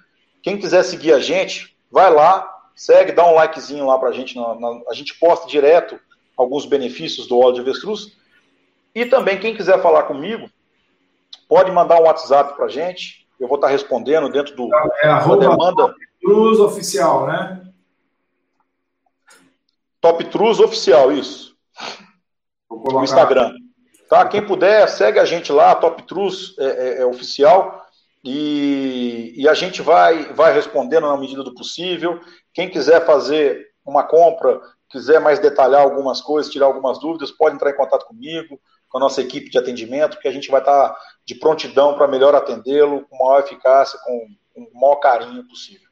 Quem 0.43 0.57
quiser 0.57 0.85
seguir 0.85 1.13
a 1.13 1.19
gente, 1.19 1.77
vai 1.91 2.13
lá, 2.13 2.49
segue, 2.75 3.13
dá 3.13 3.27
um 3.27 3.35
likezinho 3.35 3.87
lá 3.87 3.99
pra 3.99 4.13
gente. 4.13 4.37
Na, 4.37 4.55
na, 4.55 4.81
a 4.89 4.95
gente 4.95 5.15
posta 5.19 5.49
direto 5.49 5.99
alguns 6.37 6.67
benefícios 6.67 7.27
do 7.27 7.39
óleo 7.39 7.55
de 7.55 7.61
avestruz. 7.61 8.17
E 8.95 9.05
também, 9.07 9.41
quem 9.41 9.57
quiser 9.57 9.81
falar 9.83 10.05
comigo, 10.05 10.49
pode 11.49 11.71
mandar 11.73 12.01
um 12.01 12.05
WhatsApp 12.05 12.55
pra 12.55 12.69
gente. 12.69 13.27
Eu 13.39 13.49
vou 13.49 13.57
estar 13.57 13.69
respondendo 13.69 14.31
dentro 14.31 14.55
do 14.55 14.69
é, 15.03 15.09
arroba 15.09 15.49
demanda. 15.49 15.95
Trus 16.21 16.61
Oficial, 16.61 17.27
né? 17.27 17.61
Top 20.01 20.23
Trus 20.25 20.61
Oficial, 20.61 21.13
isso. 21.13 21.55
No 22.71 23.03
Instagram. 23.03 23.53
Tá? 24.09 24.27
Quem 24.29 24.47
puder, 24.47 24.89
segue 24.89 25.19
a 25.19 25.25
gente 25.25 25.51
lá, 25.51 25.75
Top 25.75 26.03
Trus 26.05 26.57
é, 26.59 26.65
é, 26.65 27.03
é 27.03 27.07
oficial. 27.07 27.83
E, 28.23 29.35
e, 29.37 29.47
a 29.49 29.53
gente 29.53 29.83
vai, 29.83 30.33
vai 30.33 30.55
respondendo 30.55 31.07
na 31.07 31.17
medida 31.17 31.43
do 31.43 31.55
possível. 31.55 32.21
Quem 32.55 32.71
quiser 32.71 33.05
fazer 33.05 33.67
uma 33.85 34.03
compra, 34.03 34.61
quiser 34.95 35.21
mais 35.21 35.41
detalhar 35.41 35.83
algumas 35.83 36.21
coisas, 36.21 36.53
tirar 36.53 36.67
algumas 36.67 37.01
dúvidas, 37.01 37.33
pode 37.33 37.57
entrar 37.57 37.71
em 37.71 37.77
contato 37.77 38.07
comigo, 38.07 38.61
com 38.89 38.99
a 38.99 39.01
nossa 39.01 39.21
equipe 39.21 39.51
de 39.51 39.59
atendimento, 39.59 40.21
que 40.21 40.29
a 40.29 40.31
gente 40.31 40.49
vai 40.49 40.61
estar 40.61 40.97
de 41.27 41.35
prontidão 41.35 41.95
para 41.95 42.07
melhor 42.07 42.33
atendê-lo, 42.33 43.05
com 43.11 43.19
maior 43.19 43.41
eficácia, 43.41 43.99
com, 44.05 44.29
com 44.55 44.61
o 44.63 44.81
maior 44.81 44.97
carinho 44.97 45.43
possível. 45.49 45.89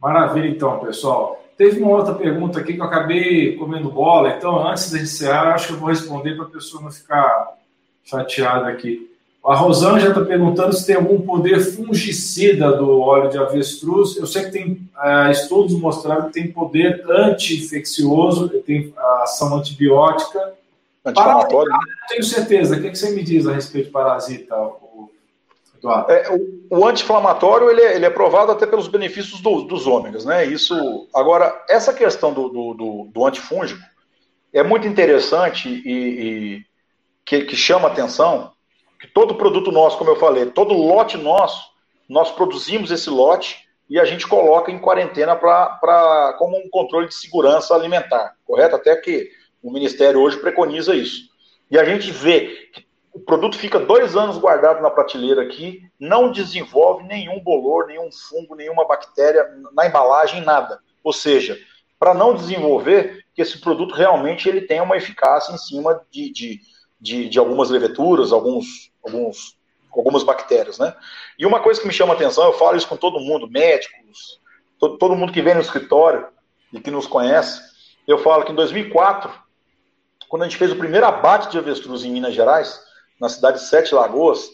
Maravilha, 0.00 0.48
então, 0.48 0.78
pessoal. 0.78 1.42
Teve 1.56 1.82
uma 1.82 1.96
outra 1.96 2.14
pergunta 2.14 2.60
aqui 2.60 2.74
que 2.74 2.80
eu 2.80 2.84
acabei 2.84 3.56
comendo 3.56 3.90
bola, 3.90 4.28
então 4.28 4.64
antes 4.68 4.90
de 4.90 5.00
encerrar, 5.00 5.54
acho 5.54 5.68
que 5.68 5.72
eu 5.72 5.78
vou 5.78 5.88
responder 5.88 6.36
para 6.36 6.44
a 6.44 6.50
pessoa 6.50 6.82
não 6.82 6.92
ficar 6.92 7.56
chateada 8.04 8.68
aqui. 8.68 9.15
A 9.46 9.54
Rosângela 9.54 10.08
está 10.08 10.24
perguntando 10.24 10.72
se 10.74 10.84
tem 10.84 10.96
algum 10.96 11.20
poder 11.20 11.60
fungicida 11.60 12.72
do 12.72 13.00
óleo 13.00 13.30
de 13.30 13.38
avestruz. 13.38 14.16
Eu 14.16 14.26
sei 14.26 14.46
que 14.46 14.50
tem 14.50 14.90
é, 15.00 15.30
estudos 15.30 15.78
mostrando 15.78 16.26
que 16.26 16.32
tem 16.32 16.50
poder 16.50 17.04
anti-infeccioso, 17.08 18.48
tem 18.66 18.92
ação 19.22 19.56
antibiótica. 19.56 20.52
Anti-inflamatório? 21.04 21.70
Né? 21.70 21.78
Tenho 22.08 22.24
certeza. 22.24 22.76
O 22.76 22.82
que, 22.82 22.96
você 22.96 23.10
me 23.10 23.22
diz 23.22 23.46
a 23.46 23.52
respeito 23.52 23.86
de 23.86 23.92
parasita, 23.92 24.56
Eduardo? 25.76 26.10
É, 26.10 26.28
o, 26.32 26.80
o 26.80 26.84
anti-inflamatório 26.84 27.70
ele, 27.70 27.82
é, 27.82 27.94
ele 27.94 28.04
é 28.04 28.10
provado 28.10 28.50
até 28.50 28.66
pelos 28.66 28.88
benefícios 28.88 29.40
do, 29.40 29.62
dos 29.62 29.86
ômegas, 29.86 30.24
né? 30.24 30.44
Isso. 30.44 31.08
Agora, 31.14 31.64
essa 31.68 31.94
questão 31.94 32.34
do, 32.34 32.48
do, 32.48 32.74
do, 32.74 33.08
do 33.14 33.24
antifúngico 33.24 33.80
é 34.52 34.64
muito 34.64 34.88
interessante 34.88 35.68
e, 35.68 35.98
e 35.98 36.64
que, 37.24 37.42
que 37.42 37.54
chama 37.54 37.86
atenção 37.86 38.55
que 38.98 39.06
todo 39.06 39.34
produto 39.34 39.70
nosso, 39.70 39.98
como 39.98 40.10
eu 40.10 40.16
falei, 40.16 40.46
todo 40.46 40.74
lote 40.74 41.16
nosso, 41.16 41.70
nós 42.08 42.30
produzimos 42.30 42.90
esse 42.90 43.10
lote 43.10 43.66
e 43.88 44.00
a 44.00 44.04
gente 44.04 44.26
coloca 44.26 44.70
em 44.70 44.78
quarentena 44.78 45.36
para 45.36 46.34
como 46.38 46.56
um 46.56 46.68
controle 46.68 47.08
de 47.08 47.14
segurança 47.14 47.74
alimentar, 47.74 48.34
correto? 48.44 48.76
Até 48.76 48.96
que 48.96 49.30
o 49.62 49.72
Ministério 49.72 50.20
hoje 50.20 50.38
preconiza 50.38 50.94
isso. 50.94 51.28
E 51.70 51.78
a 51.78 51.84
gente 51.84 52.10
vê 52.10 52.68
que 52.72 52.86
o 53.12 53.20
produto 53.20 53.56
fica 53.56 53.78
dois 53.78 54.14
anos 54.14 54.38
guardado 54.38 54.82
na 54.82 54.90
prateleira 54.90 55.42
aqui, 55.42 55.82
não 55.98 56.30
desenvolve 56.30 57.04
nenhum 57.04 57.40
bolor, 57.40 57.86
nenhum 57.86 58.10
fungo, 58.12 58.54
nenhuma 58.54 58.86
bactéria 58.86 59.44
na 59.72 59.86
embalagem, 59.86 60.42
nada. 60.42 60.80
Ou 61.02 61.12
seja, 61.12 61.58
para 61.98 62.12
não 62.12 62.34
desenvolver, 62.34 63.24
que 63.34 63.42
esse 63.42 63.60
produto 63.60 63.94
realmente 63.94 64.48
ele 64.48 64.62
tem 64.62 64.80
uma 64.80 64.96
eficácia 64.96 65.52
em 65.52 65.58
cima 65.58 66.00
de, 66.10 66.30
de, 66.32 66.60
de, 67.00 67.28
de 67.28 67.38
algumas 67.38 67.70
leveduras, 67.70 68.32
alguns, 68.32 68.90
alguns, 69.04 69.56
algumas 69.94 70.22
bactérias, 70.22 70.78
né? 70.78 70.94
E 71.38 71.46
uma 71.46 71.60
coisa 71.60 71.80
que 71.80 71.86
me 71.86 71.92
chama 71.92 72.14
a 72.14 72.16
atenção, 72.16 72.44
eu 72.44 72.52
falo 72.52 72.76
isso 72.76 72.88
com 72.88 72.96
todo 72.96 73.20
mundo, 73.20 73.50
médicos, 73.50 74.40
todo, 74.78 74.98
todo 74.98 75.16
mundo 75.16 75.32
que 75.32 75.42
vem 75.42 75.54
no 75.54 75.60
escritório 75.60 76.26
e 76.72 76.80
que 76.80 76.90
nos 76.90 77.06
conhece, 77.06 77.60
eu 78.06 78.18
falo 78.18 78.44
que 78.44 78.52
em 78.52 78.56
2004, 78.56 79.30
quando 80.28 80.42
a 80.42 80.44
gente 80.46 80.58
fez 80.58 80.72
o 80.72 80.76
primeiro 80.76 81.06
abate 81.06 81.50
de 81.50 81.58
avestruz 81.58 82.04
em 82.04 82.10
Minas 82.10 82.34
Gerais, 82.34 82.86
na 83.20 83.28
cidade 83.28 83.58
de 83.58 83.64
Sete 83.64 83.94
Lagoas. 83.94 84.50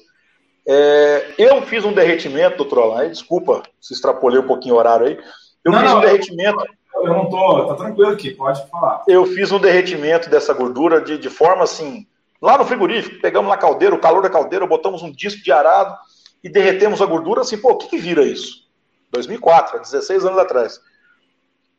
É, 0.67 1.35
eu 1.39 1.63
fiz 1.63 1.85
um 1.85 1.93
derretimento, 1.93 2.59
doutor 2.59 2.83
Alain, 2.83 3.11
desculpa 3.11 3.63
se 3.81 3.93
extrapolei 3.93 4.39
um 4.39 4.47
pouquinho 4.47 4.77
o 4.77 4.79
horário 4.79 5.07
aí. 5.07 5.19
Eu 5.65 5.73
não, 5.73 5.81
fiz 5.81 5.93
um 5.93 6.01
derretimento. 6.01 6.65
Eu, 6.95 7.07
eu 7.07 7.15
não 7.15 7.29
tô, 7.29 7.67
tá 7.67 7.75
tranquilo 7.75 8.11
aqui, 8.11 8.31
pode 8.31 8.65
falar. 8.69 9.03
Eu 9.09 9.27
fiz 9.27 9.51
um 9.51 9.59
derretimento 9.59 10.31
dessa 10.31 10.53
gordura 10.53 11.01
de, 11.01 11.19
de 11.19 11.29
forma 11.29 11.65
assim, 11.65 12.07
lá 12.43 12.59
no 12.59 12.65
frigorífico, 12.65 13.21
pegamos 13.21 13.49
na 13.49 13.57
caldeira, 13.57 13.95
o 13.95 14.01
calor 14.01 14.23
da 14.23 14.29
caldeira, 14.29 14.67
botamos 14.67 15.01
um 15.03 15.13
disco 15.13 15.43
de 15.43 15.53
arado 15.53 15.97
e 16.43 16.49
derretemos 16.49 17.01
a 17.01 17.07
gordura 17.07 17.43
assim, 17.43 17.57
pô, 17.57 17.71
o 17.71 17.79
que, 17.79 17.89
que 17.89 17.99
vira 17.99 18.25
isso? 18.25 18.69
2004, 19.13 19.81
16 19.81 20.25
anos 20.25 20.39
atrás. 20.39 20.81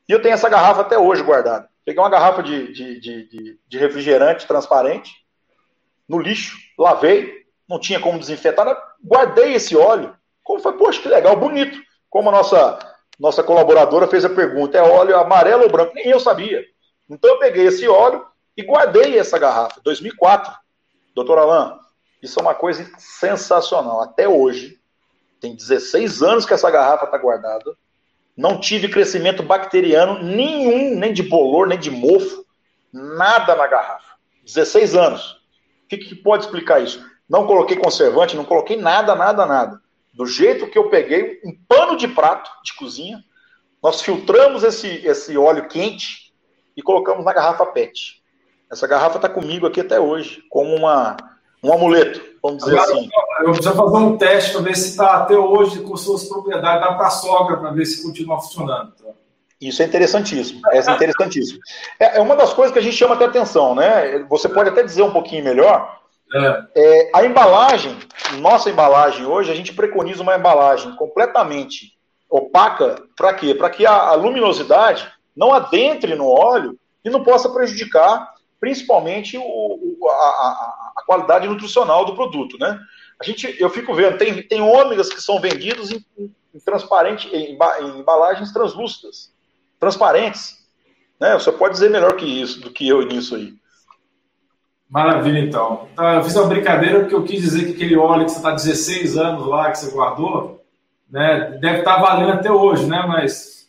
E 0.08 0.14
eu 0.14 0.22
tenho 0.22 0.34
essa 0.34 0.48
garrafa 0.48 0.82
até 0.82 0.98
hoje 0.98 1.22
guardada. 1.22 1.68
Peguei 1.84 2.02
uma 2.02 2.10
garrafa 2.10 2.42
de, 2.42 2.72
de, 2.72 3.00
de, 3.00 3.60
de 3.68 3.78
refrigerante 3.78 4.48
transparente, 4.48 5.12
no 6.08 6.20
lixo, 6.20 6.58
lavei, 6.80 7.44
não 7.68 7.80
tinha 7.80 8.00
como 8.00 8.20
desinfetar, 8.20 8.66
né? 8.66 8.76
guardei 9.04 9.54
esse 9.54 9.76
óleo. 9.76 10.16
Como 10.44 10.62
foi, 10.62 10.74
poxa, 10.74 11.02
que 11.02 11.10
legal, 11.10 11.36
bonito. 11.36 11.78
Como 12.10 12.30
a 12.30 12.32
nossa, 12.32 12.80
nossa 13.20 13.44
colaboradora 13.44 14.08
fez 14.08 14.24
a 14.24 14.30
pergunta, 14.30 14.78
é 14.78 14.82
óleo 14.82 15.18
amarelo 15.18 15.64
ou 15.64 15.72
branco? 15.72 15.94
Nem 15.96 16.08
eu 16.08 16.20
sabia. 16.20 16.64
Então 17.10 17.32
eu 17.32 17.40
peguei 17.40 17.66
esse 17.68 17.88
óleo 17.88 18.26
e 18.56 18.64
guardei 18.64 19.18
essa 19.18 19.38
garrafa, 19.38 19.82
2004. 19.84 20.54
Doutor 21.16 21.38
Alain, 21.38 21.78
isso 22.22 22.40
é 22.40 22.42
uma 22.42 22.56
coisa 22.56 22.90
sensacional. 22.98 24.02
Até 24.02 24.28
hoje, 24.28 24.80
tem 25.40 25.56
16 25.56 26.24
anos 26.24 26.46
que 26.46 26.54
essa 26.54 26.72
garrafa 26.72 27.06
está 27.06 27.18
guardada. 27.18 27.76
Não 28.36 28.60
tive 28.60 28.88
crescimento 28.88 29.44
bacteriano 29.44 30.24
nenhum, 30.24 30.96
nem 30.98 31.14
de 31.14 31.22
bolor, 31.22 31.68
nem 31.68 31.78
de 31.78 31.92
mofo, 31.92 32.46
nada 32.92 33.56
na 33.56 33.68
garrafa. 33.68 34.14
16 34.46 34.96
anos. 34.96 35.34
O 35.84 35.88
que, 35.90 35.98
que 35.98 36.16
pode 36.16 36.46
explicar 36.46 36.82
isso? 36.82 37.06
Não 37.30 37.46
coloquei 37.46 37.78
conservante, 37.78 38.36
não 38.36 38.46
coloquei 38.46 38.78
nada, 38.78 39.16
nada, 39.16 39.46
nada. 39.46 39.82
Do 40.14 40.26
jeito 40.26 40.68
que 40.68 40.78
eu 40.78 40.90
peguei 40.90 41.42
um 41.44 41.56
pano 41.68 41.98
de 41.98 42.08
prato 42.08 42.50
de 42.64 42.74
cozinha, 42.74 43.24
nós 43.82 44.02
filtramos 44.02 44.64
esse, 44.64 44.88
esse 45.06 45.38
óleo 45.38 45.68
quente 45.68 46.34
e 46.76 46.82
colocamos 46.82 47.26
na 47.26 47.34
garrafa 47.34 47.66
PET. 47.66 48.23
Essa 48.74 48.88
garrafa 48.88 49.18
está 49.18 49.30
comigo 49.30 49.68
aqui 49.68 49.80
até 49.80 50.00
hoje, 50.00 50.44
como 50.50 50.76
uma, 50.76 51.16
um 51.64 51.72
amuleto, 51.72 52.22
vamos 52.42 52.64
dizer 52.64 52.78
Agora, 52.78 52.92
assim. 52.92 53.10
Eu 53.42 53.52
preciso 53.52 53.76
fazer 53.76 53.98
um 53.98 54.18
teste 54.18 54.52
para 54.52 54.62
ver 54.62 54.76
se 54.76 54.90
está 54.90 55.18
até 55.18 55.38
hoje 55.38 55.82
com 55.82 55.96
suas 55.96 56.24
propriedades, 56.26 56.82
dá 56.82 56.94
para 56.94 57.08
a 57.08 57.12
sogra 57.12 57.58
para 57.58 57.72
ver 57.72 57.86
se 57.86 58.02
continua 58.04 58.42
funcionando. 58.42 58.92
Tá? 58.92 59.12
Isso 59.62 59.82
é 59.82 59.86
interessantíssimo. 59.86 60.62
É 60.72 60.80
interessantíssimo. 60.80 61.60
É, 62.00 62.18
é, 62.18 62.22
uma 62.22 62.36
das 62.36 62.52
coisas 62.52 62.74
que 62.74 62.80
a 62.80 62.82
gente 62.82 62.98
chama 62.98 63.16
até 63.16 63.26
atenção, 63.26 63.76
né? 63.76 64.26
Você 64.28 64.50
pode 64.50 64.70
até 64.70 64.84
dizer 64.84 65.04
um 65.04 65.14
pouquinho 65.14 65.44
melhor. 65.44 66.00
É. 66.36 66.64
É, 66.76 67.12
a 67.14 67.24
embalagem, 67.24 67.96
nossa 68.40 68.70
embalagem 68.70 69.26
hoje, 69.26 69.52
a 69.52 69.56
gente 69.56 69.72
preconiza 69.72 70.24
uma 70.24 70.36
embalagem 70.36 70.96
completamente 70.96 71.94
opaca. 72.30 73.04
Para 73.16 73.34
quê? 73.36 73.54
Para 73.54 73.70
que 73.70 73.86
a, 73.86 73.94
a, 73.94 74.14
luminosidade 74.16 75.08
não 75.36 75.54
adentre 75.54 76.16
no 76.16 76.28
óleo 76.28 76.78
e 77.06 77.10
não 77.10 77.24
possa 77.24 77.50
prejudicar, 77.50 78.33
principalmente, 78.64 79.38
o, 79.38 79.44
o, 79.44 80.10
a, 80.10 80.94
a, 80.96 81.04
qualidade 81.06 81.46
nutricional 81.50 82.06
do 82.06 82.16
produto, 82.16 82.58
né? 82.58 82.80
A 83.20 83.26
gente, 83.26 83.54
eu 83.60 83.70
fico 83.70 83.94
vendo, 83.94 84.18
tem, 84.18 84.42
tem 84.42 84.62
ômegas 84.62 85.10
que 85.10 85.22
são 85.22 85.38
vendidos 85.38 85.92
em, 85.92 86.02
em 86.18 86.60
transparente, 86.64 87.28
em, 87.36 87.58
em 87.58 88.00
embalagens 88.00 88.54
translúcidas 88.54 89.34
transparentes. 89.78 90.66
Né? 91.20 91.34
Você 91.34 91.52
pode 91.52 91.74
dizer 91.74 91.90
melhor 91.90 92.16
que 92.16 92.24
isso, 92.24 92.62
do 92.62 92.70
que 92.70 92.88
eu 92.88 93.06
nisso 93.06 93.36
aí. 93.36 93.54
Maravilha, 94.90 95.40
então. 95.40 95.90
então. 95.92 96.14
Eu 96.14 96.24
fiz 96.24 96.34
uma 96.34 96.48
brincadeira 96.48 97.02
porque 97.02 97.16
eu 97.16 97.26
quis 97.26 97.42
dizer 97.42 97.66
que 97.66 97.74
aquele 97.74 97.98
óleo 97.98 98.24
que 98.24 98.32
você 98.32 98.38
está 98.38 98.52
16 98.52 99.18
anos 99.18 99.46
lá, 99.46 99.72
que 99.72 99.80
você 99.80 99.92
guardou, 99.92 100.64
né, 101.12 101.58
deve 101.60 101.80
estar 101.80 101.96
tá 101.96 102.02
valendo 102.02 102.32
até 102.32 102.50
hoje, 102.50 102.86
né? 102.86 103.04
Mas. 103.06 103.68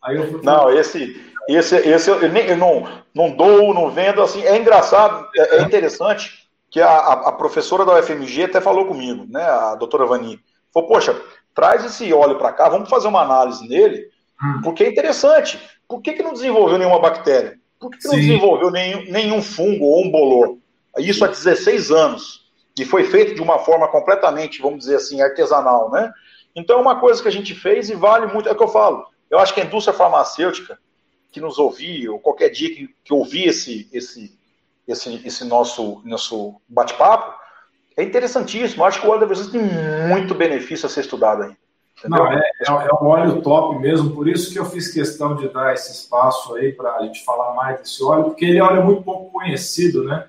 Aí 0.00 0.16
eu 0.16 0.30
fui... 0.30 0.40
Não, 0.44 0.70
esse, 0.70 1.27
esse, 1.56 1.76
esse 1.76 2.10
eu, 2.10 2.28
nem, 2.30 2.46
eu 2.46 2.56
não, 2.56 2.86
não 3.14 3.30
dou, 3.30 3.72
não 3.72 3.90
vendo, 3.90 4.22
assim. 4.22 4.42
É 4.42 4.56
engraçado, 4.56 5.26
é, 5.36 5.56
é 5.56 5.62
interessante 5.62 6.46
que 6.70 6.80
a, 6.80 6.98
a, 6.98 7.32
professora 7.32 7.84
da 7.84 7.98
UFMG 7.98 8.44
até 8.44 8.60
falou 8.60 8.86
comigo, 8.86 9.26
né? 9.28 9.42
A 9.42 9.74
doutora 9.74 10.06
Vani. 10.06 10.38
Falou, 10.72 10.88
poxa, 10.88 11.18
traz 11.54 11.84
esse 11.84 12.12
óleo 12.12 12.36
para 12.36 12.52
cá, 12.52 12.68
vamos 12.68 12.90
fazer 12.90 13.08
uma 13.08 13.22
análise 13.22 13.66
nele 13.66 14.08
Hum. 14.42 14.60
Porque 14.62 14.84
é 14.84 14.88
interessante. 14.88 15.58
Por 15.88 16.00
que, 16.00 16.12
que 16.12 16.22
não 16.22 16.32
desenvolveu 16.32 16.78
nenhuma 16.78 17.00
bactéria? 17.00 17.58
Por 17.78 17.90
que, 17.90 17.98
que 17.98 18.08
não 18.08 18.14
desenvolveu 18.14 18.70
nenhum, 18.70 19.04
nenhum 19.10 19.42
fungo 19.42 19.84
ou 19.84 20.04
um 20.04 20.10
bolor? 20.10 20.58
Isso 20.98 21.24
há 21.24 21.28
16 21.28 21.90
anos. 21.90 22.48
E 22.78 22.84
foi 22.84 23.04
feito 23.04 23.34
de 23.34 23.42
uma 23.42 23.58
forma 23.58 23.88
completamente, 23.88 24.62
vamos 24.62 24.80
dizer 24.80 24.96
assim, 24.96 25.20
artesanal, 25.20 25.90
né? 25.90 26.12
Então 26.54 26.78
é 26.78 26.82
uma 26.82 27.00
coisa 27.00 27.20
que 27.20 27.28
a 27.28 27.32
gente 27.32 27.54
fez 27.54 27.90
e 27.90 27.94
vale 27.94 28.26
muito. 28.26 28.48
É 28.48 28.52
o 28.52 28.56
que 28.56 28.62
eu 28.62 28.68
falo. 28.68 29.06
Eu 29.30 29.38
acho 29.38 29.52
que 29.52 29.60
a 29.60 29.64
indústria 29.64 29.96
farmacêutica 29.96 30.78
que 31.30 31.40
nos 31.40 31.58
ouvir, 31.58 32.08
ou 32.08 32.18
qualquer 32.18 32.50
dia 32.50 32.74
que, 32.74 32.88
que 33.04 33.12
ouvir 33.12 33.48
esse, 33.48 33.88
esse, 33.92 34.36
esse, 34.86 35.26
esse 35.26 35.44
nosso, 35.44 36.00
nosso 36.04 36.60
bate-papo, 36.68 37.38
é 37.96 38.02
interessantíssimo. 38.02 38.84
Acho 38.84 39.00
que 39.00 39.06
o 39.06 39.10
óleo 39.10 39.20
da 39.20 39.26
Versus 39.26 39.50
tem 39.50 39.60
muito 40.08 40.34
benefício 40.34 40.86
a 40.86 40.88
ser 40.88 41.00
estudado 41.00 41.42
ainda. 41.42 41.56
Não, 42.04 42.30
é, 42.30 42.38
é, 42.38 42.70
é, 42.70 42.94
um 43.02 43.06
óleo 43.06 43.42
top 43.42 43.76
mesmo, 43.80 44.14
por 44.14 44.28
isso 44.28 44.52
que 44.52 44.58
eu 44.58 44.64
fiz 44.64 44.92
questão 44.92 45.34
de 45.34 45.48
dar 45.48 45.74
esse 45.74 45.90
espaço 45.90 46.54
aí 46.54 46.72
para 46.72 46.94
a 46.94 47.02
gente 47.02 47.24
falar 47.24 47.54
mais 47.54 47.80
desse 47.80 48.02
óleo, 48.04 48.24
porque 48.24 48.44
ele 48.44 48.58
é 48.58 48.62
óleo 48.62 48.84
muito 48.84 49.02
pouco 49.02 49.32
conhecido, 49.32 50.04
né? 50.04 50.28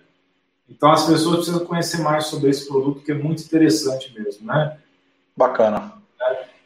Então 0.68 0.92
as 0.92 1.06
pessoas 1.06 1.38
precisam 1.38 1.66
conhecer 1.66 2.02
mais 2.02 2.26
sobre 2.26 2.50
esse 2.50 2.68
produto, 2.68 3.02
que 3.02 3.12
é 3.12 3.16
muito 3.16 3.44
interessante 3.44 4.12
mesmo, 4.20 4.48
né? 4.48 4.80
Bacana. 5.38 5.99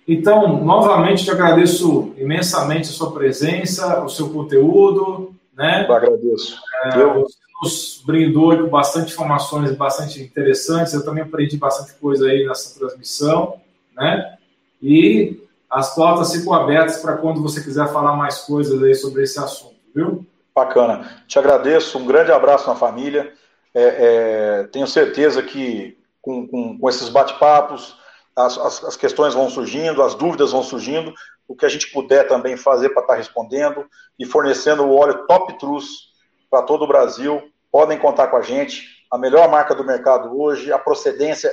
Então, 0.08 0.64
novamente, 0.64 1.24
te 1.24 1.32
agradeço 1.32 2.14
imensamente 2.18 2.90
a 2.90 2.94
sua 2.94 3.12
presença, 3.12 4.04
o 4.04 4.10
seu 4.10 4.30
conteúdo, 4.30 5.34
né? 5.56 5.86
Eu 5.88 5.94
agradeço. 5.94 6.60
É, 6.86 7.02
eu... 7.02 7.22
Você 7.22 7.44
nos 7.62 8.04
brindou 8.06 8.58
com 8.58 8.70
bastante 8.70 9.14
informações 9.14 9.74
bastante 9.76 10.22
interessantes. 10.22 10.94
Eu 10.94 11.06
também 11.06 11.24
aprendi 11.24 11.56
bastante 11.58 11.94
coisa 11.94 12.28
aí 12.28 12.46
nessa 12.46 12.78
transmissão, 12.78 13.62
né? 13.96 14.38
E 14.82 15.40
as 15.70 15.96
portas 15.96 16.34
ficam 16.34 16.54
abertas 16.54 16.98
para 16.98 17.18
quando 17.18 17.42
você 17.42 17.64
quiser 17.64 17.88
falar 17.92 18.18
mais 18.18 18.40
coisas 18.40 18.84
aí 18.84 18.94
sobre 18.94 19.24
esse 19.24 19.40
assunto, 19.40 19.76
viu? 19.96 20.26
Bacana. 20.54 21.24
Te 21.28 21.40
agradeço. 21.40 21.98
Um 21.98 22.06
grande 22.06 22.32
abraço 22.32 22.68
na 22.68 22.76
família. 22.76 23.32
É, 23.74 24.60
é, 24.62 24.64
tenho 24.66 24.86
certeza 24.86 25.42
que 25.42 25.98
com, 26.22 26.48
com, 26.48 26.78
com 26.78 26.90
esses 26.90 27.10
bate-papos 27.10 27.98
as, 28.36 28.58
as, 28.58 28.84
as, 28.84 28.98
questões 28.98 29.34
vão 29.34 29.50
surgindo, 29.50 30.02
as 30.02 30.16
dúvidas 30.16 30.52
vão 30.52 30.64
surgindo, 30.64 31.14
o 31.48 31.56
que 31.56 31.66
a 31.66 31.70
gente 31.70 31.92
puder 31.92 32.28
também 32.28 32.58
fazer 32.58 32.90
para 32.90 33.02
estar 33.02 33.14
tá 33.14 33.18
respondendo 33.18 33.86
e 34.18 34.26
fornecendo 34.26 34.84
o 34.84 34.96
óleo 34.96 35.26
Top 35.28 35.58
Trus 35.60 36.14
para 36.50 36.64
todo 36.64 36.84
o 36.84 36.88
Brasil, 36.88 37.42
podem 37.72 37.98
contar 37.98 38.28
com 38.28 38.38
a 38.38 38.42
gente. 38.42 39.04
A 39.12 39.18
melhor 39.18 39.50
marca 39.50 39.76
do 39.76 39.84
mercado 39.84 40.40
hoje, 40.40 40.72
a 40.72 40.80
procedência 40.80 41.52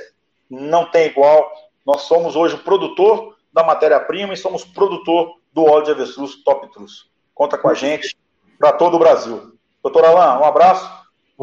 não 0.49 0.89
tem 0.89 1.07
igual. 1.07 1.51
Nós 1.85 2.03
somos 2.03 2.35
hoje 2.35 2.55
o 2.55 2.63
produtor 2.63 3.35
da 3.53 3.63
matéria-prima 3.63 4.33
e 4.33 4.37
somos 4.37 4.63
produtor 4.63 5.35
do 5.53 5.63
óleo 5.63 5.85
de 5.85 5.91
avestruz 5.91 6.43
Top 6.43 6.71
Trus. 6.71 7.09
Conta 7.33 7.57
com 7.57 7.67
a 7.67 7.73
gente 7.73 8.17
para 8.57 8.71
todo 8.71 8.95
o 8.95 8.99
Brasil. 8.99 9.53
Doutor 9.83 10.05
Alain, 10.05 10.39
um 10.39 10.45
abraço 10.45 10.85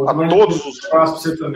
a 0.06 0.28
todos 0.28 0.64
os, 0.64 0.80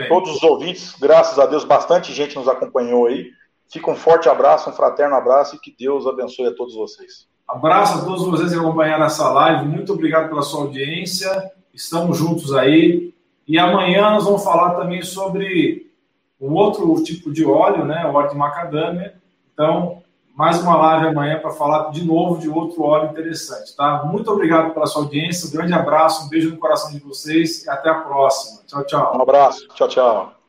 todos 0.09 0.35
os 0.35 0.43
ouvintes. 0.43 0.93
Graças 0.99 1.39
a 1.39 1.45
Deus, 1.45 1.63
bastante 1.63 2.13
gente 2.13 2.35
nos 2.35 2.47
acompanhou 2.47 3.07
aí. 3.07 3.31
Fica 3.69 3.89
um 3.89 3.95
forte 3.95 4.29
abraço, 4.29 4.69
um 4.69 4.73
fraterno 4.73 5.15
abraço 5.15 5.55
e 5.55 5.59
que 5.59 5.75
Deus 5.77 6.05
abençoe 6.05 6.47
a 6.47 6.55
todos 6.55 6.75
vocês. 6.75 7.27
Abraço 7.47 7.99
a 7.99 8.05
todos 8.05 8.25
vocês 8.25 8.51
que 8.51 8.57
acompanharam 8.57 9.05
essa 9.05 9.29
live. 9.29 9.67
Muito 9.67 9.93
obrigado 9.93 10.29
pela 10.29 10.41
sua 10.41 10.61
audiência. 10.61 11.51
Estamos 11.73 12.17
juntos 12.17 12.53
aí. 12.53 13.13
E 13.47 13.59
amanhã 13.59 14.11
nós 14.11 14.25
vamos 14.25 14.43
falar 14.43 14.75
também 14.75 15.01
sobre 15.01 15.91
um 16.39 16.53
outro 16.53 16.93
tipo 17.03 17.31
de 17.31 17.45
óleo, 17.45 17.85
né? 17.85 18.05
O 18.05 18.13
óleo 18.13 18.29
de 18.29 18.37
macadâmia. 18.37 19.15
Então, 19.53 20.01
mais 20.35 20.61
uma 20.61 20.75
live 20.75 21.07
amanhã 21.07 21.39
para 21.39 21.51
falar 21.51 21.91
de 21.91 22.03
novo 22.03 22.39
de 22.39 22.49
outro 22.49 22.83
óleo 22.83 23.11
interessante, 23.11 23.75
tá? 23.75 24.03
Muito 24.05 24.31
obrigado 24.31 24.73
pela 24.73 24.87
sua 24.87 25.03
audiência. 25.03 25.47
Um 25.47 25.51
grande 25.51 25.73
abraço, 25.73 26.25
um 26.25 26.29
beijo 26.29 26.49
no 26.49 26.57
coração 26.57 26.91
de 26.91 26.99
vocês 26.99 27.65
e 27.65 27.69
até 27.69 27.89
a 27.89 27.95
próxima. 27.95 28.61
Tchau, 28.65 28.85
tchau. 28.85 29.17
Um 29.17 29.21
abraço. 29.21 29.67
Tchau, 29.69 29.87
tchau. 29.87 30.42